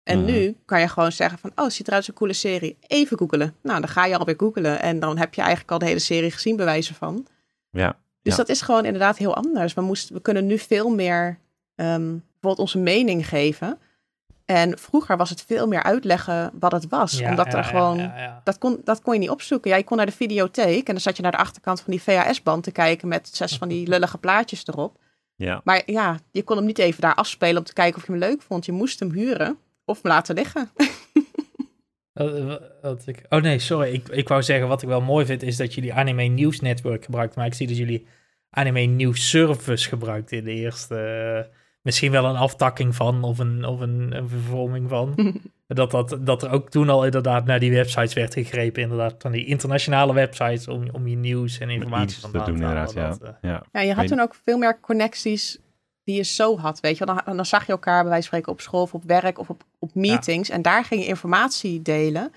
En 0.04 0.18
Mhm. 0.24 0.32
nu 0.32 0.56
kan 0.66 0.80
je 0.80 0.88
gewoon 0.88 1.12
zeggen 1.12 1.40
van, 1.40 1.52
oh, 1.56 1.64
het 1.64 1.74
ziet 1.74 1.88
eruit 1.88 2.02
als 2.02 2.12
een 2.12 2.18
coole 2.20 2.34
serie. 2.34 2.78
Even 2.88 3.18
googelen. 3.18 3.56
Nou, 3.62 3.80
dan 3.80 3.90
ga 3.90 4.06
je 4.06 4.18
alweer 4.18 4.36
googelen 4.38 4.82
en 4.82 5.00
dan 5.00 5.18
heb 5.18 5.34
je 5.34 5.42
eigenlijk 5.42 5.72
al 5.72 5.80
de 5.80 5.86
hele 5.86 6.00
serie 6.00 6.32
gezien, 6.32 6.56
bij 6.56 6.66
wijze 6.66 6.94
van. 6.94 7.28
ja, 7.72 7.98
Dus 8.22 8.32
Ja. 8.36 8.38
dat 8.40 8.50
is 8.50 8.62
gewoon 8.62 8.86
inderdaad 8.86 9.18
heel 9.18 9.36
anders. 9.36 9.74
We, 9.74 9.82
moesten, 9.82 10.16
we 10.16 10.22
kunnen 10.22 10.46
nu 10.46 10.58
veel 10.58 10.90
meer 10.90 11.40
ehm, 11.76 12.08
bijvoorbeeld 12.32 12.60
onze 12.60 12.78
mening 12.78 13.28
geven. 13.28 13.80
En 14.50 14.78
vroeger 14.78 15.18
was 15.18 15.30
het 15.30 15.42
veel 15.48 15.68
meer 15.68 15.84
uitleggen 15.84 16.52
wat 16.60 16.72
het 16.72 16.88
was. 16.88 17.18
Ja, 17.18 17.30
omdat 17.30 17.52
ja, 17.52 17.58
er 17.58 17.64
gewoon... 17.64 17.98
ja, 17.98 18.18
ja. 18.18 18.42
Dat, 18.44 18.58
kon, 18.58 18.82
dat 18.84 19.02
kon 19.02 19.14
je 19.14 19.20
niet 19.20 19.30
opzoeken. 19.30 19.70
Ja, 19.72 19.78
je 19.78 19.84
kon 19.84 19.98
naar 19.98 20.06
de 20.06 20.12
videotheek 20.12 20.88
en 20.88 20.94
dan 20.94 21.02
zat 21.02 21.16
je 21.16 21.22
naar 21.22 21.32
de 21.32 21.38
achterkant 21.38 21.82
van 21.82 21.92
die 21.94 22.02
VHS-band 22.02 22.64
te 22.64 22.72
kijken 22.72 23.08
met 23.08 23.30
zes 23.34 23.58
van 23.58 23.68
die 23.68 23.88
lullige 23.94 24.18
plaatjes 24.18 24.68
erop. 24.68 24.98
ja. 25.36 25.62
Maar 25.64 25.82
ja, 25.86 26.20
je 26.32 26.44
kon 26.44 26.58
hem 26.58 26.66
niet 26.66 26.78
even 26.78 27.02
daar 27.02 27.16
afspelen 27.16 27.58
om 27.58 27.64
te 27.64 27.74
kijken 27.74 27.98
of 28.00 28.06
je 28.06 28.12
hem 28.12 28.22
leuk 28.22 28.42
vond. 28.42 28.66
Je 28.66 28.72
moest 28.72 29.00
hem 29.00 29.12
huren 29.12 29.58
of 29.86 30.02
hem 30.02 30.12
laten 30.12 30.36
liggen. 30.36 30.70
Wat- 32.14 32.40
wat- 32.44 32.62
wat 32.82 33.04
ik, 33.08 33.26
oh 33.30 33.42
nee, 33.42 33.60
sorry. 33.60 33.94
Ik, 33.94 34.08
ik 34.08 34.28
wou 34.28 34.44
zeggen, 34.44 34.68
wat 34.68 34.82
ik 34.82 34.88
wel 34.88 35.02
mooi 35.02 35.26
vind, 35.26 35.44
is 35.44 35.58
dat 35.58 35.74
jullie 35.74 35.94
Anime 35.94 36.24
News 36.24 36.60
Network 36.60 37.06
gebruikt. 37.06 37.36
Maar 37.36 37.46
ik 37.46 37.54
zie 37.54 37.68
dat 37.68 37.78
jullie 37.78 38.08
Anime 38.50 38.82
News 38.82 39.30
Service 39.30 39.90
gebruikt 39.90 40.32
in 40.32 40.44
de 40.44 40.52
eerste. 40.54 41.50
Misschien 41.90 42.12
wel 42.12 42.26
een 42.26 42.36
aftakking 42.36 42.96
van, 42.96 43.24
of 43.24 43.40
een, 43.40 43.66
of 43.66 43.80
een, 43.80 44.16
een 44.16 44.30
vervorming 44.30 44.90
van. 44.90 45.16
dat, 45.68 45.92
dat, 45.92 46.18
dat 46.20 46.44
er 46.44 46.52
ook 46.52 46.70
toen 46.70 46.90
al 46.90 47.06
inderdaad 47.06 47.46
naar 47.46 47.60
die 47.60 47.72
websites 47.72 48.14
werd 48.14 48.34
gegrepen. 48.34 48.82
Inderdaad, 48.82 49.16
van 49.18 49.32
die 49.32 49.46
internationale 49.46 50.14
websites 50.14 50.68
om, 50.68 50.90
om 50.92 51.08
je 51.08 51.16
nieuws 51.16 51.60
en 51.60 51.70
informatie 51.70 52.20
van 52.20 52.32
te 52.32 52.38
doen 52.38 52.56
inderdaad, 52.56 52.94
ja. 52.94 53.10
Dat, 53.10 53.22
eh, 53.22 53.30
ja. 53.42 53.64
Ja, 53.72 53.82
je 53.82 53.94
had 53.94 54.08
toen 54.08 54.20
ook 54.20 54.36
veel 54.44 54.58
meer 54.58 54.80
connecties 54.80 55.60
die 56.04 56.16
je 56.16 56.24
zo 56.24 56.58
had, 56.58 56.80
weet 56.80 56.98
je. 56.98 57.06
Dan, 57.06 57.22
dan 57.26 57.46
zag 57.46 57.66
je 57.66 57.72
elkaar 57.72 58.02
bij 58.02 58.12
wijze 58.12 58.30
van 58.30 58.40
spreken 58.40 58.52
op 58.52 58.62
school 58.62 58.82
of 58.82 58.94
op 58.94 59.04
werk 59.04 59.40
of 59.40 59.50
op, 59.50 59.64
op 59.80 59.96
meetings. 59.96 60.50
En 60.50 60.62
daar 60.62 60.86
ging 60.86 61.02
je 61.02 61.08
informatie 61.08 61.82
delen. 61.82 62.32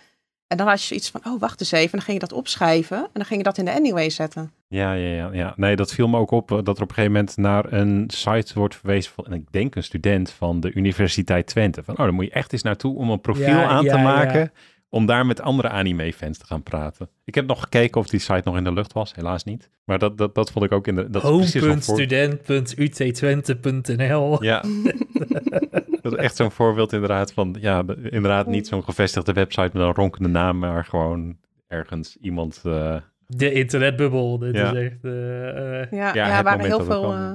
En 0.53 0.59
dan 0.59 0.67
had 0.67 0.81
je 0.81 0.87
zoiets 0.87 1.11
van, 1.11 1.21
oh, 1.25 1.41
wacht 1.41 1.61
eens 1.61 1.73
even. 1.73 1.85
En 1.85 1.91
dan 1.91 2.01
ging 2.03 2.21
je 2.21 2.27
dat 2.29 2.39
opschrijven 2.39 2.97
en 2.97 3.09
dan 3.13 3.25
ging 3.25 3.39
je 3.39 3.45
dat 3.45 3.59
in 3.59 3.65
de 3.65 3.73
anyway 3.73 4.11
zetten. 4.11 4.53
Ja, 4.69 4.93
ja, 4.93 5.15
ja, 5.15 5.31
ja. 5.33 5.53
Nee, 5.57 5.77
dat 5.77 5.93
viel 5.93 6.09
me 6.09 6.19
ook 6.19 6.31
op 6.31 6.51
eh, 6.53 6.59
dat 6.63 6.77
er 6.77 6.83
op 6.83 6.89
een 6.89 6.95
gegeven 6.95 7.13
moment 7.13 7.37
naar 7.37 7.73
een 7.73 8.05
site 8.09 8.55
wordt 8.55 8.77
verwezen 8.77 9.13
van, 9.13 9.25
en 9.25 9.33
ik 9.33 9.45
denk 9.51 9.75
een 9.75 9.83
student 9.83 10.31
van 10.31 10.61
de 10.61 10.73
Universiteit 10.73 11.47
Twente. 11.47 11.83
Van, 11.83 11.99
oh, 11.99 12.05
dan 12.05 12.15
moet 12.15 12.25
je 12.25 12.31
echt 12.31 12.53
eens 12.53 12.63
naartoe 12.63 12.97
om 12.97 13.11
een 13.11 13.21
profiel 13.21 13.47
Ja, 13.47 13.65
aan 13.65 13.85
ja, 13.85 13.91
te 13.93 13.97
ja. 13.97 14.03
maken, 14.03 14.53
om 14.89 15.07
daar 15.07 15.27
met 15.27 15.41
andere 15.41 15.69
anime-fans 15.69 16.39
te 16.39 16.47
gaan 16.47 16.63
praten. 16.63 17.09
Ik 17.25 17.35
heb 17.35 17.47
nog 17.47 17.61
gekeken 17.61 18.01
of 18.01 18.07
die 18.07 18.21
site 18.21 18.41
nog 18.45 18.57
in 18.57 18.65
de 18.65 18.73
lucht 18.73 18.93
was, 18.93 19.15
helaas 19.15 19.45
niet. 19.45 19.71
Maar 19.85 19.99
dat, 19.99 20.19
dat, 20.19 20.35
dat 20.35 20.51
vond 20.51 20.65
ik 20.65 20.73
ook 20.73 20.87
in 20.87 20.95
de... 20.95 21.11
Dat 21.11 21.23
is 21.25 21.31
precies 21.31 21.53
zo'n 21.53 21.61
voor- 21.83 21.95
Home.student.utwente.nl 21.95 24.43
Ja, 24.45 24.63
dat 26.11 26.13
is 26.13 26.19
echt 26.19 26.37
zo'n 26.37 26.51
voorbeeld 26.51 26.93
inderdaad 26.93 27.33
van, 27.33 27.57
ja, 27.61 27.83
de- 27.83 27.97
inderdaad 28.11 28.47
niet 28.47 28.67
zo'n 28.67 28.85
gevestigde 28.85 29.33
website 29.33 29.71
met 29.73 29.83
een 29.87 29.95
ronkende 29.95 30.29
naam, 30.29 30.59
maar 30.59 30.85
gewoon 30.85 31.37
ergens 31.67 32.17
iemand... 32.21 32.61
eh, 32.65 32.97
De 33.27 33.53
internetbubbel. 33.53 34.39
Dit 34.39 34.55
Ja. 34.55 34.73
is 34.73 34.87
echt... 34.91 35.05
eh, 35.05 35.81
eh, 35.83 35.91
Ja, 35.91 35.97
Ja, 35.99 36.13
ja, 36.15 36.25
het 36.29 36.39
er 36.39 36.45
waren 36.45 36.65
heel 36.65 36.85
veel, 36.85 37.13
eh, 37.13 37.33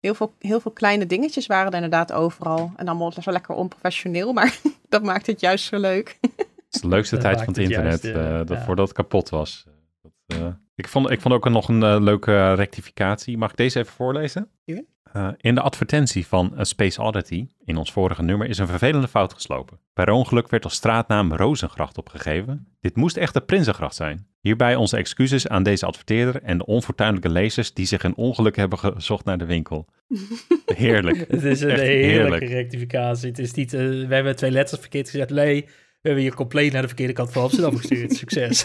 heel, 0.00 0.14
veel, 0.14 0.34
heel 0.38 0.60
veel 0.60 0.70
kleine 0.70 1.06
dingetjes 1.06 1.46
waren 1.46 1.68
er 1.68 1.74
inderdaad 1.74 2.12
overal. 2.12 2.72
En 2.76 2.88
allemaal 2.88 3.12
wel 3.24 3.34
lekker 3.34 3.54
onprofessioneel, 3.54 4.32
maar 4.32 4.58
dat 4.88 5.02
maakt 5.02 5.26
het 5.26 5.40
juist 5.40 5.64
zo 5.64 5.78
leuk. 5.78 6.18
Het 6.68 6.76
is 6.76 6.80
de 6.82 6.88
leukste 6.88 7.14
Dat 7.14 7.24
tijd 7.24 7.38
van 7.38 7.46
het 7.46 7.56
het 7.56 7.64
internet, 7.64 8.02
juist, 8.02 8.48
dat, 8.48 8.58
ja. 8.58 8.64
voordat 8.64 8.88
het 8.88 8.96
kapot 8.96 9.28
was. 9.28 9.66
Dat, 10.02 10.12
eh, 10.38 10.46
ik, 10.74 10.88
vond, 10.88 11.10
ik 11.10 11.20
vond 11.20 11.34
ook 11.34 11.48
nog 11.48 11.68
een 11.68 12.02
leuke 12.02 12.52
rectificatie. 12.52 13.38
Mag 13.38 13.50
ik 13.50 13.56
deze 13.56 13.78
even 13.78 13.92
voorlezen? 13.92 14.48
Ja. 14.64 14.82
Eh, 15.12 15.28
in 15.36 15.54
de 15.54 15.60
advertentie 15.60 16.26
van 16.26 16.54
A 16.58 16.64
Space 16.64 17.02
Oddity, 17.02 17.46
in 17.64 17.76
ons 17.76 17.92
vorige 17.92 18.22
nummer, 18.22 18.48
is 18.48 18.58
een 18.58 18.66
vervelende 18.66 19.08
fout 19.08 19.32
geslopen. 19.32 19.78
Per 19.92 20.10
ongeluk 20.10 20.48
werd 20.48 20.64
als 20.64 20.74
straatnaam 20.74 21.32
Rozengracht 21.34 21.98
opgegeven. 21.98 22.68
Dit 22.80 22.96
moest 22.96 23.16
echter 23.16 23.40
Prinsengracht 23.42 23.94
zijn. 23.94 24.26
Hierbij 24.40 24.74
onze 24.76 24.96
excuses 24.96 25.48
aan 25.48 25.62
deze 25.62 25.86
adverteerder 25.86 26.42
en 26.42 26.58
de 26.58 26.66
onfortuinlijke 26.66 27.28
lezers 27.28 27.74
die 27.74 27.86
zich 27.86 28.02
een 28.02 28.16
ongeluk 28.16 28.56
hebben 28.56 28.78
gezocht 28.78 29.24
naar 29.24 29.38
de 29.38 29.46
winkel. 29.46 29.88
Heerlijk. 30.74 31.24
Het 31.30 31.44
is 31.44 31.60
een 31.60 31.70
Echt 31.70 31.80
heerlijke 31.80 32.16
heerlijk. 32.16 32.42
rectificatie. 32.52 33.28
Het 33.28 33.38
is 33.38 33.52
niet, 33.52 33.74
eh, 33.74 33.80
we 33.80 34.14
hebben 34.14 34.36
twee 34.36 34.50
letters 34.50 34.80
verkeerd 34.80 35.10
gezet. 35.10 35.30
Nee, 35.30 35.62
we 36.00 36.08
hebben 36.08 36.22
je 36.24 36.34
compleet 36.34 36.72
naar 36.72 36.82
de 36.82 36.88
verkeerde 36.88 37.12
kant 37.12 37.32
van 37.32 37.42
Amsterdam 37.42 37.76
gestuurd. 37.76 38.12
Succes. 38.24 38.64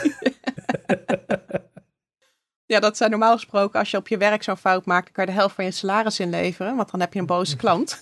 Ja, 2.74 2.80
dat 2.80 2.98
zijn 2.98 3.10
normaal 3.10 3.34
gesproken, 3.34 3.80
als 3.80 3.92
je 3.92 3.98
op 3.98 4.08
je 4.08 4.18
werk 4.18 4.44
zo'n 4.44 4.58
fout 4.58 4.86
maakt, 4.86 5.04
dan 5.06 5.14
kan 5.14 5.26
je 5.26 5.32
de 5.32 5.38
helft 5.38 5.56
van 5.56 5.66
je 5.66 5.72
salaris 5.72 6.20
inleveren, 6.20 6.76
want 6.76 6.92
dan 6.92 7.00
heb 7.00 7.14
je 7.14 7.20
een 7.20 7.26
boze 7.26 7.56
klant. 7.56 8.02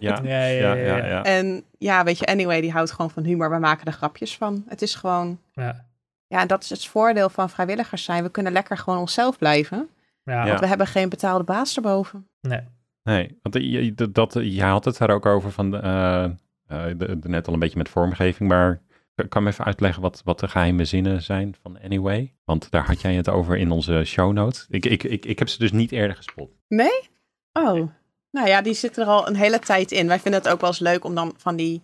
Ja, 0.00 0.20
Ja, 0.22 0.44
ja, 0.46 0.74
ja. 0.74 0.96
ja, 0.96 1.22
En 1.24 1.64
ja, 1.78 2.04
weet 2.04 2.18
je, 2.18 2.26
anyway, 2.26 2.60
die 2.60 2.72
houdt 2.72 2.90
gewoon 2.90 3.10
van 3.10 3.24
humor. 3.24 3.50
We 3.50 3.58
maken 3.58 3.86
er 3.86 3.92
grapjes 3.92 4.36
van. 4.36 4.64
Het 4.68 4.82
is 4.82 4.94
gewoon, 4.94 5.38
Ja, 5.52 5.84
ja, 6.26 6.40
en 6.40 6.46
dat 6.46 6.62
is 6.62 6.70
het 6.70 6.86
voordeel 6.86 7.28
van 7.28 7.50
vrijwilligers 7.50 8.04
zijn. 8.04 8.22
We 8.22 8.30
kunnen 8.30 8.52
lekker 8.52 8.78
gewoon 8.78 8.98
onszelf 8.98 9.38
blijven, 9.38 9.88
ja, 10.22 10.40
Ja. 10.42 10.46
want 10.48 10.60
we 10.60 10.66
hebben 10.66 10.86
geen 10.86 11.08
betaalde 11.08 11.44
baas 11.44 11.76
erboven. 11.76 12.28
nee. 12.40 12.60
Nee, 13.02 13.38
want 13.42 13.54
je, 13.54 13.94
dat, 14.12 14.32
je 14.40 14.62
had 14.62 14.84
het 14.84 14.98
daar 14.98 15.10
ook 15.10 15.26
over 15.26 15.50
van 15.52 15.70
de, 15.70 15.76
eh, 15.76 16.24
eh, 16.24 16.98
de, 16.98 17.18
de- 17.18 17.28
net 17.28 17.46
al 17.46 17.52
een 17.52 17.58
beetje 17.58 17.78
met 17.78 17.88
vormgeving, 17.88 18.48
maar 18.48 18.80
kan 19.28 19.42
me 19.42 19.50
even 19.50 19.64
uitleggen 19.64 20.02
wat, 20.02 20.20
wat 20.24 20.40
de 20.40 20.48
geheime 20.48 20.84
zinnen 20.84 21.22
zijn 21.22 21.56
van 21.62 21.78
Anyway? 21.80 22.34
Want 22.44 22.70
daar 22.70 22.86
had 22.86 23.00
jij 23.00 23.14
het 23.14 23.28
over 23.28 23.56
in 23.56 23.70
onze 23.70 24.02
show 24.04 24.32
notes. 24.32 24.66
Ik, 24.68 24.86
ik, 24.86 25.02
ik, 25.02 25.26
ik 25.26 25.38
heb 25.38 25.48
ze 25.48 25.58
dus 25.58 25.72
niet 25.72 25.92
eerder 25.92 26.16
gespot. 26.16 26.50
Oh, 27.52 27.88
nou 28.30 28.48
ja, 28.48 28.62
die 28.62 28.74
zitten 28.74 29.02
er 29.02 29.08
al 29.08 29.26
een 29.28 29.36
hele 29.36 29.58
tijd 29.58 29.92
in. 29.92 30.06
Wij 30.06 30.20
vinden 30.20 30.40
het 30.40 30.50
ook 30.50 30.60
wel 30.60 30.70
eens 30.70 30.78
leuk 30.78 31.04
om 31.04 31.14
dan 31.14 31.34
van 31.36 31.56
die, 31.56 31.82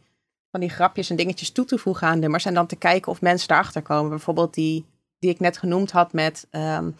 van 0.51 0.61
die 0.61 0.71
grapjes 0.71 1.11
en 1.11 1.17
dingetjes 1.17 1.51
toe 1.51 1.65
te 1.65 1.79
voegen 1.79 2.09
aan 2.09 2.19
nummers. 2.19 2.45
En 2.45 2.55
dan 2.55 2.67
te 2.67 2.77
kijken 2.77 3.13
of 3.13 3.21
mensen 3.21 3.51
erachter 3.51 3.83
komen. 3.83 4.11
Bijvoorbeeld 4.11 4.55
die, 4.55 4.87
die 5.19 5.31
ik 5.31 5.41
net 5.41 5.59
genoemd 5.59 5.91
had 5.91 6.13
met 6.13 6.47
ehm, 6.51 6.91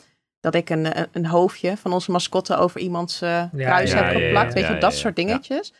dat 0.41 0.55
ik 0.55 0.71
een, 0.71 1.09
een, 1.13 1.27
hoofdje 1.27 1.77
van 1.77 1.93
onze 1.93 2.11
mascotte 2.11 2.57
over 2.57 2.81
iemands 2.81 3.21
eh, 3.21 3.45
kruis 3.57 3.91
ja, 3.91 3.97
heb 3.97 4.15
ja, 4.15 4.21
geplakt. 4.21 4.49
ja, 4.49 4.55
Weet 4.55 4.67
je, 4.67 4.75
ja, 4.75 4.81
dat 4.81 4.93
ja, 4.93 4.99
soort 4.99 5.17
ja. 5.17 5.25
dingetjes. 5.25 5.73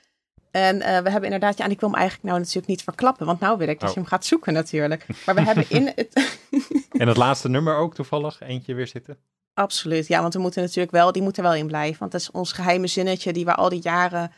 En 0.51 0.81
eh, 0.81 0.89
we 1.03 1.11
hebben 1.11 1.25
inderdaad, 1.25 1.59
ja, 1.59 1.65
en 1.65 1.71
ik 1.71 1.81
wil 1.81 1.89
hem 1.89 1.99
eigenlijk 1.99 2.29
nou 2.29 2.39
natuurlijk 2.41 2.67
niet 2.67 2.83
verklappen, 2.83 3.27
want 3.27 3.41
nou 3.41 3.59
wil 3.59 3.69
ik 3.69 3.81
dat 3.81 3.89
Oh. 3.89 3.95
je 3.95 4.01
hem 4.01 4.09
gaat 4.09 4.25
zoeken 4.25 4.53
natuurlijk. 4.53 5.07
Maar 5.27 5.35
we 5.35 5.41
hebben 5.41 5.65
in 5.69 5.93
het, 5.95 6.39
En 7.03 7.09
het 7.09 7.17
laatste 7.17 7.49
nummer 7.49 7.77
ook 7.77 7.95
toevallig, 7.95 8.41
eentje 8.41 8.75
weer 8.75 8.87
zitten. 8.87 9.17
absoluut, 9.55 10.07
ja, 10.07 10.21
want 10.21 10.35
we 10.35 10.41
moeten 10.41 10.63
natuurlijk 10.63 10.91
wel, 10.93 11.13
die 11.13 11.23
moet 11.23 11.37
er 11.37 11.43
wel 11.43 11.55
in 11.55 11.67
blijven. 11.67 11.99
Want 11.99 12.13
dat 12.13 12.21
is 12.21 12.31
ons 12.31 12.53
geheime 12.53 12.87
zinnetje 12.87 13.33
die 13.33 13.45
we 13.45 13.55
al 13.55 13.69
die 13.69 13.83
jaren, 13.83 14.33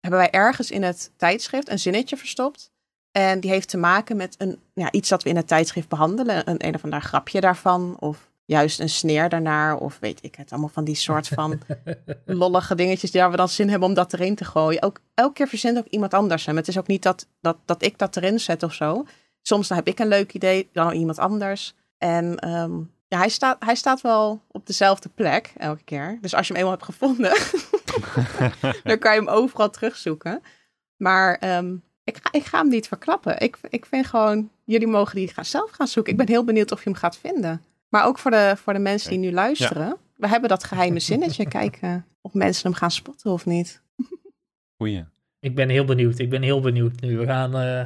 hebben 0.00 0.20
wij 0.20 0.30
ergens 0.30 0.70
in 0.70 0.82
het 0.82 1.10
tijdschrift 1.16 1.68
een 1.70 1.78
zinnetje 1.78 2.16
verstopt. 2.16 2.70
En 3.12 3.40
die 3.40 3.50
heeft 3.50 3.68
te 3.68 3.76
maken 3.76 4.16
met 4.16 4.34
een, 4.38 4.58
ja, 4.74 4.90
iets 4.92 5.08
dat 5.08 5.22
we 5.22 5.28
in 5.28 5.36
het 5.36 5.46
tijdschrift 5.48 5.88
behandelen, 5.88 6.48
een, 6.50 6.66
een 6.66 6.74
of 6.74 6.84
ander 6.84 7.00
grapje 7.02 7.40
daarvan, 7.40 7.96
of 7.98 8.30
juist 8.48 8.80
een 8.80 8.88
sneer 8.88 9.28
daarnaar, 9.28 9.76
of 9.76 9.98
weet 10.00 10.18
ik 10.22 10.34
het, 10.34 10.50
allemaal 10.50 10.68
van 10.68 10.84
die 10.84 10.94
soort 10.94 11.28
van 11.28 11.60
lollige 12.24 12.74
dingetjes 12.74 13.10
waar 13.10 13.30
we 13.30 13.36
dan 13.36 13.48
zin 13.48 13.68
hebben 13.68 13.88
om 13.88 13.94
dat 13.94 14.12
erin 14.12 14.34
te 14.34 14.44
gooien. 14.44 14.82
Ook, 14.82 15.00
elke 15.14 15.32
keer 15.32 15.48
verzint 15.48 15.78
ook 15.78 15.86
iemand 15.86 16.14
anders 16.14 16.46
hem. 16.46 16.56
Het 16.56 16.68
is 16.68 16.78
ook 16.78 16.86
niet 16.86 17.02
dat, 17.02 17.26
dat, 17.40 17.56
dat 17.64 17.82
ik 17.82 17.98
dat 17.98 18.16
erin 18.16 18.40
zet 18.40 18.62
of 18.62 18.74
zo. 18.74 19.04
Soms 19.42 19.68
dan 19.68 19.76
heb 19.76 19.86
ik 19.86 19.98
een 19.98 20.08
leuk 20.08 20.32
idee, 20.34 20.68
dan 20.72 20.92
iemand 20.92 21.18
anders. 21.18 21.74
En 21.98 22.36
ehm, 22.36 22.78
ja, 23.08 23.18
hij 23.18 23.28
staat, 23.28 23.64
hij 23.64 23.74
staat 23.74 24.00
wel 24.00 24.42
op 24.48 24.66
dezelfde 24.66 25.08
plek 25.08 25.52
elke 25.56 25.84
keer. 25.84 26.18
Dus 26.20 26.34
als 26.34 26.46
je 26.46 26.52
hem 26.52 26.62
eenmaal 26.62 26.78
hebt 26.78 26.90
gevonden, 26.90 27.36
dan 28.90 28.98
kan 28.98 29.12
je 29.12 29.18
hem 29.18 29.28
overal 29.28 29.70
terugzoeken. 29.70 30.42
Maar 30.96 31.34
ehm, 31.34 31.76
ik, 32.04 32.18
ga, 32.22 32.32
ik 32.32 32.44
ga 32.44 32.58
hem 32.58 32.68
niet 32.68 32.88
verklappen. 32.88 33.40
Ik, 33.40 33.58
ik 33.68 33.86
vind 33.86 34.06
gewoon, 34.06 34.50
jullie 34.64 34.86
mogen 34.86 35.16
die 35.16 35.28
gaan 35.28 35.44
zelf 35.44 35.70
gaan 35.70 35.88
zoeken. 35.88 36.12
Ik 36.12 36.18
ben 36.18 36.28
heel 36.28 36.44
benieuwd 36.44 36.72
of 36.72 36.84
je 36.84 36.90
hem 36.90 36.98
gaat 36.98 37.16
vinden. 37.16 37.62
Maar 37.88 38.06
ook 38.06 38.18
voor 38.18 38.30
de, 38.30 38.54
voor 38.56 38.72
de 38.72 38.78
mensen 38.78 39.10
die 39.10 39.18
nu 39.18 39.32
luisteren. 39.32 39.96
We 40.16 40.28
hebben 40.28 40.48
dat 40.48 40.64
geheime 40.64 40.98
zinnetje. 41.10 41.48
Kijken 41.48 42.06
of 42.20 42.34
mensen 42.34 42.70
hem 42.70 42.78
gaan 42.78 42.90
spotten 42.90 43.30
of 43.30 43.46
niet. 43.46 43.82
Goeie. 44.76 45.04
Ik 45.40 45.54
ben 45.54 45.68
heel 45.68 45.84
benieuwd. 45.84 46.18
Ik 46.18 46.30
ben 46.30 46.42
heel 46.42 46.60
benieuwd 46.60 47.00
nu. 47.00 47.18
We 47.18 47.24
gaan. 47.26 47.54
eh, 47.56 47.84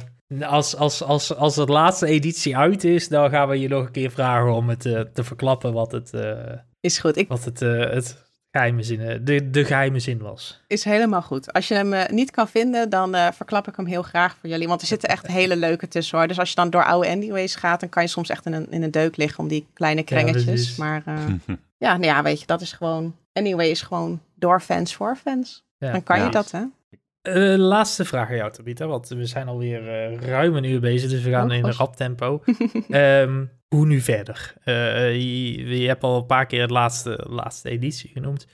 als, 0.49 0.75
als, 0.75 1.03
als, 1.03 1.35
als 1.35 1.55
de 1.55 1.65
laatste 1.65 2.05
editie 2.05 2.57
uit 2.57 2.83
is, 2.83 3.07
dan 3.07 3.29
gaan 3.29 3.47
we 3.47 3.59
je 3.59 3.67
nog 3.67 3.85
een 3.85 3.91
keer 3.91 4.11
vragen 4.11 4.53
om 4.53 4.69
het 4.69 4.85
eh, 4.85 4.99
te 4.99 5.23
verklappen 5.23 5.73
wat 5.73 5.91
het, 5.91 6.13
eh, 6.13 6.53
Is 6.79 6.99
goed. 6.99 7.17
Ik, 7.17 7.27
wat 7.27 7.43
het, 7.45 7.61
eh, 7.61 7.89
het 7.89 8.22
geheime 8.53 8.83
zin, 8.83 8.99
eh, 9.01 9.19
de, 9.21 9.49
de 9.49 9.65
geheime 9.65 9.99
zin 9.99 10.17
was. 10.19 10.61
is 10.67 10.83
helemaal 10.83 11.21
goed. 11.21 11.53
Als 11.53 11.67
je 11.67 11.73
hem 11.73 11.93
eh, 11.93 12.09
niet 12.09 12.31
kan 12.31 12.47
vinden, 12.47 12.89
dan 12.89 13.15
eh, 13.15 13.27
verklap 13.31 13.67
ik 13.67 13.75
hem 13.75 13.85
heel 13.85 14.01
graag 14.01 14.35
voor 14.39 14.49
jullie. 14.49 14.67
Want 14.67 14.81
er 14.81 14.87
zitten 14.87 15.09
echt 15.09 15.27
hele 15.27 15.55
leuke 15.55 15.87
tussen 15.87 16.17
hoor. 16.17 16.27
Dus 16.27 16.39
als 16.39 16.49
je 16.49 16.55
dan 16.55 16.69
door 16.69 16.85
oude 16.85 17.07
anyways 17.09 17.55
gaat, 17.55 17.79
dan 17.79 17.89
kan 17.89 18.03
je 18.03 18.09
soms 18.09 18.29
echt 18.29 18.45
in 18.45 18.53
een, 18.53 18.71
in 18.71 18.83
een 18.83 18.91
deuk 18.91 19.17
liggen 19.17 19.39
om 19.39 19.47
die 19.47 19.67
kleine 19.73 19.99
Ja, 19.99 20.05
krengetjes. 20.05 20.45
is- 20.45 20.75
Maar 20.75 21.01
eh, 21.05 21.15
ja, 21.85 21.91
nou 21.97 22.05
ja, 22.05 22.23
weet 22.23 22.39
je, 22.39 22.45
dat 22.45 22.61
is 22.61 22.71
gewoon... 22.73 23.15
Anyway 23.33 23.69
is 23.69 23.81
gewoon 23.81 24.21
door 24.35 24.61
fans 24.61 24.95
voor 24.95 25.15
fans. 25.15 25.63
Ja. 25.77 25.91
Dan 25.91 26.03
kan 26.03 26.17
Ja. 26.17 26.23
je 26.25 26.31
dat, 26.31 26.51
hè? 26.51 26.61
Eh, 27.21 27.57
laatste 27.59 28.05
vraag 28.05 28.29
aan 28.29 28.35
jou, 28.35 28.51
Tabita, 28.51 28.85
want 28.87 29.07
we 29.07 29.25
zijn 29.25 29.47
alweer 29.47 29.89
eh 29.89 30.17
ruim 30.27 30.55
een 30.55 30.63
uur 30.63 30.79
bezig, 30.79 31.09
dus 31.09 31.23
we 31.23 31.29
gaan 31.29 31.49
Oh, 31.51 31.55
in 31.57 31.63
een 31.63 31.73
rap 31.73 31.95
tempo. 31.95 32.43
Ehm, 32.89 33.43
hoe 33.73 33.85
nu 33.85 33.99
verder? 33.99 34.53
Eh, 34.63 35.15
je, 35.15 35.79
je 35.79 35.87
hebt 35.87 36.03
al 36.03 36.17
een 36.17 36.25
paar 36.25 36.45
keer 36.45 36.61
het 36.61 36.69
laatste, 36.69 37.25
laatste 37.29 37.69
editie 37.69 38.09
genoemd. 38.09 38.47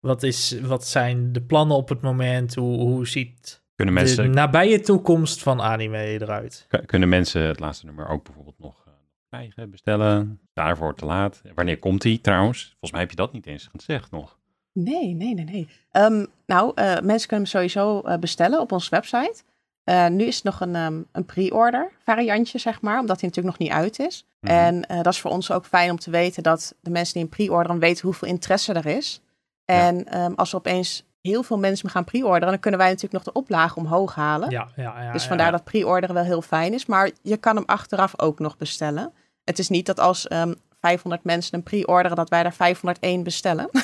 Wat, 0.00 0.22
is, 0.22 0.60
wat 0.60 0.86
zijn 0.86 1.32
de 1.32 1.42
plannen 1.42 1.76
op 1.76 1.88
het 1.88 2.00
moment? 2.00 2.54
Hoe, 2.54 2.80
hoe 2.80 3.06
ziet 3.06 3.62
Kunnen 3.74 3.94
de 3.94 4.00
mensen, 4.00 4.30
nabije 4.30 4.80
toekomst 4.80 5.42
van 5.42 5.60
anime 5.60 5.98
eruit? 5.98 6.66
kunnen 6.86 7.08
mensen 7.08 7.42
het 7.42 7.60
laatste 7.60 7.86
nummer 7.86 8.08
ook 8.08 8.24
bijvoorbeeld 8.24 8.58
nog 8.58 8.84
eh, 8.86 8.92
krijgen, 9.28 9.70
bestellen? 9.70 10.40
Daarvoor 10.52 10.94
te 10.94 11.04
laat. 11.04 11.42
Wanneer 11.54 11.78
komt 11.78 12.02
die 12.02 12.20
trouwens? 12.20 12.68
Volgens 12.68 12.90
mij 12.90 13.00
heb 13.00 13.10
je 13.10 13.16
dat 13.16 13.32
niet 13.32 13.46
eens 13.46 13.68
gezegd 13.72 14.10
nog. 14.10 14.38
Nee, 14.72 15.14
nee, 15.14 15.34
nee, 15.34 15.44
nee. 15.44 15.68
Ehm, 15.90 16.26
nou, 16.46 16.72
eh, 16.74 16.84
mensen 16.84 17.28
kunnen 17.28 17.46
hem 17.46 17.46
sowieso 17.46 18.02
bestellen 18.18 18.60
op 18.60 18.72
onze 18.72 18.90
website. 18.90 19.42
Eh, 19.84 20.06
nu 20.06 20.24
is 20.24 20.34
het 20.34 20.44
nog 20.44 20.60
een, 20.60 20.74
ehm, 20.74 21.00
een 21.12 21.24
pre-order 21.24 21.90
variantje, 22.04 22.58
zeg 22.58 22.80
maar, 22.80 23.00
omdat 23.00 23.20
hij 23.20 23.28
natuurlijk 23.28 23.58
nog 23.58 23.68
niet 23.68 23.78
uit 23.78 23.98
is. 23.98 24.26
Mhm. 24.40 24.52
En 24.52 24.86
eh, 24.86 24.96
dat 25.02 25.12
is 25.12 25.20
voor 25.20 25.30
ons 25.30 25.50
ook 25.50 25.66
fijn 25.66 25.90
om 25.90 25.98
te 25.98 26.10
weten 26.10 26.42
dat 26.42 26.74
de 26.80 26.90
mensen 26.90 27.14
die 27.14 27.22
een 27.22 27.28
pre-orderen 27.28 27.78
weten 27.78 28.04
hoeveel 28.06 28.28
interesse 28.28 28.72
er 28.72 28.86
is. 28.86 29.20
En 29.64 30.08
ehm, 30.08 30.32
als 30.34 30.50
er 30.50 30.58
opeens 30.58 31.04
heel 31.20 31.42
veel 31.42 31.58
mensen 31.58 31.90
gaan 31.90 32.04
pre-orderen, 32.04 32.48
dan 32.48 32.58
kunnen 32.60 32.80
wij 32.80 32.88
natuurlijk 32.88 33.24
nog 33.24 33.34
de 33.34 33.40
oplage 33.40 33.78
omhoog 33.78 34.14
halen. 34.14 34.50
Ja, 34.50 34.68
ja, 34.76 35.02
ja. 35.02 35.12
dus 35.12 35.22
ja. 35.22 35.28
vandaar 35.28 35.50
dat 35.50 35.64
pre-orderen 35.64 36.14
wel 36.14 36.24
heel 36.24 36.42
fijn 36.42 36.72
is. 36.72 36.86
Maar 36.86 37.10
je 37.22 37.36
kan 37.36 37.56
hem 37.56 37.64
achteraf 37.66 38.20
ook 38.20 38.38
nog 38.38 38.56
bestellen. 38.56 39.12
Het 39.44 39.58
is 39.58 39.68
niet 39.68 39.86
dat 39.86 40.00
als 40.00 40.28
ehm 40.28 40.52
500 40.80 41.24
mensen 41.24 41.54
een 41.54 41.62
pre-orderen, 41.62 42.16
dat 42.16 42.28
wij 42.28 42.42
daar 42.42 42.54
501 42.54 43.22
bestellen. 43.22 43.68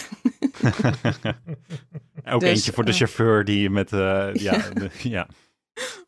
ook 2.31 2.41
Dus, 2.41 2.49
eentje 2.49 2.73
voor 2.73 2.85
de 2.85 2.91
eh, 2.91 2.97
chauffeur 2.97 3.45
die 3.45 3.71
met... 3.71 3.93
eh, 3.93 4.35
ja, 4.35 4.59
de- 4.75 4.91
ja. 5.03 5.27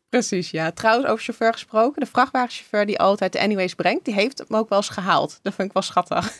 Precies, 0.09 0.51
ja. 0.51 0.71
Trouwens, 0.71 1.07
over 1.07 1.23
chauffeur 1.23 1.53
gesproken. 1.53 2.01
De 2.01 2.05
vrachtwagenchauffeur 2.09 2.85
die 2.85 2.99
altijd 2.99 3.33
de 3.33 3.41
Anyways 3.41 3.75
brengt, 3.75 4.05
die 4.05 4.13
heeft 4.13 4.37
hem 4.37 4.57
ook 4.57 4.69
wel 4.69 4.77
eens 4.77 4.89
gehaald. 4.89 5.39
Dat 5.41 5.53
vind 5.53 5.67
ik 5.67 5.73
wel 5.73 5.83
schattig. 5.83 6.37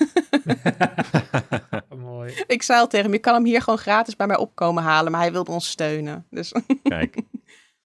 Mooi. 1.98 2.34
ik 2.48 2.64
zei 2.64 2.80
al 2.80 2.88
tegen 2.88 3.06
hem, 3.06 3.14
je 3.14 3.20
kan 3.20 3.34
hem 3.34 3.46
hier 3.46 3.62
gewoon 3.62 3.80
gratis 3.80 4.16
bij 4.16 4.28
mij 4.28 4.38
opkomen 4.38 4.84
halen, 4.84 5.12
maar 5.12 5.22
hij 5.22 5.32
wilde 5.32 5.52
ons 5.52 5.70
steunen. 5.70 6.26
Dus, 6.30 6.54
Kijk, 6.84 7.18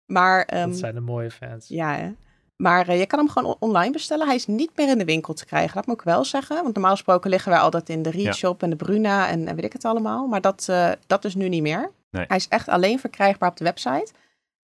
maar 0.06 0.44
ehm, 0.44 0.68
Dat 0.68 0.78
zijn 0.78 0.94
de 0.94 1.00
mooie 1.00 1.30
fans. 1.30 1.68
ja, 1.68 1.94
hè. 1.94 2.10
Maar 2.56 2.88
eh, 2.88 2.98
je 2.98 3.06
kan 3.06 3.18
hem 3.18 3.28
gewoon 3.28 3.48
on- 3.60 3.68
online 3.70 3.92
bestellen. 3.92 4.26
Hij 4.26 4.34
is 4.36 4.46
niet 4.46 4.70
meer 4.76 4.88
in 4.88 4.98
de 4.98 5.04
winkel 5.04 5.34
te 5.34 5.44
krijgen, 5.46 5.74
dat 5.74 5.86
moet 5.86 5.98
ik 5.98 6.02
wel 6.04 6.24
zeggen. 6.24 6.62
Want 6.62 6.74
normaal 6.74 6.92
gesproken 6.92 7.30
liggen 7.30 7.50
wij 7.52 7.60
altijd 7.60 7.88
in 7.88 8.02
de 8.02 8.10
Read 8.10 8.24
Ja. 8.24 8.32
Shop 8.32 8.62
en 8.62 8.70
de 8.70 8.76
Bruna 8.76 9.28
en, 9.28 9.48
en 9.48 9.54
weet 9.54 9.64
ik 9.64 9.72
het 9.72 9.84
allemaal. 9.84 10.26
Maar 10.26 10.40
dat, 10.40 10.66
eh, 10.68 10.90
dat 11.06 11.24
is 11.24 11.34
nu 11.34 11.48
niet 11.48 11.62
meer. 11.62 11.90
Nee. 12.10 12.24
Hij 12.28 12.36
is 12.36 12.48
echt 12.48 12.68
alleen 12.68 12.98
verkrijgbaar 12.98 13.50
op 13.50 13.56
de 13.56 13.64
website. 13.64 14.12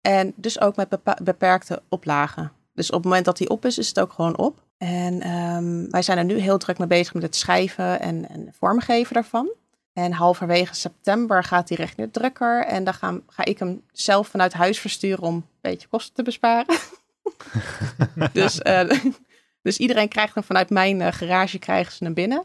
En 0.06 0.32
dus 0.36 0.60
ook 0.60 0.76
met 0.76 0.98
beperkte 1.22 1.82
oplagen. 1.88 2.52
Dus 2.74 2.86
op 2.90 2.94
het 2.94 3.04
moment 3.04 3.24
dat 3.24 3.38
hij 3.38 3.48
op 3.48 3.64
is, 3.64 3.78
is 3.78 3.88
het 3.88 4.00
ook 4.00 4.12
gewoon 4.12 4.38
op. 4.38 4.62
En 4.78 5.20
ehm, 5.20 5.90
wij 5.90 6.02
zijn 6.02 6.18
er 6.18 6.24
nu 6.24 6.38
heel 6.38 6.58
druk 6.58 6.78
mee 6.78 6.88
bezig 6.88 7.14
met 7.14 7.22
het 7.22 7.36
schrijven 7.36 8.00
en, 8.00 8.28
en 8.28 8.48
vormgeven 8.58 9.14
daarvan. 9.14 9.48
En 9.92 10.12
halverwege 10.12 10.74
september 10.74 11.44
gaat 11.44 11.68
hij 11.68 11.78
richting 11.78 12.06
de 12.06 12.18
drukker. 12.20 12.64
En 12.64 12.84
dan 12.84 12.94
ga, 12.94 13.20
ga 13.26 13.44
ik 13.44 13.58
hem 13.58 13.82
zelf 13.92 14.28
vanuit 14.28 14.52
huis 14.52 14.78
versturen 14.78 15.24
om 15.24 15.34
een 15.34 15.44
beetje 15.60 15.88
kosten 15.88 16.14
te 16.14 16.22
besparen. 16.22 16.76
dus, 18.32 18.62
eh, 18.62 18.90
dus 19.62 19.78
iedereen 19.78 20.08
krijgt 20.08 20.34
hem 20.34 20.44
vanuit 20.44 20.70
mijn 20.70 21.00
eh, 21.00 21.12
garage 21.12 21.58
krijgen 21.58 21.92
ze 21.92 22.04
hem 22.04 22.14
binnen. 22.14 22.44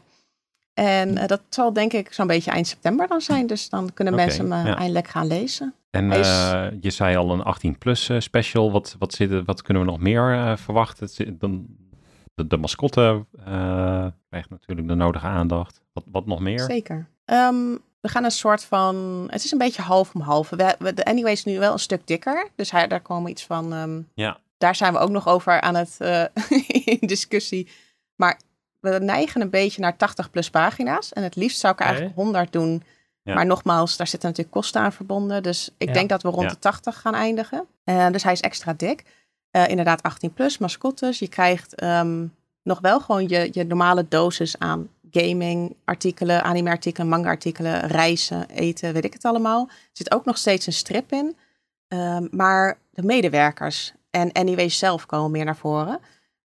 En 0.74 1.16
eh, 1.18 1.26
dat 1.28 1.40
zal 1.48 1.72
denk 1.72 1.92
ik 1.92 2.12
zo'n 2.12 2.26
beetje 2.26 2.50
eind 2.50 2.66
september 2.66 3.08
dan 3.08 3.20
zijn. 3.20 3.46
Dus 3.46 3.68
dan 3.68 3.92
kunnen 3.94 4.14
mensen 4.14 4.50
hem 4.50 4.60
eh, 4.66 4.72
ja. 4.72 4.76
eindelijk 4.78 5.08
gaan 5.08 5.26
lezen. 5.26 5.74
en 5.90 6.12
is- 6.12 6.26
eh, 6.26 6.66
je 6.80 6.90
zei 6.90 7.16
al 7.16 7.30
een 7.32 7.44
18-plus 7.56 8.10
special. 8.18 8.72
Wat, 8.72 8.96
wat, 8.98 9.12
zit, 9.14 9.44
wat 9.44 9.62
kunnen 9.62 9.82
we 9.84 9.90
nog 9.90 10.00
meer 10.00 10.58
verwachten? 10.58 11.08
Zit- 11.08 11.40
dan, 11.40 11.66
de, 12.34 12.46
de 12.46 12.56
mascotte 12.56 13.24
krijgt 14.28 14.50
natuurlijk 14.50 14.88
de 14.88 14.94
nodige 14.94 15.26
aandacht. 15.26 15.80
Wat, 15.92 16.04
wat 16.12 16.26
nog 16.26 16.40
meer? 16.40 16.60
Zeker. 16.60 17.06
Ehm, 17.24 17.56
we 18.00 18.08
gaan 18.08 18.24
een 18.24 18.30
soort 18.30 18.64
van. 18.64 19.24
Het 19.30 19.44
is 19.44 19.52
een 19.52 19.58
beetje 19.58 19.82
half 19.82 20.14
om 20.14 20.20
half. 20.20 20.50
We, 20.50 20.74
we, 20.78 20.94
de 20.94 21.04
Anyway 21.04 21.32
is 21.32 21.44
nu 21.44 21.58
wel 21.58 21.72
een 21.72 21.78
stuk 21.78 22.06
dikker. 22.06 22.48
Dus 22.56 22.70
hij, 22.70 22.86
daar 22.88 23.00
komen 23.00 23.30
iets 23.30 23.44
van. 23.46 23.72
ehm, 23.72 24.00
Ja. 24.14 24.38
Daar 24.58 24.74
zijn 24.74 24.92
we 24.92 24.98
ook 24.98 25.10
nog 25.10 25.28
over 25.28 25.60
aan 25.60 25.74
het 25.74 25.96
eh, 25.98 26.24
in 26.98 26.98
discussie. 27.06 27.68
Maar 28.16 28.40
we 28.82 28.98
neigen 28.98 29.40
een 29.40 29.50
beetje 29.50 29.80
naar 29.80 29.96
80 29.96 30.30
plus 30.30 30.50
pagina's. 30.50 31.12
En 31.12 31.22
het 31.22 31.36
liefst 31.36 31.58
zou 31.58 31.72
ik 31.72 31.80
er 31.80 31.86
eigenlijk 31.86 32.14
100 32.14 32.52
doen. 32.52 32.82
Ja. 33.22 33.34
Maar 33.34 33.46
nogmaals, 33.46 33.96
daar 33.96 34.06
zitten 34.06 34.28
natuurlijk 34.28 34.56
kosten 34.56 34.80
aan 34.80 34.92
verbonden. 34.92 35.42
Dus 35.42 35.70
ik 35.78 35.86
Ja. 35.88 35.92
denk 35.94 36.08
dat 36.08 36.22
we 36.22 36.28
rond 36.28 36.42
Ja. 36.42 36.48
de 36.48 36.58
80 36.58 37.00
gaan 37.00 37.14
eindigen. 37.14 37.66
Eh, 37.84 38.06
dus 38.10 38.22
hij 38.22 38.32
is 38.32 38.40
extra 38.40 38.72
dik. 38.76 39.04
Eh, 39.50 39.68
inderdaad, 39.68 40.02
18 40.02 40.32
plus, 40.32 40.58
mascottes. 40.58 41.18
Je 41.18 41.28
krijgt 41.28 41.74
ehm, 41.74 42.26
nog 42.62 42.80
wel 42.80 43.00
gewoon 43.00 43.28
je, 43.28 43.48
je 43.52 43.64
normale 43.64 44.06
dosis 44.08 44.58
aan 44.58 44.88
gaming 45.10 45.76
artikelen, 45.84 46.42
anime 46.42 46.70
artikelen, 46.70 47.08
manga 47.08 47.28
artikelen, 47.28 47.86
reizen, 47.86 48.48
eten, 48.48 48.92
weet 48.92 49.04
ik 49.04 49.12
het 49.12 49.24
allemaal. 49.24 49.66
Er 49.68 49.74
zit 49.92 50.12
ook 50.14 50.24
nog 50.24 50.36
steeds 50.38 50.66
een 50.66 50.72
strip 50.72 51.12
in. 51.12 51.36
Ehm, 51.88 52.26
maar 52.30 52.78
de 52.90 53.02
medewerkers 53.02 53.92
en 54.10 54.32
Anyway 54.32 54.68
zelf 54.68 55.06
komen 55.06 55.30
meer 55.30 55.44
naar 55.44 55.56
voren. 55.56 56.00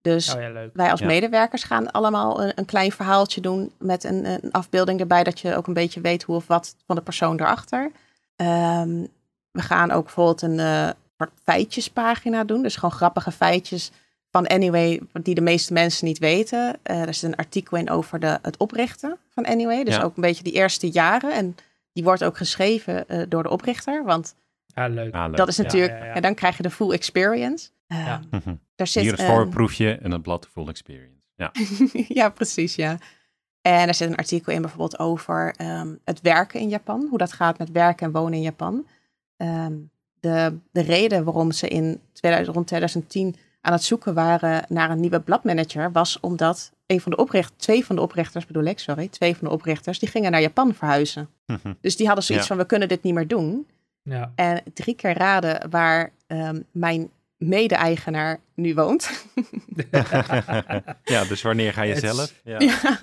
Dus 0.05 0.33
Oh 0.35 0.41
ja, 0.41 0.51
wij 0.73 0.91
als 0.91 0.99
Ja. 0.99 1.05
medewerkers 1.05 1.63
gaan 1.63 1.91
allemaal 1.91 2.43
een, 2.43 2.51
een 2.55 2.65
klein 2.65 2.91
verhaaltje 2.91 3.41
doen 3.41 3.71
met 3.79 4.03
een, 4.03 4.25
een 4.25 4.51
afbeelding 4.51 4.99
erbij, 4.99 5.23
dat 5.23 5.39
je 5.39 5.55
ook 5.55 5.67
een 5.67 5.73
beetje 5.73 6.01
weet 6.01 6.23
hoe 6.23 6.35
of 6.35 6.47
wat 6.47 6.75
van 6.85 6.95
de 6.95 7.01
persoon 7.01 7.39
erachter. 7.39 7.91
Ehm, 8.35 9.05
we 9.51 9.61
gaan 9.61 9.91
ook 9.91 10.03
bijvoorbeeld 10.03 10.41
een 10.41 10.59
eh, 10.59 10.89
soort 11.17 11.31
feitjespagina 11.43 12.43
doen, 12.43 12.61
dus 12.63 12.75
gewoon 12.75 12.91
grappige 12.95 13.31
feitjes 13.31 13.91
van 14.31 14.47
Anyway, 14.47 15.01
die 15.13 15.35
de 15.35 15.41
meeste 15.41 15.73
mensen 15.73 16.05
niet 16.07 16.17
weten. 16.19 16.75
Eh, 16.83 17.01
er 17.01 17.13
zit 17.13 17.29
een 17.29 17.35
artikel 17.37 17.77
in 17.77 17.89
over 17.89 18.19
de, 18.19 18.39
het 18.41 18.57
oprichten 18.57 19.17
van 19.29 19.45
Anyway, 19.45 19.83
dus 19.83 19.95
Ja. 19.95 20.01
ook 20.01 20.15
een 20.15 20.21
beetje 20.21 20.43
die 20.43 20.53
eerste 20.53 20.89
jaren. 20.91 21.33
En 21.33 21.55
die 21.93 22.03
wordt 22.03 22.23
ook 22.23 22.37
geschreven 22.37 23.07
eh, 23.07 23.21
door 23.29 23.43
de 23.43 23.49
oprichter, 23.49 24.03
want 24.03 24.35
Ja, 24.75 24.87
leuk. 24.87 25.13
Ja, 25.13 25.27
leuk. 25.27 25.37
dat 25.37 25.47
is 25.47 25.57
natuurlijk, 25.57 25.99
ja, 25.99 26.05
ja. 26.05 26.13
en 26.13 26.21
dan 26.21 26.33
krijg 26.33 26.57
je 26.57 26.63
de 26.63 26.69
full 26.69 26.91
experience. 26.91 27.69
Ehm, 27.87 28.01
Ja. 28.01 28.21
Mhm. 28.31 28.55
Daar 28.75 28.87
zit 28.87 29.01
Hier 29.03 29.11
het 29.11 29.21
een- 29.21 29.27
voorproefje 29.27 29.91
en 29.97 30.11
het 30.11 30.21
blad 30.21 30.41
de 30.43 30.49
full 30.51 30.67
experience. 30.67 31.13
Ja. 31.35 31.51
ja, 32.21 32.29
precies, 32.29 32.75
ja. 32.75 32.97
En 33.61 33.87
er 33.87 33.93
zit 33.93 34.09
een 34.09 34.15
artikel 34.15 34.53
in 34.53 34.61
bijvoorbeeld 34.61 34.99
over 34.99 35.53
ehm, 35.57 35.93
het 36.03 36.21
werken 36.21 36.59
in 36.59 36.69
Japan. 36.69 37.07
Hoe 37.09 37.17
dat 37.17 37.31
gaat 37.33 37.57
met 37.57 37.71
werken 37.71 38.05
en 38.05 38.11
wonen 38.11 38.33
in 38.33 38.41
Japan. 38.41 38.85
Ehm, 39.37 39.73
de, 40.19 40.57
de 40.71 40.81
reden 40.81 41.23
waarom 41.23 41.51
ze 41.51 41.67
in 41.67 41.99
2000, 42.13 42.55
rond 42.55 42.67
2010 42.67 43.35
aan 43.61 43.73
het 43.73 43.83
zoeken 43.83 44.13
waren 44.13 44.65
naar 44.69 44.89
een 44.89 44.99
nieuwe 44.99 45.19
bladmanager, 45.19 45.91
was 45.91 46.19
omdat 46.19 46.71
een 46.85 47.01
van 47.01 47.11
de 47.11 47.17
oprichters, 47.17 47.61
twee 47.63 47.85
van 47.85 47.95
de 47.95 48.01
oprichters 48.01 48.45
bedoel 48.45 48.63
ik, 48.63 48.79
sorry, 48.79 49.07
twee 49.07 49.35
van 49.35 49.47
de 49.47 49.53
oprichters, 49.53 49.99
die 49.99 50.09
gingen 50.09 50.31
naar 50.31 50.41
Japan 50.41 50.73
verhuizen. 50.73 51.29
Mhm. 51.45 51.73
Dus 51.81 51.95
die 51.95 52.05
hadden 52.05 52.23
zoiets 52.25 52.47
Ja. 52.47 52.53
van, 52.55 52.61
we 52.63 52.69
kunnen 52.69 52.87
dit 52.87 53.03
niet 53.03 53.13
meer 53.13 53.27
doen. 53.27 53.67
Ja. 54.05 54.31
En 54.35 54.61
drie 54.73 54.95
keer 54.95 55.17
raden 55.17 55.69
waar 55.69 56.11
ehm, 56.27 56.61
mijn 56.71 57.09
mede-eigenaar 57.37 58.39
nu 58.53 58.73
woont. 58.73 59.25
ja, 61.03 61.23
dus 61.25 61.41
wanneer 61.41 61.73
ga 61.73 61.81
je 61.81 61.99
zelf? 61.99 62.33
Ja. 62.43 62.59
Ja. 62.59 62.99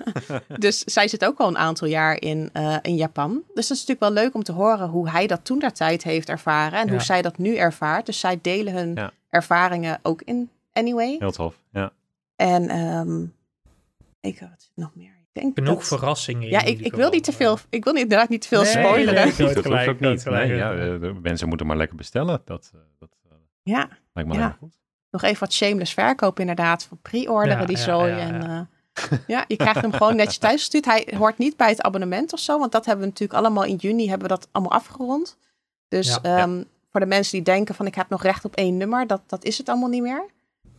dus 0.59 0.79
zij 0.79 1.07
zit 1.07 1.25
ook 1.25 1.37
al 1.39 1.47
een 1.47 1.57
aantal 1.57 1.87
jaar 1.87 2.21
in, 2.21 2.49
eh, 2.53 2.77
in 2.81 2.95
Japan. 2.95 3.31
Dus 3.53 3.67
dat 3.67 3.77
is 3.77 3.85
natuurlijk 3.85 3.99
wel 3.99 4.23
leuk 4.23 4.33
om 4.35 4.43
te 4.43 4.51
horen 4.51 4.89
hoe 4.89 5.09
hij 5.09 5.27
dat 5.27 5.45
toen 5.45 5.59
der 5.59 5.73
tijd 5.73 6.03
heeft 6.03 6.29
ervaren. 6.29 6.79
En 6.79 6.85
Ja. 6.85 6.91
hoe 6.91 7.01
zij 7.01 7.21
dat 7.21 7.37
nu 7.37 7.55
ervaart. 7.55 8.05
Dus 8.05 8.19
zij 8.19 8.39
delen 8.41 8.73
hun 8.73 8.95
Ja. 8.95 9.11
ervaringen 9.29 9.99
ook 10.01 10.21
in 10.21 10.49
Anyway. 10.73 11.15
Heel 11.19 11.31
tof. 11.31 11.55
Ja. 11.71 11.91
En 12.35 12.69
ehm, 12.69 13.21
ik 14.19 14.39
wat 14.39 14.49
er 14.49 14.69
nog 14.75 14.95
meer. 14.95 15.12
Denk 15.33 15.55
Genoeg 15.55 15.79
dat- 15.79 15.87
verrassingen. 15.87 16.43
in 16.43 16.49
Ja, 16.49 16.61
ik, 16.63 16.79
ik 16.79 16.93
wil 16.95 17.09
niet 17.09 17.23
te 17.23 17.31
geval. 17.31 17.57
veel. 17.57 17.65
Ik 17.69 17.83
wil 17.83 17.93
inderdaad 17.95 18.29
niet 18.29 18.41
te 18.41 18.47
veel 18.47 18.61
Nee, 18.61 18.71
spoileren. 18.71 19.13
nee, 19.37 19.53
Dat 19.53 19.59
gelijk, 19.65 19.89
ook 19.89 19.99
niet. 19.99 20.25
Nee, 20.25 20.55
ja, 20.55 20.71
eh, 20.73 20.77
de 20.99 21.15
mensen 21.21 21.47
moeten 21.47 21.67
maar 21.67 21.77
lekker 21.77 21.97
bestellen. 21.97 22.41
Dat, 22.45 22.71
eh, 22.73 22.79
dat 22.99 23.09
eh, 23.29 23.31
Ja, 23.63 23.89
lijkt 24.13 24.29
me 24.29 24.35
Ja. 24.35 24.55
goed. 24.59 24.77
nog 25.09 25.21
even 25.21 25.39
wat 25.39 25.53
shameless 25.53 25.93
verkoop 25.93 26.39
inderdaad. 26.39 26.83
Van 26.83 26.99
pre-orderen 27.01 27.59
Ja, 27.59 27.65
die 27.65 27.77
ja, 27.77 27.83
zooi. 27.83 28.11
ja, 28.11 28.17
en, 28.17 28.41
ja. 28.41 28.67
eh, 29.09 29.17
ja, 29.27 29.45
je 29.47 29.55
krijgt 29.55 29.81
hem 29.81 29.91
gewoon 29.93 30.15
netjes 30.15 30.37
thuis 30.37 30.59
gestuurd. 30.59 30.85
Hij 30.85 31.07
hoort 31.17 31.37
niet 31.37 31.57
bij 31.57 31.69
het 31.69 31.81
abonnement 31.81 32.33
of 32.33 32.39
zo. 32.39 32.59
Want 32.59 32.71
dat 32.71 32.85
hebben 32.85 33.03
we 33.05 33.09
natuurlijk 33.11 33.39
allemaal 33.39 33.63
in 33.63 33.75
juni 33.75 34.09
hebben 34.09 34.27
we 34.27 34.33
dat 34.35 34.47
allemaal 34.51 34.71
afgerond. 34.73 35.37
Dus 35.87 36.07
Ja. 36.21 36.37
ehm, 36.43 36.63
voor 36.91 36.99
de 36.99 37.05
mensen 37.05 37.31
die 37.31 37.41
denken 37.41 37.75
van 37.75 37.85
ik 37.85 37.95
heb 37.95 38.09
nog 38.09 38.23
recht 38.23 38.45
op 38.45 38.55
één 38.55 38.77
nummer. 38.77 39.07
Dat, 39.07 39.21
dat 39.27 39.43
is 39.43 39.57
het 39.57 39.69
allemaal 39.69 39.89
niet 39.89 40.01
meer. 40.01 40.25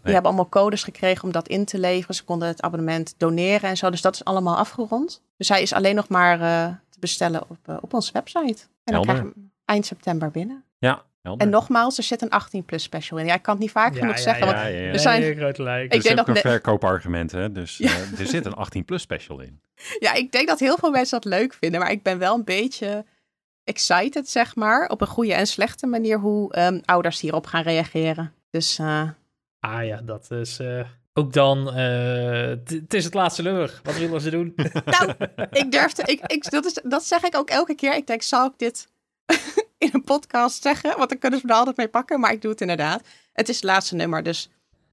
Die 0.05 0.13
Nee. 0.13 0.23
hebben 0.23 0.41
allemaal 0.41 0.63
codes 0.65 0.83
gekregen 0.83 1.25
om 1.25 1.33
dat 1.33 1.49
in 1.49 1.65
te 1.65 1.79
leveren. 1.79 2.15
Ze 2.15 2.25
konden 2.25 2.49
het 2.49 2.63
abonnement 2.63 3.15
doneren 3.19 3.69
en 3.71 3.77
zo. 3.77 3.91
Dus 3.91 4.01
dat 4.01 4.15
is 4.15 4.25
allemaal 4.25 4.57
afgerond. 4.57 5.23
Dus 5.37 5.49
hij 5.49 5.63
is 5.63 5.73
alleen 5.73 5.95
nog 5.95 6.09
maar 6.09 6.41
eh, 6.41 6.67
te 6.91 6.99
bestellen 7.01 7.43
op, 7.49 7.59
eh, 7.65 7.77
op 7.81 7.95
onze 7.95 8.13
website. 8.13 8.63
En 8.85 8.93
dan 8.95 9.03
krijg 9.03 9.19
je 9.19 9.25
hem 9.25 9.51
eind 9.65 9.87
september 9.87 10.31
binnen. 10.31 10.65
Ja, 10.79 11.03
helder. 11.23 11.47
En 11.47 11.53
nogmaals, 11.53 11.97
er 11.99 12.03
zit 12.05 12.23
een 12.23 12.31
18 12.31 12.65
plus 12.65 12.83
special 12.83 13.19
in. 13.19 13.27
Ja, 13.27 13.35
ik 13.35 13.43
kan 13.43 13.55
het 13.55 13.63
niet 13.63 13.73
vaak 13.73 13.93
Ja, 13.95 13.99
genoeg 14.01 14.17
ja, 14.17 14.21
zeggen. 14.23 14.47
ja, 14.47 14.53
Want 14.53 14.65
ja, 14.67 14.71
ja, 14.73 14.81
ja. 14.81 14.93
er 14.93 14.99
zijn- 14.99 15.21
Nee, 15.21 15.35
groot 15.37 15.55
gelijk. 15.55 15.85
Ik 15.85 15.91
Dat 15.91 15.99
is 15.99 16.05
denk 16.05 16.19
ook 16.21 16.27
dat 16.27 16.37
een 16.37 16.43
verkoopargument, 16.43 17.33
hè? 17.33 17.53
Dus 17.53 17.77
Ja. 17.77 17.89
eh, 17.91 18.21
er 18.21 18.27
zit 18.27 18.47
een 18.47 18.57
18-plus 18.57 19.03
special 19.03 19.41
in. 19.41 19.61
Ja, 19.99 20.13
ik 20.15 20.33
denk 20.33 20.49
dat 20.49 20.59
heel 20.61 20.77
veel 20.77 20.91
mensen 20.91 21.21
dat 21.21 21.33
leuk 21.33 21.55
vinden, 21.55 21.81
maar 21.81 21.91
ik 21.91 22.03
ben 22.03 22.19
wel 22.19 22.35
een 22.35 22.45
beetje 22.45 23.05
excited, 23.65 24.29
zeg 24.31 24.55
maar, 24.57 24.89
op 24.89 25.01
een 25.01 25.07
goede 25.07 25.35
en 25.35 25.47
slechte 25.47 25.87
manier 25.87 26.19
hoe 26.19 26.53
ehm, 26.53 26.81
ouders 26.85 27.21
hierop 27.21 27.47
gaan 27.47 27.63
reageren. 27.63 28.33
Dus 28.51 28.79
eh, 28.79 29.09
Ah 29.65 29.85
ja, 29.85 30.01
dat 30.03 30.31
is... 30.31 30.59
eh, 30.59 30.85
ook 31.13 31.33
dan, 31.33 31.75
eh, 31.75 32.49
het 32.65 32.95
is 32.95 33.05
het 33.05 33.15
laatste 33.15 33.43
nummer. 33.43 33.81
Wat 33.83 33.97
willen 33.97 34.21
ze 34.21 34.31
doen? 34.31 34.53
nou, 34.85 35.15
ik 35.51 35.73
durfde, 35.73 36.03
ik, 36.03 36.21
ik, 36.27 36.51
dat, 36.51 36.65
is, 36.65 36.79
dat 36.83 37.05
zeg 37.05 37.23
ik 37.23 37.37
ook 37.37 37.49
elke 37.51 37.75
keer. 37.75 37.95
Ik 37.95 38.07
denk, 38.07 38.23
zal 38.23 38.47
ik 38.47 38.53
dit 38.57 38.89
in 39.79 39.89
een 39.93 40.05
podcast 40.05 40.63
zeggen? 40.63 40.97
Want 40.97 41.09
dan 41.09 41.19
kunnen 41.19 41.41
ze 41.41 41.47
me 41.47 41.53
er 41.53 41.59
altijd 41.59 41.77
mee 41.77 41.89
pakken, 41.89 42.21
maar 42.21 42.33
ik 42.33 42.41
doe 42.43 42.51
het 42.51 42.61
inderdaad. 42.61 43.03
Het 43.33 43.49
is 43.49 43.55
het 43.55 43.65
laatste 43.65 43.95
nummer, 43.95 44.23
dus 44.23 44.49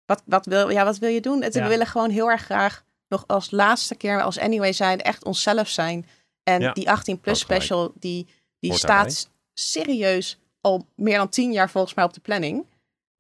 wat, 0.06 0.22
wat, 0.26 0.46
wil, 0.46 0.70
ja, 0.70 0.84
wat 0.84 0.98
wil 0.98 1.10
je 1.10 1.22
doen? 1.22 1.42
Het, 1.42 1.54
Ja. 1.54 1.64
We 1.64 1.70
willen 1.70 1.88
gewoon 1.88 2.10
heel 2.10 2.30
erg 2.30 2.42
graag 2.42 2.84
nog 3.08 3.24
als 3.28 3.52
laatste 3.52 3.96
keer, 3.96 4.22
als 4.22 4.40
Anyway 4.40 4.74
zijn, 4.74 5.02
echt 5.02 5.24
onszelf 5.24 5.70
zijn. 5.70 6.06
En 6.44 6.62
Ja, 6.62 6.72
die 6.74 6.90
18 6.90 7.20
plus 7.20 7.38
dat 7.40 7.46
gelijk. 7.48 7.62
special, 7.64 7.92
die, 8.00 8.28
die 8.60 8.70
Hoort 8.70 8.82
staat 8.82 9.30
serieus 9.54 10.40
al 10.62 10.86
meer 10.96 11.18
dan 11.18 11.30
tien 11.30 11.52
jaar 11.52 11.70
volgens 11.70 11.94
mij 11.94 12.04
op 12.06 12.14
de 12.14 12.20
planning. 12.20 12.66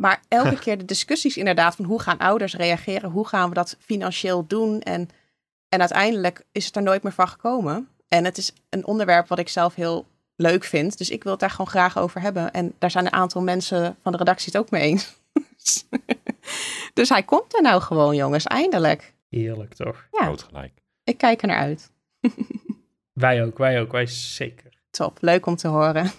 Maar 0.01 0.21
elke 0.27 0.59
keer 0.63 0.77
de 0.77 0.85
discussies 0.85 1.37
inderdaad 1.37 1.75
van 1.75 1.85
hoe 1.85 2.01
gaan 2.01 2.17
ouders 2.17 2.55
reageren? 2.55 3.09
Hoe 3.09 3.27
gaan 3.27 3.49
we 3.49 3.55
dat 3.55 3.77
financieel 3.79 4.47
doen? 4.47 4.81
En, 4.81 5.09
en 5.69 5.79
uiteindelijk 5.79 6.43
is 6.51 6.65
het 6.65 6.75
er 6.75 6.81
nooit 6.81 7.03
meer 7.03 7.11
van 7.11 7.27
gekomen. 7.27 7.87
En 8.07 8.25
het 8.25 8.37
is 8.37 8.53
een 8.69 8.85
onderwerp 8.85 9.27
wat 9.27 9.39
ik 9.39 9.49
zelf 9.49 9.75
heel 9.75 10.05
leuk 10.35 10.63
vind. 10.63 10.97
Dus 10.97 11.09
ik 11.09 11.23
wil 11.23 11.31
het 11.31 11.41
daar 11.41 11.49
gewoon 11.49 11.67
graag 11.67 11.97
over 11.97 12.21
hebben. 12.21 12.51
En 12.51 12.73
daar 12.79 12.91
zijn 12.91 13.05
een 13.05 13.13
aantal 13.13 13.41
mensen 13.41 13.97
van 14.01 14.11
de 14.11 14.17
redactie 14.17 14.51
het 14.51 14.61
ook 14.61 14.69
mee 14.69 14.81
eens. 14.81 15.15
dus 16.93 17.09
hij 17.09 17.23
komt 17.23 17.55
er 17.55 17.61
nou 17.61 17.81
gewoon, 17.81 18.15
jongens, 18.15 18.45
eindelijk. 18.45 19.13
Heerlijk, 19.29 19.73
toch? 19.73 20.07
Ja. 20.11 20.23
Groot 20.23 20.43
gelijk. 20.43 20.73
Ik 21.03 21.17
kijk 21.17 21.41
er 21.41 21.47
naar 21.47 21.57
uit. 21.57 21.91
Wij 23.13 23.43
ook, 23.43 23.57
wij 23.57 23.81
ook, 23.81 23.91
wij 23.91 24.05
zeker. 24.05 24.73
Top, 24.91 25.17
leuk 25.21 25.45
om 25.45 25.55
te 25.55 25.67
horen. 25.67 26.11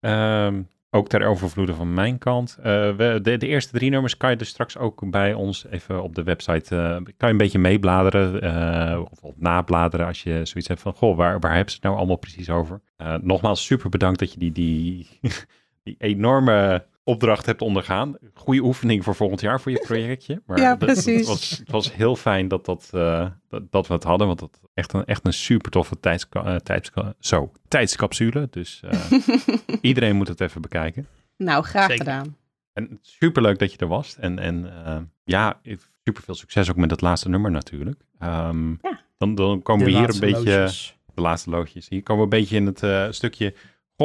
Ehm, 0.00 0.62
ook 0.90 1.08
ter 1.08 1.26
overvloede 1.26 1.74
van 1.74 1.94
mijn 1.94 2.18
kant. 2.18 2.56
Eh, 2.58 2.96
de, 2.96 3.36
de 3.38 3.46
eerste 3.46 3.72
drie 3.72 3.90
nummers 3.90 4.16
kan 4.16 4.30
je 4.30 4.36
dus 4.36 4.48
straks 4.48 4.78
ook 4.78 5.10
bij 5.10 5.34
ons 5.34 5.66
even 5.70 6.02
op 6.02 6.14
de 6.14 6.22
website. 6.22 6.76
eh, 6.76 6.94
kan 6.94 7.04
je 7.16 7.26
een 7.26 7.36
beetje 7.36 7.58
meebladeren 7.58 8.40
eh, 8.40 9.00
of, 9.10 9.22
of 9.22 9.34
nabladeren 9.36 10.06
als 10.06 10.22
je 10.22 10.40
zoiets 10.44 10.68
hebt 10.68 10.80
van: 10.80 10.92
Goh, 10.92 11.16
waar, 11.16 11.40
waar 11.40 11.54
hebben 11.54 11.70
ze 11.70 11.76
het 11.76 11.84
nou 11.84 11.96
allemaal 11.96 12.16
precies 12.16 12.50
over? 12.50 12.80
Nogmaals, 13.20 13.64
super 13.64 13.90
bedankt 13.90 14.18
dat 14.18 14.32
je 14.32 14.38
die, 14.38 14.52
die, 14.52 15.08
die 15.84 15.94
enorme 15.98 16.84
opdracht 17.04 17.46
hebt 17.46 17.62
ondergaan. 17.62 18.16
Goede 18.34 18.60
oefening 18.62 19.04
voor 19.04 19.14
volgend 19.14 19.40
jaar 19.40 19.60
voor 19.60 19.72
je 19.72 19.78
projectje. 19.86 20.42
Maar 20.46 20.58
Ja, 20.58 20.68
dat- 20.76 20.78
precies. 20.78 21.18
Het 21.18 21.26
was, 21.26 21.50
het 21.58 21.70
was 21.70 21.94
heel 21.94 22.16
fijn 22.16 22.48
dat, 22.48 22.64
dat, 22.64 22.88
eh, 22.92 23.26
dat, 23.48 23.62
dat 23.72 23.86
we 23.86 23.94
het 23.94 24.04
hadden, 24.04 24.26
want 24.26 24.38
dat 24.38 24.60
echt 24.74 24.92
een, 24.92 25.04
echt 25.04 25.26
een 25.26 25.32
super 25.32 25.70
toffe 25.70 26.00
tijdska, 26.00 26.44
eh, 26.44 26.56
tijdska- 26.56 27.14
zo, 27.18 27.52
tijdscapsule. 27.68 28.48
Dus 28.50 28.80
eh, 28.84 29.00
iedereen 29.80 30.16
moet 30.16 30.28
het 30.28 30.40
even 30.40 30.60
bekijken. 30.62 31.06
nou, 31.36 31.64
graag 31.64 31.86
Zeker. 31.90 32.04
gedaan. 32.04 32.36
En 32.72 32.98
superleuk 33.02 33.58
dat 33.58 33.72
je 33.72 33.78
er 33.78 33.86
was. 33.88 34.16
En, 34.16 34.38
en 34.38 34.84
eh, 34.86 34.96
ja, 35.24 35.60
super 36.04 36.22
veel 36.22 36.34
succes 36.34 36.70
ook 36.70 36.76
met 36.76 36.90
het 36.90 37.00
laatste 37.00 37.28
nummer 37.28 37.50
natuurlijk. 37.50 38.02
Ehm, 38.18 38.70
Ja. 38.70 39.00
dan, 39.18 39.34
dan 39.34 39.62
komen 39.62 39.84
we 39.84 39.90
hier 39.90 40.10
een 40.14 40.20
beetje, 40.20 40.34
loodjes. 40.58 40.96
de 41.14 41.20
laatste 41.20 41.50
loodjes. 41.50 41.88
Hier 41.88 42.02
komen 42.02 42.28
we 42.28 42.34
een 42.34 42.40
beetje 42.40 42.56
in 42.56 42.66
het 42.66 42.82
eh, 42.82 43.06
stukje, 43.10 43.54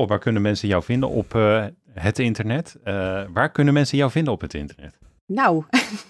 waar 0.03 0.19
kunnen 0.19 0.41
mensen 0.41 0.67
jou 0.67 0.83
vinden 0.83 1.09
op 1.09 1.35
eh, 1.35 1.65
het 1.93 2.19
internet? 2.19 2.75
Eh, 2.83 3.23
waar 3.33 3.51
kunnen 3.51 3.73
mensen 3.73 3.97
jou 3.97 4.11
vinden 4.11 4.33
op 4.33 4.41
het 4.41 4.53
internet? 4.53 4.97
Nou, 5.25 5.63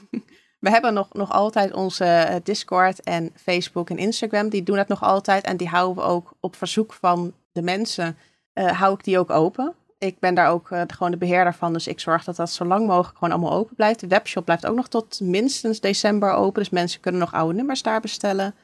we 0.65 0.69
hebben 0.69 0.93
nog, 0.93 1.13
nog 1.13 1.31
altijd 1.31 1.73
onze 1.73 2.05
eh, 2.05 2.35
Discord 2.43 3.03
en 3.03 3.31
Facebook 3.35 3.89
en 3.89 3.97
Instagram. 3.97 4.49
Die 4.49 4.63
doen 4.63 4.77
het 4.77 4.87
nog 4.87 5.03
altijd 5.03 5.45
en 5.45 5.57
die 5.57 5.67
houden 5.67 6.03
we 6.03 6.09
ook 6.09 6.33
op 6.39 6.55
verzoek 6.55 6.93
van 6.93 7.33
de 7.51 7.61
mensen. 7.61 8.17
hou 8.53 8.93
ik 8.93 9.03
die 9.03 9.19
ook 9.19 9.29
open. 9.29 9.73
Ik 9.97 10.19
ben 10.19 10.35
daar 10.35 10.49
ook 10.49 10.69
gewoon 10.87 11.11
de 11.11 11.17
beheerder 11.17 11.53
van, 11.53 11.73
dus 11.73 11.87
ik 11.87 11.99
zorg 11.99 12.23
dat 12.23 12.35
dat 12.35 12.51
zo 12.51 12.65
lang 12.65 12.87
mogelijk 12.87 13.17
gewoon 13.17 13.33
allemaal 13.33 13.59
open 13.59 13.75
blijft. 13.75 13.99
De 13.99 14.07
webshop 14.07 14.45
blijft 14.45 14.65
ook 14.65 14.75
nog 14.75 14.87
tot 14.87 15.19
minstens 15.21 15.79
december 15.79 16.31
open, 16.31 16.61
dus 16.61 16.71
mensen 16.71 17.01
kunnen 17.01 17.21
nog 17.21 17.33
oude 17.33 17.53
nummers 17.53 17.81
daar 17.81 18.01
bestellen. 18.01 18.55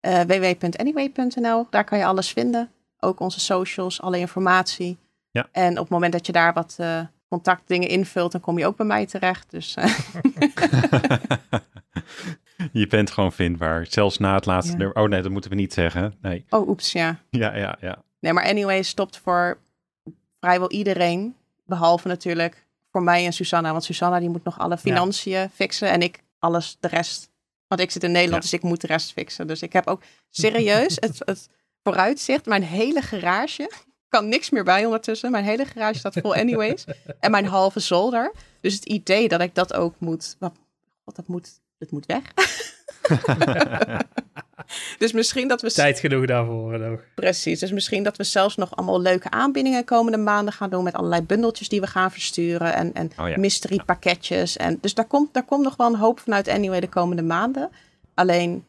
Www.anyway.nl, 0.00 1.66
daar 1.70 1.84
kan 1.84 1.98
je 1.98 2.04
alles 2.04 2.32
vinden. 2.32 2.70
Ook 3.04 3.20
onze 3.20 3.40
socials, 3.40 4.00
alle 4.00 4.18
informatie. 4.18 4.98
Ja. 5.30 5.48
En 5.52 5.70
op 5.72 5.78
het 5.78 5.88
moment 5.88 6.12
dat 6.12 6.26
je 6.26 6.32
daar 6.32 6.52
wat 6.52 6.74
eh, 6.78 7.00
contactdingen 7.28 7.88
invult, 7.88 8.32
dan 8.32 8.40
kom 8.40 8.58
je 8.58 8.66
ook 8.66 8.76
bij 8.76 8.86
mij 8.86 9.06
terecht. 9.06 9.50
Dus 9.50 9.74
eh, 9.74 9.92
je 12.72 12.86
bent 12.86 13.10
gewoon 13.10 13.32
vindbaar, 13.32 13.86
zelfs 13.88 14.18
na 14.18 14.34
het 14.34 14.46
laatste 14.46 14.72
Ja. 14.72 14.78
nummer. 14.78 14.96
Oh 15.02 15.08
nee, 15.08 15.22
dat 15.22 15.30
moeten 15.30 15.50
we 15.50 15.56
niet 15.56 15.72
zeggen. 15.72 16.14
Nee, 16.20 16.44
oh, 16.48 16.68
oeps, 16.68 16.92
ja. 16.92 17.18
ja, 17.30 17.56
ja, 17.56 17.76
ja. 17.80 18.02
Nee, 18.20 18.32
maar 18.32 18.44
anyway, 18.44 18.82
stopt 18.82 19.18
voor 19.18 19.58
vrijwel 20.40 20.70
iedereen. 20.70 21.36
Behalve 21.66 22.08
natuurlijk 22.08 22.66
voor 22.90 23.02
mij 23.02 23.24
en 23.24 23.32
Susanna. 23.32 23.70
Want 23.70 23.84
Susanna 23.84 24.18
die 24.20 24.28
moet 24.28 24.44
nog 24.44 24.58
alle 24.58 24.78
financiën 24.78 25.50
fixen. 25.54 25.90
En 25.90 26.02
ik 26.02 26.22
alles 26.38 26.76
de 26.80 26.88
rest. 26.88 27.30
Want 27.68 27.80
ik 27.80 27.90
zit 27.90 28.02
in 28.04 28.12
Nederland, 28.12 28.44
Ja. 28.44 28.50
dus 28.50 28.58
ik 28.58 28.64
moet 28.68 28.80
de 28.80 28.86
rest 28.86 29.12
fixen. 29.12 29.46
Dus 29.46 29.62
ik 29.62 29.72
heb 29.72 29.86
ook 29.86 30.02
serieus 30.30 30.96
het, 31.06 31.22
het 31.24 31.48
vooruitzicht. 31.82 32.46
Mijn 32.46 32.62
hele 32.62 33.02
garage 33.02 33.70
kan 34.08 34.28
niks 34.28 34.50
meer 34.50 34.64
bij 34.64 34.84
ondertussen. 34.84 35.30
Mijn 35.30 35.44
hele 35.44 35.64
garage 35.64 35.98
staat 35.98 36.16
vol 36.20 36.34
anyways. 36.34 36.84
en 37.20 37.30
mijn 37.30 37.46
halve 37.46 37.80
zolder. 37.80 38.32
Dus 38.60 38.74
het 38.74 38.84
idee 38.84 39.28
dat 39.28 39.40
ik 39.40 39.54
dat 39.54 39.74
ook 39.74 39.94
moet... 39.98 40.36
Wat, 40.38 40.52
wat 41.04 41.16
dat 41.16 41.26
moet... 41.26 41.60
Het 41.78 41.90
moet 41.90 42.06
weg. 42.06 42.22
dus 44.98 45.12
misschien 45.12 45.48
dat 45.48 45.62
we 45.62 45.72
Tijd 45.72 45.98
genoeg 45.98 46.26
daarvoor 46.26 46.78
nog. 46.78 47.00
Precies, 47.14 47.60
dus 47.60 47.72
misschien 47.72 48.02
dat 48.02 48.16
we 48.16 48.24
zelfs 48.24 48.56
nog 48.56 48.76
allemaal 48.76 49.00
leuke 49.00 49.30
aanbiedingen 49.30 49.84
komende 49.84 50.18
maanden 50.18 50.52
gaan 50.52 50.70
doen 50.70 50.84
met 50.84 50.94
allerlei 50.94 51.22
bundeltjes 51.22 51.68
die 51.68 51.80
we 51.80 51.86
gaan 51.86 52.10
versturen 52.10 52.74
en, 52.74 52.92
en 52.92 53.10
Oh 53.18 53.28
ja. 53.28 53.38
mystery 53.38 53.82
pakketjes. 53.86 54.56
En, 54.56 54.78
dus 54.80 54.94
daar 54.94 55.06
komt, 55.06 55.34
daar 55.34 55.44
komt 55.44 55.64
nog 55.64 55.76
wel 55.76 55.86
een 55.86 55.98
hoop 55.98 56.20
vanuit 56.20 56.48
Anyway 56.48 56.80
de 56.80 56.88
komende 56.88 57.22
maanden. 57.22 57.70
Alleen 58.14 58.64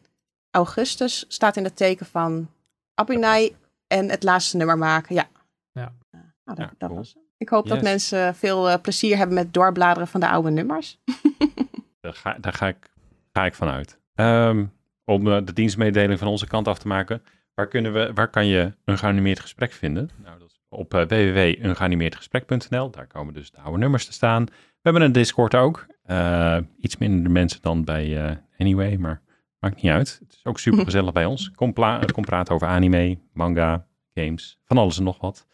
augustus 0.50 1.24
staat 1.28 1.56
in 1.56 1.64
het 1.64 1.76
teken 1.76 2.06
van 2.06 2.48
Abunai 2.94 3.56
en 3.86 4.08
het 4.10 4.22
laatste 4.22 4.56
nummer 4.56 4.78
maken. 4.78 5.14
Ja. 5.14 5.28
Ja. 5.72 5.92
Nou, 6.10 6.24
dat, 6.44 6.56
Ja, 6.56 6.72
dat 6.78 6.88
cool. 6.88 6.94
was 6.94 7.08
het. 7.14 7.22
Ik 7.36 7.48
hoop 7.48 7.68
dat 7.68 7.82
mensen 7.82 8.34
veel 8.34 8.70
eh, 8.70 8.80
plezier 8.80 9.16
hebben 9.16 9.34
met 9.34 9.54
doorbladeren 9.54 10.08
van 10.08 10.20
de 10.20 10.28
oude 10.28 10.50
nummers. 10.50 10.98
Daar 12.00 12.14
ga, 12.14 12.36
daar 12.40 12.52
ga, 12.52 12.68
ik, 12.68 12.90
ga 13.32 13.44
ik 13.44 13.54
van 13.54 13.68
uit. 13.68 13.98
Ehm, 14.14 14.66
om 15.04 15.32
eh, 15.32 15.44
de 15.44 15.52
dienstmededeling 15.52 16.18
van 16.18 16.28
onze 16.28 16.46
kant 16.46 16.68
af 16.68 16.78
te 16.78 16.88
maken. 16.88 17.22
Waar, 17.54 17.68
kunnen 17.68 17.92
we, 17.92 18.10
waar 18.14 18.28
kan 18.28 18.46
je 18.46 18.74
een 18.84 18.98
geanimeerd 18.98 19.40
gesprek 19.40 19.72
vinden? 19.72 20.10
Nou, 20.22 20.38
dat 20.38 20.48
is 20.48 20.60
op 20.68 20.94
uh, 20.94 21.00
www.ungeanimeerdgesprek.nl. 21.00 22.90
Daar 22.90 23.06
komen 23.06 23.34
dus 23.34 23.50
de 23.50 23.58
oude 23.58 23.78
nummers 23.78 24.06
te 24.06 24.12
staan. 24.12 24.44
We 24.44 24.52
hebben 24.82 25.02
een 25.02 25.12
Discord 25.12 25.54
ook. 25.54 25.86
Uh, 26.06 26.58
iets 26.80 26.96
minder 26.96 27.30
mensen 27.32 27.62
dan 27.62 27.84
bij 27.84 28.06
uh, 28.06 28.36
Anyway, 28.58 28.96
maar 28.96 29.22
maakt 29.64 29.82
niet 29.82 29.92
uit. 29.92 30.20
Het 30.22 30.32
is 30.32 30.44
ook 30.44 30.58
super 30.58 30.84
gezellig 30.84 31.12
bij 31.12 31.24
ons. 31.24 31.50
Kom, 31.50 31.72
kom 32.12 32.24
praten 32.24 32.54
over 32.54 32.66
anime, 32.66 33.18
manga, 33.32 33.86
games, 34.14 34.58
van 34.64 34.78
alles 34.78 34.98
en 34.98 35.04
nog 35.04 35.20
wat. 35.20 35.46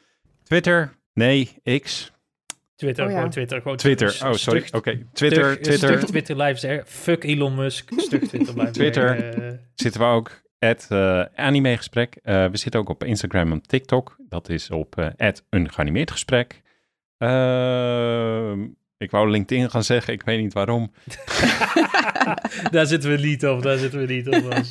Twitter, 0.42 0.96
nee, 1.12 1.48
X. 1.82 2.12
Twitter, 2.74 3.04
oh, 3.04 3.10
ja. 3.10 3.16
gewoon 3.16 3.30
Twitter. 3.30 3.60
Gewoon 3.60 3.76
Twitter, 3.76 4.20
oh 4.24 4.32
sorry. 4.32 4.62
Oké, 4.66 4.76
okay. 4.76 5.06
Twitter, 5.12 5.44
stug, 5.44 5.60
Twitter. 5.60 5.88
Stug 5.88 6.04
Twitter 6.04 6.34
blijven 6.34 6.60
zeggen. 6.60 6.86
Fuck 6.86 7.24
Elon 7.24 7.54
Musk. 7.54 7.90
Stug 7.96 8.28
Twitter 8.28 8.54
blijven 8.54 8.74
Twitter 8.74 9.38
uh, 9.38 9.58
zitten 9.74 10.00
we 10.00 10.06
ook. 10.06 10.42
At 10.58 10.88
uh, 10.92 11.24
animegesprek. 11.34 12.18
Uh, 12.22 12.46
we 12.46 12.56
zitten 12.56 12.80
ook 12.80 12.88
op 12.88 13.04
Instagram 13.04 13.52
en 13.52 13.62
TikTok. 13.62 14.16
Dat 14.28 14.48
is 14.48 14.70
op 14.70 14.98
uh, 14.98 15.30
een 15.50 15.72
geanimeerd 15.72 16.10
gesprek. 16.10 16.62
Ik 19.00 19.10
wou 19.10 19.30
LinkedIn 19.30 19.70
gaan 19.70 19.84
zeggen, 19.84 20.12
ik 20.12 20.22
weet 20.22 20.40
niet 20.40 20.52
waarom. 20.52 20.92
daar 22.70 22.86
zitten 22.86 23.10
we 23.10 23.16
niet 23.16 23.46
op, 23.46 23.62
daar 23.62 23.78
zitten 23.78 24.00
we 24.00 24.12
niet 24.12 24.28
op. 24.28 24.52
Als, 24.52 24.70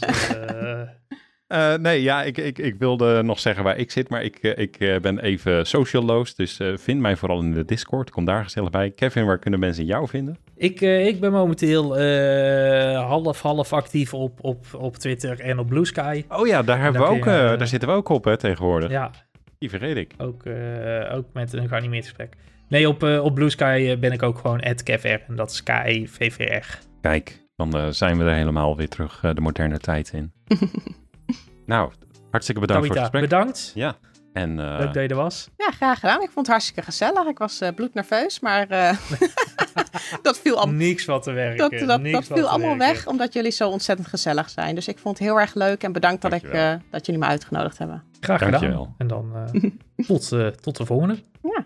uh, 1.47 1.76
nee, 1.85 2.01
ja, 2.01 2.23
ik, 2.23 2.38
ik, 2.38 2.57
ik 2.57 2.76
wilde 2.80 3.23
nog 3.23 3.39
zeggen 3.39 3.64
waar 3.64 3.77
ik 3.77 3.91
zit, 3.91 4.10
maar 4.10 4.23
ik, 4.23 4.38
ik 4.41 4.99
ben 5.01 5.19
even 5.19 5.65
socialloos. 5.65 6.35
Dus 6.35 6.60
vind 6.76 6.99
mij 6.99 7.15
vooral 7.15 7.41
in 7.41 7.53
de 7.53 7.65
Discord. 7.65 8.10
Kom 8.10 8.26
daar 8.26 8.43
gezellig 8.43 8.69
bij. 8.69 8.91
Kevin, 8.91 9.26
waar 9.26 9.39
kunnen 9.39 9.60
mensen 9.60 9.85
jou 9.85 10.07
vinden? 10.07 10.38
Ik, 10.56 10.81
uh, 10.81 11.06
ik 11.07 11.19
ben 11.19 11.31
momenteel 11.31 11.99
half-half 12.95 13.73
actief 13.73 14.14
op, 14.14 14.39
op, 14.41 14.65
op 14.77 14.95
Twitter 14.95 15.39
en 15.39 15.60
op 15.60 15.68
Blue 15.68 15.85
Sky. 15.85 16.23
Oh 16.30 16.47
ja, 16.47 16.64
daar, 16.64 16.81
hebben 16.81 17.01
we 17.01 17.07
ook, 17.07 17.26
je, 17.26 17.56
daar 17.57 17.68
zitten 17.68 17.89
we 17.89 17.95
ook 17.95 18.10
op 18.10 18.23
hè, 18.23 18.38
tegenwoordig. 18.38 18.89
Ja. 18.89 19.11
Die 19.57 19.69
vergeet 19.69 19.97
ik. 19.97 20.14
Ook, 20.18 20.43
ook 21.11 21.26
met 21.34 21.53
een 21.53 21.68
geanimeerd 21.68 22.03
gesprek. 22.03 22.35
Nee, 22.70 22.88
op, 22.88 23.04
op 23.04 23.36
Blue 23.36 23.50
Sky 23.50 24.00
ben 24.00 24.12
ik 24.12 24.24
ook 24.24 24.38
gewoon 24.38 24.64
@kevr 24.84 25.22
en 25.28 25.36
dat 25.36 25.52
is 25.52 25.64
K-E-V-V-R. 25.64 26.80
Kijk, 27.02 27.46
dan 27.56 27.94
zijn 27.94 28.18
we 28.18 28.24
er 28.24 28.34
helemaal 28.36 28.76
weer 28.76 28.90
terug 28.90 29.20
de 29.20 29.41
moderne 29.41 29.78
tijd 29.78 30.12
in. 30.14 30.32
Nou, 31.70 31.91
hartstikke 32.32 32.62
bedankt 32.62 32.88
Tabita, 32.88 33.10
voor 33.10 33.20
het 33.20 33.26
gesprek. 33.26 33.41
bedankt. 33.41 33.72
Ja. 33.76 33.96
En, 34.34 34.50
uh... 34.50 34.76
Leuk 34.78 34.94
dat 34.94 35.04
je 35.04 35.08
er 35.08 35.16
was. 35.16 35.50
Ja, 35.58 35.72
graag 35.72 36.00
gedaan. 36.00 36.22
Ik 36.22 36.30
vond 36.32 36.36
het 36.36 36.48
hartstikke 36.48 36.82
gezellig. 36.82 37.26
Ik 37.28 37.38
was 37.38 37.62
uh, 37.62 37.70
bloednerveus, 37.76 38.40
maar 38.40 38.72
uh, 38.72 38.91
dat 40.22 40.40
viel 40.40 40.58
allemaal... 40.58 40.76
Niks 40.76 41.06
wat 41.06 41.24
te 41.24 41.32
werken. 41.32 41.88
Dat, 41.88 42.02
dat, 42.12 42.26
viel 42.26 42.48
allemaal 42.48 42.78
werken. 42.78 42.96
weg, 42.96 43.08
omdat 43.08 43.34
jullie 43.34 43.52
zo 43.52 43.70
ontzettend 43.70 44.08
gezellig 44.08 44.50
zijn. 44.50 44.76
Dus 44.76 44.88
ik 44.88 45.00
vond 45.00 45.18
het 45.18 45.28
heel 45.28 45.40
erg 45.40 45.54
leuk 45.54 45.84
en 45.84 45.91
bedankt 45.91 46.22
dat, 46.22 46.34
ik, 46.34 46.52
dat 46.90 47.06
jullie 47.06 47.22
me 47.22 47.28
uitgenodigd 47.28 47.78
hebben. 47.78 48.04
Graag 48.20 48.44
gedaan. 48.44 48.96
En 48.98 49.08
dan 49.08 49.34
tot, 50.08 50.30
tot 50.62 50.78
de 50.78 50.86
volgende. 50.86 51.18
Ja, 51.41 51.66